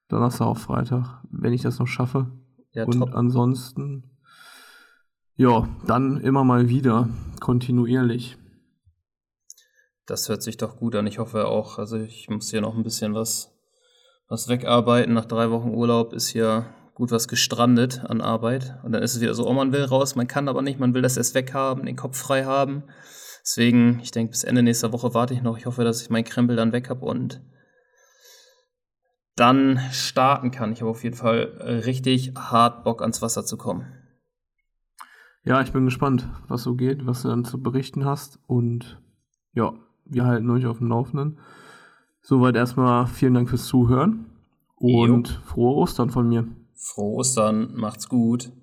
Donnerstag 0.07 0.47
auf 0.47 0.59
Freitag, 0.59 1.21
wenn 1.31 1.53
ich 1.53 1.61
das 1.61 1.79
noch 1.79 1.87
schaffe. 1.87 2.27
Ja, 2.73 2.85
Und 2.85 2.99
top. 2.99 3.15
ansonsten, 3.15 4.03
ja, 5.35 5.67
dann 5.85 6.19
immer 6.21 6.43
mal 6.43 6.69
wieder, 6.69 7.09
kontinuierlich. 7.39 8.37
Das 10.05 10.29
hört 10.29 10.41
sich 10.41 10.57
doch 10.57 10.77
gut 10.77 10.95
an. 10.95 11.07
Ich 11.07 11.19
hoffe 11.19 11.47
auch. 11.47 11.77
Also 11.77 11.97
ich 11.97 12.29
muss 12.29 12.49
hier 12.49 12.61
noch 12.61 12.75
ein 12.75 12.83
bisschen 12.83 13.13
was, 13.13 13.55
was 14.27 14.47
wegarbeiten. 14.47 15.13
Nach 15.13 15.25
drei 15.25 15.51
Wochen 15.51 15.69
Urlaub 15.69 16.13
ist 16.13 16.29
hier 16.29 16.65
gut 16.99 17.11
was 17.11 17.29
gestrandet 17.29 18.03
an 18.03 18.19
Arbeit. 18.19 18.77
Und 18.83 18.91
dann 18.91 19.01
ist 19.01 19.15
es 19.15 19.21
wieder 19.21 19.33
so, 19.33 19.47
oh, 19.47 19.53
man 19.53 19.71
will 19.71 19.85
raus, 19.85 20.17
man 20.17 20.27
kann 20.27 20.49
aber 20.49 20.61
nicht, 20.61 20.81
man 20.81 20.93
will 20.93 21.01
das 21.01 21.15
erst 21.15 21.33
weghaben, 21.33 21.85
den 21.85 21.95
Kopf 21.95 22.17
frei 22.17 22.43
haben. 22.43 22.83
Deswegen, 23.41 24.01
ich 24.03 24.11
denke, 24.11 24.31
bis 24.31 24.43
Ende 24.43 24.63
nächster 24.63 24.91
Woche 24.91 25.13
warte 25.13 25.33
ich 25.33 25.41
noch. 25.41 25.57
Ich 25.57 25.65
hoffe, 25.65 25.85
dass 25.85 26.01
ich 26.01 26.09
meinen 26.09 26.25
Krempel 26.25 26.57
dann 26.57 26.73
weg 26.73 26.89
habe 26.89 27.05
und 27.05 27.41
dann 29.37 29.79
starten 29.93 30.51
kann. 30.51 30.73
Ich 30.73 30.81
habe 30.81 30.91
auf 30.91 31.05
jeden 31.05 31.15
Fall 31.15 31.81
richtig 31.85 32.33
hart 32.35 32.83
Bock 32.83 33.01
ans 33.01 33.21
Wasser 33.21 33.45
zu 33.45 33.55
kommen. 33.55 33.85
Ja, 35.45 35.61
ich 35.61 35.71
bin 35.71 35.85
gespannt, 35.85 36.27
was 36.49 36.63
so 36.63 36.75
geht, 36.75 37.05
was 37.07 37.21
du 37.21 37.29
dann 37.29 37.45
zu 37.45 37.63
berichten 37.63 38.03
hast. 38.03 38.39
Und 38.45 39.01
ja, 39.53 39.71
wir 40.03 40.25
halten 40.25 40.49
euch 40.49 40.65
auf 40.65 40.79
dem 40.79 40.89
Laufenden. 40.89 41.39
Soweit 42.21 42.57
erstmal 42.57 43.07
vielen 43.07 43.35
Dank 43.35 43.47
fürs 43.47 43.67
Zuhören 43.67 44.25
und 44.75 45.29
jo. 45.29 45.35
frohe 45.45 45.75
Ostern 45.75 46.09
von 46.09 46.27
mir. 46.27 46.45
Frohe 46.81 47.17
Ostern, 47.17 47.73
macht's 47.75 48.07
gut. 48.07 48.53